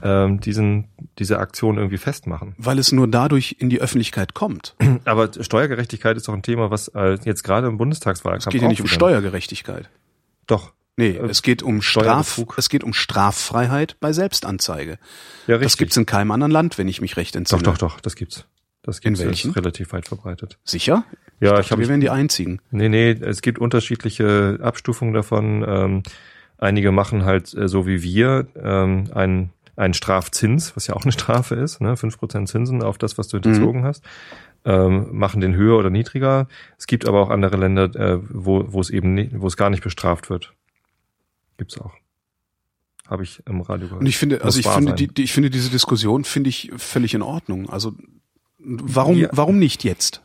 ähm, 0.02 0.40
diesen, 0.40 0.88
diese 1.18 1.38
Aktion 1.38 1.76
irgendwie 1.76 1.98
festmachen. 1.98 2.54
Weil 2.58 2.78
es 2.78 2.92
nur 2.92 3.08
dadurch 3.08 3.56
in 3.58 3.70
die 3.70 3.80
Öffentlichkeit 3.80 4.34
kommt. 4.34 4.74
Aber 5.04 5.30
Steuergerechtigkeit 5.38 6.16
ist 6.16 6.28
doch 6.28 6.34
ein 6.34 6.42
Thema, 6.42 6.70
was 6.70 6.88
äh, 6.88 7.18
jetzt 7.24 7.42
gerade 7.42 7.66
im 7.66 7.76
Bundestagswahlkampf. 7.76 8.46
Es 8.46 8.52
geht 8.52 8.62
ja 8.62 8.68
nicht 8.68 8.80
um 8.80 8.86
Steuergerechtigkeit. 8.86 9.90
Doch. 10.46 10.72
Nee, 10.96 11.10
äh, 11.10 11.26
es 11.26 11.42
geht 11.42 11.62
um 11.62 11.82
Straf, 11.82 12.40
es 12.56 12.68
geht 12.68 12.84
um 12.84 12.92
Straffreiheit 12.92 13.96
bei 14.00 14.12
Selbstanzeige. 14.12 14.98
Ja, 15.46 15.56
richtig. 15.56 15.66
Das 15.66 15.76
gibt's 15.76 15.96
in 15.96 16.06
keinem 16.06 16.30
anderen 16.30 16.50
Land, 16.50 16.78
wenn 16.78 16.88
ich 16.88 17.00
mich 17.00 17.16
recht 17.16 17.36
entsinne. 17.36 17.62
Doch, 17.62 17.78
doch, 17.78 17.94
doch, 17.94 18.00
das 18.00 18.16
gibt's. 18.16 18.46
Das 18.82 19.04
welchen? 19.04 19.50
ist 19.50 19.56
relativ 19.56 19.92
weit 19.92 20.08
verbreitet. 20.08 20.58
Sicher? 20.64 21.04
Ja, 21.40 21.54
ich, 21.54 21.66
ich 21.66 21.72
habe. 21.72 21.82
Wir 21.82 21.88
wären 21.88 22.00
die 22.00 22.10
einzigen. 22.10 22.60
Nee, 22.70 22.88
nee, 22.88 23.10
es 23.10 23.42
gibt 23.42 23.58
unterschiedliche 23.58 24.58
Abstufungen 24.62 25.12
davon. 25.12 25.64
Ähm, 25.66 26.02
einige 26.58 26.90
machen 26.92 27.24
halt 27.24 27.52
äh, 27.54 27.68
so 27.68 27.86
wie 27.86 28.02
wir 28.02 28.48
ähm, 28.56 29.10
einen 29.14 29.50
einen 29.76 29.94
Strafzins, 29.94 30.76
was 30.76 30.86
ja 30.86 30.94
auch 30.94 31.04
eine 31.04 31.12
Strafe 31.12 31.54
ist, 31.54 31.80
ne, 31.80 31.96
fünf 31.96 32.18
Prozent 32.18 32.48
Zinsen 32.48 32.82
auf 32.82 32.98
das, 32.98 33.16
was 33.16 33.28
du 33.28 33.38
hinterzogen 33.38 33.80
mhm. 33.80 33.86
hast, 33.86 34.04
ähm, 34.64 35.08
machen 35.12 35.40
den 35.40 35.54
höher 35.54 35.78
oder 35.78 35.88
niedriger. 35.88 36.48
Es 36.78 36.86
gibt 36.86 37.06
aber 37.06 37.20
auch 37.22 37.30
andere 37.30 37.56
Länder, 37.56 37.84
äh, 37.94 38.20
wo, 38.28 38.64
wo 38.68 38.80
es 38.80 38.90
eben 38.90 39.14
nicht, 39.14 39.40
wo 39.40 39.46
es 39.46 39.56
gar 39.56 39.70
nicht 39.70 39.82
bestraft 39.82 40.28
wird. 40.28 40.52
Gibt's 41.56 41.80
auch. 41.80 41.94
Habe 43.08 43.22
ich 43.22 43.42
im 43.46 43.62
Radio 43.62 43.86
gehört. 43.86 44.02
Und 44.02 44.06
ich 44.06 44.18
finde, 44.18 44.44
also 44.44 44.60
ich 44.60 44.68
finde, 44.68 44.92
die, 44.94 45.08
die, 45.08 45.24
ich 45.24 45.32
finde 45.32 45.50
diese 45.50 45.70
Diskussion 45.70 46.24
finde 46.24 46.50
ich 46.50 46.70
völlig 46.76 47.14
in 47.14 47.22
Ordnung. 47.22 47.70
Also 47.70 47.94
warum, 48.62 49.16
ja. 49.16 49.28
warum 49.32 49.58
nicht 49.58 49.84
jetzt? 49.84 50.22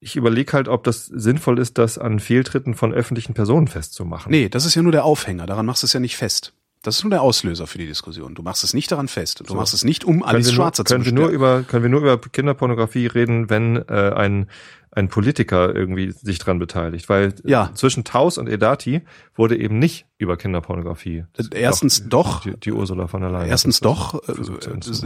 ich 0.00 0.16
überlege 0.16 0.52
halt, 0.54 0.68
ob 0.68 0.82
das 0.82 1.06
sinnvoll 1.06 1.58
ist, 1.58 1.76
das 1.76 1.98
an 1.98 2.20
Fehltritten 2.20 2.74
von 2.74 2.92
öffentlichen 2.92 3.34
Personen 3.34 3.68
festzumachen. 3.68 4.30
Nee, 4.30 4.48
das 4.48 4.64
ist 4.64 4.74
ja 4.74 4.82
nur 4.82 4.92
der 4.92 5.04
Aufhänger. 5.04 5.46
Daran 5.46 5.66
machst 5.66 5.82
du 5.82 5.86
es 5.86 5.92
ja 5.92 6.00
nicht 6.00 6.16
fest. 6.16 6.54
Das 6.82 6.96
ist 6.96 7.04
nur 7.04 7.10
der 7.10 7.22
Auslöser 7.22 7.66
für 7.66 7.78
die 7.78 7.86
Diskussion. 7.86 8.34
Du 8.34 8.42
machst 8.42 8.64
es 8.64 8.72
nicht 8.72 8.90
daran 8.90 9.08
fest. 9.08 9.40
Du 9.40 9.44
so. 9.44 9.54
machst 9.54 9.74
es 9.74 9.84
nicht, 9.84 10.04
um 10.04 10.22
Alice 10.22 10.52
Schwarzer 10.52 10.84
zu 10.84 10.94
können 10.94 11.04
wir 11.04 11.12
nur 11.12 11.28
über 11.28 11.62
Können 11.62 11.82
wir 11.82 11.90
nur 11.90 12.00
über 12.00 12.18
Kinderpornografie 12.18 13.06
reden, 13.06 13.50
wenn 13.50 13.76
äh, 13.76 14.12
ein 14.14 14.48
ein 14.92 15.08
Politiker 15.08 15.72
irgendwie 15.72 16.10
sich 16.10 16.40
dran 16.40 16.58
beteiligt, 16.58 17.08
weil 17.08 17.32
ja. 17.44 17.70
zwischen 17.74 18.02
Taus 18.02 18.38
und 18.38 18.48
Edati 18.48 19.02
wurde 19.36 19.56
eben 19.56 19.78
nicht 19.78 20.06
über 20.18 20.36
Kinderpornografie. 20.36 21.26
Erstens 21.52 22.08
doch, 22.08 22.40
die, 22.40 22.58
die 22.58 22.72
Ursula 22.72 23.06
von 23.06 23.20
der 23.20 23.30
Leyen. 23.30 23.48
Erstens 23.48 23.78
doch, 23.78 24.14
äh, 24.28 24.34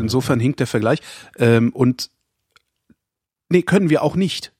insofern 0.01 0.41
hinkt 0.41 0.61
der 0.61 0.66
Vergleich. 0.66 1.01
Ähm, 1.37 1.70
und 1.75 2.09
nee, 3.51 3.61
können 3.61 3.91
wir 3.91 4.03
auch 4.03 4.16
nicht 4.16 4.55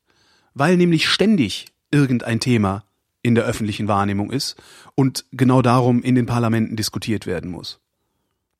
weil 0.55 0.77
nämlich 0.77 1.09
ständig 1.09 1.67
irgendein 1.91 2.41
Thema 2.41 2.85
in 3.25 3.35
der 3.35 3.45
öffentlichen 3.45 3.89
Wahrnehmung 3.89 4.31
ist 4.31 4.55
und 4.95 5.25
genau 5.33 5.63
darum 5.63 6.03
in 6.03 6.15
den 6.15 6.27
Parlamenten 6.27 6.77
diskutiert 6.77 7.27
werden 7.27 7.51
muss. 7.51 7.81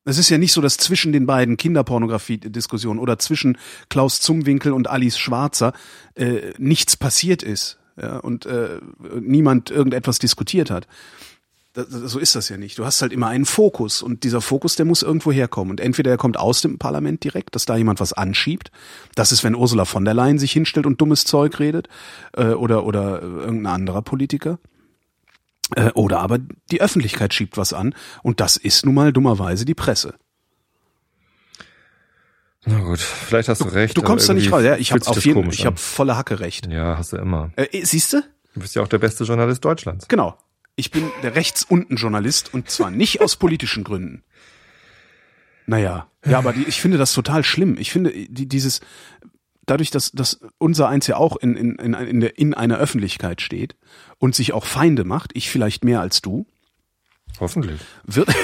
Es 0.05 0.17
ist 0.17 0.29
ja 0.29 0.37
nicht 0.37 0.51
so, 0.51 0.61
dass 0.61 0.77
zwischen 0.77 1.13
den 1.13 1.25
beiden 1.25 1.55
Kinderpornografie-Diskussionen 1.55 2.99
oder 2.99 3.17
zwischen 3.19 3.57
Klaus 3.89 4.21
Zumwinkel 4.21 4.73
und 4.73 4.89
Alice 4.89 5.17
Schwarzer 5.17 5.73
äh, 6.15 6.53
nichts 6.57 6.97
passiert 6.97 7.43
ist 7.43 7.79
ja, 7.99 8.17
und 8.17 8.45
äh, 8.45 8.79
niemand 9.19 9.71
irgendetwas 9.71 10.19
diskutiert 10.19 10.69
hat 10.69 10.87
so 11.75 12.19
ist 12.19 12.35
das 12.35 12.49
ja 12.49 12.57
nicht. 12.57 12.79
Du 12.79 12.85
hast 12.85 13.01
halt 13.01 13.11
immer 13.11 13.27
einen 13.27 13.45
Fokus 13.45 14.01
und 14.01 14.23
dieser 14.23 14.41
Fokus, 14.41 14.75
der 14.75 14.85
muss 14.85 15.01
irgendwo 15.01 15.31
herkommen. 15.31 15.71
Und 15.71 15.79
entweder 15.79 16.11
er 16.11 16.17
kommt 16.17 16.37
aus 16.37 16.61
dem 16.61 16.77
Parlament 16.77 17.23
direkt, 17.23 17.55
dass 17.55 17.65
da 17.65 17.75
jemand 17.75 17.99
was 17.99 18.13
anschiebt. 18.13 18.71
Das 19.15 19.31
ist, 19.31 19.43
wenn 19.43 19.55
Ursula 19.55 19.85
von 19.85 20.05
der 20.05 20.13
Leyen 20.13 20.39
sich 20.39 20.51
hinstellt 20.53 20.85
und 20.85 21.01
dummes 21.01 21.25
Zeug 21.25 21.59
redet 21.59 21.89
äh, 22.33 22.47
oder 22.47 22.85
oder 22.85 23.21
irgendein 23.21 23.73
anderer 23.73 24.01
Politiker. 24.01 24.59
Äh, 25.75 25.91
oder 25.91 26.19
aber 26.19 26.39
die 26.71 26.81
Öffentlichkeit 26.81 27.33
schiebt 27.33 27.57
was 27.57 27.73
an 27.73 27.93
und 28.23 28.39
das 28.39 28.55
ist 28.57 28.85
nun 28.85 28.95
mal 28.95 29.11
dummerweise 29.11 29.65
die 29.65 29.75
Presse. 29.75 30.15
Na 32.65 32.79
gut, 32.79 32.99
vielleicht 32.99 33.49
hast 33.49 33.61
du, 33.61 33.65
du 33.65 33.71
recht. 33.71 33.95
Du 33.95 34.01
kommst 34.01 34.27
da 34.27 34.33
nicht 34.33 34.51
raus. 34.51 34.63
Ja, 34.63 34.75
ich 34.77 34.91
habe 34.91 35.05
auf 35.05 35.25
jeden, 35.25 35.51
ich 35.51 35.65
habe 35.65 35.77
volle 35.77 36.17
Hacke 36.17 36.39
recht. 36.39 36.67
Ja, 36.67 36.97
hast 36.97 37.13
du 37.13 37.17
immer. 37.17 37.51
Äh, 37.57 37.85
siehst 37.85 38.13
du? 38.13 38.21
Du 38.53 38.61
bist 38.61 38.73
ja 38.75 38.81
auch 38.81 38.87
der 38.87 38.97
beste 38.97 39.23
Journalist 39.23 39.63
Deutschlands. 39.63 40.07
Genau. 40.07 40.37
Ich 40.75 40.91
bin 40.91 41.09
der 41.23 41.35
rechts 41.35 41.63
unten 41.63 41.95
Journalist 41.95 42.53
und 42.53 42.69
zwar 42.69 42.91
nicht 42.91 43.21
aus 43.21 43.37
politischen 43.37 43.83
Gründen. 43.83 44.23
Naja, 45.67 46.07
ja, 46.25 46.37
aber 46.37 46.53
die, 46.53 46.63
ich 46.63 46.81
finde 46.81 46.97
das 46.97 47.13
total 47.13 47.43
schlimm. 47.43 47.77
Ich 47.79 47.91
finde 47.91 48.11
die, 48.11 48.47
dieses, 48.47 48.81
dadurch, 49.65 49.89
dass, 49.89 50.11
dass 50.11 50.39
unser 50.57 50.89
Eins 50.89 51.07
ja 51.07 51.17
auch 51.17 51.37
in, 51.37 51.55
in, 51.55 51.75
in, 51.75 51.93
in, 51.93 52.19
der, 52.19 52.37
in 52.37 52.53
einer 52.53 52.77
Öffentlichkeit 52.77 53.41
steht 53.41 53.75
und 54.17 54.35
sich 54.35 54.53
auch 54.53 54.65
Feinde 54.65 55.03
macht, 55.03 55.31
ich 55.33 55.49
vielleicht 55.49 55.83
mehr 55.83 56.01
als 56.01 56.21
du. 56.21 56.45
Hoffentlich. 57.39 57.81
Wird 58.05 58.29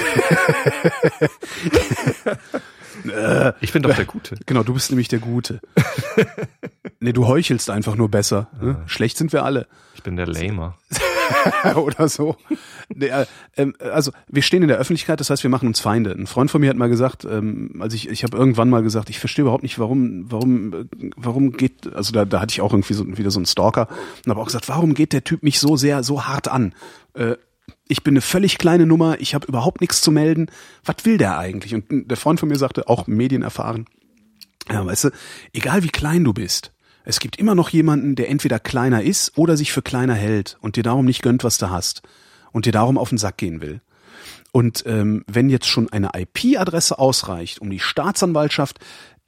ich 3.62 3.74
bin 3.74 3.84
doch 3.84 3.96
der 3.96 4.06
Gute. 4.06 4.36
Genau, 4.46 4.64
du 4.64 4.74
bist 4.74 4.92
nämlich 4.92 5.08
der 5.08 5.20
Gute. 5.20 5.62
nee, 7.00 7.14
du 7.14 7.28
heuchelst 7.28 7.70
einfach 7.70 7.96
nur 7.96 8.10
besser. 8.10 8.48
Ne? 8.62 8.82
Schlecht 8.86 9.18
sind 9.18 9.32
wir 9.34 9.44
alle. 9.44 9.68
Ich 9.96 10.04
bin 10.04 10.16
der 10.16 10.28
Lamer. 10.28 10.78
oder 11.76 12.10
so. 12.10 12.36
Äh, 13.00 13.26
ähm, 13.58 13.76
also 13.80 14.12
wir 14.28 14.42
stehen 14.42 14.62
in 14.62 14.68
der 14.68 14.78
Öffentlichkeit, 14.78 15.20
das 15.20 15.30
heißt, 15.30 15.44
wir 15.44 15.50
machen 15.50 15.68
uns 15.68 15.80
Feinde. 15.80 16.12
Ein 16.12 16.28
Freund 16.28 16.52
von 16.52 16.62
mir 16.62 16.70
hat 16.70 16.78
mal 16.78 16.89
gesagt, 16.89 17.26
ähm, 17.26 17.80
also 17.80 17.96
ich, 17.96 18.10
ich 18.10 18.24
habe 18.24 18.38
irgendwann 18.38 18.70
mal 18.70 18.84
gesagt, 18.84 19.10
ich 19.10 19.20
verstehe 19.20 19.44
überhaupt 19.44 19.64
nicht, 19.64 19.80
warum, 19.80 20.32
warum, 20.32 20.89
warum 21.16 21.52
geht, 21.54 21.94
also 21.94 22.12
da, 22.12 22.26
da 22.26 22.42
hatte 22.42 22.52
ich 22.52 22.62
auch 22.62 22.74
irgendwie 22.74 22.94
so 22.94 23.06
wieder 23.18 23.32
so 23.32 23.39
einen 23.39 23.46
Stalker 23.46 23.88
und 24.26 24.30
habe 24.30 24.42
auch 24.42 24.48
gesagt, 24.48 24.70
warum 24.70 24.94
geht 24.94 25.14
der 25.14 25.24
Typ 25.24 25.44
mich 25.44 25.60
so 25.60 25.76
sehr, 25.78 26.04
so 26.04 26.26
hart 26.26 26.48
an? 26.48 26.74
Äh, 27.14 27.36
ich 27.92 28.04
bin 28.04 28.14
eine 28.14 28.22
völlig 28.22 28.58
kleine 28.58 28.86
Nummer, 28.86 29.20
ich 29.20 29.36
habe 29.36 29.48
überhaupt 29.48 29.82
nichts 29.82 30.02
zu 30.02 30.12
melden. 30.12 30.48
Was 30.86 31.04
will 31.04 31.18
der 31.18 31.38
eigentlich? 31.38 31.76
Und 31.76 32.10
der 32.10 32.16
Freund 32.16 32.39
von 32.39 32.48
mir 32.48 32.56
sagte, 32.56 32.88
auch 32.88 33.06
Medien 33.06 33.42
erfahren, 33.42 33.86
ja, 34.72 34.86
weißt 34.86 35.06
du, 35.06 35.10
egal 35.52 35.84
wie 35.84 35.89
klein 35.89 36.24
du 36.24 36.32
bist, 36.32 36.72
es 37.04 37.20
gibt 37.20 37.36
immer 37.36 37.54
noch 37.54 37.70
jemanden, 37.70 38.16
der 38.16 38.30
entweder 38.30 38.60
kleiner 38.60 39.04
ist 39.04 39.38
oder 39.38 39.58
sich 39.58 39.74
für 39.74 39.82
kleiner 39.82 40.14
hält 40.14 40.58
und 40.62 40.78
dir 40.78 40.84
darum 40.84 41.06
nicht 41.06 41.22
gönnt, 41.22 41.44
was 41.44 41.58
du 41.58 41.70
hast 41.70 42.02
und 42.54 42.66
dir 42.66 42.72
darum 42.72 42.98
auf 42.98 43.10
den 43.10 43.18
Sack 43.18 43.38
gehen 43.38 43.60
will. 43.60 43.82
Und 44.54 44.84
ähm, 44.86 45.26
wenn 45.28 45.50
jetzt 45.50 45.68
schon 45.68 45.92
eine 45.92 46.12
IP-Adresse 46.16 46.98
ausreicht, 46.98 47.60
um 47.60 47.70
die 47.70 47.80
Staatsanwaltschaft 47.80 48.80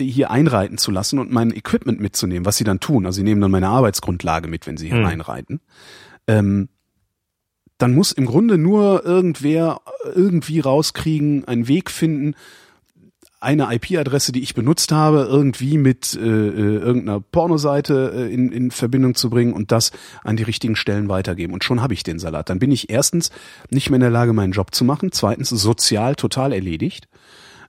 hier 0.02 0.32
einreiten 0.32 0.78
zu 0.78 0.92
lassen 0.92 1.20
und 1.20 1.32
mein 1.32 1.52
Equipment 1.52 2.00
mitzunehmen, 2.00 2.46
was 2.46 2.56
sie 2.56 2.64
dann 2.64 2.80
tun, 2.80 3.06
also 3.06 3.18
sie 3.18 3.24
nehmen 3.24 3.42
dann 3.42 3.52
meine 3.52 3.68
Arbeitsgrundlage 3.68 4.48
mit, 4.48 4.68
wenn 4.68 4.78
sie 4.78 4.88
hier 4.88 5.00
hm. 5.00 5.06
einreiten, 5.06 5.60
ähm, 6.28 6.70
dann 7.78 7.94
muss 7.94 8.12
im 8.12 8.26
Grunde 8.26 8.58
nur 8.58 9.06
irgendwer 9.06 9.82
irgendwie 10.14 10.60
rauskriegen, 10.60 11.46
einen 11.46 11.68
Weg 11.68 11.90
finden, 11.90 12.36
eine 13.44 13.74
IP-Adresse, 13.76 14.32
die 14.32 14.42
ich 14.42 14.56
benutzt 14.56 14.92
habe, 14.92 15.28
irgendwie 15.30 15.78
mit 15.78 16.16
äh, 16.16 16.20
äh, 16.20 16.78
irgendeiner 16.78 17.20
Pornoseite 17.20 18.14
äh, 18.16 18.34
in, 18.34 18.52
in 18.52 18.72
Verbindung 18.72 19.16
zu 19.16 19.30
bringen 19.30 19.54
und 19.54 19.72
das 19.72 19.92
an 20.24 20.38
die 20.38 20.44
richtigen 20.44 20.78
Stellen 20.78 21.10
weitergeben. 21.10 21.54
Und 21.54 21.64
schon 21.64 21.82
habe 21.82 21.94
ich 21.94 22.04
den 22.04 22.20
Salat. 22.20 22.50
Dann 22.50 22.60
bin 22.60 22.72
ich 22.72 22.90
erstens 22.90 23.32
nicht 23.70 23.90
mehr 23.90 23.98
in 23.98 24.02
der 24.02 24.10
Lage, 24.12 24.34
meinen 24.34 24.54
Job 24.54 24.74
zu 24.74 24.86
machen. 24.86 25.12
Zweitens 25.12 25.50
sozial 25.50 26.16
total 26.16 26.54
erledigt. 26.54 27.10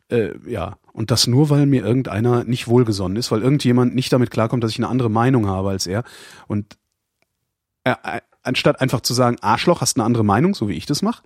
Äh, 0.09 0.31
ja, 0.47 0.77
und 0.93 1.11
das 1.11 1.27
nur, 1.27 1.51
weil 1.51 1.67
mir 1.67 1.85
irgendeiner 1.85 2.45
nicht 2.45 2.69
wohlgesonnen 2.69 3.17
ist, 3.17 3.33
weil 3.33 3.43
irgendjemand 3.43 3.97
nicht 3.97 4.13
damit 4.13 4.31
klarkommt, 4.31 4.63
dass 4.63 4.71
ich 4.71 4.79
eine 4.79 4.89
andere 4.89 5.11
Meinung 5.11 5.49
habe 5.49 5.71
als 5.71 5.89
er. 5.89 6.05
Und 6.47 6.77
äh, 7.83 7.91
äh 7.91 8.21
anstatt 8.45 8.81
einfach 8.81 9.01
zu 9.01 9.15
sagen, 9.15 9.37
Arschloch, 9.41 9.81
hast 9.81 9.97
eine 9.97 10.05
andere 10.05 10.25
Meinung, 10.25 10.55
so 10.55 10.69
wie 10.69 10.75
ich 10.75 10.87
das 10.87 11.03
mache, 11.03 11.23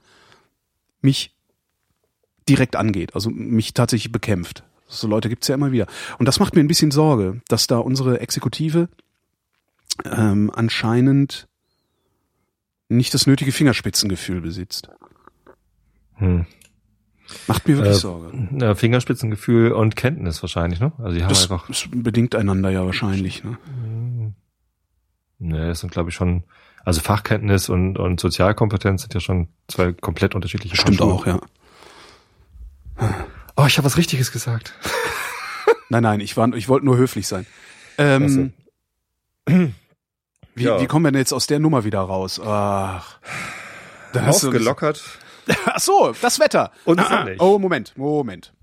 mich 1.01 1.35
direkt 2.49 2.77
angeht, 2.77 3.15
also 3.15 3.31
mich 3.31 3.75
tatsächlich 3.75 4.13
bekämpft. 4.13 4.65
So 4.87 5.07
Leute 5.07 5.29
gibt's 5.29 5.49
ja 5.49 5.55
immer 5.55 5.71
wieder. 5.71 5.87
Und 6.19 6.27
das 6.27 6.41
macht 6.41 6.55
mir 6.55 6.61
ein 6.61 6.69
bisschen 6.69 6.91
Sorge, 6.91 7.43
dass 7.49 7.67
da 7.67 7.79
unsere 7.79 8.21
Exekutive 8.21 8.89
ähm, 10.05 10.51
anscheinend 10.55 11.47
nicht 12.89 13.13
das 13.13 13.27
nötige 13.27 13.53
Fingerspitzengefühl 13.53 14.41
besitzt. 14.41 14.89
Hm. 16.15 16.47
Macht 17.47 17.69
mir 17.69 17.77
wirklich 17.77 17.97
äh, 17.97 18.01
Sorge. 18.01 18.75
Fingerspitzengefühl 18.77 19.73
und 19.73 19.97
Kenntnis 19.97 20.43
wahrscheinlich, 20.43 20.81
ne? 20.81 20.93
Also 20.99 21.15
die 21.15 21.23
haben 21.23 21.29
das, 21.29 21.43
einfach. 21.43 21.67
Das 21.67 21.87
bedingt 21.91 22.35
einander 22.35 22.71
ja 22.71 22.87
wahrscheinlich, 22.87 23.45
ne? 23.45 23.59
Ne, 25.39 25.69
das 25.69 25.81
sind 25.81 25.93
glaube 25.93 26.09
ich 26.09 26.17
schon, 26.17 26.45
also 26.89 27.03
Fachkenntnis 27.03 27.69
und, 27.69 27.99
und 27.99 28.19
Sozialkompetenz 28.19 29.03
sind 29.03 29.13
ja 29.13 29.21
schon 29.21 29.49
zwei 29.69 29.93
komplett 29.93 30.35
unterschiedliche 30.35 30.75
Stimmt 30.75 31.03
auch, 31.03 31.27
ja. 31.27 31.39
ich 33.67 33.77
habe 33.77 33.85
was 33.85 33.99
Richtiges 33.99 34.33
gesagt. 34.33 34.73
Nein, 35.91 36.03
nein, 36.03 36.21
ich, 36.21 36.37
war, 36.37 36.53
ich 36.55 36.69
wollte 36.69 36.87
nur 36.87 36.97
höflich 36.97 37.27
sein. 37.27 37.47
Ähm, 37.99 38.53
wie, 39.47 39.73
Ja. 40.57 40.81
wie 40.81 40.87
kommen 40.87 41.05
wir 41.05 41.13
denn 41.13 41.19
jetzt 41.21 41.33
aus 41.33 41.47
der 41.47 41.59
Nummer 41.59 41.85
wieder 41.85 42.01
raus? 42.01 42.41
Ach. 42.41 43.19
Da 44.15 44.23
hast 44.23 44.43
du- 44.43 44.49
Aufgelockert. 44.49 45.03
Ach 45.67 45.81
so, 45.81 46.15
das 46.23 46.41
Wetter. 46.41 46.73
Und 46.87 47.01
ah, 47.01 47.09
sonnig. 47.25 47.41
Oh, 47.43 47.59
Moment, 47.59 47.97
Moment. 47.99 48.55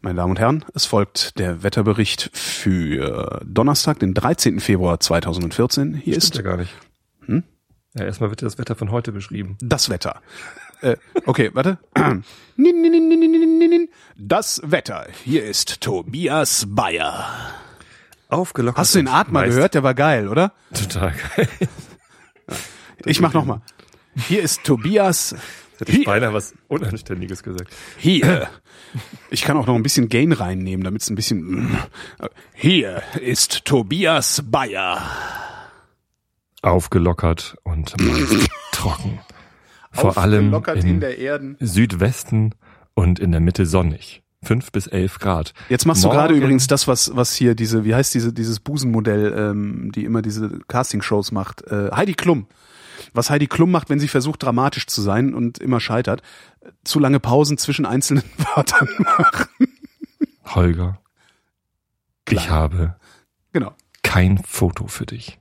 Meine 0.00 0.16
Damen 0.16 0.30
und 0.30 0.38
Herren, 0.38 0.64
es 0.74 0.86
folgt 0.86 1.38
der 1.38 1.62
Wetterbericht 1.62 2.30
für 2.32 3.40
Donnerstag, 3.44 3.98
den 3.98 4.14
13. 4.14 4.60
Februar 4.60 4.98
2014. 5.00 5.94
Hier 5.94 6.20
Stimmt 6.20 6.34
ja 6.34 6.40
ist 6.40 6.44
gar 6.44 6.56
nicht. 6.56 6.72
Ja, 7.94 8.04
erstmal 8.04 8.30
wird 8.30 8.42
das 8.42 8.58
Wetter 8.58 8.74
von 8.74 8.90
heute 8.90 9.12
beschrieben. 9.12 9.56
das 9.60 9.88
Wetter. 9.88 10.20
Äh, 10.80 10.96
okay, 11.26 11.50
warte. 11.54 11.78
Das 14.16 14.60
Wetter. 14.64 15.06
Hier 15.24 15.44
ist 15.44 15.80
Tobias 15.80 16.66
Bayer. 16.68 17.24
Aufgelockert. 18.28 18.78
Hast 18.78 18.94
du 18.94 18.98
den 18.98 19.08
Atmer 19.08 19.44
gehört? 19.46 19.74
Der 19.74 19.82
war 19.82 19.94
geil, 19.94 20.28
oder? 20.28 20.52
Total 20.72 21.14
geil. 21.36 21.48
Ich 23.06 23.20
mach 23.20 23.34
noch 23.34 23.44
mal. 23.44 23.60
Hier 24.16 24.42
ist 24.42 24.64
Tobias. 24.64 25.34
Hätte 25.78 25.90
ich 25.92 25.98
Hier, 25.98 26.06
beinahe 26.06 26.32
was 26.32 26.54
Unanständiges 26.68 27.42
gesagt. 27.42 27.70
hier. 27.98 28.48
Ich 29.30 29.42
kann 29.42 29.58
auch 29.58 29.66
noch 29.66 29.74
ein 29.74 29.82
bisschen 29.82 30.08
Gain 30.08 30.32
reinnehmen, 30.32 30.84
damit 30.84 31.02
es 31.02 31.10
ein 31.10 31.14
bisschen. 31.16 31.76
Hier 32.54 33.02
ist 33.20 33.66
Tobias 33.66 34.42
Bayer. 34.46 35.02
Aufgelockert 36.64 37.56
und 37.62 37.94
meist 38.00 38.48
trocken. 38.72 39.20
Vor 39.92 40.18
allem 40.18 40.52
in 40.74 41.00
der 41.00 41.18
Erden. 41.18 41.56
Südwesten 41.60 42.54
und 42.94 43.18
in 43.20 43.30
der 43.32 43.40
Mitte 43.40 43.66
sonnig. 43.66 44.22
Fünf 44.42 44.72
bis 44.72 44.86
elf 44.86 45.18
Grad. 45.20 45.54
Jetzt 45.68 45.86
machst 45.86 46.02
du 46.04 46.08
Morgen- 46.08 46.18
gerade 46.18 46.34
übrigens 46.34 46.66
das, 46.66 46.86
was 46.88 47.14
was 47.16 47.34
hier 47.34 47.54
diese, 47.54 47.84
wie 47.84 47.94
heißt 47.94 48.12
diese 48.14 48.32
dieses 48.32 48.60
Busenmodell, 48.60 49.32
ähm, 49.36 49.90
die 49.94 50.04
immer 50.04 50.20
diese 50.20 50.58
Castingshows 50.68 51.32
macht. 51.32 51.62
Äh, 51.62 51.90
Heidi 51.92 52.14
Klum. 52.14 52.46
Was 53.14 53.30
Heidi 53.30 53.46
Klum 53.46 53.70
macht, 53.70 53.88
wenn 53.90 54.00
sie 54.00 54.08
versucht 54.08 54.42
dramatisch 54.42 54.86
zu 54.86 55.00
sein 55.00 55.32
und 55.34 55.58
immer 55.58 55.80
scheitert, 55.80 56.22
zu 56.84 56.98
lange 56.98 57.20
Pausen 57.20 57.56
zwischen 57.58 57.86
einzelnen 57.86 58.24
Wörtern 58.54 58.88
machen. 58.98 59.48
Holger, 60.46 60.98
ich 62.28 62.50
habe 62.50 62.96
Genau. 63.52 63.72
kein 64.02 64.38
Foto 64.38 64.86
für 64.88 65.06
dich. 65.06 65.38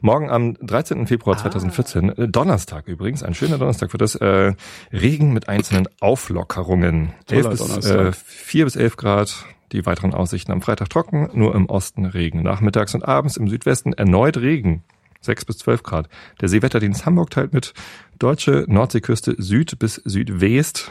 Morgen 0.00 0.30
am 0.30 0.54
13. 0.54 1.02
Ah. 1.02 1.06
Februar 1.06 1.36
2014, 1.36 2.08
äh, 2.10 2.28
Donnerstag 2.28 2.88
übrigens, 2.88 3.22
ein 3.22 3.34
schöner 3.34 3.58
Donnerstag 3.58 3.90
für 3.90 3.98
das, 3.98 4.14
äh, 4.14 4.54
Regen 4.92 5.32
mit 5.32 5.48
einzelnen 5.48 5.88
Auflockerungen. 6.00 7.12
Toller 7.26 7.50
11 7.50 7.76
bis, 7.76 7.86
äh, 7.86 8.12
4 8.12 8.64
bis 8.64 8.76
11 8.76 8.96
Grad, 8.96 9.44
die 9.72 9.86
weiteren 9.86 10.14
Aussichten 10.14 10.52
am 10.52 10.62
Freitag 10.62 10.90
trocken, 10.90 11.30
nur 11.32 11.54
im 11.54 11.66
Osten 11.66 12.04
Regen. 12.04 12.42
Nachmittags 12.42 12.94
und 12.94 13.06
abends 13.06 13.36
im 13.36 13.48
Südwesten 13.48 13.92
erneut 13.92 14.36
Regen. 14.36 14.84
6 15.20 15.44
bis 15.44 15.58
12 15.58 15.82
Grad. 15.82 16.08
Der 16.40 16.48
Seewetterdienst 16.48 17.04
Hamburg 17.04 17.30
teilt 17.30 17.52
mit 17.52 17.74
deutsche 18.18 18.64
Nordseeküste 18.68 19.34
Süd 19.38 19.78
bis 19.78 20.00
Südwest 20.04 20.88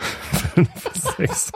5 0.55 0.69
bis 0.93 1.03
6 1.17 1.51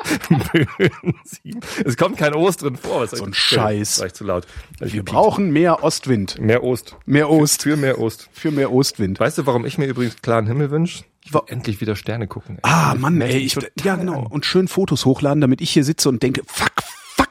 Böen 0.51 1.15
7. 1.23 1.59
Es 1.85 1.97
kommt 1.97 2.17
kein 2.17 2.33
Ost 2.33 2.61
drin 2.61 2.75
vor. 2.75 3.07
So 3.07 3.23
ein 3.23 3.33
Scheiß. 3.33 3.95
Das 3.95 4.01
war 4.01 4.13
zu 4.13 4.23
laut. 4.23 4.47
Ich 4.81 4.93
Wir 4.93 5.03
brauchen 5.03 5.51
mehr 5.51 5.83
Ostwind. 5.83 6.39
mehr 6.39 6.63
Ost. 6.63 6.95
Mehr 7.05 7.29
Ost. 7.29 7.63
Für 7.63 7.75
mehr 7.77 7.99
Ost. 7.99 8.29
Für 8.31 8.51
mehr 8.51 8.71
Ostwind. 8.71 9.19
Weißt 9.19 9.37
du, 9.37 9.45
warum 9.45 9.65
ich 9.65 9.77
mir 9.77 9.85
übrigens 9.87 10.21
klaren 10.21 10.47
Himmel 10.47 10.71
wünsche? 10.71 11.03
Ich 11.23 11.33
will 11.33 11.41
endlich 11.47 11.81
wieder 11.81 11.95
Sterne 11.95 12.27
gucken. 12.27 12.55
ey. 12.55 12.61
Ah, 12.63 12.95
Mann, 12.97 13.21
ey, 13.21 13.37
ich, 13.37 13.57
ja 13.83 13.95
genau. 13.95 14.25
Und 14.29 14.45
schön 14.45 14.67
Fotos 14.67 15.05
hochladen, 15.05 15.41
damit 15.41 15.61
ich 15.61 15.69
hier 15.71 15.83
sitze 15.83 16.09
und 16.09 16.23
denke, 16.23 16.41
fuck, 16.47 16.71
fuck, 17.15 17.29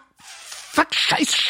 fuck, 0.73 0.95
scheiß 0.95 1.35
Stadt, 1.35 1.48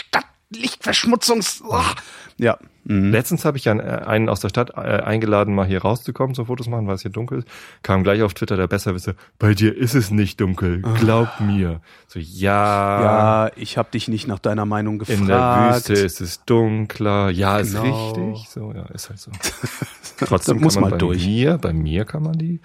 Lichtverschmutzungs... 0.51 1.63
Ach. 1.71 1.95
Ja. 2.39 2.59
Mhm. 2.85 3.11
Letztens 3.11 3.45
habe 3.45 3.59
ich 3.59 3.65
ja 3.67 3.73
einen, 3.73 3.81
einen 3.83 4.29
aus 4.29 4.41
der 4.41 4.49
Stadt 4.49 4.71
äh, 4.71 4.81
eingeladen, 4.81 5.55
mal 5.55 5.67
hier 5.67 5.83
rauszukommen 5.83 6.35
zum 6.35 6.47
Fotos 6.47 6.69
machen, 6.69 6.87
weil 6.87 6.95
es 6.95 7.03
hier 7.03 7.11
dunkel 7.11 7.41
ist. 7.41 7.49
Kam 7.83 8.03
gleich 8.03 8.23
auf 8.23 8.33
Twitter 8.33 8.57
der 8.57 8.67
Besserwisser, 8.69 9.15
bei 9.39 9.53
dir 9.55 9.77
ist 9.77 9.95
es 9.95 10.11
nicht 10.11 10.41
dunkel, 10.41 10.81
glaub 11.01 11.41
mir. 11.41 11.81
So, 12.07 12.19
ja, 12.19 13.03
Ja, 13.47 13.51
ich 13.57 13.77
habe 13.77 13.91
dich 13.91 14.09
nicht 14.09 14.27
nach 14.27 14.39
deiner 14.39 14.65
Meinung 14.65 14.99
gefragt. 15.01 15.21
in 15.21 15.27
der 15.27 15.71
Wüste 15.75 15.93
ist 15.95 16.21
es 16.23 16.45
dunkler. 16.47 17.29
Ja, 17.31 17.59
ist 17.59 17.73
Genau. 17.75 18.11
richtig. 18.13 18.49
So, 18.49 18.73
ja, 18.73 18.87
ist 18.87 19.11
halt 19.11 19.19
so. 19.19 19.31
Trotzdem 20.21 20.61
muss 20.61 20.75
kann 20.75 20.83
man 20.83 20.91
mal 20.93 20.97
bei 20.97 20.99
durch. 20.99 21.27
mir, 21.27 21.59
bei 21.59 21.73
mir 21.75 22.05
kann 22.07 22.23
man 22.23 22.39
die 22.39 22.61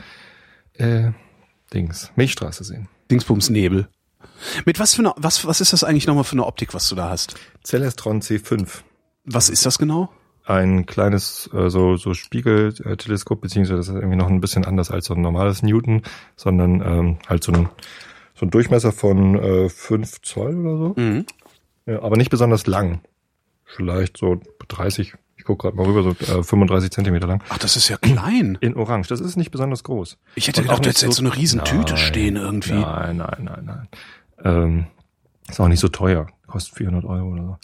äh, 0.76 1.12
Dings, 1.74 2.12
Milchstraße 2.16 2.64
sehen. 2.64 2.88
Dingsbums 3.12 3.50
Nebel. 3.50 3.90
Mit 4.66 4.80
was 4.80 4.94
für 4.94 5.02
eine, 5.02 5.14
was, 5.18 5.46
was 5.46 5.62
ist 5.62 5.74
das 5.74 5.84
eigentlich 5.84 6.08
nochmal 6.08 6.24
für 6.24 6.34
eine 6.34 6.46
Optik, 6.46 6.74
was 6.74 6.88
du 6.90 6.96
da 6.96 7.10
hast? 7.10 7.36
Celestron 7.66 8.22
C5. 8.22 8.68
Was 9.26 9.50
ist 9.50 9.66
das 9.66 9.78
genau? 9.78 10.10
ein 10.46 10.86
kleines 10.86 11.50
äh, 11.54 11.70
so 11.70 11.96
so 11.96 12.14
Spiegelteleskop 12.14 13.40
beziehungsweise 13.40 13.78
das 13.78 13.88
ist 13.88 13.96
irgendwie 13.96 14.18
noch 14.18 14.28
ein 14.28 14.42
bisschen 14.42 14.66
anders 14.66 14.92
als 14.92 15.06
so 15.06 15.14
ein 15.14 15.22
normales 15.22 15.64
Newton, 15.64 16.02
sondern 16.36 16.82
ähm, 16.82 17.18
halt 17.30 17.46
so 17.46 17.54
ein 17.54 17.70
so 18.36 18.46
ein 18.46 18.50
Durchmesser 18.50 18.92
von 18.92 19.36
äh, 19.42 19.70
5 19.70 20.22
Zoll 20.22 20.58
oder 20.66 20.78
so, 20.78 20.94
Mhm. 21.02 21.26
ja, 21.86 22.02
aber 22.02 22.18
nicht 22.18 22.30
besonders 22.30 22.68
lang, 22.68 23.00
vielleicht 23.64 24.18
so 24.18 24.42
30, 24.68 25.14
ich 25.44 25.48
gucke 25.48 25.64
gerade 25.64 25.76
mal 25.76 25.86
rüber, 25.86 26.04
so 26.04 26.40
äh, 26.40 26.42
35 26.42 26.90
Zentimeter 26.90 27.28
lang. 27.28 27.44
Ach, 27.50 27.58
das 27.58 27.76
ist 27.76 27.90
ja 27.90 27.98
klein. 27.98 28.58
In 28.62 28.78
Orange, 28.78 29.10
das 29.10 29.20
ist 29.20 29.36
nicht 29.36 29.52
besonders 29.52 29.84
groß. 29.84 30.18
Ich 30.36 30.48
hätte 30.48 30.62
Und 30.62 30.68
gedacht, 30.68 30.86
du 30.86 30.90
hättest 30.90 31.04
jetzt 31.04 31.16
so 31.18 31.22
eine 31.22 31.36
riesen 31.36 31.66
Tüte 31.66 31.96
Nein, 31.96 31.98
stehen 31.98 32.36
irgendwie. 32.38 32.80
Nein, 32.80 33.18
nein, 33.18 33.38
nein, 33.42 33.66
nein. 33.66 33.88
Ähm, 34.46 34.88
ist 35.50 35.60
auch 35.60 35.68
nicht 35.68 35.82
so 35.82 35.90
teuer, 35.90 36.28
kostet 36.48 36.78
400 36.78 37.04
Euro 37.04 37.28
oder 37.28 37.44
so. 37.44 37.58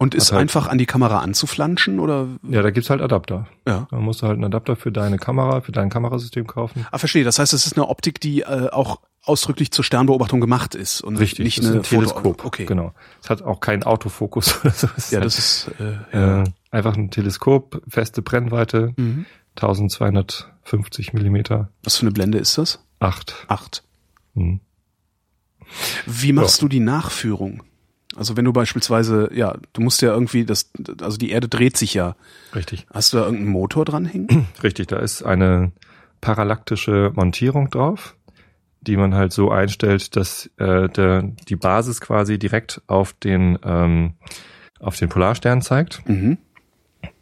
Und 0.00 0.14
ist 0.14 0.32
halt- 0.32 0.40
einfach 0.40 0.66
an 0.66 0.78
die 0.78 0.86
Kamera 0.86 1.18
anzuflanschen 1.20 2.00
oder? 2.00 2.26
Ja, 2.48 2.62
da 2.62 2.70
gibt's 2.70 2.88
halt 2.90 3.02
Adapter. 3.02 3.46
Ja. 3.68 3.86
Da 3.90 3.96
musst 3.98 4.22
du 4.22 4.26
halt 4.26 4.36
einen 4.36 4.44
Adapter 4.44 4.74
für 4.74 4.90
deine 4.90 5.18
Kamera, 5.18 5.60
für 5.60 5.72
dein 5.72 5.90
Kamerasystem 5.90 6.46
kaufen. 6.46 6.86
Ah, 6.90 6.96
verstehe. 6.98 7.22
Das 7.22 7.38
heißt, 7.38 7.52
es 7.52 7.66
ist 7.66 7.76
eine 7.76 7.86
Optik, 7.88 8.18
die 8.20 8.40
äh, 8.40 8.70
auch 8.70 9.00
ausdrücklich 9.22 9.70
zur 9.72 9.84
Sternbeobachtung 9.84 10.40
gemacht 10.40 10.74
ist 10.74 11.02
und 11.02 11.18
Richtig, 11.18 11.44
nicht 11.44 11.60
eine 11.62 11.76
ein 11.76 11.82
Teleskop. 11.82 12.22
Foto. 12.40 12.46
Okay. 12.46 12.64
Genau. 12.64 12.94
Es 13.22 13.28
hat 13.28 13.42
auch 13.42 13.60
keinen 13.60 13.82
Autofokus 13.82 14.58
oder 14.64 14.72
so. 14.72 14.86
Ja, 14.86 15.18
halt, 15.18 15.24
das 15.26 15.38
ist 15.38 15.70
äh, 15.78 15.98
ja. 16.16 16.42
äh, 16.42 16.44
einfach 16.70 16.96
ein 16.96 17.10
Teleskop, 17.10 17.82
feste 17.86 18.22
Brennweite, 18.22 18.94
Mhm. 18.96 19.26
1250 19.56 21.12
Millimeter, 21.12 21.68
Was 21.82 21.96
für 21.96 22.02
eine 22.02 22.12
Blende 22.12 22.38
ist 22.38 22.56
das? 22.58 22.82
8. 23.00 23.44
Acht. 23.48 23.82
Hm. 24.34 24.60
Wie 26.06 26.32
machst 26.32 26.62
du 26.62 26.68
die 26.68 26.80
Nachführung? 26.80 27.62
Also 28.20 28.36
wenn 28.36 28.44
du 28.44 28.52
beispielsweise, 28.52 29.30
ja, 29.32 29.56
du 29.72 29.80
musst 29.80 30.02
ja 30.02 30.12
irgendwie 30.12 30.44
das, 30.44 30.70
also 31.00 31.16
die 31.16 31.30
Erde 31.30 31.48
dreht 31.48 31.78
sich 31.78 31.94
ja. 31.94 32.16
Richtig. 32.54 32.86
Hast 32.92 33.14
du 33.14 33.16
da 33.16 33.24
irgendeinen 33.24 33.50
Motor 33.50 33.86
dranhängen? 33.86 34.46
Richtig, 34.62 34.88
da 34.88 34.98
ist 34.98 35.22
eine 35.22 35.72
parallaktische 36.20 37.12
Montierung 37.14 37.70
drauf, 37.70 38.14
die 38.82 38.98
man 38.98 39.14
halt 39.14 39.32
so 39.32 39.50
einstellt, 39.50 40.16
dass 40.16 40.50
äh, 40.58 40.90
der, 40.90 41.22
die 41.48 41.56
Basis 41.56 42.02
quasi 42.02 42.38
direkt 42.38 42.82
auf 42.88 43.14
den 43.14 43.58
ähm, 43.64 44.12
auf 44.80 44.96
den 44.98 45.08
Polarstern 45.08 45.62
zeigt. 45.62 46.06
mhm. 46.06 46.36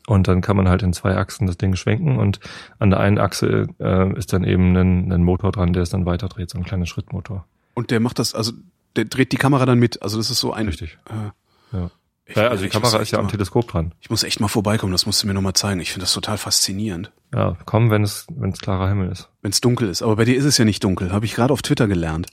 Und 0.08 0.26
dann 0.26 0.40
kann 0.40 0.56
man 0.56 0.68
halt 0.68 0.82
in 0.82 0.92
zwei 0.94 1.16
Achsen 1.16 1.46
das 1.46 1.58
Ding 1.58 1.76
schwenken 1.76 2.18
und 2.18 2.40
an 2.80 2.90
der 2.90 2.98
einen 2.98 3.18
Achse 3.18 3.68
äh, 3.78 4.18
ist 4.18 4.32
dann 4.32 4.42
eben 4.42 4.74
ein, 4.74 5.12
ein 5.12 5.22
Motor 5.22 5.52
dran, 5.52 5.74
der 5.74 5.84
es 5.84 5.90
dann 5.90 6.06
weiter 6.06 6.28
dreht, 6.28 6.50
so 6.50 6.58
ein 6.58 6.64
kleiner 6.64 6.86
Schrittmotor. 6.86 7.44
Und 7.74 7.92
der 7.92 8.00
macht 8.00 8.18
das, 8.18 8.34
also 8.34 8.52
der 8.98 9.04
dreht 9.06 9.32
die 9.32 9.36
Kamera 9.36 9.64
dann 9.64 9.78
mit. 9.78 10.02
Also 10.02 10.18
das 10.18 10.30
ist 10.30 10.40
so 10.40 10.52
ein. 10.52 10.66
Richtig. 10.66 10.98
Äh, 11.08 11.76
Ja. 11.76 11.90
ich, 12.26 12.36
Ja, 12.36 12.48
also 12.48 12.62
die 12.64 12.68
Kamera 12.70 12.98
ist 12.98 13.10
ja 13.12 13.18
am 13.18 13.24
mal- 13.24 13.30
Teleskop 13.30 13.68
dran. 13.68 13.94
Ich 14.00 14.10
muss 14.10 14.22
echt 14.24 14.40
mal 14.40 14.48
vorbeikommen, 14.48 14.92
das 14.92 15.06
musst 15.06 15.22
du 15.22 15.26
mir 15.26 15.34
nochmal 15.34 15.54
zeigen. 15.54 15.80
Ich 15.80 15.92
finde 15.92 16.04
das 16.04 16.12
total 16.12 16.36
faszinierend. 16.38 17.10
Ja, 17.34 17.56
komm, 17.64 17.90
wenn 17.90 18.02
es 18.02 18.26
wenn 18.34 18.50
es 18.50 18.58
klarer 18.60 18.88
Himmel 18.88 19.10
ist. 19.10 19.28
Wenn 19.42 19.50
es 19.52 19.60
dunkel 19.60 19.88
ist. 19.88 20.02
Aber 20.02 20.16
bei 20.16 20.24
dir 20.24 20.36
ist 20.36 20.44
es 20.44 20.58
ja 20.58 20.64
nicht 20.64 20.82
dunkel, 20.84 21.12
habe 21.12 21.24
ich 21.26 21.34
gerade 21.34 21.52
auf 21.52 21.62
Twitter 21.62 21.86
gelernt. 21.88 22.26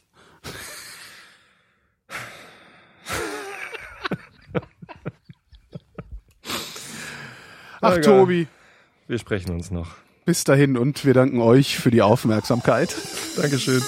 Ach. 7.82 7.98
Tobi, 8.00 8.48
Wir 9.08 9.20
sprechen 9.20 9.52
uns 9.52 9.72
noch. 9.72 9.88
bis 10.26 10.44
dahin 10.44 10.78
und 10.78 11.06
wir 11.06 11.14
danken 11.14 11.40
euch 11.40 11.78
für 11.78 11.92
die 11.92 12.02
Aufmerksamkeit. 12.02 12.96
Dankeschön. 13.38 13.82